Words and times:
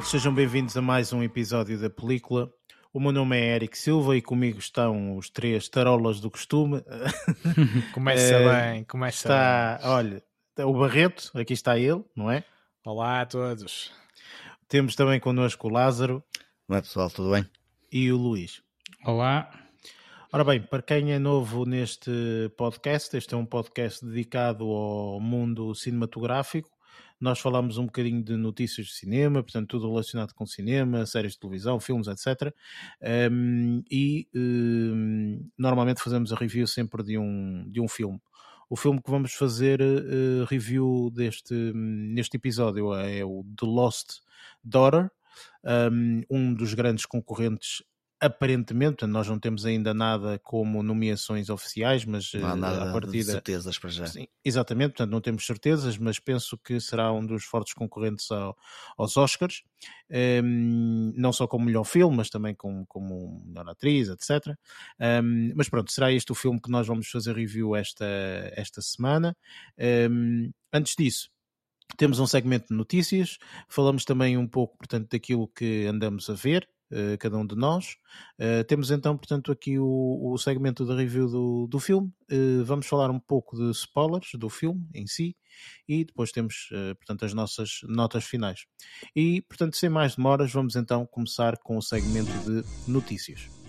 todos, 0.00 0.10
sejam 0.10 0.32
bem-vindos 0.32 0.74
a 0.78 0.80
mais 0.80 1.12
um 1.12 1.22
episódio 1.22 1.78
da 1.78 1.90
película. 1.90 2.50
O 2.90 2.98
meu 2.98 3.12
nome 3.12 3.38
é 3.38 3.56
Eric 3.56 3.76
Silva 3.76 4.16
e 4.16 4.22
comigo 4.22 4.58
estão 4.58 5.14
os 5.14 5.28
três 5.28 5.68
tarolas 5.68 6.20
do 6.20 6.30
costume. 6.30 6.82
começa 7.92 8.34
Eh, 8.34 8.72
bem, 8.72 8.84
começa 8.84 9.28
Está, 9.28 9.80
olha, 9.84 10.22
o 10.58 10.72
Barreto, 10.72 11.30
aqui 11.34 11.52
está 11.52 11.78
ele, 11.78 12.02
não 12.16 12.30
é? 12.30 12.36
bem. 12.36 12.44
Olá 12.86 13.20
a 13.20 13.26
todos. 13.26 13.92
Temos 14.68 14.96
também 14.96 15.20
connosco 15.20 15.68
o 15.68 15.70
Lázaro 15.70 16.24
é 16.70 16.80
pessoal, 16.80 17.10
tudo 17.10 17.32
bem? 17.32 17.44
e 17.92 18.10
o 18.10 18.16
Luís. 18.16 18.62
Olá. 19.04 19.50
Ora 20.32 20.44
bem, 20.44 20.62
para 20.62 20.80
quem 20.80 21.12
é 21.12 21.18
novo 21.18 21.66
neste 21.66 22.50
podcast, 22.56 23.14
este 23.18 23.34
é 23.34 23.36
um 23.36 23.44
podcast 23.44 24.02
dedicado 24.02 24.64
ao 24.64 25.20
mundo 25.20 25.74
cinematográfico. 25.74 26.70
Nós 27.20 27.38
falamos 27.38 27.76
um 27.76 27.84
bocadinho 27.84 28.22
de 28.22 28.34
notícias 28.34 28.86
de 28.86 28.94
cinema, 28.94 29.42
portanto, 29.42 29.68
tudo 29.68 29.88
relacionado 29.88 30.32
com 30.32 30.46
cinema, 30.46 31.04
séries 31.04 31.32
de 31.32 31.40
televisão, 31.40 31.78
filmes, 31.78 32.08
etc. 32.08 32.54
Um, 33.30 33.82
e 33.90 34.26
um, 34.34 35.46
normalmente 35.58 36.00
fazemos 36.00 36.32
a 36.32 36.36
review 36.36 36.66
sempre 36.66 37.02
de 37.02 37.18
um, 37.18 37.68
de 37.68 37.78
um 37.78 37.86
filme. 37.86 38.18
O 38.70 38.76
filme 38.76 39.02
que 39.02 39.10
vamos 39.10 39.34
fazer 39.34 39.82
uh, 39.82 40.44
review 40.48 41.10
deste, 41.12 41.54
neste 41.74 42.36
episódio 42.36 42.94
é 42.94 43.22
o 43.22 43.44
The 43.58 43.66
Lost 43.66 44.20
Daughter, 44.64 45.10
um, 45.92 46.22
um 46.30 46.54
dos 46.54 46.72
grandes 46.72 47.04
concorrentes 47.04 47.82
aparentemente, 48.20 49.06
nós 49.06 49.28
não 49.28 49.38
temos 49.38 49.64
ainda 49.66 49.94
nada 49.94 50.38
como 50.40 50.82
nomeações 50.82 51.48
oficiais, 51.50 52.04
mas 52.04 52.32
Não 52.34 52.48
há 52.48 52.56
eh, 52.56 52.56
nada 52.56 52.84
a 52.92 53.00
de 53.00 53.20
partida 53.20 53.22
certezas 53.22 53.78
para 53.78 53.88
já. 53.90 54.08
Sim, 54.08 54.26
exatamente, 54.44 54.90
portanto 54.92 55.10
não 55.12 55.20
temos 55.20 55.46
certezas, 55.46 55.98
mas 55.98 56.18
penso 56.18 56.58
que 56.58 56.80
será 56.80 57.12
um 57.12 57.26
dos 57.26 57.44
fortes 57.44 57.74
concorrentes 57.74 58.30
ao- 58.30 58.56
aos 58.98 59.16
Oscars, 59.16 59.62
Ehm, 60.10 61.12
não 61.16 61.32
só 61.32 61.46
como 61.46 61.64
melhor 61.66 61.84
filme, 61.84 62.16
mas 62.16 62.30
também 62.30 62.54
como, 62.54 62.86
como 62.86 63.42
melhor 63.46 63.68
atriz, 63.68 64.08
etc. 64.08 64.58
Ehm, 65.00 65.52
mas 65.56 65.68
pronto, 65.68 65.92
será 65.92 66.12
este 66.12 66.32
o 66.32 66.34
filme 66.34 66.60
que 66.60 66.70
nós 66.70 66.86
vamos 66.86 67.08
fazer 67.10 67.34
review 67.36 67.76
esta, 67.76 68.04
esta 68.56 68.82
semana. 68.82 69.36
Ehm, 69.78 70.50
antes 70.72 70.94
disso, 70.98 71.30
temos 71.96 72.18
um 72.20 72.26
segmento 72.26 72.68
de 72.68 72.74
notícias, 72.74 73.38
falamos 73.68 74.04
também 74.04 74.36
um 74.36 74.46
pouco, 74.46 74.76
portanto, 74.78 75.08
daquilo 75.10 75.48
que 75.48 75.86
andamos 75.86 76.30
a 76.30 76.34
ver, 76.34 76.68
cada 77.18 77.36
um 77.38 77.46
de 77.46 77.54
nós. 77.54 77.96
Eh, 78.38 78.64
temos 78.64 78.90
então, 78.90 79.16
portanto, 79.16 79.52
aqui 79.52 79.78
o, 79.78 80.32
o 80.32 80.38
segmento 80.38 80.84
da 80.84 80.96
review 80.96 81.28
do, 81.28 81.66
do 81.66 81.78
filme. 81.78 82.12
Eh, 82.28 82.62
vamos 82.64 82.86
falar 82.86 83.10
um 83.10 83.20
pouco 83.20 83.56
de 83.56 83.70
spoilers 83.70 84.30
do 84.34 84.48
filme 84.48 84.88
em 84.94 85.06
si 85.06 85.36
e 85.88 86.04
depois 86.04 86.32
temos, 86.32 86.68
eh, 86.72 86.94
portanto, 86.94 87.24
as 87.24 87.34
nossas 87.34 87.80
notas 87.84 88.24
finais. 88.24 88.66
E, 89.14 89.42
portanto, 89.42 89.76
sem 89.76 89.90
mais 89.90 90.16
demoras, 90.16 90.52
vamos 90.52 90.76
então 90.76 91.06
começar 91.06 91.58
com 91.58 91.76
o 91.76 91.82
segmento 91.82 92.30
de 92.44 92.90
notícias. 92.90 93.59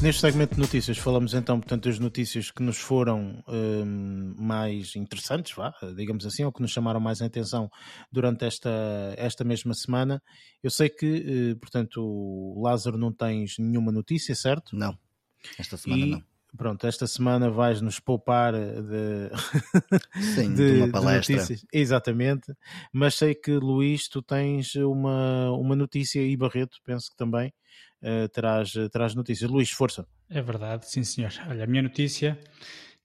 Neste 0.00 0.20
segmento 0.20 0.54
de 0.54 0.60
notícias 0.60 0.96
falamos 0.96 1.34
então, 1.34 1.58
portanto, 1.58 1.88
das 1.88 1.98
notícias 1.98 2.52
que 2.52 2.62
nos 2.62 2.78
foram 2.78 3.42
hum, 3.48 4.32
mais 4.38 4.94
interessantes, 4.94 5.52
vá, 5.56 5.74
digamos 5.96 6.24
assim, 6.24 6.44
ou 6.44 6.52
que 6.52 6.62
nos 6.62 6.70
chamaram 6.70 7.00
mais 7.00 7.20
a 7.20 7.26
atenção 7.26 7.68
durante 8.10 8.44
esta, 8.44 8.70
esta 9.16 9.42
mesma 9.42 9.74
semana. 9.74 10.22
Eu 10.62 10.70
sei 10.70 10.88
que, 10.88 11.06
eh, 11.52 11.54
portanto, 11.56 12.00
o 12.00 12.62
Lázaro 12.62 12.96
não 12.96 13.12
tens 13.12 13.58
nenhuma 13.58 13.90
notícia, 13.90 14.36
certo? 14.36 14.76
Não, 14.76 14.96
esta 15.58 15.76
semana 15.76 16.06
E, 16.06 16.10
não. 16.10 16.22
Pronto, 16.56 16.86
esta 16.86 17.06
semana 17.06 17.50
vais 17.50 17.80
nos 17.80 18.00
poupar 18.00 18.52
de, 18.52 19.30
Sim, 20.34 20.54
de, 20.54 20.78
uma 20.78 20.90
palestra. 20.90 21.36
notícias. 21.36 21.66
Exatamente. 21.72 22.52
Mas 22.92 23.14
sei 23.14 23.34
que, 23.34 23.52
Luís, 23.52 24.08
tu 24.08 24.22
tens 24.22 24.74
uma, 24.76 25.50
uma 25.52 25.76
notícia 25.76 26.20
e 26.20 26.36
Barreto, 26.36 26.78
penso 26.84 27.10
que 27.10 27.16
também 27.16 27.52
eh, 28.02 28.28
terás, 28.28 28.72
terás 28.92 29.14
notícias. 29.14 29.50
Luís, 29.50 29.70
força. 29.70 30.06
É 30.30 30.40
verdade, 30.40 30.88
sim 30.88 31.02
senhor. 31.02 31.32
Olha, 31.48 31.64
a 31.64 31.66
minha 31.66 31.82
notícia 31.82 32.38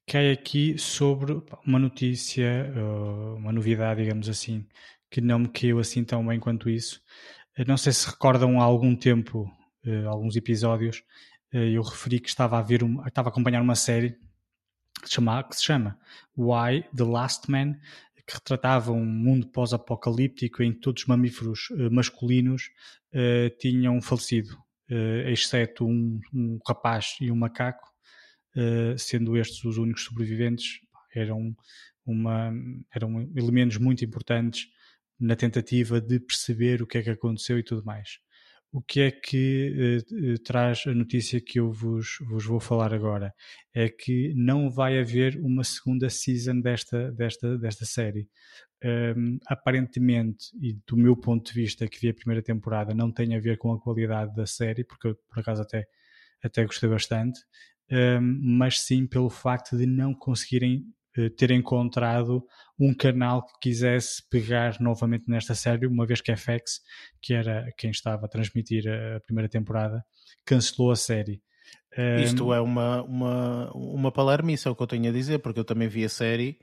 cai 0.07 0.31
aqui 0.31 0.77
sobre 0.77 1.41
uma 1.65 1.79
notícia, 1.79 2.71
uh, 2.75 3.35
uma 3.35 3.51
novidade, 3.51 4.01
digamos 4.03 4.27
assim, 4.29 4.65
que 5.09 5.21
não 5.21 5.39
me 5.39 5.47
caiu 5.47 5.79
assim 5.79 6.03
tão 6.03 6.25
bem 6.25 6.39
quanto 6.39 6.69
isso. 6.69 7.01
Não 7.67 7.77
sei 7.77 7.93
se 7.93 8.07
recordam 8.09 8.59
há 8.59 8.63
algum 8.63 8.95
tempo, 8.95 9.49
uh, 9.85 10.09
alguns 10.09 10.35
episódios, 10.35 10.97
uh, 10.97 11.03
eu 11.53 11.81
referi 11.83 12.19
que 12.19 12.29
estava 12.29 12.57
a 12.57 12.61
ver, 12.61 12.83
um, 12.83 13.05
estava 13.05 13.29
a 13.29 13.31
acompanhar 13.31 13.61
uma 13.61 13.75
série 13.75 14.17
que 15.01 15.07
se 15.07 15.15
chama, 15.15 15.43
que 15.43 15.55
se 15.55 15.63
chama 15.63 15.99
Why 16.35 16.83
the 16.95 17.03
Last 17.03 17.49
Man, 17.49 17.75
que 18.25 18.33
retratava 18.33 18.91
um 18.91 19.05
mundo 19.05 19.47
pós-apocalíptico 19.47 20.63
em 20.63 20.73
que 20.73 20.79
todos 20.79 21.03
os 21.03 21.07
mamíferos 21.07 21.69
uh, 21.71 21.91
masculinos 21.91 22.69
uh, 23.13 23.49
tinham 23.59 24.01
falecido, 24.01 24.57
uh, 24.89 25.29
exceto 25.29 25.85
um, 25.85 26.19
um 26.33 26.59
rapaz 26.65 27.17
e 27.19 27.29
um 27.29 27.35
macaco, 27.35 27.91
uh, 28.55 28.97
sendo 28.97 29.37
estes 29.37 29.63
os 29.65 29.77
únicos 29.77 30.05
sobreviventes, 30.05 30.79
eram, 31.13 31.55
uma, 32.05 32.51
eram 32.93 33.21
elementos 33.35 33.77
muito 33.77 34.03
importantes 34.05 34.67
na 35.19 35.35
tentativa 35.35 36.01
de 36.01 36.19
perceber 36.19 36.81
o 36.81 36.87
que 36.87 36.97
é 36.97 37.03
que 37.03 37.09
aconteceu 37.09 37.59
e 37.59 37.63
tudo 37.63 37.83
mais. 37.83 38.19
O 38.73 38.81
que 38.81 39.01
é 39.01 39.11
que 39.11 40.01
uh, 40.11 40.39
traz 40.43 40.81
a 40.87 40.95
notícia 40.95 41.39
que 41.39 41.59
eu 41.59 41.71
vos, 41.71 42.17
vos 42.27 42.43
vou 42.43 42.59
falar 42.59 42.91
agora? 42.91 43.31
É 43.71 43.87
que 43.87 44.33
não 44.35 44.67
vai 44.67 44.99
haver 44.99 45.39
uma 45.39 45.63
segunda 45.63 46.09
season 46.09 46.59
desta, 46.59 47.11
desta, 47.11 47.55
desta 47.55 47.85
série. 47.85 48.27
Um, 48.83 49.37
aparentemente, 49.45 50.47
e 50.59 50.73
do 50.87 50.97
meu 50.97 51.15
ponto 51.15 51.53
de 51.53 51.61
vista, 51.61 51.87
que 51.87 51.99
vi 51.99 52.09
a 52.09 52.15
primeira 52.15 52.41
temporada, 52.41 52.95
não 52.95 53.11
tem 53.11 53.35
a 53.35 53.39
ver 53.39 53.59
com 53.59 53.71
a 53.71 53.79
qualidade 53.79 54.35
da 54.35 54.47
série, 54.47 54.83
porque 54.83 55.09
eu, 55.09 55.15
por 55.29 55.39
acaso 55.39 55.61
até, 55.61 55.85
até 56.43 56.65
gostei 56.65 56.89
bastante, 56.89 57.39
um, 57.91 58.57
mas 58.57 58.79
sim 58.79 59.05
pelo 59.05 59.29
facto 59.29 59.77
de 59.77 59.85
não 59.85 60.15
conseguirem 60.15 60.83
ter 61.37 61.51
encontrado 61.51 62.43
um 62.79 62.93
canal 62.93 63.45
que 63.45 63.53
quisesse 63.61 64.27
pegar 64.29 64.79
novamente 64.79 65.25
nesta 65.27 65.53
série, 65.53 65.87
uma 65.87 66.05
vez 66.05 66.21
que 66.21 66.31
a 66.31 66.37
FX, 66.37 66.81
que 67.21 67.33
era 67.33 67.71
quem 67.77 67.91
estava 67.91 68.25
a 68.25 68.29
transmitir 68.29 68.83
a 68.87 69.19
primeira 69.21 69.49
temporada, 69.49 70.03
cancelou 70.45 70.91
a 70.91 70.95
série. 70.95 71.41
Isto 72.23 72.51
é 72.51 72.59
uma, 72.59 73.03
uma, 73.03 73.71
uma 73.73 74.11
palermice, 74.11 74.67
é 74.67 74.71
o 74.71 74.75
que 74.75 74.81
eu 74.81 74.87
tenho 74.87 75.09
a 75.09 75.13
dizer, 75.13 75.39
porque 75.39 75.59
eu 75.59 75.65
também 75.65 75.87
vi 75.87 76.03
a 76.03 76.09
série. 76.09 76.57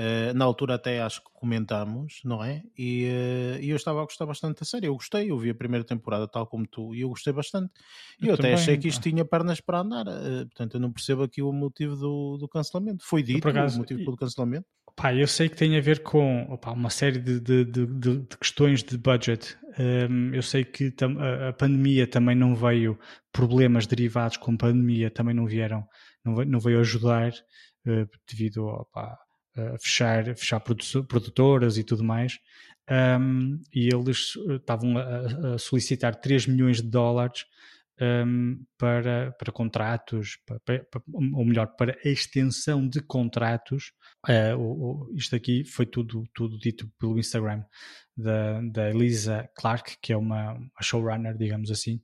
Uh, 0.00 0.32
na 0.32 0.46
altura 0.46 0.76
até 0.76 1.02
acho 1.02 1.22
que 1.22 1.30
comentámos, 1.34 2.22
não 2.24 2.42
é? 2.42 2.62
E, 2.78 3.04
uh, 3.04 3.62
eu 3.62 3.76
estava 3.76 4.00
a 4.00 4.04
gostar 4.04 4.24
bastante 4.24 4.60
da 4.60 4.64
série. 4.64 4.86
Eu 4.86 4.94
gostei, 4.94 5.30
eu 5.30 5.38
vi 5.38 5.50
a 5.50 5.54
primeira 5.54 5.84
temporada 5.84 6.26
tal 6.26 6.46
como 6.46 6.66
tu 6.66 6.94
e 6.94 7.02
eu 7.02 7.10
gostei 7.10 7.34
bastante. 7.34 7.70
E 8.18 8.24
eu, 8.24 8.30
eu 8.30 8.34
até 8.34 8.54
achei 8.54 8.78
que 8.78 8.88
isto 8.88 9.02
tinha 9.02 9.26
pernas 9.26 9.60
para 9.60 9.80
andar. 9.80 10.06
Uh, 10.06 10.46
portanto, 10.46 10.74
eu 10.74 10.80
não 10.80 10.90
percebo 10.90 11.22
aqui 11.22 11.42
o 11.42 11.52
motivo 11.52 11.96
do, 11.96 12.38
do 12.38 12.48
cancelamento. 12.48 13.04
Foi 13.04 13.22
dito 13.22 13.46
acaso, 13.46 13.76
o 13.76 13.78
motivo 13.80 14.02
do 14.02 14.16
cancelamento? 14.16 14.64
Pá, 14.96 15.12
eu 15.14 15.26
sei 15.26 15.50
que 15.50 15.56
tem 15.56 15.76
a 15.76 15.82
ver 15.82 16.02
com 16.02 16.44
opa, 16.50 16.70
uma 16.70 16.88
série 16.88 17.18
de, 17.18 17.38
de, 17.38 17.64
de, 17.66 17.86
de, 17.86 18.26
questões 18.38 18.82
de 18.82 18.96
budget. 18.96 19.54
Um, 19.78 20.34
eu 20.34 20.42
sei 20.42 20.64
que 20.64 20.94
a, 21.02 21.48
a, 21.48 21.52
pandemia 21.52 22.06
também 22.06 22.34
não 22.34 22.54
veio, 22.54 22.98
problemas 23.30 23.86
derivados 23.86 24.38
com 24.38 24.56
pandemia 24.56 25.10
também 25.10 25.34
não 25.34 25.44
vieram, 25.44 25.86
não 26.24 26.34
veio, 26.34 26.48
não 26.48 26.58
veio 26.58 26.80
ajudar 26.80 27.32
devido 28.26 28.66
opa, 28.66 29.18
fechar, 29.80 30.24
fechar 30.36 30.60
produtoras 30.60 31.76
e 31.78 31.84
tudo 31.84 32.04
mais. 32.04 32.38
Um, 32.90 33.60
e 33.72 33.88
eles 33.88 34.34
estavam 34.48 34.98
a, 34.98 35.54
a, 35.54 35.58
solicitar 35.58 36.16
3 36.16 36.48
milhões 36.48 36.78
de 36.78 36.90
dólares 36.90 37.46
um, 38.00 38.64
para, 38.76 39.30
para 39.32 39.52
contratos, 39.52 40.38
para, 40.44 40.58
para, 40.58 41.02
ou 41.14 41.44
melhor, 41.44 41.68
para 41.76 41.96
a 42.04 42.08
extensão 42.08 42.88
de 42.88 43.00
contratos. 43.00 43.92
Uh, 44.28 44.56
o, 44.58 45.10
o, 45.10 45.14
isto 45.14 45.36
aqui 45.36 45.64
foi 45.64 45.86
tudo, 45.86 46.24
tudo 46.34 46.58
dito 46.58 46.90
pelo 46.98 47.18
Instagram 47.18 47.62
da, 48.16 48.60
da 48.62 48.90
Elisa 48.90 49.48
Clark, 49.54 49.98
que 50.02 50.12
é 50.12 50.16
uma, 50.16 50.54
uma 50.54 50.82
showrunner, 50.82 51.36
digamos 51.36 51.70
assim, 51.70 52.00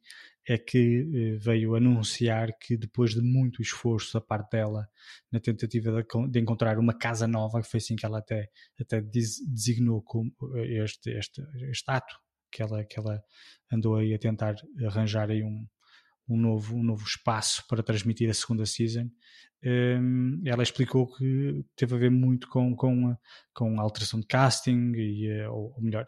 é 0.48 0.56
que 0.58 1.02
uh, 1.02 1.38
veio 1.38 1.74
anunciar 1.74 2.56
que 2.58 2.76
depois 2.76 3.12
de 3.14 3.20
muito 3.20 3.60
esforço 3.62 4.14
da 4.14 4.20
parte 4.20 4.52
dela 4.52 4.88
na 5.30 5.40
tentativa 5.40 6.04
de, 6.28 6.40
encontrar 6.40 6.78
uma 6.78 6.94
casa 6.94 7.26
nova, 7.26 7.60
que 7.60 7.68
foi 7.68 7.78
assim 7.78 7.96
que 7.96 8.06
ela 8.06 8.18
até, 8.18 8.48
até 8.80 9.00
designou 9.00 10.02
como 10.02 10.32
este, 10.56 11.10
este, 11.10 11.42
este 11.70 11.90
ato 11.90 12.14
que 12.50 12.62
ela, 12.62 12.84
que 12.84 12.98
ela 12.98 13.22
andou 13.72 13.96
aí 13.96 14.14
a 14.14 14.18
tentar 14.18 14.54
arranjar 14.86 15.30
aí 15.30 15.42
um, 15.42 15.66
um 16.28 16.36
novo, 16.36 16.76
um 16.76 16.82
novo 16.82 17.04
espaço 17.04 17.64
para 17.68 17.82
transmitir 17.82 18.28
a 18.30 18.34
segunda 18.34 18.66
season. 18.66 19.10
Um, 19.64 20.42
ela 20.44 20.62
explicou 20.62 21.12
que 21.16 21.64
teve 21.74 21.94
a 21.94 21.98
ver 21.98 22.10
muito 22.10 22.48
com, 22.48 22.74
com, 22.76 23.16
com 23.52 23.80
a 23.80 23.82
alteração 23.82 24.20
de 24.20 24.26
casting, 24.26 24.92
e, 24.94 25.44
ou, 25.46 25.72
ou 25.74 25.82
melhor, 25.82 26.04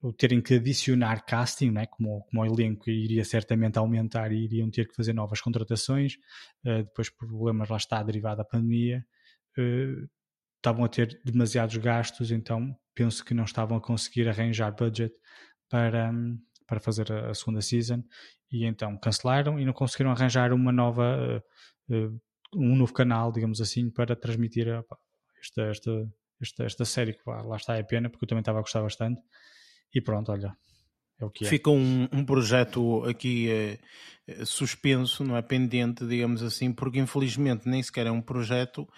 o 0.00 0.12
terem 0.12 0.40
que 0.40 0.54
adicionar 0.54 1.24
casting, 1.24 1.70
né, 1.70 1.86
como, 1.86 2.22
como 2.24 2.42
o 2.42 2.46
elenco 2.46 2.88
iria 2.88 3.24
certamente 3.24 3.78
aumentar 3.78 4.32
e 4.32 4.44
iriam 4.44 4.70
ter 4.70 4.86
que 4.86 4.94
fazer 4.94 5.12
novas 5.12 5.40
contratações, 5.40 6.14
uh, 6.64 6.84
depois 6.84 7.10
problemas 7.10 7.68
lá 7.68 7.76
está 7.76 8.02
derivado 8.02 8.38
da 8.38 8.44
pandemia, 8.44 9.04
uh, 9.58 10.08
estavam 10.56 10.84
a 10.84 10.88
ter 10.88 11.20
demasiados 11.24 11.76
gastos, 11.76 12.30
então 12.30 12.76
penso 12.94 13.24
que 13.24 13.34
não 13.34 13.44
estavam 13.44 13.76
a 13.76 13.80
conseguir 13.80 14.28
arranjar 14.28 14.74
budget 14.74 15.14
para, 15.68 16.12
para 16.66 16.80
fazer 16.80 17.10
a, 17.12 17.30
a 17.30 17.34
segunda 17.34 17.60
season. 17.60 18.02
E 18.50 18.64
então 18.64 18.96
cancelaram 18.98 19.58
e 19.58 19.64
não 19.64 19.72
conseguiram 19.72 20.10
arranjar 20.10 20.52
uma 20.52 20.72
nova 20.72 21.42
uh, 21.90 22.20
um 22.54 22.76
novo 22.76 22.92
canal, 22.92 23.30
digamos 23.32 23.60
assim, 23.60 23.90
para 23.90 24.16
transmitir 24.16 24.68
esta, 25.40 25.62
esta, 25.62 25.90
esta, 26.40 26.64
esta 26.64 26.84
série 26.84 27.14
que 27.14 27.22
lá 27.26 27.56
está 27.56 27.76
é 27.76 27.82
pena 27.82 28.08
porque 28.08 28.24
eu 28.24 28.28
também 28.28 28.40
estava 28.40 28.58
a 28.58 28.62
gostar 28.62 28.82
bastante 28.82 29.20
e 29.94 30.00
pronto, 30.00 30.30
olha, 30.32 30.56
é 31.18 31.24
o 31.24 31.30
que 31.30 31.44
é. 31.44 31.48
Fica 31.48 31.70
um, 31.70 32.08
um 32.12 32.24
projeto 32.24 33.04
aqui 33.04 33.50
é, 33.50 34.44
suspenso, 34.44 35.24
não 35.24 35.36
é? 35.36 35.42
Pendente, 35.42 36.06
digamos 36.06 36.42
assim, 36.42 36.72
porque 36.72 36.98
infelizmente 36.98 37.68
nem 37.68 37.82
sequer 37.82 38.06
é 38.06 38.10
um 38.10 38.20
projeto 38.20 38.88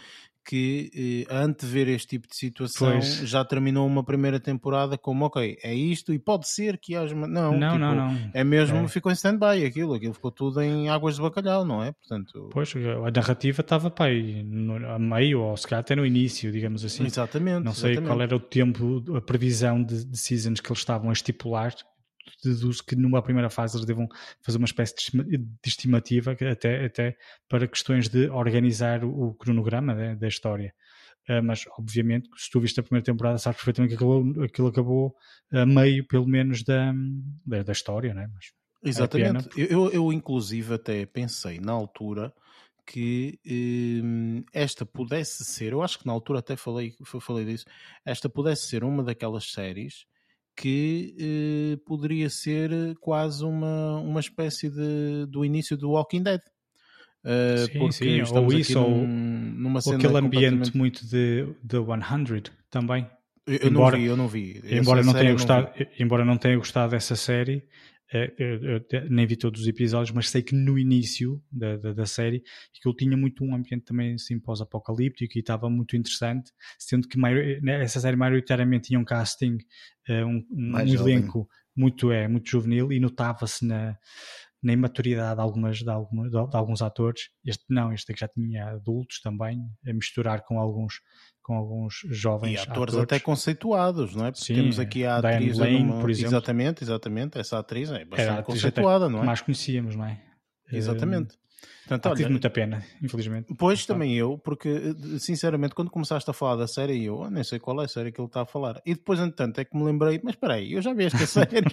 que 0.44 1.26
eh, 1.28 1.34
a 1.34 1.42
antever 1.42 1.88
este 1.88 2.08
tipo 2.08 2.28
de 2.28 2.36
situação 2.36 2.92
pois. 2.92 3.28
já 3.28 3.44
terminou 3.44 3.86
uma 3.86 4.04
primeira 4.04 4.40
temporada 4.40 4.96
como 4.96 5.26
ok, 5.26 5.58
é 5.62 5.74
isto 5.74 6.12
e 6.12 6.18
pode 6.18 6.48
ser 6.48 6.78
que 6.78 6.96
haja 6.96 7.14
uma... 7.14 7.26
não, 7.26 7.52
não, 7.52 7.68
tipo, 7.72 7.78
não, 7.78 7.94
não, 7.94 8.30
é 8.32 8.42
mesmo, 8.42 8.78
é. 8.78 8.88
ficou 8.88 9.10
em 9.10 9.14
stand-by 9.14 9.64
aquilo, 9.64 9.94
aquilo 9.94 10.14
ficou 10.14 10.30
tudo 10.30 10.60
em 10.60 10.88
águas 10.88 11.16
de 11.16 11.22
bacalhau, 11.22 11.64
não 11.64 11.82
é? 11.82 11.92
Portanto... 11.92 12.48
Pois, 12.52 12.72
a 12.74 13.10
narrativa 13.10 13.60
estava 13.60 13.90
pá, 13.90 14.06
a 14.06 14.98
meio 14.98 15.40
ou 15.42 15.56
se 15.56 15.66
calhar 15.66 15.80
até 15.80 15.94
no 15.94 16.04
início, 16.04 16.50
digamos 16.50 16.84
assim. 16.84 17.04
Exatamente. 17.04 17.64
Não 17.64 17.72
sei 17.72 17.92
exatamente. 17.92 18.10
qual 18.10 18.22
era 18.22 18.36
o 18.36 18.40
tempo, 18.40 19.04
a 19.14 19.20
previsão 19.20 19.82
de, 19.82 20.04
de 20.04 20.18
seasons 20.18 20.60
que 20.60 20.70
eles 20.70 20.78
estavam 20.78 21.10
a 21.10 21.12
estipular, 21.12 21.74
deduzo 22.42 22.84
que 22.84 22.96
numa 22.96 23.22
primeira 23.22 23.50
fase 23.50 23.76
eles 23.76 23.86
devam 23.86 24.08
fazer 24.42 24.58
uma 24.58 24.66
espécie 24.66 24.94
de 24.94 25.48
estimativa 25.64 26.32
até, 26.32 26.84
até 26.84 27.16
para 27.48 27.66
questões 27.66 28.08
de 28.08 28.28
organizar 28.28 29.04
o 29.04 29.34
cronograma 29.34 29.94
né, 29.94 30.14
da 30.16 30.28
história. 30.28 30.74
Uh, 31.28 31.42
mas, 31.42 31.64
obviamente, 31.78 32.28
se 32.36 32.50
tu 32.50 32.60
viste 32.60 32.80
a 32.80 32.82
primeira 32.82 33.04
temporada, 33.04 33.38
sabes 33.38 33.58
perfeitamente 33.58 33.96
que 33.96 34.02
aquilo, 34.02 34.42
aquilo 34.42 34.68
acabou 34.68 35.14
a 35.52 35.66
meio, 35.66 36.06
pelo 36.06 36.26
menos, 36.26 36.62
da, 36.64 36.92
da, 37.44 37.62
da 37.62 37.72
história, 37.72 38.14
né? 38.14 38.28
Mas 38.32 38.46
Exatamente. 38.82 39.48
Eu, 39.56 39.90
eu, 39.90 40.12
inclusive, 40.12 40.74
até 40.74 41.04
pensei 41.04 41.60
na 41.60 41.72
altura 41.72 42.32
que 42.86 43.38
hum, 44.02 44.42
esta 44.52 44.84
pudesse 44.84 45.44
ser, 45.44 45.72
eu 45.72 45.82
acho 45.82 45.98
que 45.98 46.06
na 46.06 46.12
altura 46.12 46.40
até 46.40 46.56
falei, 46.56 46.94
falei 47.20 47.44
disso, 47.44 47.66
esta 48.04 48.28
pudesse 48.28 48.66
ser 48.66 48.82
uma 48.82 49.04
daquelas 49.04 49.52
séries 49.52 50.06
que 50.56 51.14
eh, 51.18 51.76
poderia 51.86 52.28
ser 52.28 52.70
quase 53.00 53.44
uma, 53.44 53.98
uma 53.98 54.20
espécie 54.20 54.68
de, 54.68 55.26
do 55.26 55.44
início 55.44 55.76
do 55.76 55.90
Walking 55.90 56.22
Dead. 56.22 56.40
Uh, 57.22 57.90
sim, 57.90 57.90
sim, 57.90 58.22
ou 58.34 58.52
isso, 58.52 58.78
num, 58.78 58.84
ou, 58.84 59.06
numa 59.06 59.80
ou 59.84 59.92
aquele 59.94 60.16
ambiente 60.16 60.74
muito 60.74 61.06
de, 61.06 61.46
de 61.62 61.76
100 61.76 62.42
também. 62.70 63.06
Eu, 63.46 63.68
embora, 63.68 63.96
não 63.96 64.02
vi, 64.02 64.06
eu 64.06 64.16
não 64.16 64.28
vi. 64.28 64.62
Embora 64.64 65.02
não, 65.02 65.12
tenha 65.12 65.32
gostado, 65.32 65.70
não 65.76 65.86
embora 65.98 66.24
não 66.24 66.38
tenha 66.38 66.56
gostado 66.56 66.92
dessa 66.92 67.16
série, 67.16 67.62
eu, 68.12 68.64
eu, 68.64 69.10
nem 69.10 69.26
vi 69.26 69.36
todos 69.36 69.60
os 69.62 69.68
episódios, 69.68 70.14
mas 70.14 70.28
sei 70.28 70.42
que 70.42 70.54
no 70.54 70.78
início 70.78 71.40
da, 71.50 71.76
da, 71.76 71.92
da 71.92 72.06
série 72.06 72.42
aquilo 72.76 72.94
tinha 72.94 73.16
muito 73.16 73.44
um 73.44 73.54
ambiente 73.54 73.84
também 73.84 74.14
assim 74.14 74.38
pós-apocalíptico 74.38 75.36
e 75.36 75.40
estava 75.40 75.70
muito 75.70 75.96
interessante, 75.96 76.50
sendo 76.78 77.06
que 77.06 77.18
né, 77.18 77.82
essa 77.82 78.00
série 78.00 78.16
maioritariamente 78.16 78.88
tinha 78.88 78.98
um 78.98 79.04
casting, 79.04 79.58
uh, 80.08 80.26
um, 80.26 80.44
um, 80.50 80.76
um 80.76 80.78
elenco 80.78 81.48
muito, 81.76 82.10
é, 82.10 82.26
muito 82.26 82.50
juvenil 82.50 82.92
e 82.92 82.98
notava-se 82.98 83.64
na, 83.64 83.96
na 84.62 84.72
imaturidade 84.72 85.36
de, 85.36 85.40
algumas, 85.40 85.78
de, 85.78 85.90
algumas, 85.90 86.30
de, 86.30 86.36
alguns 86.36 86.82
atores. 86.82 87.22
Este 87.44 87.64
não, 87.68 87.92
este 87.92 88.12
aqui 88.12 88.20
já 88.20 88.28
tinha 88.28 88.66
adultos 88.68 89.20
também, 89.20 89.58
a 89.86 89.92
misturar 89.92 90.42
com 90.44 90.58
alguns 90.58 91.00
com 91.42 91.54
alguns 91.54 91.94
jovens 92.10 92.52
e 92.52 92.58
atores, 92.58 92.94
atores, 92.94 92.96
até 92.96 93.18
conceituados, 93.18 94.14
não 94.14 94.26
é? 94.26 94.30
Porque 94.30 94.44
Sim, 94.44 94.54
temos 94.54 94.78
aqui 94.78 95.04
a 95.04 95.16
atriz 95.16 95.58
Lane, 95.58 95.82
numa... 95.82 96.00
por 96.00 96.10
exemplo. 96.10 96.30
Exatamente, 96.30 96.84
exatamente, 96.84 97.38
essa 97.38 97.58
atriz 97.58 97.90
é 97.90 98.04
bastante 98.04 98.44
conceituada, 98.44 99.08
não 99.08 99.22
é? 99.22 99.26
mais 99.26 99.40
conhecíamos, 99.40 99.96
não 99.96 100.04
é? 100.04 100.22
Exatamente. 100.70 101.34
Portanto, 101.90 102.06
olha, 102.06 102.16
tive 102.16 102.30
muita 102.30 102.48
pena, 102.48 102.84
infelizmente. 103.02 103.52
Pois, 103.58 103.84
também 103.84 104.16
eu, 104.16 104.38
porque 104.38 104.94
sinceramente, 105.18 105.74
quando 105.74 105.90
começaste 105.90 106.30
a 106.30 106.32
falar 106.32 106.56
da 106.56 106.68
série, 106.68 107.04
eu 107.04 107.16
oh, 107.16 107.30
nem 107.30 107.42
sei 107.42 107.58
qual 107.58 107.80
é 107.82 107.84
a 107.84 107.88
série 107.88 108.12
que 108.12 108.20
ele 108.20 108.28
está 108.28 108.42
a 108.42 108.46
falar. 108.46 108.80
E 108.86 108.94
depois, 108.94 109.18
entretanto, 109.18 109.58
é 109.58 109.64
que 109.64 109.76
me 109.76 109.84
lembrei, 109.84 110.20
mas 110.22 110.34
espera 110.34 110.54
aí, 110.54 110.72
eu 110.72 110.82
já 110.82 110.94
vi 110.94 111.04
esta 111.04 111.18
série. 111.26 111.64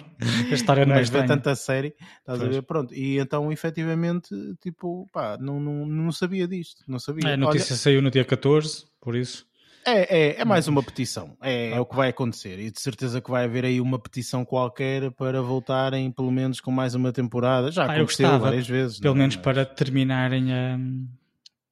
a 0.50 0.54
história 0.54 0.84
não 0.84 0.96
é 0.96 1.02
ver 1.02 1.26
tanta 1.26 1.54
série, 1.54 1.94
estás 2.18 2.38
pois. 2.38 2.42
a 2.42 2.46
ver? 2.48 2.62
Pronto, 2.62 2.92
e 2.92 3.18
então, 3.18 3.52
efetivamente, 3.52 4.34
tipo, 4.60 5.08
pá, 5.12 5.38
não, 5.40 5.60
não, 5.60 5.86
não 5.86 6.12
sabia 6.12 6.48
disto, 6.48 6.82
não 6.88 6.98
sabia. 6.98 7.30
É, 7.30 7.34
a 7.34 7.36
notícia 7.36 7.72
olha... 7.74 7.80
saiu 7.80 8.02
no 8.02 8.10
dia 8.10 8.24
14, 8.24 8.86
por 9.00 9.14
isso. 9.14 9.47
É, 9.88 10.18
é, 10.18 10.40
é 10.40 10.44
mais 10.44 10.68
uma 10.68 10.82
petição. 10.82 11.36
É, 11.40 11.70
é, 11.70 11.80
o 11.80 11.86
que 11.86 11.96
vai 11.96 12.10
acontecer. 12.10 12.58
E 12.58 12.70
de 12.70 12.80
certeza 12.80 13.20
que 13.20 13.30
vai 13.30 13.44
haver 13.44 13.64
aí 13.64 13.80
uma 13.80 13.98
petição 13.98 14.44
qualquer 14.44 15.10
para 15.12 15.40
voltarem, 15.40 16.10
pelo 16.10 16.30
menos, 16.30 16.60
com 16.60 16.70
mais 16.70 16.94
uma 16.94 17.12
temporada. 17.12 17.70
Já 17.70 17.84
ah, 17.84 17.94
aconteceu 17.94 18.38
várias 18.38 18.68
vezes. 18.68 19.00
Pelo 19.00 19.14
não, 19.14 19.20
é? 19.20 19.22
menos 19.22 19.36
mas... 19.36 19.44
para 19.44 19.64
terminarem 19.64 20.52
a. 20.52 20.78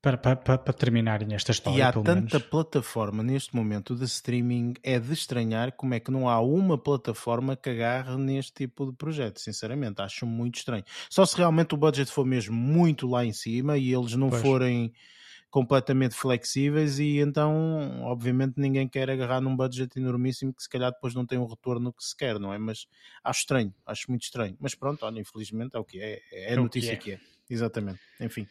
Para, 0.01 0.17
para, 0.17 0.37
para, 0.37 0.59
para, 0.59 0.73
terminarem 0.73 1.35
esta 1.35 1.51
história. 1.51 1.79
E 1.79 1.83
há 1.83 1.93
tanta 1.93 2.15
menos. 2.15 2.43
plataforma 2.45 3.25
neste 3.25 3.57
momento 3.57 3.97
de 3.97 4.05
streaming, 4.05 4.75
é 4.81 5.01
de 5.01 5.13
estranhar 5.13 5.73
como 5.73 5.95
é 5.95 6.01
que 6.01 6.13
não 6.13 6.29
há 6.29 6.41
uma 6.41 6.79
plataforma 6.79 7.57
que 7.57 7.71
agarre 7.71 8.17
neste 8.17 8.53
tipo 8.53 8.87
de 8.87 8.93
projeto. 8.97 9.41
Sinceramente, 9.41 10.01
acho 10.01 10.25
muito 10.25 10.59
estranho. 10.59 10.85
Só 11.11 11.27
se 11.27 11.37
realmente 11.37 11.75
o 11.75 11.77
budget 11.77 12.11
for 12.11 12.25
mesmo 12.25 12.55
muito 12.55 13.09
lá 13.09 13.25
em 13.25 13.33
cima 13.33 13.77
e 13.77 13.93
eles 13.93 14.15
não 14.15 14.31
pois. 14.31 14.43
forem 14.43 14.93
completamente 15.51 16.15
flexíveis 16.15 16.99
e 16.99 17.19
então, 17.19 18.03
obviamente, 18.03 18.55
ninguém 18.59 18.89
quer 18.89 19.11
agarrar 19.11 19.41
num 19.41 19.57
budget 19.57 19.99
enormíssimo 19.99 20.53
que 20.53 20.63
se 20.63 20.69
calhar 20.69 20.93
depois 20.93 21.15
não 21.15 21.25
tem 21.25 21.39
o 21.39 21.47
retorno 21.47 21.93
que 21.93 22.05
se 22.05 22.17
quer, 22.17 22.39
não 22.39 22.53
é? 22.53 22.59
Mas 22.59 22.87
acho 23.25 23.41
estranho, 23.41 23.75
acho 23.87 24.11
muito 24.11 24.23
estranho. 24.23 24.57
Mas 24.61 24.75
pronto, 24.75 25.05
olha, 25.05 25.21
infelizmente 25.21 25.77
é 25.77 25.79
o 25.79 25.85
que 25.85 26.01
é, 26.01 26.21
é 26.33 26.49
a 26.49 26.53
é 26.53 26.57
notícia 26.57 26.97
que 26.97 27.13
é. 27.13 27.17
que 27.17 27.23
é. 27.23 27.37
Exatamente, 27.49 28.01
enfim. 28.21 28.47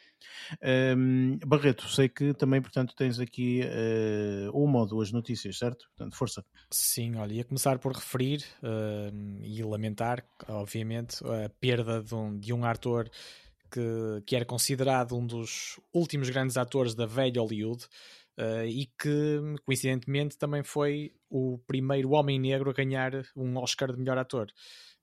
Um, 0.98 1.38
Barreto, 1.46 1.86
sei 1.90 2.08
que 2.08 2.34
também, 2.34 2.62
portanto, 2.62 2.96
tens 2.96 3.20
aqui 3.20 3.62
uh, 3.62 4.58
uma 4.58 4.80
ou 4.80 4.88
duas 4.88 5.12
notícias, 5.12 5.58
certo? 5.58 5.86
Portanto, 5.90 6.16
força. 6.16 6.46
Sim, 6.72 7.16
olha, 7.18 7.34
ia 7.34 7.44
começar 7.44 7.78
por 7.78 7.92
referir 7.92 8.46
uh, 8.64 9.44
e 9.44 9.62
lamentar, 9.64 10.25
obviamente, 10.48 11.18
a 11.25 11.50
perda 11.60 12.02
de 12.02 12.16
um, 12.16 12.40
de 12.40 12.54
um 12.54 12.64
ator 12.64 13.10
que, 13.75 14.24
que 14.25 14.36
era 14.38 14.46
considerado 14.46 15.17
um 15.17 15.27
dos 15.27 15.77
últimos 15.94 16.29
grandes 16.29 16.55
atores 16.55 16.96
da 16.96 17.05
velha 17.05 17.41
Hollywood 17.41 17.84
uh, 18.39 18.65
e 18.65 18.86
que, 18.98 19.41
coincidentemente, 19.65 20.38
também 20.38 20.63
foi 20.63 21.12
o 21.29 21.60
primeiro 21.67 22.12
homem 22.12 22.39
negro 22.39 22.70
a 22.70 22.74
ganhar 22.74 23.12
um 23.36 23.58
Oscar 23.58 23.91
de 23.91 24.00
melhor 24.00 24.17
ator. 24.17 24.48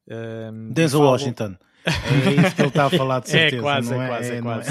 Uh, 0.09 0.73
Denzel 0.73 1.00
falo... 1.00 1.11
Washington. 1.11 1.57
É 1.85 2.47
isso 2.47 2.55
que 2.55 2.62
ele 2.62 2.69
está 2.69 2.85
a 2.87 2.91
falar 2.91 3.21
de 3.23 3.26
é 3.26 3.31
certeza. 3.31 3.57
É 3.57 3.61
quase, 3.61 3.93
é, 3.93 3.97
é 3.97 4.07
quase, 4.07 4.33
é, 4.33 4.37
é 4.37 4.41
quase. 4.43 4.71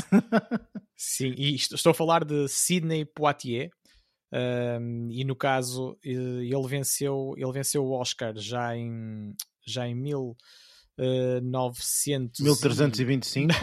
Sim, 0.95 1.33
e 1.37 1.55
estou 1.55 1.89
a 1.89 1.93
falar 1.93 2.23
de 2.23 2.47
Sidney 2.47 3.03
Poitier. 3.03 3.69
Uh, 4.33 5.11
e 5.11 5.25
no 5.25 5.35
caso 5.35 5.97
ele 6.01 6.67
venceu 6.69 7.33
ele 7.35 7.51
venceu 7.51 7.83
o 7.83 7.91
Oscar 7.91 8.33
já 8.37 8.77
em 8.77 9.35
já 9.67 9.85
em 9.85 9.93
mil 9.93 10.37
900 11.41 12.39
1325, 12.41 13.53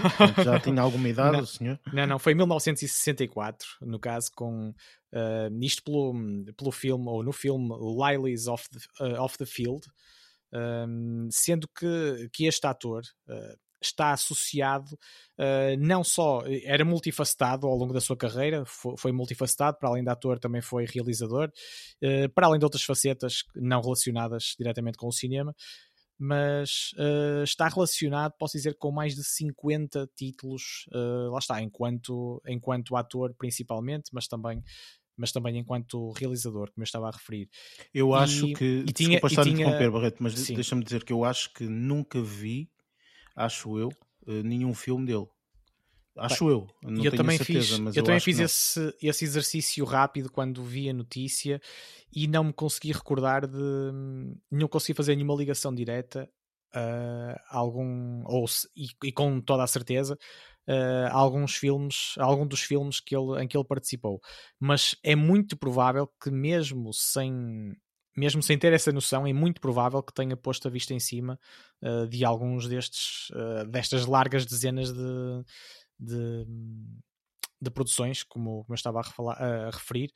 já 0.45 0.59
tinha 0.59 0.83
alguma 0.83 1.09
idade 1.09 1.37
não, 1.37 1.43
o 1.43 1.47
senhor? 1.47 1.81
Não, 1.93 2.07
não, 2.07 2.19
foi 2.19 2.33
em 2.33 2.37
1964, 2.37 3.67
no 3.83 3.99
caso, 3.99 4.31
com 4.35 4.71
uh, 4.71 5.63
isto 5.63 5.83
pelo, 5.85 6.15
pelo 6.57 6.73
filme, 6.73 7.05
ou 7.07 7.23
no 7.23 7.33
filme 7.33 7.69
Lilies 7.79 8.47
of 8.47 8.65
the, 8.71 9.05
uh, 9.05 9.23
of 9.23 9.37
the 9.39 9.47
Field, 9.47 9.87
um, 10.53 11.29
sendo 11.31 11.69
que, 11.69 12.29
que 12.33 12.47
este 12.47 12.67
ator 12.67 13.03
uh, 13.29 13.59
está 13.81 14.13
associado 14.13 14.99
uh, 15.39 15.77
não 15.79 16.03
só, 16.03 16.43
era 16.65 16.85
multifacetado 16.85 17.67
ao 17.67 17.77
longo 17.77 17.93
da 17.93 18.01
sua 18.01 18.17
carreira, 18.17 18.65
foi, 18.67 18.97
foi 18.97 19.13
multifacetado, 19.13 19.79
para 19.79 19.89
além 19.89 20.03
de 20.03 20.11
ator 20.11 20.39
também 20.39 20.61
foi 20.61 20.85
realizador, 20.85 21.51
uh, 22.03 22.29
para 22.35 22.47
além 22.47 22.59
de 22.59 22.65
outras 22.65 22.83
facetas 22.83 23.45
não 23.55 23.81
relacionadas 23.81 24.55
diretamente 24.59 24.99
com 24.99 25.07
o 25.07 25.13
cinema, 25.13 25.55
mas 26.19 26.91
uh, 26.99 27.45
está 27.45 27.69
relacionado, 27.69 28.33
posso 28.37 28.57
dizer, 28.57 28.77
com 28.77 28.91
mais 28.91 29.15
de 29.15 29.23
50 29.23 30.11
títulos, 30.17 30.87
uh, 30.93 31.31
lá 31.31 31.39
está, 31.39 31.63
enquanto, 31.63 32.43
enquanto 32.47 32.97
ator 32.97 33.35
principalmente, 33.39 34.11
mas 34.13 34.27
também 34.27 34.63
mas 35.17 35.33
também 35.33 35.59
enquanto 35.59 36.13
realizador, 36.13 36.71
como 36.71 36.83
eu 36.83 36.85
estava 36.85 37.09
a 37.09 37.11
referir. 37.11 37.49
Eu 37.93 38.11
e, 38.11 38.15
acho 38.15 38.53
que, 38.53 38.85
e 38.87 38.93
tinha, 38.93 39.11
desculpa 39.11 39.27
estar 39.27 39.43
tinha... 39.43 39.57
a 39.57 39.61
interromper, 39.63 39.91
Barreto, 39.91 40.23
mas 40.23 40.47
deixa-me 40.47 40.85
dizer 40.85 41.03
que 41.03 41.13
eu 41.13 41.25
acho 41.25 41.53
que 41.53 41.65
nunca 41.65 42.23
vi, 42.23 42.71
acho 43.35 43.77
eu, 43.77 43.89
uh, 43.89 44.43
nenhum 44.45 44.73
filme 44.73 45.07
dele. 45.07 45.27
Acho 46.19 46.51
eu. 46.51 46.67
Não 46.83 47.05
eu 47.05 47.15
também 47.15 47.37
certeza, 47.37 47.77
fiz, 47.77 47.79
eu, 47.79 47.93
eu 47.95 48.03
também 48.03 48.21
fiz 48.21 48.39
esse, 48.39 48.95
esse 49.03 49.25
exercício 49.25 49.85
rápido 49.85 50.31
quando 50.31 50.63
vi 50.63 50.89
a 50.89 50.93
notícia 50.93 51.61
e 52.13 52.27
não 52.27 52.45
me 52.45 52.53
consegui 52.53 52.93
recordar 52.93 53.47
de. 53.47 53.59
Não 54.51 54.69
consegui 54.69 54.97
fazer 54.97 55.15
nenhuma 55.15 55.35
ligação 55.35 55.75
direta 55.75 56.29
uh, 56.75 57.41
algum. 57.51 58.23
Ou, 58.27 58.45
e, 58.77 58.89
e, 59.05 59.13
com 59.13 59.41
toda 59.41 59.63
a 59.63 59.67
certeza. 59.67 60.19
Uh, 60.67 61.09
alguns 61.13 61.57
filmes, 61.57 62.15
algum 62.19 62.47
dos 62.47 62.61
filmes 62.61 63.01
que 63.01 63.17
ele, 63.17 63.43
em 63.43 63.49
que 63.49 63.57
ele 63.57 63.65
participou, 63.65 64.21
mas 64.61 64.95
é 65.03 65.17
muito 65.17 65.57
provável 65.57 66.07
que 66.23 66.31
mesmo 66.31 66.93
sem 66.93 67.75
mesmo 68.19 68.43
sem 68.43 68.59
ter 68.59 68.73
essa 68.73 68.93
noção, 68.93 69.27
é 69.27 69.33
muito 69.33 69.61
provável 69.61 70.03
que 70.03 70.13
tenha 70.13 70.37
posto 70.37 70.67
a 70.67 70.71
vista 70.71 70.93
em 70.93 70.99
cima 70.99 71.39
uh, 71.81 72.07
de 72.09 72.25
alguns 72.25 72.69
destes, 72.69 73.31
uh, 73.31 73.67
destas 73.67 74.05
largas 74.07 74.45
dezenas 74.45 74.93
de, 74.93 75.45
de, 75.99 76.47
de 77.61 77.71
produções, 77.71 78.23
como, 78.23 78.65
como 78.65 78.75
eu 78.75 78.75
estava 78.75 79.01
a, 79.01 79.03
refalar, 79.03 79.43
a 79.43 79.71
referir, 79.71 80.13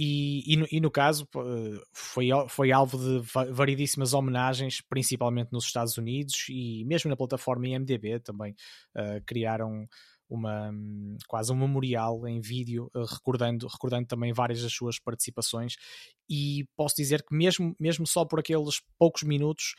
e, 0.00 0.44
e, 0.46 0.56
no, 0.56 0.66
e, 0.70 0.80
no, 0.80 0.92
caso 0.92 1.26
foi, 1.92 2.28
foi 2.48 2.70
alvo 2.70 2.96
de 2.96 3.20
variedíssimas 3.52 4.14
homenagens, 4.14 4.80
principalmente 4.80 5.50
nos 5.50 5.64
Estados 5.64 5.98
Unidos 5.98 6.46
e 6.48 6.84
mesmo 6.84 7.10
na 7.10 7.16
plataforma 7.16 7.66
IMDB 7.66 8.20
também 8.20 8.54
uh, 8.96 9.20
criaram 9.26 9.88
uma, 10.30 10.70
quase 11.26 11.50
um 11.50 11.56
memorial 11.56 12.28
em 12.28 12.40
vídeo 12.40 12.88
uh, 12.94 13.04
recordando, 13.06 13.66
recordando 13.66 14.06
também 14.06 14.32
várias 14.32 14.62
das 14.62 14.72
suas 14.72 15.00
participações. 15.00 15.74
E 16.30 16.64
posso 16.76 16.94
dizer 16.94 17.24
que 17.24 17.34
mesmo, 17.34 17.74
mesmo 17.80 18.06
só 18.06 18.24
por 18.24 18.38
aqueles 18.38 18.80
poucos 18.96 19.24
minutos 19.24 19.74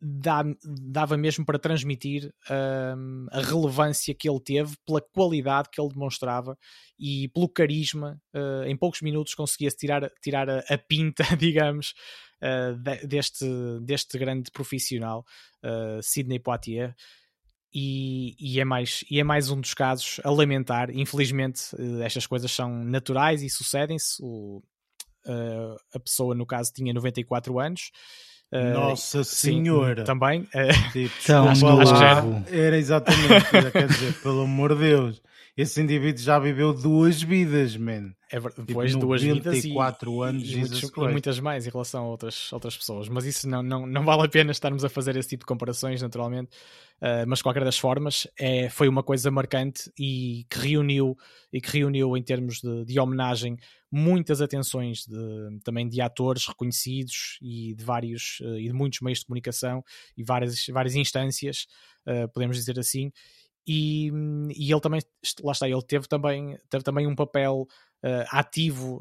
dá, 0.00 0.44
dava 0.64 1.16
mesmo 1.16 1.44
para 1.44 1.58
transmitir 1.58 2.32
um, 2.50 3.26
a 3.30 3.40
relevância 3.40 4.14
que 4.14 4.28
ele 4.28 4.40
teve, 4.40 4.76
pela 4.86 5.00
qualidade 5.00 5.68
que 5.72 5.80
ele 5.80 5.90
demonstrava 5.90 6.56
e 6.98 7.28
pelo 7.28 7.48
carisma. 7.48 8.20
Uh, 8.34 8.64
em 8.66 8.76
poucos 8.76 9.00
minutos 9.02 9.34
conseguia-se 9.34 9.76
tirar, 9.76 10.08
tirar 10.22 10.48
a, 10.48 10.58
a 10.68 10.78
pinta, 10.78 11.24
digamos, 11.36 11.94
uh, 12.42 12.76
de, 12.76 13.06
deste, 13.06 13.46
deste 13.82 14.18
grande 14.18 14.50
profissional, 14.52 15.24
uh, 15.64 16.02
Sidney 16.02 16.38
Poitier. 16.38 16.94
E, 17.74 18.34
e, 18.38 18.60
é 18.60 18.64
mais, 18.64 19.04
e 19.10 19.20
é 19.20 19.24
mais 19.24 19.50
um 19.50 19.60
dos 19.60 19.74
casos 19.74 20.20
a 20.24 20.30
lamentar. 20.30 20.90
Infelizmente, 20.90 21.64
estas 22.02 22.26
coisas 22.26 22.50
são 22.50 22.82
naturais 22.82 23.42
e 23.42 23.50
sucedem-se. 23.50 24.22
a 25.94 26.00
pessoa, 26.00 26.34
no 26.34 26.46
caso, 26.46 26.72
tinha 26.72 26.94
94 26.94 27.58
anos 27.58 27.90
Nossa 28.50 29.22
Senhora! 29.24 30.02
Sim, 30.02 30.06
também. 30.06 30.40
Uh, 30.42 30.92
tipo, 30.92 31.14
Tão 31.26 31.48
acho, 31.48 31.66
acho 31.66 31.92
que 31.92 32.00
já... 32.00 32.24
Era 32.50 32.78
exatamente, 32.78 33.70
quer 33.72 33.86
dizer, 33.86 34.14
pelo 34.22 34.42
amor 34.42 34.74
de 34.74 34.80
Deus. 34.80 35.22
Esse 35.58 35.82
indivíduo 35.82 36.22
já 36.22 36.38
viveu 36.38 36.72
duas 36.72 37.20
vidas, 37.20 37.76
man. 37.76 38.14
É 38.30 38.38
verdade, 38.38 38.64
depois 38.64 38.92
tipo, 38.92 39.04
duas 39.04 39.20
vidas 39.20 39.64
e, 39.64 39.76
anos 39.76 40.52
e, 40.52 40.56
muitos, 40.56 40.82
e, 40.82 41.00
muitas 41.08 41.40
mais 41.40 41.66
em 41.66 41.70
relação 41.70 42.04
a 42.04 42.08
outras, 42.08 42.52
outras 42.52 42.76
pessoas. 42.76 43.08
Mas 43.08 43.24
isso 43.24 43.48
não, 43.48 43.60
não, 43.60 43.84
não 43.84 44.04
vale 44.04 44.22
a 44.22 44.28
pena 44.28 44.52
estarmos 44.52 44.84
a 44.84 44.88
fazer 44.88 45.16
esse 45.16 45.30
tipo 45.30 45.42
de 45.42 45.46
comparações, 45.46 46.00
naturalmente. 46.00 46.50
Uh, 47.00 47.26
mas 47.26 47.40
de 47.40 47.42
qualquer 47.42 47.64
das 47.64 47.76
formas 47.76 48.28
é, 48.38 48.68
foi 48.70 48.86
uma 48.86 49.02
coisa 49.02 49.32
marcante 49.32 49.90
e 49.98 50.46
que 50.48 50.58
reuniu 50.60 51.16
e 51.52 51.60
que 51.60 51.78
reuniu 51.78 52.16
em 52.16 52.22
termos 52.22 52.60
de, 52.60 52.84
de 52.84 53.00
homenagem 53.00 53.56
muitas 53.90 54.40
atenções 54.40 55.06
de, 55.06 55.60
também 55.64 55.88
de 55.88 56.00
atores 56.00 56.46
reconhecidos 56.46 57.36
e 57.42 57.74
de 57.74 57.84
vários 57.84 58.38
uh, 58.42 58.58
e 58.58 58.68
de 58.68 58.72
muitos 58.72 59.00
meios 59.00 59.20
de 59.20 59.26
comunicação 59.26 59.82
e 60.16 60.22
várias, 60.22 60.66
várias 60.68 60.94
instâncias, 60.94 61.66
uh, 62.06 62.28
podemos 62.32 62.56
dizer 62.56 62.78
assim. 62.78 63.10
E, 63.68 64.10
e 64.56 64.72
ele 64.72 64.80
também, 64.80 65.00
lá 65.42 65.52
está, 65.52 65.68
ele 65.68 65.82
teve 65.82 66.08
também, 66.08 66.56
teve 66.70 66.82
também 66.82 67.06
um 67.06 67.14
papel 67.14 67.66
ativo 68.30 69.00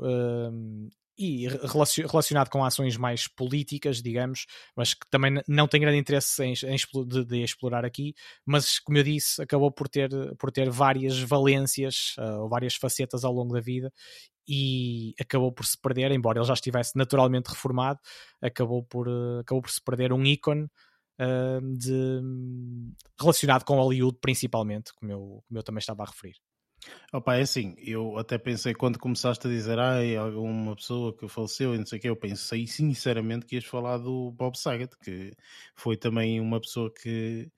e 1.17 1.47
relacionado 1.47 2.50
com 2.50 2.63
ações 2.63 2.95
mais 2.95 3.27
políticas, 3.27 4.01
digamos, 4.01 4.45
mas 4.75 4.93
que 4.93 5.09
também 5.09 5.41
não 5.47 5.67
tem 5.67 5.81
grande 5.81 5.97
interesse 5.97 6.43
em, 6.43 6.53
em 6.53 7.05
de, 7.07 7.25
de, 7.25 7.43
explorar 7.43 7.83
aqui, 7.83 8.13
mas 8.45 8.79
como 8.79 8.97
eu 9.00 9.03
disse, 9.03 9.41
acabou 9.41 9.71
por 9.71 9.89
ter, 9.89 10.09
por 10.38 10.51
ter 10.51 10.69
várias 10.69 11.19
valências 11.19 12.13
uh, 12.19 12.41
ou 12.43 12.50
várias 12.50 12.75
facetas 12.75 13.24
ao 13.24 13.33
longo 13.33 13.53
da 13.53 13.59
vida 13.59 13.91
e 14.47 15.13
acabou 15.19 15.51
por 15.51 15.65
se 15.65 15.77
perder, 15.81 16.12
embora 16.12 16.39
ele 16.39 16.45
já 16.45 16.53
estivesse 16.53 16.95
naturalmente 16.95 17.47
reformado, 17.47 18.00
acabou 18.39 18.83
por, 18.83 19.07
uh, 19.07 19.39
acabou 19.39 19.63
por 19.63 19.71
se 19.71 19.83
perder 19.83 20.13
um 20.13 20.24
ícone 20.24 20.69
de, 21.77 22.21
relacionado 23.19 23.63
com 23.63 23.75
Hollywood 23.75 24.17
principalmente, 24.21 24.93
como 24.93 25.12
eu, 25.12 25.43
como 25.47 25.59
eu 25.59 25.63
também 25.63 25.79
estava 25.79 26.03
a 26.03 26.05
referir. 26.05 26.36
Opa, 27.12 27.36
é 27.36 27.41
assim, 27.41 27.75
eu 27.79 28.17
até 28.17 28.38
pensei 28.38 28.74
quando 28.74 29.00
começaste 29.00 29.47
a 29.47 29.50
dizer 29.50 29.79
ai, 29.79 30.15
alguma 30.15 30.75
pessoa 30.75 31.15
que 31.15 31.27
faleceu 31.27 31.74
e 31.74 31.77
não 31.77 31.86
sei 31.86 32.00
o 32.00 32.01
que, 32.01 32.09
eu 32.09 32.15
pensei 32.15 32.67
sinceramente 32.67 33.45
que 33.45 33.55
ias 33.55 33.65
falar 33.65 33.97
do 33.97 34.31
Bob 34.31 34.57
Saget, 34.57 34.95
que 34.97 35.33
foi 35.75 35.97
também 35.97 36.39
uma 36.39 36.59
pessoa 36.59 36.93
que, 36.93 37.51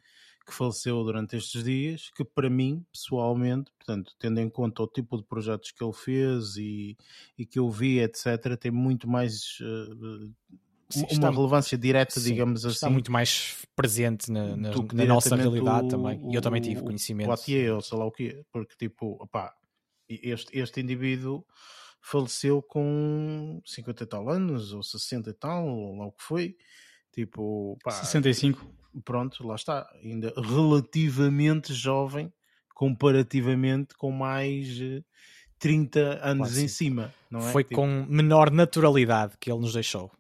que 0.45 0.53
faleceu 0.53 1.03
durante 1.03 1.35
estes 1.35 1.63
dias, 1.63 2.09
que 2.15 2.23
para 2.23 2.49
mim, 2.49 2.85
pessoalmente, 2.91 3.71
portanto, 3.77 4.15
tendo 4.19 4.39
em 4.39 4.49
conta 4.49 4.83
o 4.83 4.87
tipo 4.87 5.17
de 5.17 5.23
projetos 5.23 5.71
que 5.71 5.83
ele 5.83 5.93
fez 5.93 6.55
e, 6.57 6.97
e 7.37 7.45
que 7.45 7.59
eu 7.59 7.69
vi, 7.69 7.99
etc., 7.99 8.57
tem 8.59 8.71
muito 8.71 9.07
mais 9.07 9.59
uh, 9.61 10.33
Sim, 10.91 11.01
uma 11.01 11.11
está, 11.11 11.29
relevância 11.29 11.77
direta, 11.77 12.19
sim, 12.19 12.31
digamos 12.31 12.65
assim. 12.65 12.73
Está 12.73 12.89
muito 12.89 13.11
mais 13.11 13.63
presente 13.75 14.31
na, 14.31 14.55
na, 14.55 14.71
na 14.93 15.05
nossa 15.05 15.35
realidade 15.35 15.85
o, 15.85 15.89
também. 15.89 16.19
E 16.31 16.35
eu 16.35 16.41
também 16.41 16.61
tive 16.61 16.81
conhecimento. 16.81 17.27
O 17.27 17.35
Poitier, 17.35 17.73
ou 17.73 17.81
sei 17.81 17.97
lá 17.97 18.05
o 18.05 18.11
quê, 18.11 18.43
porque 18.51 18.75
tipo, 18.75 19.17
opá, 19.21 19.53
este, 20.09 20.57
este 20.57 20.81
indivíduo 20.81 21.45
faleceu 22.01 22.61
com 22.61 23.61
50 23.65 24.03
e 24.03 24.07
tal 24.07 24.29
anos, 24.29 24.73
ou 24.73 24.81
60 24.81 25.29
e 25.29 25.33
tal, 25.33 25.67
ou 25.67 25.95
lá 25.97 26.07
o 26.07 26.11
que 26.11 26.23
foi. 26.23 26.55
Tipo, 27.11 27.77
pá, 27.83 27.91
65. 27.91 28.65
Pronto, 29.05 29.45
lá 29.45 29.55
está. 29.55 29.87
Ainda 30.03 30.33
relativamente 30.35 31.73
jovem, 31.73 32.33
comparativamente 32.73 33.95
com 33.95 34.11
mais 34.11 34.79
30 35.59 35.99
eh, 35.99 36.19
anos 36.23 36.57
em 36.57 36.67
cima. 36.67 37.13
Não 37.29 37.39
é? 37.41 37.51
Foi 37.51 37.63
tipo... 37.63 37.75
com 37.75 38.05
menor 38.09 38.49
naturalidade 38.49 39.37
que 39.39 39.51
ele 39.51 39.59
nos 39.59 39.73
deixou. 39.73 40.11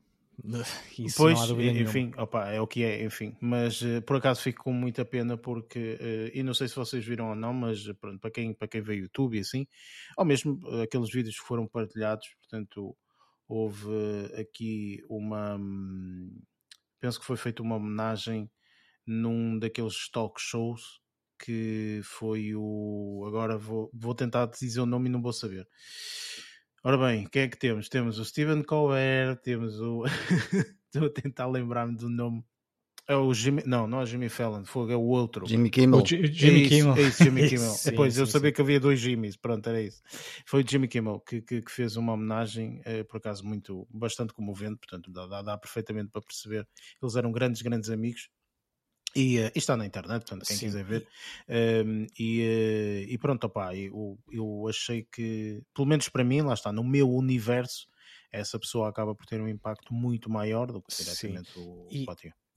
Isso 0.97 1.17
pois, 1.17 1.49
enfim, 1.51 2.11
opa, 2.17 2.49
é 2.49 2.61
o 2.61 2.67
que 2.67 2.83
é, 2.83 3.03
enfim. 3.03 3.35
Mas 3.41 3.81
uh, 3.81 4.01
por 4.01 4.17
acaso 4.17 4.41
fico 4.41 4.63
com 4.63 4.73
muita 4.73 5.03
pena 5.03 5.37
porque, 5.37 5.97
uh, 5.99 6.37
e 6.37 6.43
não 6.43 6.53
sei 6.53 6.67
se 6.67 6.75
vocês 6.75 7.05
viram 7.05 7.29
ou 7.29 7.35
não, 7.35 7.53
mas 7.53 7.83
pronto, 7.99 8.19
para 8.19 8.31
quem, 8.31 8.53
para 8.53 8.67
quem 8.67 8.81
vê 8.81 8.95
YouTube 8.95 9.37
e 9.37 9.41
assim, 9.41 9.67
ou 10.17 10.25
mesmo 10.25 10.59
uh, 10.63 10.81
aqueles 10.81 11.11
vídeos 11.11 11.39
que 11.39 11.45
foram 11.45 11.67
partilhados, 11.67 12.27
portanto, 12.41 12.95
houve 13.47 13.89
aqui 14.39 15.01
uma. 15.09 15.55
Hum, 15.55 16.39
penso 16.99 17.19
que 17.19 17.25
foi 17.25 17.37
feita 17.37 17.61
uma 17.61 17.75
homenagem 17.75 18.49
num 19.05 19.57
daqueles 19.57 20.09
talk 20.09 20.39
shows 20.39 21.01
que 21.37 22.01
foi 22.03 22.53
o. 22.55 23.23
Agora 23.27 23.57
vou, 23.57 23.89
vou 23.93 24.13
tentar 24.13 24.45
dizer 24.47 24.81
o 24.81 24.85
nome 24.85 25.09
e 25.09 25.11
não 25.11 25.21
vou 25.21 25.33
saber 25.33 25.67
Ora 26.81 26.97
bem, 26.97 27.27
quem 27.27 27.41
é 27.41 27.47
que 27.49 27.57
temos? 27.57 27.89
Temos 27.89 28.19
o 28.19 28.25
Stephen 28.25 28.63
Colbert, 28.63 29.37
temos 29.43 29.81
o. 29.81 30.05
Estou 30.85 31.07
a 31.07 31.09
tentar 31.09 31.47
lembrar-me 31.47 31.97
do 31.97 32.09
nome. 32.09 32.43
É 33.05 33.15
o 33.15 33.33
Jimmy. 33.33 33.63
Não, 33.65 33.85
não 33.85 33.99
é 33.99 34.03
o 34.03 34.05
Jimmy 34.05 34.29
Fallon, 34.29 34.63
foi 34.63 34.93
é 34.93 34.95
o 34.95 35.01
outro. 35.01 35.45
Jimmy 35.45 35.69
Kimmel. 35.69 36.01
O 36.01 36.05
Jimmy 36.05 36.63
é 36.65 36.69
Kimmel. 36.69 36.95
É 36.95 37.01
isso, 37.01 37.23
Jimmy 37.23 37.41
Kimmel. 37.49 37.71
sim, 37.71 37.89
Depois 37.89 38.13
sim, 38.13 38.19
eu 38.21 38.27
sabia 38.27 38.49
sim. 38.49 38.55
que 38.55 38.61
havia 38.61 38.79
dois 38.79 38.99
Jimmys, 38.99 39.35
pronto, 39.35 39.67
era 39.67 39.81
isso. 39.81 40.01
Foi 40.45 40.63
o 40.63 40.67
Jimmy 40.67 40.87
Kimmel 40.87 41.19
que, 41.19 41.41
que, 41.41 41.61
que 41.61 41.71
fez 41.71 41.97
uma 41.97 42.13
homenagem, 42.13 42.81
é, 42.85 43.03
por 43.03 43.17
acaso, 43.17 43.45
muito, 43.45 43.85
bastante 43.89 44.31
comovente, 44.31 44.77
portanto, 44.77 45.11
dá, 45.11 45.27
dá, 45.27 45.41
dá 45.41 45.57
perfeitamente 45.57 46.11
para 46.11 46.21
perceber. 46.21 46.65
Eles 47.01 47.15
eram 47.15 47.31
grandes, 47.31 47.61
grandes 47.61 47.89
amigos 47.89 48.29
e, 49.15 49.39
uh, 49.39 49.51
está 49.55 49.75
na 49.75 49.85
internet, 49.85 50.21
portanto, 50.21 50.45
quem 50.45 50.55
Sim. 50.55 50.65
quiser 50.65 50.83
ver. 50.83 51.07
Um, 51.47 52.05
e, 52.17 52.41
uh, 52.41 53.11
e, 53.11 53.17
pronto, 53.17 53.45
opá, 53.45 53.75
eu, 53.75 54.17
eu 54.31 54.67
achei 54.67 55.07
que, 55.11 55.61
pelo 55.73 55.87
menos 55.87 56.09
para 56.09 56.23
mim, 56.23 56.41
lá 56.41 56.53
está, 56.53 56.71
no 56.71 56.83
meu 56.83 57.09
universo, 57.09 57.87
essa 58.31 58.59
pessoa 58.59 58.89
acaba 58.89 59.15
por 59.15 59.25
ter 59.25 59.41
um 59.41 59.47
impacto 59.47 59.93
muito 59.93 60.29
maior 60.29 60.71
do 60.71 60.81
que 60.81 60.95
diretamente 60.95 61.51
Sim. 61.51 61.59
o 61.59 61.87
e, 61.89 62.05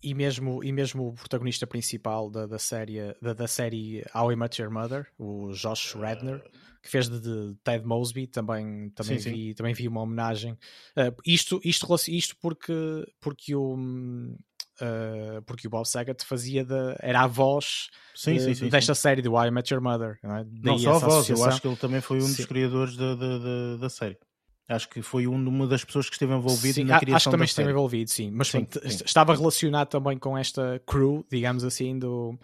E 0.03 0.15
mesmo, 0.15 0.63
e 0.63 0.73
mesmo 0.73 1.09
o 1.09 1.15
protagonista 1.15 1.67
principal 1.67 2.31
da, 2.31 2.47
da, 2.47 2.59
série, 2.59 2.99
da, 3.21 3.33
da 3.33 3.47
série 3.47 4.05
How 4.15 4.33
I 4.33 4.37
Met 4.37 4.61
Your 4.61 4.71
Mother, 4.71 5.07
o 5.19 5.53
Josh 5.53 5.95
Radner, 5.95 6.37
uh, 6.37 6.51
que 6.83 6.91
fez 6.91 7.09
de, 7.09 7.21
de, 7.21 7.55
Ted 7.63 7.87
Mosby, 7.87 8.27
também, 8.27 8.91
também, 8.91 9.19
sim, 9.19 9.31
vi, 9.31 9.49
sim. 9.49 9.55
também 9.55 9.73
vi 9.73 9.87
uma 9.87 10.03
homenagem. 10.03 10.55
Uh, 10.97 11.15
isto, 11.25 11.61
isto, 11.65 11.87
isto 12.09 12.37
porque, 12.41 12.75
porque 13.21 13.55
o, 13.55 13.77
uh, 14.81 15.43
porque 15.43 15.67
o 15.67 15.71
Bob 15.71 15.87
Saget 15.87 16.25
fazia 16.25 16.64
de, 16.64 16.97
era 17.00 17.23
a 17.23 17.26
voz 17.26 17.88
sim, 18.14 18.38
sim, 18.38 18.55
sim, 18.55 18.69
desta 18.69 18.95
série 18.95 19.23
do 19.23 19.37
I 19.43 19.50
Met 19.50 19.73
Your 19.73 19.83
Mother. 19.83 20.19
Não, 20.23 20.37
é? 20.37 20.47
não 20.62 20.79
só 20.79 20.91
a 20.91 20.99
voz, 20.99 21.14
associação. 21.14 21.45
eu 21.45 21.50
acho 21.50 21.61
que 21.61 21.69
ele 21.69 21.76
também 21.76 22.00
foi 22.00 22.19
um 22.19 22.26
dos 22.26 22.45
criadores 22.47 22.97
da, 22.97 23.14
da, 23.14 23.76
da, 23.81 23.91
série. 23.91 24.19
Acho 24.69 24.88
que 24.88 25.02
foi 25.02 25.26
uma 25.26 25.67
das 25.67 25.85
pessoas 25.85 26.09
que 26.09 26.14
esteve 26.14 26.33
envolvido 26.33 26.75
sim, 26.75 26.85
na 26.85 26.99
criação 26.99 27.17
Acho 27.17 27.25
que 27.25 27.31
também 27.33 27.45
esteve 27.47 27.71
envolvido, 27.71 28.11
sim. 28.11 28.31
Mas 28.31 28.49
sim, 28.49 28.67
sim. 28.71 29.05
estava 29.05 29.35
relacionado 29.35 29.88
também 29.88 30.17
com 30.19 30.38
esta 30.38 30.81
crew, 30.87 31.26
digamos 31.31 31.64
assim, 31.64 31.99
do, 31.99 32.38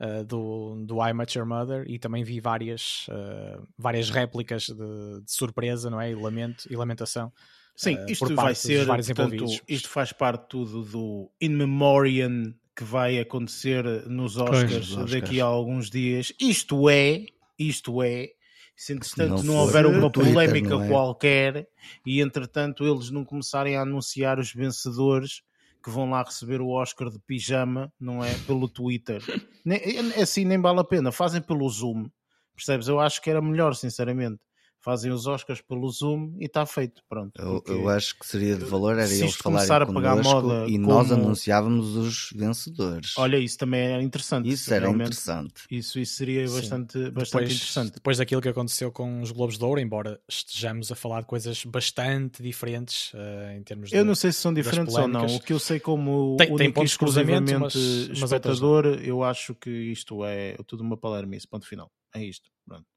uh, 0.00 0.24
do, 0.24 0.84
do 0.84 1.06
I 1.06 1.12
Met 1.12 1.36
Your 1.36 1.46
Mother 1.46 1.84
e 1.88 1.98
também 1.98 2.22
vi 2.24 2.40
várias, 2.40 3.06
uh, 3.08 3.66
várias 3.76 4.08
réplicas 4.10 4.66
de, 4.66 4.74
de, 4.74 5.32
surpresa, 5.32 5.90
não 5.90 6.00
é? 6.00 6.10
E 6.10 6.14
lamento 6.14 6.64
e 6.70 6.76
lamentação. 6.76 7.32
Sim, 7.76 7.98
isto 8.08 8.34
vai 8.34 8.54
ser, 8.54 8.86
portanto, 8.86 9.46
isto 9.68 9.88
faz 9.88 10.12
parte 10.12 10.48
tudo 10.48 10.82
do 10.82 11.30
In 11.40 11.50
Memoriam 11.50 12.54
que 12.76 12.84
vai 12.84 13.18
acontecer 13.18 13.84
nos 14.08 14.36
Oscars, 14.36 14.90
Oscars, 14.92 15.10
daqui 15.10 15.40
a 15.40 15.44
alguns 15.44 15.90
dias. 15.90 16.32
Isto 16.40 16.88
é, 16.88 17.24
isto 17.58 18.02
é, 18.02 18.30
se 18.76 18.92
entretanto 18.92 19.42
não, 19.42 19.54
não 19.54 19.56
houver 19.56 19.86
uma 19.86 20.10
polémica 20.10 20.74
é? 20.74 20.88
qualquer 20.88 21.68
e 22.04 22.20
entretanto 22.20 22.84
eles 22.84 23.10
não 23.10 23.24
começarem 23.24 23.76
a 23.76 23.82
anunciar 23.82 24.38
os 24.38 24.52
vencedores 24.52 25.42
que 25.82 25.90
vão 25.90 26.10
lá 26.10 26.22
receber 26.22 26.60
o 26.60 26.70
Oscar 26.70 27.10
de 27.10 27.18
pijama, 27.20 27.92
não 28.00 28.24
é? 28.24 28.32
Pelo 28.46 28.68
Twitter. 28.68 29.22
nem, 29.64 29.78
é, 29.78 30.18
é 30.18 30.22
assim 30.22 30.44
nem 30.44 30.60
vale 30.60 30.80
a 30.80 30.84
pena, 30.84 31.12
fazem 31.12 31.42
pelo 31.42 31.68
Zoom. 31.68 32.08
Percebes? 32.54 32.88
Eu 32.88 33.00
acho 33.00 33.20
que 33.20 33.28
era 33.28 33.42
melhor, 33.42 33.74
sinceramente 33.74 34.40
fazem 34.84 35.10
os 35.10 35.26
Oscars 35.26 35.62
pelo 35.62 35.88
Zoom 35.90 36.36
e 36.38 36.44
está 36.44 36.66
feito, 36.66 37.02
pronto. 37.08 37.40
Eu, 37.40 37.62
eu, 37.66 37.88
acho 37.88 38.18
que 38.18 38.26
seria 38.26 38.54
de 38.54 38.64
valor 38.64 38.98
era 38.98 39.12
eles 39.12 39.34
falarem 39.34 39.90
moda 40.22 40.66
e 40.68 40.72
como... 40.72 40.86
nós 40.86 41.10
anunciávamos 41.10 41.96
os 41.96 42.30
vencedores. 42.34 43.14
Olha, 43.16 43.38
isso 43.38 43.56
também 43.56 43.80
era 43.80 44.02
interessante. 44.02 44.48
Isso 44.48 44.72
era 44.72 44.90
interessante. 44.90 45.64
Isso, 45.70 45.98
isso 45.98 46.14
seria 46.14 46.42
bastante, 46.42 47.10
bastante 47.10 47.44
depois, 47.44 47.52
interessante. 47.52 47.94
Depois 47.94 48.18
daquilo 48.18 48.42
que 48.42 48.48
aconteceu 48.48 48.92
com 48.92 49.22
os 49.22 49.30
Globos 49.30 49.56
de 49.56 49.64
Ouro, 49.64 49.80
embora 49.80 50.20
estejamos 50.28 50.92
a 50.92 50.94
falar 50.94 51.22
de 51.22 51.26
coisas 51.26 51.64
bastante 51.64 52.42
diferentes 52.42 53.12
uh, 53.14 53.56
em 53.56 53.62
termos 53.62 53.88
de 53.88 53.96
Eu 53.96 54.04
não 54.04 54.14
sei 54.14 54.32
se 54.32 54.40
são 54.40 54.52
diferentes 54.52 54.94
ou 54.94 55.08
não. 55.08 55.24
O 55.24 55.40
que 55.40 55.52
eu 55.52 55.58
sei 55.58 55.80
como 55.80 56.36
tem, 56.36 56.54
tem 56.56 56.70
pontos 56.70 56.92
exclusivamente 56.92 57.56
mas, 57.56 57.74
espectador, 57.74 58.84
mas 58.84 59.06
eu 59.06 59.24
acho 59.24 59.54
que 59.54 59.70
isto 59.70 60.24
é 60.24 60.56
tudo 60.66 60.82
uma 60.82 60.96
palermice, 60.96 61.48
ponto 61.48 61.66
final. 61.66 61.90
É 62.14 62.22
isto, 62.22 62.50
pronto. 62.66 62.93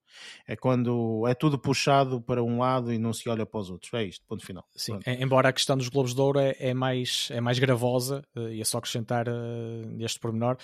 É 0.48 0.56
quando 0.56 1.26
é 1.28 1.34
tudo 1.34 1.58
puxado 1.58 2.22
para 2.22 2.44
um 2.44 2.60
lado 2.60 2.92
e 2.92 2.98
não 2.98 3.14
se 3.14 3.30
olha 3.30 3.46
para 3.46 3.60
os 3.60 3.70
outros. 3.70 3.94
É 3.94 4.04
isto, 4.04 4.26
ponto 4.28 4.46
final. 4.46 4.66
Sim, 4.76 5.00
Pronto. 5.00 5.22
embora 5.22 5.50
a 5.50 5.54
questão 5.54 5.78
dos 5.78 5.90
Globos 5.90 6.14
de 6.14 6.22
Ouro 6.22 6.40
é, 6.40 6.56
é 6.60 6.74
mais, 6.74 7.30
é 7.32 7.42
mais 7.42 7.60
gravosa, 7.60 8.24
uh, 8.36 8.50
e 8.50 8.62
é 8.62 8.66
só 8.66 8.78
acrescentar 8.78 9.28
uh, 9.28 9.34
este 10.00 10.20
pormenor, 10.20 10.58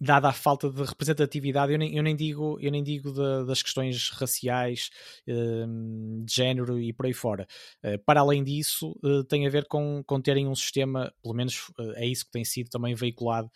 dada 0.00 0.28
a 0.28 0.32
falta 0.32 0.70
de 0.70 0.82
representatividade, 0.82 1.72
eu 1.72 1.78
nem, 1.78 1.96
eu 1.96 2.02
nem 2.02 2.16
digo, 2.16 2.58
eu 2.60 2.70
nem 2.70 2.82
digo 2.82 3.12
de, 3.12 3.46
das 3.46 3.62
questões 3.62 4.10
raciais, 4.10 4.90
uh, 5.28 6.24
de 6.24 6.34
género 6.34 6.78
e 6.80 6.92
por 6.92 7.06
aí 7.06 7.12
fora. 7.12 7.46
Uh, 7.84 7.98
para 8.04 8.20
além 8.20 8.42
disso, 8.42 8.98
uh, 9.04 9.22
tem 9.24 9.46
a 9.46 9.50
ver 9.50 9.66
com, 9.66 10.02
com 10.04 10.20
terem 10.20 10.48
um 10.48 10.54
sistema, 10.54 11.12
pelo 11.22 11.34
menos 11.34 11.70
é 11.94 12.06
isso 12.06 12.24
que 12.24 12.32
tem 12.32 12.44
sido 12.44 12.70
também 12.70 12.94
veiculado 12.94 13.50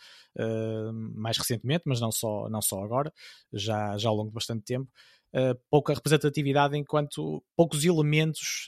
mais 1.14 1.37
recentemente, 1.37 1.83
mas 1.85 2.00
não 2.00 2.11
só, 2.11 2.49
não 2.49 2.62
só 2.62 2.83
agora, 2.83 3.12
já, 3.52 3.99
já 3.99 4.09
ao 4.09 4.14
longo 4.17 4.31
de 4.31 4.35
bastante 4.35 4.64
tempo. 4.64 4.91
Pouca 5.71 5.93
representatividade 5.93 6.75
enquanto 6.75 7.45
poucos 7.54 7.85
elementos 7.85 8.65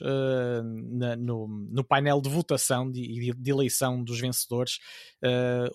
na, 0.91 1.15
no, 1.15 1.47
no, 1.47 1.83
painel 1.83 2.21
de 2.21 2.29
votação 2.29 2.89
e 2.89 2.91
de, 2.91 3.07
de, 3.07 3.33
de, 3.33 3.51
eleição 3.51 4.03
dos 4.03 4.19
vencedores, 4.19 4.77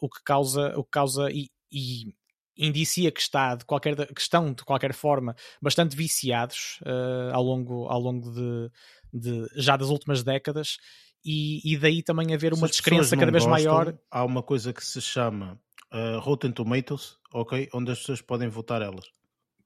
o 0.00 0.08
que 0.08 0.22
causa, 0.24 0.78
o 0.78 0.84
que 0.84 0.90
causa 0.90 1.28
e 1.72 2.14
indicia 2.56 3.10
que 3.10 3.20
está 3.20 3.54
de 3.54 3.64
qualquer 3.64 3.96
que 4.12 4.20
estão 4.20 4.52
de 4.52 4.64
qualquer 4.64 4.92
forma 4.92 5.34
bastante 5.62 5.96
viciados 5.96 6.78
uh, 6.82 7.32
ao 7.32 7.42
longo 7.42 7.86
ao 7.86 8.00
longo 8.00 8.30
de, 8.30 8.70
de, 9.12 9.46
já 9.54 9.76
das 9.76 9.88
últimas 9.88 10.22
décadas. 10.22 10.76
E, 11.22 11.60
e 11.74 11.76
daí 11.76 12.02
também 12.02 12.32
haver 12.34 12.54
uma 12.54 12.66
descrença 12.66 13.14
cada 13.14 13.30
vez 13.30 13.44
gostam, 13.44 13.50
maior. 13.50 13.94
Há 14.10 14.24
uma 14.24 14.42
coisa 14.42 14.72
que 14.72 14.82
se 14.82 15.02
chama 15.02 15.60
uh, 15.92 16.18
Rotten 16.18 16.50
Tomatoes 16.50 17.20
ok? 17.32 17.68
Onde 17.72 17.92
as 17.92 17.98
pessoas 17.98 18.20
podem 18.20 18.48
votar 18.48 18.82
elas 18.82 19.06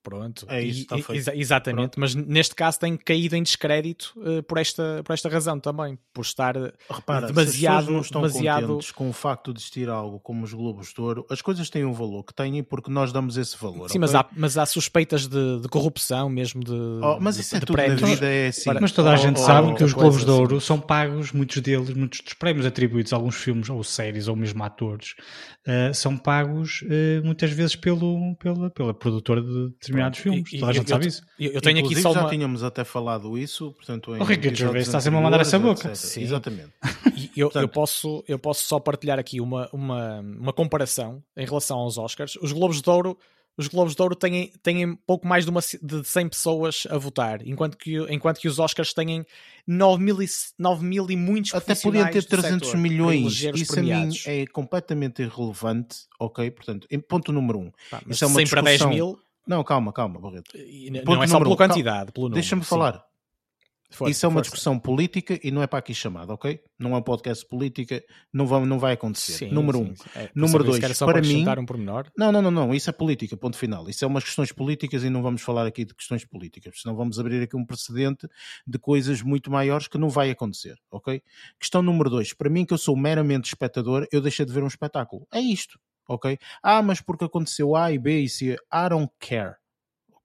Pronto, 0.05 0.45
é 0.51 0.63
isso, 0.63 0.87
e, 0.95 1.17
exa 1.17 1.35
exatamente, 1.35 1.93
Pronto. 1.93 2.01
mas 2.01 2.15
neste 2.15 2.55
caso 2.55 2.79
tem 2.79 2.95
caído 2.95 3.35
em 3.37 3.43
descrédito 3.43 4.13
uh, 4.19 4.43
por, 4.43 4.59
esta, 4.59 5.01
por 5.03 5.15
esta 5.15 5.31
razão 5.31 5.59
também, 5.59 5.99
por 6.13 6.21
estar 6.21 6.55
Repara, 6.91 7.29
demasiado, 7.29 7.91
não 7.91 8.03
estão 8.03 8.21
demasiado... 8.21 8.79
com 8.95 9.09
o 9.09 9.15
facto 9.15 9.55
de 9.55 9.61
existir 9.61 9.89
algo 9.89 10.21
como 10.21 10.45
os 10.45 10.53
Globos 10.53 10.93
de 10.93 11.01
Ouro, 11.01 11.27
as 11.31 11.41
coisas 11.41 11.71
têm 11.71 11.87
um 11.87 11.95
valor 11.95 12.23
que 12.23 12.35
têm 12.35 12.63
porque 12.63 12.91
nós 12.91 13.13
damos 13.13 13.39
esse 13.39 13.57
valor. 13.57 13.89
Sim, 13.89 13.99
okay? 13.99 14.01
mas, 14.01 14.15
há, 14.15 14.27
mas 14.37 14.59
há 14.59 14.67
suspeitas 14.67 15.27
de, 15.27 15.61
de 15.61 15.69
corrupção 15.69 16.29
mesmo 16.29 16.63
de. 16.63 16.73
Oh, 16.73 17.19
mas 17.19 17.39
isso 17.39 17.57
é 17.57 17.61
tudo 17.61 17.73
prémios. 17.73 18.03
na 18.03 18.09
vida, 18.09 18.27
é 18.27 18.49
assim. 18.49 18.71
Mas 18.79 18.93
toda 18.93 19.11
a 19.11 19.17
gente 19.17 19.41
oh, 19.41 19.45
sabe 19.45 19.69
oh, 19.69 19.75
que 19.75 19.85
os 19.85 19.95
Globos 19.95 20.23
de 20.25 20.31
Ouro 20.31 20.57
assim. 20.57 20.67
são 20.67 20.79
pagos, 20.79 21.33
muitos 21.33 21.63
deles, 21.63 21.91
muitos 21.95 22.21
dos 22.21 22.35
prémios 22.35 22.67
atribuídos 22.67 23.13
a 23.13 23.17
alguns 23.17 23.37
filmes 23.37 23.71
ou 23.71 23.83
séries 23.83 24.29
ou 24.29 24.37
mesmo 24.37 24.63
atores, 24.63 25.15
uh, 25.67 25.95
são 25.95 26.17
pagos 26.17 26.83
uh, 26.83 27.25
muitas 27.25 27.51
vezes 27.51 27.75
pelo, 27.77 28.35
pela, 28.37 28.71
pela 28.71 28.93
produtora 28.93 29.41
de 29.41 29.73
determinados 29.95 30.19
filmes. 30.19 30.53
E, 30.53 30.65
a 30.65 30.73
gente 30.73 30.91
eu, 30.91 30.97
sabe 30.97 31.07
isso. 31.07 31.23
Eu, 31.39 31.53
eu 31.53 31.61
tenho 31.61 31.79
Inclusive, 31.79 32.01
aqui 32.01 32.03
só 32.03 32.15
já 32.15 32.21
uma... 32.23 32.31
tínhamos 32.31 32.63
até 32.63 32.85
falado 32.85 33.39
isso, 33.39 33.73
portanto, 33.73 34.15
em 34.15 34.21
o 34.21 34.25
Ricardo 34.25 34.57
Gervais 34.57 34.87
está 34.87 35.01
sempre 35.01 35.19
a 35.19 35.23
mandar 35.23 35.41
essa 35.41 35.59
boca. 35.59 35.93
Exatamente. 35.93 36.73
eu, 37.37 37.47
portanto, 37.47 37.63
eu, 37.63 37.69
posso, 37.69 38.25
eu 38.29 38.39
posso 38.39 38.67
só 38.67 38.79
partilhar 38.79 39.19
aqui 39.19 39.41
uma, 39.41 39.69
uma, 39.73 40.21
uma 40.21 40.53
comparação 40.53 41.23
em 41.37 41.47
relação 41.47 41.79
aos 41.79 41.99
Oscars. 41.99 42.37
Os 42.37 42.53
Globos 42.53 42.83
de 42.83 42.91
Ouro 42.91 43.17
os 43.57 43.69
Globos 43.69 43.95
de 43.95 44.03
Ouro 44.03 44.17
têm, 44.17 44.53
têm 44.63 44.97
pouco 44.97 45.27
mais 45.27 45.45
de, 45.45 45.51
uma, 45.51 45.61
de 45.61 46.05
100 46.05 46.29
pessoas 46.29 46.87
a 46.91 46.99
votar, 46.99 47.47
enquanto 47.47 47.77
que, 47.77 47.97
enquanto 48.13 48.41
que 48.41 48.49
os 48.49 48.59
Oscars 48.59 48.93
têm 48.93 49.25
9 49.67 50.03
mil 50.03 50.21
e, 50.23 50.27
9 50.59 50.85
mil 50.85 51.09
e 51.09 51.17
muitos 51.17 51.55
Até 51.55 51.75
podiam 51.77 52.11
ter 52.11 52.25
300 52.25 52.75
milhões. 52.75 53.45
Isso 53.55 53.73
premiados. 53.73 54.25
a 54.27 54.31
mim 54.31 54.39
é 54.39 54.47
completamente 54.47 55.23
irrelevante, 55.23 55.99
ok? 56.19 56.51
Portanto, 56.51 56.87
em 56.91 56.99
ponto 56.99 57.33
número 57.33 57.61
1. 57.61 57.63
Um, 57.63 57.73
Pá, 57.91 58.03
isso 58.09 58.25
é 58.25 58.27
uma 58.27 58.35
100 58.37 58.45
discussão... 58.45 58.65
para 58.65 58.77
10 58.77 58.87
mil 58.87 59.19
não, 59.47 59.63
calma, 59.65 59.93
calma, 59.93 60.21
Barreto. 60.21 60.53
não 61.05 61.23
é 61.23 61.27
só 61.27 61.39
pela 61.41 61.57
quantidade, 61.57 62.13
pelo 62.13 62.27
número. 62.27 62.35
Deixa-me 62.41 62.65
falar. 62.65 63.05
Força, 63.95 64.11
Isso 64.11 64.27
é 64.27 64.29
uma 64.29 64.35
força. 64.37 64.51
discussão 64.51 64.79
política 64.79 65.39
e 65.43 65.53
não 65.53 65.63
é 65.63 65.69
para 65.69 65.79
aqui 65.79 65.95
chamada, 65.95 66.33
ok? 66.33 66.61
Não 66.77 66.95
é 66.95 66.99
um 66.99 67.03
podcast 67.03 67.47
política, 67.47 68.03
não 68.33 68.45
vai, 68.45 68.65
não 68.65 68.77
vai 68.77 68.95
acontecer. 68.95 69.35
Sim, 69.35 69.51
Número 69.51 69.79
sim, 69.79 69.85
um. 69.85 69.97
Sim. 69.97 70.05
É, 70.17 70.31
Número 70.35 70.65
dois, 70.65 70.81
para, 70.81 71.13
para 71.13 71.23
mim. 71.23 71.47
Um 71.49 71.67
pormenor. 71.67 72.11
Não, 72.19 72.33
não, 72.33 72.43
não, 72.43 72.51
não. 72.51 72.75
Isso 72.75 72.91
é 72.91 72.93
política, 72.93 73.37
ponto 73.37 73.57
final. 73.57 73.89
Isso 73.89 74.05
é 74.05 74.09
umas 74.09 74.25
questões 74.25 74.51
políticas 74.51 75.05
e 75.05 75.11
não 75.11 75.23
vamos 75.23 75.43
falar 75.43 75.65
aqui 75.65 75.85
de 75.85 75.95
questões 75.95 76.25
políticas, 76.25 76.81
senão 76.81 76.97
vamos 76.97 77.21
abrir 77.21 77.41
aqui 77.43 77.57
um 77.57 77.65
precedente 77.65 78.27
de 78.67 78.79
coisas 78.81 79.23
muito 79.23 79.49
maiores 79.49 79.87
que 79.87 79.97
não 79.97 80.09
vai 80.09 80.29
acontecer, 80.31 80.75
ok? 80.91 81.23
Questão 81.61 81.81
número 81.81 82.11
dois, 82.11 82.33
para 82.33 82.51
mim, 82.51 82.65
que 82.65 82.75
eu 82.75 82.79
sou 82.79 82.97
meramente 82.97 83.47
espectador, 83.47 84.09
eu 84.11 84.21
deixei 84.21 84.45
de 84.45 84.53
ver 84.53 84.65
um 84.65 84.69
espetáculo. 84.69 85.25
É 85.33 85.39
isto, 85.39 85.79
ok? 86.09 86.39
Ah, 86.63 86.83
mas 86.83 87.01
porque 87.01 87.25
aconteceu 87.25 87.77
A 87.77 87.93
e 87.93 87.99
B 87.99 88.21
e 88.21 88.29
C, 88.29 88.55
I 88.73 88.89
don't 88.89 89.13
care 89.19 89.57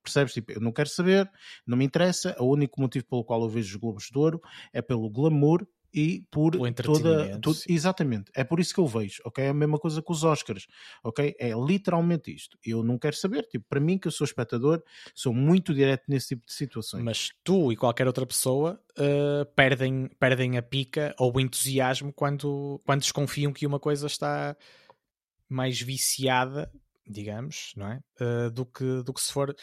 Percebes? 0.03 0.33
Tipo, 0.33 0.53
eu 0.53 0.61
não 0.61 0.71
quero 0.71 0.89
saber, 0.89 1.29
não 1.65 1.77
me 1.77 1.85
interessa. 1.85 2.35
O 2.39 2.45
único 2.45 2.81
motivo 2.81 3.05
pelo 3.05 3.23
qual 3.23 3.41
eu 3.41 3.49
vejo 3.49 3.75
os 3.75 3.75
Globos 3.75 4.09
de 4.11 4.17
Ouro 4.17 4.41
é 4.73 4.81
pelo 4.81 5.09
glamour 5.09 5.67
e 5.93 6.23
por 6.29 6.51
toda, 6.75 7.39
todo, 7.39 7.57
exatamente, 7.67 8.31
é 8.35 8.43
por 8.43 8.59
isso 8.59 8.71
que 8.75 8.79
eu 8.79 8.85
vejo, 8.85 9.23
ok? 9.25 9.43
É 9.43 9.49
a 9.49 9.53
mesma 9.55 9.79
coisa 9.79 10.03
com 10.03 10.13
os 10.13 10.23
Oscars, 10.23 10.67
ok? 11.03 11.35
É 11.39 11.49
literalmente 11.49 12.31
isto. 12.31 12.59
Eu 12.63 12.83
não 12.83 12.99
quero 12.99 13.15
saber, 13.15 13.47
tipo, 13.47 13.65
para 13.67 13.79
mim 13.79 13.97
que 13.97 14.07
eu 14.07 14.11
sou 14.11 14.23
espectador, 14.23 14.83
sou 15.15 15.33
muito 15.33 15.73
direto 15.73 16.03
nesse 16.07 16.27
tipo 16.29 16.45
de 16.45 16.53
situações. 16.53 17.03
Mas 17.03 17.31
tu 17.43 17.71
e 17.71 17.75
qualquer 17.75 18.05
outra 18.05 18.23
pessoa 18.23 18.79
uh, 18.99 19.45
perdem, 19.55 20.07
perdem 20.19 20.57
a 20.59 20.61
pica 20.61 21.15
ou 21.17 21.35
o 21.35 21.39
entusiasmo 21.39 22.13
quando, 22.13 22.79
quando 22.85 23.01
desconfiam 23.01 23.51
que 23.51 23.65
uma 23.65 23.79
coisa 23.79 24.05
está 24.05 24.55
mais 25.49 25.81
viciada, 25.81 26.71
digamos, 27.05 27.73
não 27.75 27.88
é? 27.88 27.99
Uh, 28.21 28.51
do, 28.51 28.65
que, 28.65 29.03
do 29.03 29.13
que 29.13 29.21
se 29.21 29.33
for 29.33 29.55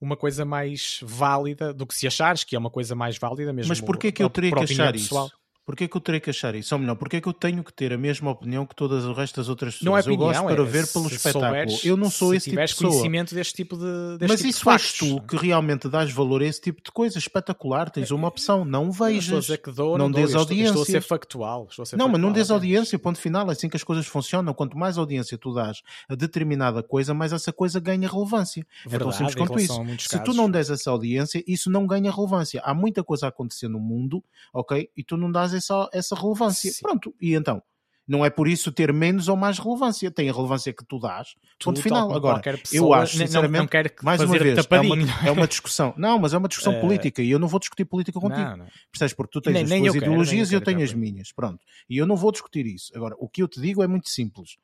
uma 0.00 0.16
coisa 0.16 0.44
mais 0.44 0.98
válida 1.02 1.72
do 1.72 1.86
que 1.86 1.94
se 1.94 2.06
achares 2.06 2.42
que 2.44 2.56
é 2.56 2.58
uma 2.58 2.70
coisa 2.70 2.94
mais 2.94 3.18
válida 3.18 3.52
mesmo. 3.52 3.68
Mas 3.68 3.80
porquê 3.80 4.10
que 4.10 4.22
eu 4.22 4.30
teria 4.30 4.52
que 4.52 4.58
achar 4.64 4.92
pessoal. 4.92 5.30
Porquê 5.64 5.86
que 5.86 5.96
eu 5.96 6.00
teria 6.00 6.20
que 6.20 6.30
achar 6.30 6.54
isso? 6.56 6.74
Ou 6.74 6.80
melhor, 6.80 6.96
porquê 6.96 7.20
que 7.20 7.28
eu 7.28 7.32
tenho 7.32 7.62
que 7.62 7.72
ter 7.72 7.92
a 7.92 7.98
mesma 7.98 8.32
opinião 8.32 8.66
que 8.66 8.74
todas 8.74 9.04
o 9.04 9.12
resto 9.12 9.36
das 9.36 9.48
outras 9.48 9.74
pessoas? 9.74 9.86
Não 9.86 9.96
é 9.96 10.00
opinião, 10.00 10.20
eu 10.20 10.26
gosto 10.26 10.44
para 10.44 10.62
é, 10.62 10.66
ver 10.66 10.86
pelo 10.92 11.06
espetáculo. 11.06 11.44
Souberes, 11.44 11.84
eu 11.84 11.96
não 11.96 12.10
sou 12.10 12.34
esse 12.34 12.50
tipo 12.50 12.60
de 12.60 12.66
pessoa. 12.66 12.90
conhecimento 12.90 13.34
deste 13.34 13.54
tipo 13.54 13.76
de 13.76 14.18
deste 14.18 14.28
Mas 14.28 14.40
tipo 14.40 14.50
isso 14.50 14.70
és 14.70 14.92
tu 14.92 15.20
que 15.22 15.36
realmente 15.36 15.88
dás 15.88 16.10
valor 16.10 16.42
a 16.42 16.46
esse 16.46 16.60
tipo 16.60 16.82
de 16.82 16.90
coisa. 16.90 17.16
Espetacular, 17.16 17.90
tens 17.90 18.10
uma 18.10 18.26
opção. 18.26 18.64
Não 18.64 18.90
vejas. 18.90 19.46
Que 19.62 19.70
dou, 19.70 19.96
não, 19.96 20.08
não 20.08 20.10
dês 20.10 20.34
audiência. 20.34 20.70
Estou, 20.70 20.82
a 20.82 20.86
ser 20.86 21.00
factual. 21.00 21.68
A 21.70 21.72
ser 21.72 21.78
não, 21.78 22.06
factual, 22.06 22.08
mas 22.08 22.20
não 22.20 22.32
dês 22.32 22.50
audiência, 22.50 22.98
ponto 22.98 23.18
final. 23.18 23.48
É 23.48 23.52
assim 23.52 23.68
que 23.68 23.76
as 23.76 23.84
coisas 23.84 24.06
funcionam. 24.06 24.52
Quanto 24.52 24.76
mais 24.76 24.98
audiência 24.98 25.38
tu 25.38 25.54
dás 25.54 25.82
a 26.08 26.16
determinada 26.16 26.82
coisa, 26.82 27.14
mais 27.14 27.32
essa 27.32 27.52
coisa 27.52 27.78
ganha 27.78 28.08
relevância. 28.08 28.66
Verdade, 28.84 28.94
é 28.94 28.98
tão 28.98 29.12
simples 29.12 29.34
quanto 29.36 29.60
isso. 29.60 29.74
Se 30.00 30.18
casos. 30.18 30.24
tu 30.24 30.34
não 30.34 30.50
des 30.50 30.70
essa 30.70 30.90
audiência, 30.90 31.42
isso 31.46 31.70
não 31.70 31.86
ganha 31.86 32.10
relevância. 32.10 32.60
Há 32.64 32.74
muita 32.74 33.04
coisa 33.04 33.26
a 33.26 33.28
acontecer 33.28 33.68
no 33.68 33.78
mundo, 33.78 34.24
ok? 34.52 34.90
E 34.96 35.04
tu 35.04 35.16
não 35.16 35.30
dás 35.30 35.52
essa, 35.62 35.88
essa 35.92 36.14
relevância. 36.14 36.70
Sim. 36.70 36.82
Pronto, 36.82 37.14
e 37.20 37.34
então? 37.34 37.62
Não 38.06 38.24
é 38.24 38.30
por 38.30 38.48
isso 38.48 38.72
ter 38.72 38.92
menos 38.92 39.28
ou 39.28 39.36
mais 39.36 39.58
relevância. 39.58 40.10
Tem 40.10 40.28
a 40.28 40.32
relevância 40.32 40.72
que 40.72 40.84
tu 40.84 40.98
dás. 40.98 41.28
Tu, 41.58 41.66
ponto 41.66 41.80
final. 41.80 42.12
Agora, 42.12 42.42
eu 42.72 42.92
acho, 42.92 43.16
sinceramente, 43.16 43.52
não, 43.52 43.60
não 43.60 43.68
quero 43.68 43.90
mais 44.02 44.20
uma 44.20 44.38
vez, 44.38 44.58
é 44.58 44.80
uma, 44.80 45.28
é 45.28 45.30
uma, 45.30 45.46
discussão. 45.46 45.94
Não, 45.96 46.18
mas 46.18 46.34
é 46.34 46.38
uma 46.38 46.48
discussão 46.48 46.76
uh, 46.76 46.80
política 46.80 47.22
e 47.22 47.30
eu 47.30 47.38
não 47.38 47.46
vou 47.46 47.60
discutir 47.60 47.84
política 47.84 48.18
contigo. 48.18 48.42
Não, 48.42 48.56
não. 48.56 48.66
Percebes? 48.90 49.14
Porque 49.14 49.30
tu 49.30 49.40
tens 49.40 49.70
nem, 49.70 49.86
as 49.86 49.92
tuas 49.92 50.02
ideologias 50.02 50.50
e 50.50 50.54
eu 50.54 50.60
tenho 50.60 50.82
as 50.82 50.92
minhas. 50.92 51.32
Pronto. 51.32 51.64
E 51.88 51.96
eu 51.96 52.06
não 52.06 52.16
vou 52.16 52.32
discutir 52.32 52.66
isso. 52.66 52.92
Agora, 52.94 53.14
o 53.18 53.28
que 53.28 53.42
eu 53.42 53.48
te 53.48 53.60
digo 53.60 53.82
é 53.82 53.86
muito 53.86 54.08
simples. 54.08 54.56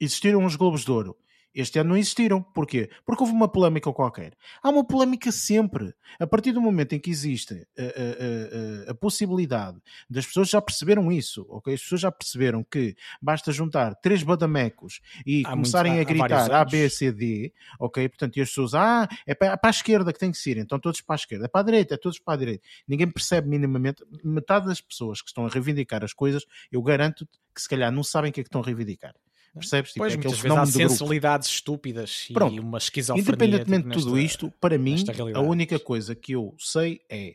Existiram 0.00 0.44
uns 0.44 0.54
Globos 0.54 0.84
de 0.84 0.92
Ouro 0.92 1.16
Este 1.54 1.78
ano 1.78 1.90
não 1.90 1.96
existiram. 1.96 2.42
Porquê? 2.42 2.90
Porque 3.04 3.22
houve 3.22 3.32
uma 3.32 3.48
polémica 3.48 3.92
qualquer. 3.92 4.34
Há 4.62 4.70
uma 4.70 4.84
polémica 4.86 5.32
sempre. 5.32 5.94
A 6.18 6.26
partir 6.26 6.52
do 6.52 6.60
momento 6.60 6.94
em 6.94 7.00
que 7.00 7.10
existe 7.10 7.66
a, 7.76 7.82
a, 7.82 8.88
a, 8.88 8.90
a 8.92 8.94
possibilidade 8.94 9.78
das 10.08 10.26
pessoas 10.26 10.48
já 10.48 10.60
perceberam 10.60 11.10
isso, 11.10 11.46
ok? 11.48 11.74
As 11.74 11.82
pessoas 11.82 12.00
já 12.00 12.12
perceberam 12.12 12.64
que 12.64 12.94
basta 13.20 13.50
juntar 13.52 13.94
três 13.96 14.22
badamecos 14.22 15.00
e 15.26 15.42
há 15.46 15.50
começarem 15.50 15.92
muito, 15.94 16.08
a 16.08 16.12
gritar 16.12 16.52
A, 16.52 16.64
B, 16.64 16.88
C, 16.88 17.12
D, 17.12 17.52
ok? 17.78 18.08
Portanto, 18.08 18.36
e 18.36 18.40
as 18.40 18.48
pessoas, 18.48 18.74
ah, 18.74 19.08
é 19.26 19.34
para, 19.34 19.52
é 19.52 19.56
para 19.56 19.70
a 19.70 19.70
esquerda 19.70 20.12
que 20.12 20.18
tem 20.18 20.30
que 20.30 20.38
ser, 20.38 20.58
então 20.58 20.78
todos 20.78 21.00
para 21.00 21.14
a 21.14 21.16
esquerda. 21.16 21.46
É 21.46 21.48
para 21.48 21.60
a 21.60 21.64
direita, 21.64 21.94
é 21.94 21.96
todos 21.96 22.18
para 22.18 22.34
a 22.34 22.36
direita. 22.36 22.64
Ninguém 22.86 23.10
percebe 23.10 23.48
minimamente. 23.48 24.04
Metade 24.22 24.66
das 24.66 24.80
pessoas 24.80 25.20
que 25.20 25.28
estão 25.28 25.46
a 25.46 25.48
reivindicar 25.48 26.04
as 26.04 26.12
coisas, 26.12 26.44
eu 26.70 26.82
garanto 26.82 27.26
que 27.54 27.62
se 27.62 27.68
calhar 27.68 27.90
não 27.90 28.02
sabem 28.02 28.30
o 28.30 28.32
que 28.32 28.40
é 28.40 28.44
que 28.44 28.48
estão 28.48 28.60
a 28.60 28.64
reivindicar. 28.64 29.14
Percebes? 29.54 29.92
Tipo, 29.92 30.04
pois, 30.04 30.12
é 30.12 30.16
muitas 30.16 30.38
vezes 30.38 30.58
há 30.58 30.66
sensibilidades 30.66 31.48
estúpidas 31.48 32.28
Pronto. 32.32 32.54
e 32.54 32.60
uma 32.60 32.78
esquizofrenia. 32.78 33.28
Independentemente 33.28 33.82
tipo, 33.84 33.96
de 33.96 34.04
tudo 34.04 34.18
isto, 34.18 34.52
para 34.60 34.78
mim, 34.78 34.96
a 35.34 35.40
única 35.40 35.78
coisa 35.78 36.14
que 36.14 36.32
eu 36.32 36.54
sei 36.58 37.00
é 37.10 37.34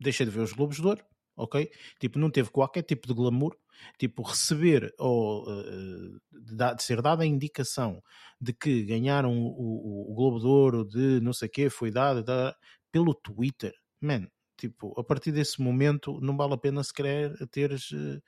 deixa 0.00 0.24
de 0.24 0.30
ver 0.30 0.40
os 0.40 0.52
Globos 0.52 0.76
de 0.76 0.86
Ouro, 0.86 1.04
ok? 1.36 1.70
Tipo, 2.00 2.18
não 2.18 2.30
teve 2.30 2.50
qualquer 2.50 2.82
tipo 2.82 3.06
de 3.06 3.14
glamour, 3.14 3.56
tipo, 3.98 4.22
receber 4.22 4.92
ou 4.98 5.44
uh, 5.48 6.20
de, 6.32 6.82
ser 6.82 7.00
dada 7.00 7.22
a 7.22 7.26
indicação 7.26 8.02
de 8.40 8.52
que 8.52 8.82
ganharam 8.82 9.38
o, 9.38 9.46
o, 9.46 10.12
o 10.12 10.14
Globo 10.14 10.40
de 10.40 10.46
Ouro 10.46 10.84
de 10.84 11.20
não 11.20 11.32
sei 11.32 11.48
o 11.48 11.50
quê, 11.50 11.70
foi 11.70 11.90
dada, 11.90 12.22
dada 12.22 12.56
pelo 12.90 13.14
Twitter. 13.14 13.72
Man, 14.00 14.26
Tipo, 14.62 14.94
a 14.96 15.02
partir 15.02 15.32
desse 15.32 15.60
momento 15.60 16.20
não 16.20 16.36
vale 16.36 16.54
a 16.54 16.56
pena 16.56 16.84
se 16.84 16.92
querer 16.94 17.34
teres, 17.48 17.90
eh, 17.92 18.20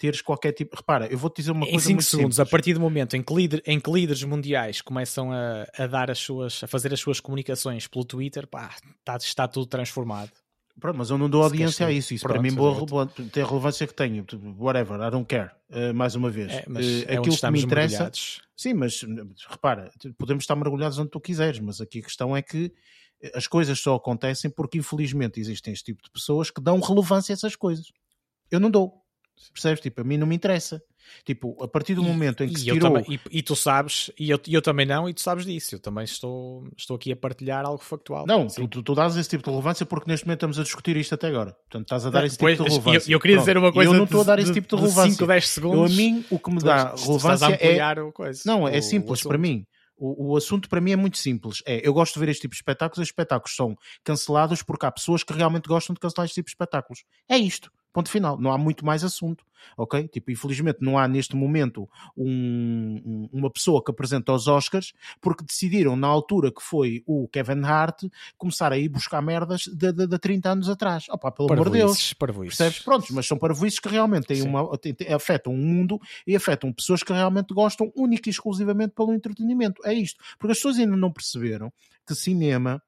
teres 0.00 0.22
qualquer 0.22 0.52
tipo. 0.52 0.74
Repara, 0.74 1.06
eu 1.06 1.18
vou-te 1.18 1.36
dizer 1.36 1.52
uma 1.52 1.66
em 1.66 1.72
coisa. 1.72 1.86
Em 1.86 2.00
5 2.00 2.02
segundos, 2.02 2.36
simples. 2.36 2.40
a 2.40 2.50
partir 2.50 2.72
do 2.72 2.80
momento 2.80 3.16
em 3.16 3.22
que, 3.22 3.62
em 3.66 3.78
que 3.78 3.90
líderes 3.92 4.24
mundiais 4.24 4.80
começam 4.80 5.30
a, 5.30 5.66
a 5.76 5.86
dar 5.86 6.10
as 6.10 6.18
suas, 6.18 6.64
a 6.64 6.66
fazer 6.66 6.92
as 6.94 6.98
suas 6.98 7.20
comunicações 7.20 7.86
pelo 7.86 8.04
Twitter, 8.04 8.46
pá, 8.46 8.74
está, 8.98 9.16
está 9.18 9.46
tudo 9.46 9.66
transformado. 9.66 10.30
Pronto, 10.80 10.96
mas 10.96 11.10
eu 11.10 11.18
não 11.18 11.28
dou 11.28 11.42
audiência 11.42 11.86
a 11.86 11.92
isso. 11.92 12.14
Isso 12.14 12.22
Pronto, 12.22 12.40
para 12.40 12.42
mim 12.42 12.54
boa, 12.54 13.06
tem 13.06 13.42
a 13.42 13.46
relevância 13.46 13.86
que 13.86 13.92
tenho. 13.92 14.24
Whatever, 14.58 14.98
I 15.00 15.10
don't 15.10 15.26
care. 15.26 15.50
Uh, 15.68 15.92
mais 15.92 16.14
uma 16.14 16.30
vez. 16.30 16.50
É, 16.50 16.64
uh, 16.66 17.04
é 17.06 17.16
aquilo 17.18 17.36
que 17.36 17.50
me 17.50 17.60
interessa. 17.60 18.10
Sim, 18.56 18.74
mas 18.74 19.04
repara, 19.48 19.90
podemos 20.18 20.44
estar 20.44 20.56
mergulhados 20.56 20.98
onde 20.98 21.10
tu 21.10 21.20
quiseres, 21.20 21.60
mas 21.60 21.80
aqui 21.80 21.98
a 21.98 22.02
questão 22.02 22.34
é 22.34 22.40
que 22.40 22.72
as 23.34 23.46
coisas 23.46 23.78
só 23.78 23.96
acontecem 23.96 24.50
porque 24.50 24.78
infelizmente 24.78 25.38
existem 25.38 25.72
este 25.72 25.84
tipo 25.84 26.02
de 26.02 26.10
pessoas 26.10 26.50
que 26.50 26.60
dão 26.60 26.80
relevância 26.80 27.32
a 27.32 27.34
essas 27.34 27.54
coisas. 27.54 27.86
Eu 28.50 28.58
não 28.58 28.70
dou. 28.70 29.02
Percebes? 29.52 29.80
Tipo, 29.80 30.02
a 30.02 30.04
mim 30.04 30.16
não 30.16 30.26
me 30.26 30.36
interessa. 30.36 30.82
Tipo, 31.24 31.56
a 31.62 31.68
partir 31.68 31.94
do 31.94 32.02
momento 32.02 32.42
em 32.44 32.48
que 32.48 32.54
e, 32.54 32.58
se 32.58 32.64
tirou... 32.64 32.92
Também, 32.92 33.04
e, 33.08 33.38
e, 33.38 33.42
tu 33.42 33.56
sabes, 33.56 34.10
e 34.18 34.30
eu, 34.30 34.40
eu 34.48 34.62
também 34.62 34.86
não, 34.86 35.08
e 35.08 35.14
tu 35.14 35.20
sabes 35.20 35.44
disso. 35.44 35.74
Eu 35.74 35.80
também 35.80 36.04
estou, 36.04 36.68
estou 36.76 36.96
aqui 36.96 37.12
a 37.12 37.16
partilhar 37.16 37.64
algo 37.64 37.82
factual. 37.82 38.26
Não, 38.26 38.46
tu, 38.46 38.68
tu, 38.68 38.82
tu, 38.82 38.94
dás 38.94 39.16
esse 39.16 39.28
tipo 39.28 39.44
de 39.44 39.50
relevância 39.50 39.84
porque 39.84 40.10
neste 40.10 40.26
momento 40.26 40.38
estamos 40.38 40.58
a 40.58 40.62
discutir 40.62 40.96
isto 40.96 41.14
até 41.14 41.28
agora. 41.28 41.52
Portanto, 41.52 41.86
estás 41.86 42.06
a 42.06 42.10
dar 42.10 42.24
esse 42.24 42.36
tipo 42.36 42.50
de 42.50 42.62
relevância. 42.62 43.10
Eu, 43.10 43.16
eu 43.16 43.20
queria 43.20 43.36
Pronto. 43.36 43.44
dizer 43.44 43.58
uma 43.58 43.72
coisa. 43.72 43.90
Eu 43.90 43.94
não 43.94 44.04
estou 44.04 44.20
a 44.20 44.24
dar 44.24 44.38
esse 44.38 44.52
tipo 44.52 44.68
de, 44.68 44.82
relevância. 44.82 45.12
5, 45.12 45.26
10 45.26 45.48
segundos. 45.48 45.78
Eu, 45.78 45.84
a 45.84 45.88
mim, 45.96 46.24
o 46.30 46.38
que 46.38 46.50
me 46.50 46.60
dá 46.60 46.94
relevância 46.94 47.58
é. 47.60 48.10
Coisa, 48.12 48.42
não, 48.46 48.68
é 48.68 48.80
simples 48.80 49.22
para 49.22 49.38
mim. 49.38 49.64
O, 49.96 50.32
o, 50.32 50.36
assunto 50.36 50.66
para 50.66 50.80
mim 50.80 50.92
é 50.92 50.96
muito 50.96 51.18
simples. 51.18 51.62
É, 51.66 51.86
eu 51.86 51.92
gosto 51.92 52.14
de 52.14 52.20
ver 52.20 52.30
este 52.30 52.42
tipo 52.42 52.52
de 52.52 52.56
espetáculos. 52.56 53.02
Os 53.02 53.08
espetáculos 53.08 53.54
são 53.54 53.76
cancelados 54.02 54.62
porque 54.62 54.86
há 54.86 54.90
pessoas 54.90 55.22
que 55.22 55.34
realmente 55.34 55.68
gostam 55.68 55.92
de 55.92 56.00
cancelar 56.00 56.24
este 56.24 56.36
tipo 56.36 56.46
de 56.46 56.52
espetáculos. 56.52 57.04
É 57.28 57.36
isto. 57.36 57.70
Ponto 57.92 58.08
final. 58.08 58.38
Não 58.38 58.52
há 58.52 58.58
muito 58.58 58.84
mais 58.84 59.02
assunto. 59.04 59.44
Ok? 59.76 60.08
Tipo, 60.08 60.30
infelizmente 60.30 60.78
não 60.80 60.98
há 60.98 61.06
neste 61.06 61.36
momento 61.36 61.88
um, 62.16 63.28
uma 63.32 63.50
pessoa 63.50 63.82
que 63.84 63.90
apresenta 63.90 64.32
os 64.32 64.46
Oscars 64.46 64.92
porque 65.20 65.44
decidiram, 65.44 65.96
na 65.96 66.06
altura 66.06 66.50
que 66.50 66.62
foi 66.62 67.02
o 67.06 67.28
Kevin 67.28 67.62
Hart, 67.64 68.04
começar 68.38 68.72
a 68.72 68.78
ir 68.78 68.88
buscar 68.88 69.20
merdas 69.20 69.62
de, 69.66 69.92
de, 69.92 70.06
de 70.06 70.18
30 70.18 70.50
anos 70.50 70.68
atrás. 70.68 71.06
Opa, 71.10 71.30
pelo 71.30 71.52
amor 71.52 71.70
de 71.70 71.78
Deus. 71.78 72.14
Parvoices. 72.14 72.56
Percebes? 72.56 72.82
Prontos, 72.82 73.10
mas 73.10 73.26
são 73.26 73.38
parvoices 73.38 73.78
que 73.78 73.88
realmente 73.88 74.26
têm 74.26 74.42
uma, 74.42 74.76
têm, 74.78 74.94
afetam 75.12 75.52
o 75.52 75.58
mundo 75.58 76.00
e 76.26 76.34
afetam 76.34 76.72
pessoas 76.72 77.02
que 77.02 77.12
realmente 77.12 77.52
gostam 77.52 77.92
única 77.94 78.28
e 78.28 78.32
exclusivamente 78.32 78.94
pelo 78.94 79.12
entretenimento. 79.12 79.82
É 79.84 79.92
isto. 79.92 80.22
Porque 80.38 80.52
as 80.52 80.58
pessoas 80.58 80.78
ainda 80.78 80.96
não 80.96 81.12
perceberam 81.12 81.72
que 82.06 82.14
cinema 82.14 82.82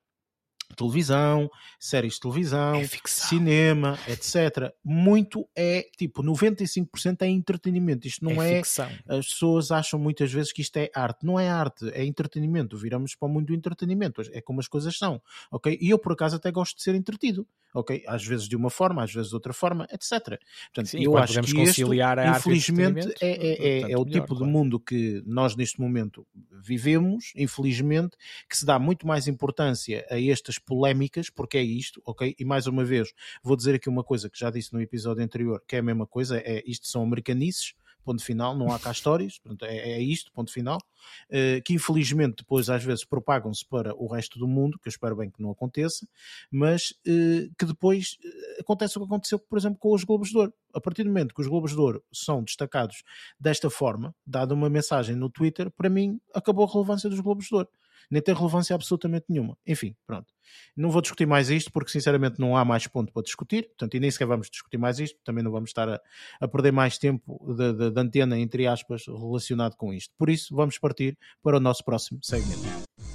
televisão, 0.76 1.50
séries 1.78 2.14
de 2.14 2.20
televisão, 2.20 2.76
é 2.76 2.88
cinema, 3.06 3.98
etc. 4.08 4.72
Muito 4.84 5.48
é, 5.54 5.88
tipo, 5.96 6.22
95% 6.22 7.22
é 7.22 7.28
entretenimento. 7.28 8.06
Isto 8.06 8.24
não 8.24 8.42
é, 8.42 8.58
é 8.58 8.60
As 8.60 9.26
pessoas 9.26 9.70
acham 9.70 9.98
muitas 9.98 10.32
vezes 10.32 10.52
que 10.52 10.62
isto 10.62 10.76
é 10.76 10.90
arte. 10.94 11.24
Não 11.24 11.38
é 11.38 11.48
arte, 11.48 11.88
é 11.90 12.04
entretenimento. 12.04 12.76
Viramos 12.76 13.14
para 13.14 13.26
o 13.26 13.30
mundo 13.30 13.46
do 13.46 13.54
entretenimento. 13.54 14.22
É 14.32 14.40
como 14.40 14.60
as 14.60 14.68
coisas 14.68 14.96
são, 14.96 15.20
ok? 15.50 15.78
E 15.80 15.90
eu, 15.90 15.98
por 15.98 16.12
acaso, 16.12 16.36
até 16.36 16.50
gosto 16.50 16.76
de 16.76 16.82
ser 16.82 16.94
entretido, 16.94 17.46
ok? 17.74 18.02
Às 18.06 18.24
vezes 18.24 18.48
de 18.48 18.56
uma 18.56 18.70
forma, 18.70 19.02
às 19.02 19.12
vezes 19.12 19.30
de 19.30 19.34
outra 19.34 19.52
forma, 19.52 19.86
etc. 19.92 20.38
Portanto, 20.66 20.88
Sim, 20.88 21.04
eu 21.04 21.16
acho 21.16 21.40
que 21.42 21.54
conciliar 21.54 22.18
isto, 22.18 22.50
infelizmente, 22.50 23.14
é, 23.20 23.30
é, 23.30 23.68
é, 23.88 23.92
é, 23.92 23.98
o 23.98 24.04
tipo 24.04 24.28
claro. 24.28 24.44
de 24.44 24.50
mundo 24.50 24.80
que 24.80 25.22
nós, 25.26 25.56
neste 25.56 25.80
momento, 25.80 26.26
vivemos, 26.50 27.32
infelizmente, 27.36 28.16
que 28.48 28.56
se 28.56 28.66
dá 28.66 28.78
muito 28.78 29.06
mais 29.06 29.26
importância 29.26 30.06
a 30.10 30.20
estas 30.20 30.58
polémicas, 30.58 31.30
porque 31.30 31.58
é 31.58 31.62
isto, 31.62 32.02
ok? 32.04 32.34
E 32.38 32.44
mais 32.44 32.66
uma 32.66 32.84
vez, 32.84 33.12
vou 33.42 33.56
dizer 33.56 33.74
aqui 33.74 33.88
uma 33.88 34.04
coisa 34.04 34.28
que 34.28 34.38
já 34.38 34.50
disse 34.50 34.72
no 34.72 34.80
episódio 34.80 35.22
anterior, 35.22 35.62
que 35.66 35.76
é 35.76 35.78
a 35.78 35.82
mesma 35.82 36.06
coisa, 36.06 36.38
é 36.38 36.62
isto 36.66 36.86
são 36.86 37.02
americanices, 37.02 37.74
ponto 38.02 38.24
final, 38.24 38.56
não 38.56 38.72
há 38.72 38.78
cá 38.78 38.90
histórias, 38.90 39.40
é, 39.62 39.92
é 39.92 40.00
isto, 40.00 40.32
ponto 40.32 40.52
final, 40.52 40.78
uh, 40.78 41.62
que 41.64 41.74
infelizmente 41.74 42.36
depois 42.38 42.68
às 42.68 42.82
vezes 42.82 43.04
propagam-se 43.04 43.64
para 43.66 43.94
o 43.94 44.06
resto 44.06 44.38
do 44.38 44.46
mundo, 44.46 44.78
que 44.78 44.88
eu 44.88 44.90
espero 44.90 45.16
bem 45.16 45.30
que 45.30 45.42
não 45.42 45.50
aconteça, 45.50 46.06
mas 46.50 46.90
uh, 47.06 47.52
que 47.58 47.64
depois 47.64 48.18
uh, 48.24 48.60
acontece 48.60 48.96
o 48.96 49.00
que 49.00 49.06
aconteceu, 49.06 49.38
por 49.38 49.58
exemplo, 49.58 49.78
com 49.78 49.94
os 49.94 50.04
Globos 50.04 50.30
de 50.30 50.38
Ouro. 50.38 50.52
A 50.74 50.80
partir 50.80 51.04
do 51.04 51.08
momento 51.08 51.34
que 51.34 51.40
os 51.40 51.46
Globos 51.46 51.72
de 51.72 51.78
Ouro 51.78 52.02
são 52.12 52.42
destacados 52.42 53.02
desta 53.38 53.68
forma, 53.68 54.14
dada 54.26 54.54
uma 54.54 54.70
mensagem 54.70 55.14
no 55.16 55.30
Twitter, 55.30 55.70
para 55.70 55.90
mim 55.90 56.20
acabou 56.34 56.64
a 56.64 56.72
relevância 56.72 57.08
dos 57.08 57.20
Globos 57.20 57.46
de 57.46 57.54
Ouro 57.54 57.68
nem 58.10 58.22
tem 58.22 58.34
relevância 58.34 58.74
absolutamente 58.74 59.26
nenhuma. 59.28 59.56
Enfim, 59.66 59.94
pronto. 60.06 60.32
Não 60.76 60.90
vou 60.90 61.00
discutir 61.00 61.26
mais 61.26 61.50
isto 61.50 61.72
porque 61.72 61.90
sinceramente 61.90 62.38
não 62.38 62.56
há 62.56 62.64
mais 62.64 62.86
ponto 62.86 63.12
para 63.12 63.22
discutir, 63.22 63.68
portanto, 63.68 63.94
e 63.96 64.00
nem 64.00 64.10
sequer 64.10 64.26
vamos 64.26 64.50
discutir 64.50 64.78
mais 64.78 64.98
isto, 64.98 65.18
também 65.24 65.42
não 65.42 65.50
vamos 65.50 65.70
estar 65.70 65.88
a, 65.88 66.00
a 66.40 66.48
perder 66.48 66.72
mais 66.72 66.98
tempo 66.98 67.54
de, 67.54 67.72
de, 67.72 67.90
de 67.90 68.00
antena, 68.00 68.38
entre 68.38 68.66
aspas, 68.66 69.06
relacionado 69.06 69.76
com 69.76 69.92
isto. 69.92 70.14
Por 70.18 70.28
isso, 70.28 70.54
vamos 70.54 70.78
partir 70.78 71.16
para 71.42 71.56
o 71.56 71.60
nosso 71.60 71.84
próximo 71.84 72.20
segmento. 72.22 73.11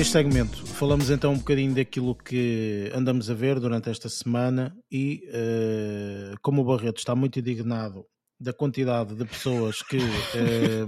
Neste 0.00 0.14
segmento 0.14 0.66
falamos 0.66 1.10
então 1.10 1.34
um 1.34 1.36
bocadinho 1.36 1.74
daquilo 1.74 2.14
que 2.14 2.90
andamos 2.94 3.28
a 3.28 3.34
ver 3.34 3.60
durante 3.60 3.90
esta 3.90 4.08
semana 4.08 4.74
e 4.90 5.28
uh, 5.28 6.40
como 6.40 6.62
o 6.62 6.64
Barreto 6.64 6.96
está 6.96 7.14
muito 7.14 7.38
indignado 7.38 8.06
da 8.40 8.50
quantidade 8.50 9.14
de 9.14 9.26
pessoas 9.26 9.82
que, 9.82 9.98
uh, 9.98 10.86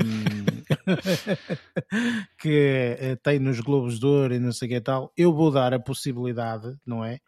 que 2.40 2.96
uh, 3.12 3.16
tem 3.22 3.38
nos 3.38 3.60
Globos 3.60 4.00
de 4.00 4.06
Ouro 4.06 4.32
e 4.32 4.38
não 4.38 4.50
sei 4.50 4.66
o 4.66 4.70
que 4.70 4.80
tal, 4.80 5.12
eu 5.14 5.30
vou 5.30 5.50
dar 5.50 5.74
a 5.74 5.78
possibilidade, 5.78 6.74
não 6.86 7.04
é? 7.04 7.18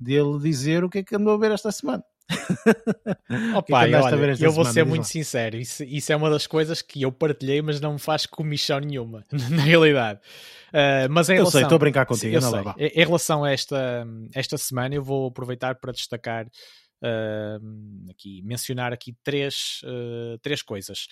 Dele 0.00 0.36
dizer 0.40 0.82
o 0.82 0.90
que 0.90 0.98
é 0.98 1.04
que 1.04 1.14
andou 1.14 1.34
a 1.34 1.38
ver 1.38 1.52
esta 1.52 1.70
semana. 1.70 2.02
Opa, 3.56 3.86
que 3.88 3.94
olha, 3.94 4.36
eu 4.40 4.52
vou 4.52 4.64
ser 4.64 4.84
muito 4.84 5.06
sincero, 5.06 5.56
isso, 5.56 5.82
isso, 5.84 6.12
é 6.12 6.16
uma 6.16 6.30
das 6.30 6.46
coisas 6.46 6.80
que 6.80 7.02
eu 7.02 7.10
partilhei, 7.10 7.60
mas 7.60 7.80
não 7.80 7.94
me 7.94 7.98
faz 7.98 8.26
comissão 8.26 8.78
nenhuma, 8.78 9.26
na 9.50 9.62
realidade. 9.62 10.20
Uh, 10.68 11.10
mas 11.10 11.28
em 11.28 11.32
eu 11.32 11.38
relação, 11.38 11.52
sei, 11.58 11.62
estou 11.62 11.76
a 11.76 11.78
brincar 11.78 12.06
contigo. 12.06 12.40
Sim, 12.40 12.50
não, 12.50 12.74
em, 12.78 12.86
em 12.86 13.04
relação 13.04 13.44
a 13.44 13.50
esta, 13.50 14.06
esta 14.34 14.56
semana, 14.56 14.94
eu 14.94 15.02
vou 15.02 15.28
aproveitar 15.28 15.74
para 15.74 15.92
destacar 15.92 16.46
uh, 16.46 18.10
aqui, 18.10 18.42
mencionar 18.42 18.92
aqui 18.92 19.14
três, 19.24 19.80
uh, 19.84 20.38
três 20.38 20.62
coisas. 20.62 21.06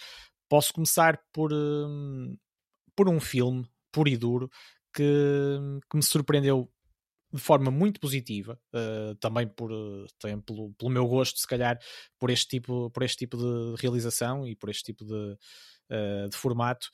Posso 0.49 0.73
começar 0.73 1.19
por, 1.33 1.51
por 2.97 3.09
um 3.09 3.21
filme 3.21 3.67
puro 3.93 4.09
e 4.09 4.17
duro 4.17 4.49
que, 4.95 5.03
que 5.91 5.97
me 5.97 6.03
surpreendeu 6.03 6.71
de 7.33 7.41
forma 7.41 7.71
muito 7.71 8.01
positiva, 8.01 8.59
uh, 8.73 9.15
também 9.17 9.47
por 9.47 9.71
também 10.19 10.41
pelo, 10.41 10.73
pelo 10.75 10.91
meu 10.91 11.07
gosto, 11.07 11.39
se 11.39 11.47
calhar, 11.47 11.79
por 12.19 12.31
este 12.31 12.49
tipo, 12.49 12.91
por 12.91 13.03
este 13.03 13.19
tipo 13.19 13.37
de 13.37 13.81
realização 13.81 14.47
e 14.47 14.57
por 14.57 14.71
este 14.71 14.85
tipo 14.85 15.05
de, 15.05 15.15
uh, 15.15 16.29
de 16.29 16.37
formato. 16.37 16.89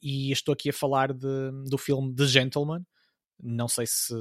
E 0.00 0.30
estou 0.30 0.52
aqui 0.52 0.70
a 0.70 0.72
falar 0.72 1.12
de, 1.12 1.50
do 1.68 1.78
filme 1.78 2.14
The 2.14 2.26
Gentleman. 2.26 2.84
Não 3.40 3.68
sei 3.68 3.86
se, 3.86 4.14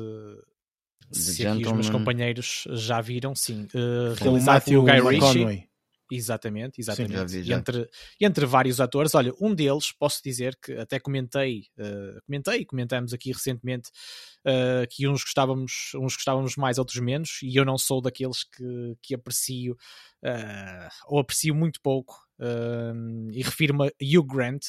se 1.12 1.45
aqui 1.45 1.65
os 1.65 1.73
meus 1.73 1.89
companheiros 1.89 2.65
já 2.71 3.01
viram, 3.01 3.36
sim. 3.36 3.67
Uh, 3.73 4.13
realizado 4.15 4.63
pelo 4.63 4.84
Guy 4.84 5.01
Ritchie. 5.01 5.69
Exatamente, 6.12 6.80
exatamente. 6.80 7.12
Sim, 7.12 7.17
já 7.17 7.26
vi, 7.26 7.43
já. 7.43 7.56
E 7.56 7.60
entre, 7.60 7.89
entre 8.22 8.46
vários 8.46 8.80
atores, 8.80 9.13
olha, 9.15 9.34
um 9.39 9.54
deles 9.54 9.91
posso 9.91 10.22
dizer 10.24 10.58
que 10.62 10.74
até 10.74 11.00
comentei, 11.00 11.63
uh, 11.78 12.22
comentei, 12.26 12.65
comentamos 12.65 13.13
aqui 13.13 13.32
recentemente 13.32 13.89
uh, 14.46 14.88
que 14.89 15.08
uns 15.08 15.24
gostávamos, 15.24 15.91
uns 15.96 16.15
gostávamos 16.15 16.56
mais, 16.56 16.78
outros 16.78 17.00
menos, 17.00 17.39
e 17.41 17.56
eu 17.56 17.65
não 17.65 17.78
sou 17.78 18.02
daqueles 18.02 18.43
que, 18.43 18.96
que 19.02 19.15
aprecio 19.15 19.74
uh, 20.24 20.89
ou 21.08 21.20
aprecio 21.20 21.54
muito 21.54 21.82
pouco 21.82 22.27
Uh, 22.39 23.32
e 23.32 23.41
refiro-me 23.41 23.88
a 23.88 23.91
Hugh 24.00 24.23
Grant, 24.23 24.62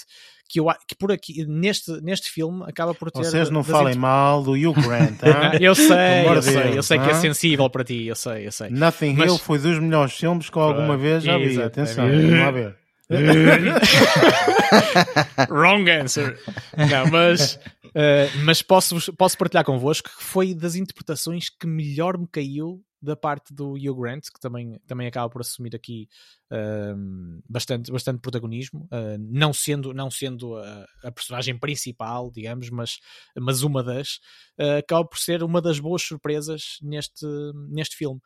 que, 0.49 0.59
eu, 0.59 0.67
que 0.89 0.95
por 0.95 1.13
aqui, 1.13 1.45
neste, 1.47 1.93
neste 2.01 2.31
filme, 2.31 2.65
acaba 2.67 2.95
por 2.95 3.11
ter. 3.11 3.19
Vocês 3.19 3.51
não 3.51 3.63
falem 3.63 3.91
inter... 3.91 4.01
mal 4.01 4.43
do 4.43 4.53
Hugh 4.53 4.75
Grant, 4.75 5.19
eu 5.61 5.75
sei, 5.75 6.27
eu 6.27 6.43
sei, 6.43 6.79
eu 6.79 6.83
sei 6.83 6.99
que 6.99 7.11
é 7.11 7.15
sensível 7.15 7.69
para 7.69 7.85
ti, 7.85 8.07
eu 8.07 8.17
sei, 8.17 8.47
eu 8.47 8.53
sei. 8.53 8.71
Nothing 8.71 9.15
Mas... 9.15 9.31
Hill 9.31 9.39
foi 9.39 9.59
dos 9.59 9.79
melhores 9.79 10.15
filmes 10.15 10.49
que 10.49 10.59
alguma 10.59 10.97
vez 10.97 11.23
já 11.23 11.37
vi. 11.37 11.61
Atenção, 11.61 12.09
vamos 12.09 12.31
lá 12.31 12.51
ver. 12.51 12.77
Wrong 15.49 15.91
answer. 15.91 16.39
Não, 16.77 17.11
mas, 17.11 17.59
uh, 17.87 18.39
mas 18.45 18.61
posso, 18.61 19.11
posso 19.15 19.39
partilhar 19.39 19.65
convosco 19.65 20.11
que 20.11 20.23
foi 20.23 20.55
das 20.55 20.75
interpretações 20.75 21.49
que 21.49 21.67
melhor 21.67 22.19
me 22.19 22.27
caiu 22.27 22.83
da 23.01 23.17
parte 23.17 23.55
do 23.55 23.73
Hugh 23.73 23.95
Grant, 24.01 24.25
que 24.33 24.41
também, 24.41 24.79
também 24.87 25.07
acaba 25.07 25.31
por 25.31 25.41
assumir 25.41 25.75
aqui 25.75 26.09
uh, 26.53 27.43
bastante, 27.49 27.91
bastante 27.93 28.21
protagonismo, 28.21 28.89
uh, 28.93 29.19
não 29.19 29.53
sendo, 29.53 29.95
não 29.95 30.11
sendo 30.11 30.57
a, 30.57 30.87
a, 31.05 31.13
personagem 31.13 31.57
principal, 31.59 32.31
digamos, 32.31 32.71
mas, 32.71 32.99
mas 33.37 33.63
uma 33.63 33.83
das, 33.83 34.17
uh, 34.59 34.79
acaba 34.79 35.09
por 35.09 35.19
ser 35.19 35.43
uma 35.43 35.61
das 35.61 35.79
boas 35.79 36.03
surpresas 36.03 36.79
neste, 36.83 37.27
neste 37.71 37.97
filme. 37.97 38.21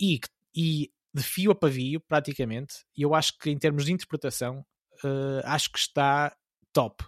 E, 0.00 0.20
e 0.54 0.90
de 1.14 1.22
fio 1.22 1.50
a 1.50 1.54
pavio, 1.54 2.00
praticamente, 2.00 2.84
eu 2.96 3.14
acho 3.14 3.38
que 3.38 3.50
em 3.50 3.58
termos 3.58 3.86
de 3.86 3.92
interpretação, 3.92 4.64
ah, 5.02 5.54
acho 5.54 5.70
que 5.72 5.78
está 5.78 6.36
top. 6.72 7.04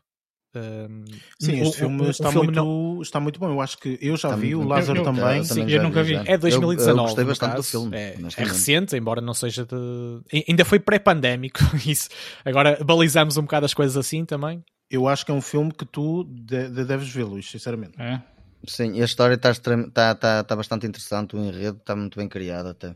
Um, 0.54 1.04
Sim, 1.38 1.60
este 1.60 1.68
o, 1.68 1.72
filme, 1.72 2.02
o, 2.02 2.10
está, 2.10 2.28
o 2.28 2.32
filme 2.32 2.46
muito, 2.46 2.64
não... 2.64 3.02
está 3.02 3.20
muito 3.20 3.38
bom. 3.38 3.50
Eu 3.50 3.60
acho 3.60 3.78
que 3.78 3.98
eu 4.00 4.16
já 4.16 4.28
está 4.28 4.36
vi, 4.36 4.54
o 4.54 4.66
Lázaro 4.66 4.98
eu, 4.98 5.04
também. 5.04 5.38
Eu, 5.38 5.44
Sim, 5.44 5.70
eu 5.70 5.82
nunca 5.82 6.02
vi. 6.02 6.14
É 6.14 6.36
2019. 6.36 6.98
Eu, 6.98 7.04
gostei 7.04 7.24
bastante 7.24 7.56
do 7.56 7.62
filme. 7.62 7.96
É, 7.96 8.16
é, 8.36 8.44
recente, 8.44 8.96
embora 8.96 9.20
não 9.20 9.34
seja 9.34 9.64
de. 9.64 10.44
Ainda 10.48 10.64
foi 10.64 10.80
pré-pandémico. 10.80 11.60
Isso. 11.86 12.08
Agora 12.44 12.78
balizamos 12.84 13.36
um 13.36 13.42
bocado 13.42 13.66
as 13.66 13.74
coisas 13.74 13.96
assim 13.96 14.24
também. 14.24 14.64
Eu 14.90 15.06
acho 15.06 15.24
que 15.24 15.30
é 15.30 15.34
um 15.34 15.40
filme 15.40 15.72
que 15.72 15.84
tu 15.84 16.24
de, 16.24 16.68
de 16.68 16.84
deves 16.84 17.08
ver, 17.08 17.24
Luís, 17.24 17.48
sinceramente. 17.48 18.00
É. 18.00 18.20
Sim, 18.66 19.00
a 19.00 19.04
história 19.04 19.34
está, 19.34 19.50
está, 19.52 20.12
está, 20.12 20.40
está 20.40 20.56
bastante 20.56 20.86
interessante, 20.86 21.36
o 21.36 21.38
enredo 21.38 21.78
está 21.78 21.94
muito 21.94 22.18
bem 22.18 22.28
criado 22.28 22.68
até. 22.68 22.94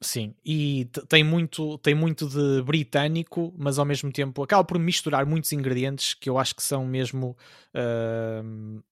Sim, 0.00 0.32
e 0.44 0.84
tem 1.08 1.24
muito, 1.24 1.76
tem 1.78 1.92
muito 1.92 2.28
de 2.28 2.62
britânico, 2.62 3.52
mas 3.58 3.80
ao 3.80 3.84
mesmo 3.84 4.12
tempo 4.12 4.44
acaba 4.44 4.62
por 4.62 4.78
misturar 4.78 5.26
muitos 5.26 5.50
ingredientes 5.52 6.14
que 6.14 6.30
eu 6.30 6.38
acho 6.38 6.54
que 6.54 6.62
são 6.62 6.86
mesmo 6.86 7.36
uh, 7.74 8.82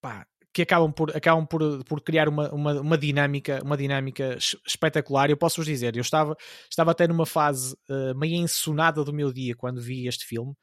pá, 0.00 0.26
que 0.52 0.62
acabam 0.62 0.92
por, 0.92 1.16
acabam 1.16 1.46
por, 1.46 1.84
por 1.84 2.00
criar 2.00 2.28
uma, 2.28 2.50
uma, 2.52 2.80
uma 2.80 2.98
dinâmica, 2.98 3.60
uma 3.62 3.76
dinâmica 3.76 4.38
espetacular. 4.66 5.30
Eu 5.30 5.36
posso 5.36 5.56
vos 5.56 5.66
dizer, 5.66 5.96
eu 5.96 6.00
estava, 6.02 6.36
estava 6.70 6.92
até 6.92 7.06
numa 7.06 7.26
fase 7.26 7.74
uh, 7.90 8.16
meio 8.18 8.36
ensonada 8.36 9.04
do 9.04 9.12
meu 9.12 9.32
dia 9.32 9.54
quando 9.54 9.82
vi 9.82 10.08
este 10.08 10.24
filme 10.26 10.54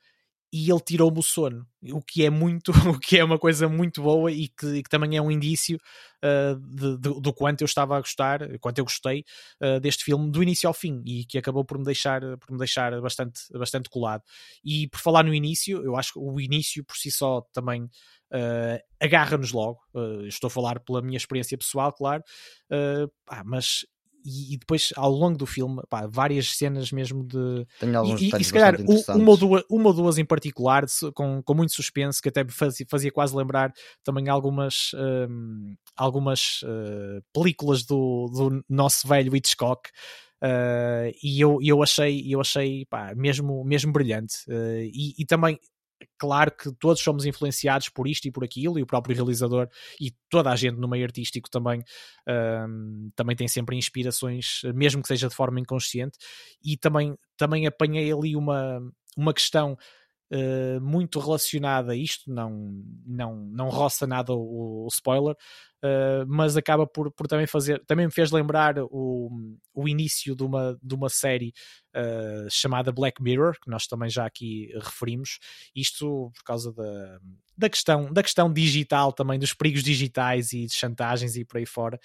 e 0.58 0.72
ele 0.72 0.80
tirou-me 0.80 1.20
o 1.20 1.22
sono, 1.22 1.68
o 1.92 2.02
que 2.02 2.26
é 2.26 2.30
muito, 2.30 2.72
o 2.90 2.98
que 2.98 3.18
é 3.18 3.24
uma 3.26 3.38
coisa 3.38 3.68
muito 3.68 4.02
boa 4.02 4.32
e 4.32 4.48
que, 4.48 4.84
que 4.84 4.90
também 4.90 5.18
é 5.18 5.22
um 5.22 5.30
indício 5.30 5.78
uh, 6.24 6.58
de, 6.58 6.98
de, 6.98 7.20
do 7.20 7.34
quanto 7.34 7.60
eu 7.60 7.66
estava 7.66 7.98
a 7.98 8.00
gostar, 8.00 8.40
quanto 8.60 8.80
eu 8.80 8.86
gostei 8.86 9.26
uh, 9.62 9.82
deste 9.82 10.06
filme 10.06 10.32
do 10.32 10.42
início 10.42 10.66
ao 10.70 10.74
fim 10.74 11.04
e 11.06 11.26
que 11.26 11.38
acabou 11.38 11.66
por 11.66 11.78
me 11.78 11.84
deixar, 11.84 12.22
por 12.38 12.54
me 12.54 12.58
deixar 12.58 13.02
bastante, 13.02 13.42
bastante 13.52 13.90
colado. 13.90 14.24
E 14.64 14.88
por 14.88 15.02
falar 15.02 15.26
no 15.26 15.34
início, 15.34 15.84
eu 15.84 15.98
acho 15.98 16.14
que 16.14 16.20
o 16.20 16.40
início 16.40 16.86
por 16.86 16.96
si 16.96 17.12
só 17.12 17.42
também 17.52 17.84
uh, 17.84 18.80
agarra-nos 18.98 19.52
logo. 19.52 19.82
estou 20.26 20.48
a 20.48 20.52
falar 20.52 20.80
pela 20.80 21.02
minha 21.02 21.18
experiência 21.18 21.58
pessoal, 21.58 21.92
claro, 21.92 22.24
ah, 23.28 23.44
mas 23.44 23.86
e, 24.26 24.56
e, 24.56 24.58
depois 24.58 24.92
ao 24.96 25.12
longo 25.12 25.38
do 25.38 25.46
filme, 25.46 25.82
pá, 25.90 26.08
várias 26.08 26.58
cenas 26.58 26.92
mesmo 26.92 27.24
de. 27.24 27.66
Tenho 27.80 27.98
alguns 27.98 28.22
e, 28.22 28.32
e, 28.36 28.44
se 28.44 28.52
calhar 28.52 28.76
uma 29.10 29.32
ou, 29.32 29.38
duas, 29.38 29.64
uma 29.70 29.88
ou 29.88 29.94
duas 29.94 30.18
em 30.18 30.26
particular, 30.26 30.86
com, 31.14 31.44
com 31.44 31.54
muito 31.54 31.74
suspense, 31.74 32.22
que 32.22 32.30
até 32.30 32.44
me 32.44 32.52
fazia, 32.52 32.86
fazia 32.90 33.12
quase 33.12 33.36
lembrar 33.36 33.72
também 34.04 34.28
algumas, 34.28 34.92
um, 35.30 35.76
algumas 35.96 36.62
uh, 36.64 37.24
películas 37.32 37.84
do, 37.84 38.26
do 38.34 38.64
nosso 38.68 39.08
velho 39.08 39.36
Hitchcock. 39.36 39.90
Uh, 40.44 41.16
e 41.24 41.40
eu, 41.40 41.60
eu 41.62 41.82
achei, 41.82 42.24
eu 42.28 42.42
achei 42.42 42.86
pá, 42.86 43.14
mesmo, 43.16 43.64
mesmo 43.64 43.92
brilhante. 43.92 44.38
Uh, 44.48 44.82
e, 44.84 45.14
e 45.20 45.26
também 45.26 45.60
claro 46.18 46.52
que 46.52 46.72
todos 46.74 47.02
somos 47.02 47.26
influenciados 47.26 47.90
por 47.90 48.08
isto 48.08 48.28
e 48.28 48.32
por 48.32 48.44
aquilo, 48.44 48.80
e 48.80 48.82
o 48.84 48.88
próprio 48.88 49.16
realizador 49.16 49.68
e 50.00 50.12
toda 50.30 50.52
a 50.52 50.56
gente 50.56 50.78
no 50.78 50.88
meio 50.88 51.06
artístico 51.06 51.50
também, 51.50 51.84
um, 52.68 53.10
também 53.16 53.36
tem 53.36 53.48
sempre 53.48 53.76
inspirações, 53.78 54.62
mesmo 54.74 55.02
que 55.02 55.08
seja 55.08 55.28
de 55.28 55.36
forma 55.36 55.60
inconsciente, 55.60 56.18
e 56.64 56.78
também, 56.78 57.16
também 57.38 57.68
apanhei 57.68 58.12
ali 58.12 58.36
uma, 58.36 58.80
uma 59.18 59.34
questão 59.34 59.78
Uh, 60.32 60.82
muito 60.82 61.20
relacionada 61.20 61.92
a 61.92 61.96
isto, 61.96 62.34
não, 62.34 62.84
não, 63.06 63.36
não 63.36 63.70
roça 63.70 64.08
nada 64.08 64.34
o, 64.34 64.86
o 64.86 64.88
spoiler, 64.88 65.36
uh, 65.84 66.26
mas 66.28 66.58
acaba 66.58 66.88
por, 66.88 67.12
por 67.12 67.28
também 67.28 67.46
fazer, 67.46 67.84
também 67.86 68.08
me 68.08 68.12
fez 68.12 68.32
lembrar 68.32 68.76
o, 68.80 69.30
o 69.72 69.88
início 69.88 70.36
de 70.36 70.44
uma, 70.44 70.76
de 70.82 70.96
uma 70.96 71.10
série 71.10 71.54
uh, 71.96 72.50
chamada 72.50 72.92
Black 72.92 73.22
Mirror, 73.22 73.54
que 73.64 73.70
nós 73.70 73.86
também 73.86 74.10
já 74.10 74.26
aqui 74.26 74.70
referimos, 74.74 75.38
isto 75.76 76.32
por 76.34 76.44
causa 76.44 76.74
da, 76.74 77.20
da, 77.56 77.70
questão, 77.70 78.12
da 78.12 78.24
questão 78.24 78.52
digital 78.52 79.14
também, 79.14 79.38
dos 79.38 79.54
perigos 79.54 79.84
digitais 79.84 80.54
e 80.54 80.66
de 80.66 80.74
chantagens 80.74 81.36
e 81.36 81.46
por 81.46 81.58
aí 81.58 81.68
fora. 81.68 82.00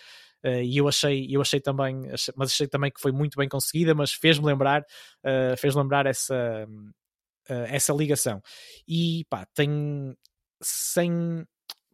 Uh, 0.44 0.62
e 0.62 0.76
eu 0.76 0.88
achei, 0.88 1.26
eu 1.30 1.40
achei 1.40 1.60
também, 1.60 2.02
mas 2.36 2.50
achei 2.50 2.66
também 2.66 2.90
que 2.90 3.00
foi 3.00 3.12
muito 3.12 3.36
bem 3.36 3.48
conseguida, 3.48 3.94
mas 3.94 4.12
fez-me 4.12 4.44
lembrar, 4.44 4.82
uh, 4.82 5.56
fez 5.56 5.74
lembrar 5.74 6.06
essa, 6.06 6.66
uh, 7.50 7.66
essa 7.68 7.92
ligação. 7.92 8.40
E 8.86 9.24
pá, 9.28 9.46
tem 9.54 10.14
sem. 10.62 11.44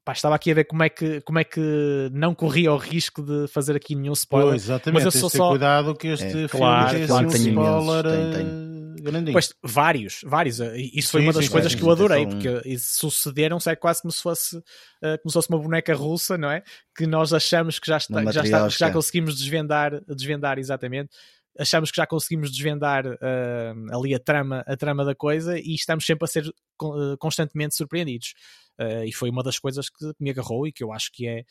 Pá, 0.04 0.12
estava 0.12 0.36
aqui 0.36 0.52
a 0.52 0.54
ver 0.54 0.64
como 0.64 0.84
é, 0.84 0.88
que, 0.88 1.20
como 1.22 1.38
é 1.40 1.42
que 1.42 2.08
não 2.12 2.32
corria 2.32 2.72
o 2.72 2.76
risco 2.76 3.22
de 3.22 3.48
fazer 3.48 3.74
aqui 3.74 3.96
nenhum 3.96 4.12
spoiler. 4.12 4.50
Pois, 4.50 4.62
exatamente, 4.62 5.04
mas 5.04 5.14
eu 5.14 5.20
sou 5.20 5.28
só... 5.28 5.48
cuidado 5.48 5.96
que 5.96 6.06
este 6.08 6.26
é, 6.26 6.30
filme 6.30 6.48
claro, 6.48 6.96
tem 6.96 7.06
claro, 7.08 7.26
um 7.26 7.30
spoiler 7.30 8.04
tem, 8.04 8.32
tem. 8.32 9.02
grandinho. 9.02 9.32
Pois, 9.32 9.52
vários, 9.64 10.20
vários. 10.24 10.60
Eh, 10.60 10.76
isso 10.94 11.10
foi 11.10 11.22
sim, 11.22 11.26
uma 11.26 11.32
das 11.32 11.46
sim, 11.46 11.50
coisas 11.50 11.72
sim, 11.72 11.78
que 11.78 11.82
eu 11.82 11.90
adorei, 11.90 12.24
porque 12.24 12.78
sucederam-se 12.78 13.68
é 13.68 13.74
quase 13.74 14.00
como 14.00 14.12
se 14.12 14.22
fosse 14.22 14.56
uh, 14.58 15.18
como 15.20 15.30
se 15.30 15.32
fosse 15.32 15.48
uma 15.48 15.58
boneca 15.58 15.92
russa, 15.92 16.38
não 16.38 16.52
é? 16.52 16.62
Que 16.96 17.04
nós 17.04 17.32
achamos 17.32 17.80
que 17.80 17.88
já, 17.88 17.96
está, 17.96 18.30
já, 18.30 18.44
está, 18.44 18.68
já 18.68 18.90
conseguimos 18.92 19.36
desvendar, 19.36 20.00
desvendar 20.06 20.56
exatamente 20.56 21.10
achamos 21.58 21.90
que 21.90 21.96
já 21.96 22.06
conseguimos 22.06 22.50
desvendar 22.50 23.06
uh, 23.06 23.96
ali 23.96 24.14
a 24.14 24.18
trama, 24.18 24.64
a 24.66 24.76
trama 24.76 25.04
da 25.04 25.14
coisa 25.14 25.58
e 25.58 25.74
estamos 25.74 26.04
sempre 26.04 26.24
a 26.24 26.28
ser 26.28 26.46
uh, 26.48 27.16
constantemente 27.18 27.74
surpreendidos. 27.74 28.34
Uh, 28.78 29.04
e 29.04 29.12
foi 29.12 29.30
uma 29.30 29.42
das 29.42 29.58
coisas 29.58 29.88
que 29.88 30.12
me 30.20 30.30
agarrou 30.30 30.66
e 30.66 30.72
que 30.72 30.84
eu 30.84 30.92
acho 30.92 31.10
que 31.12 31.26
é 31.26 31.44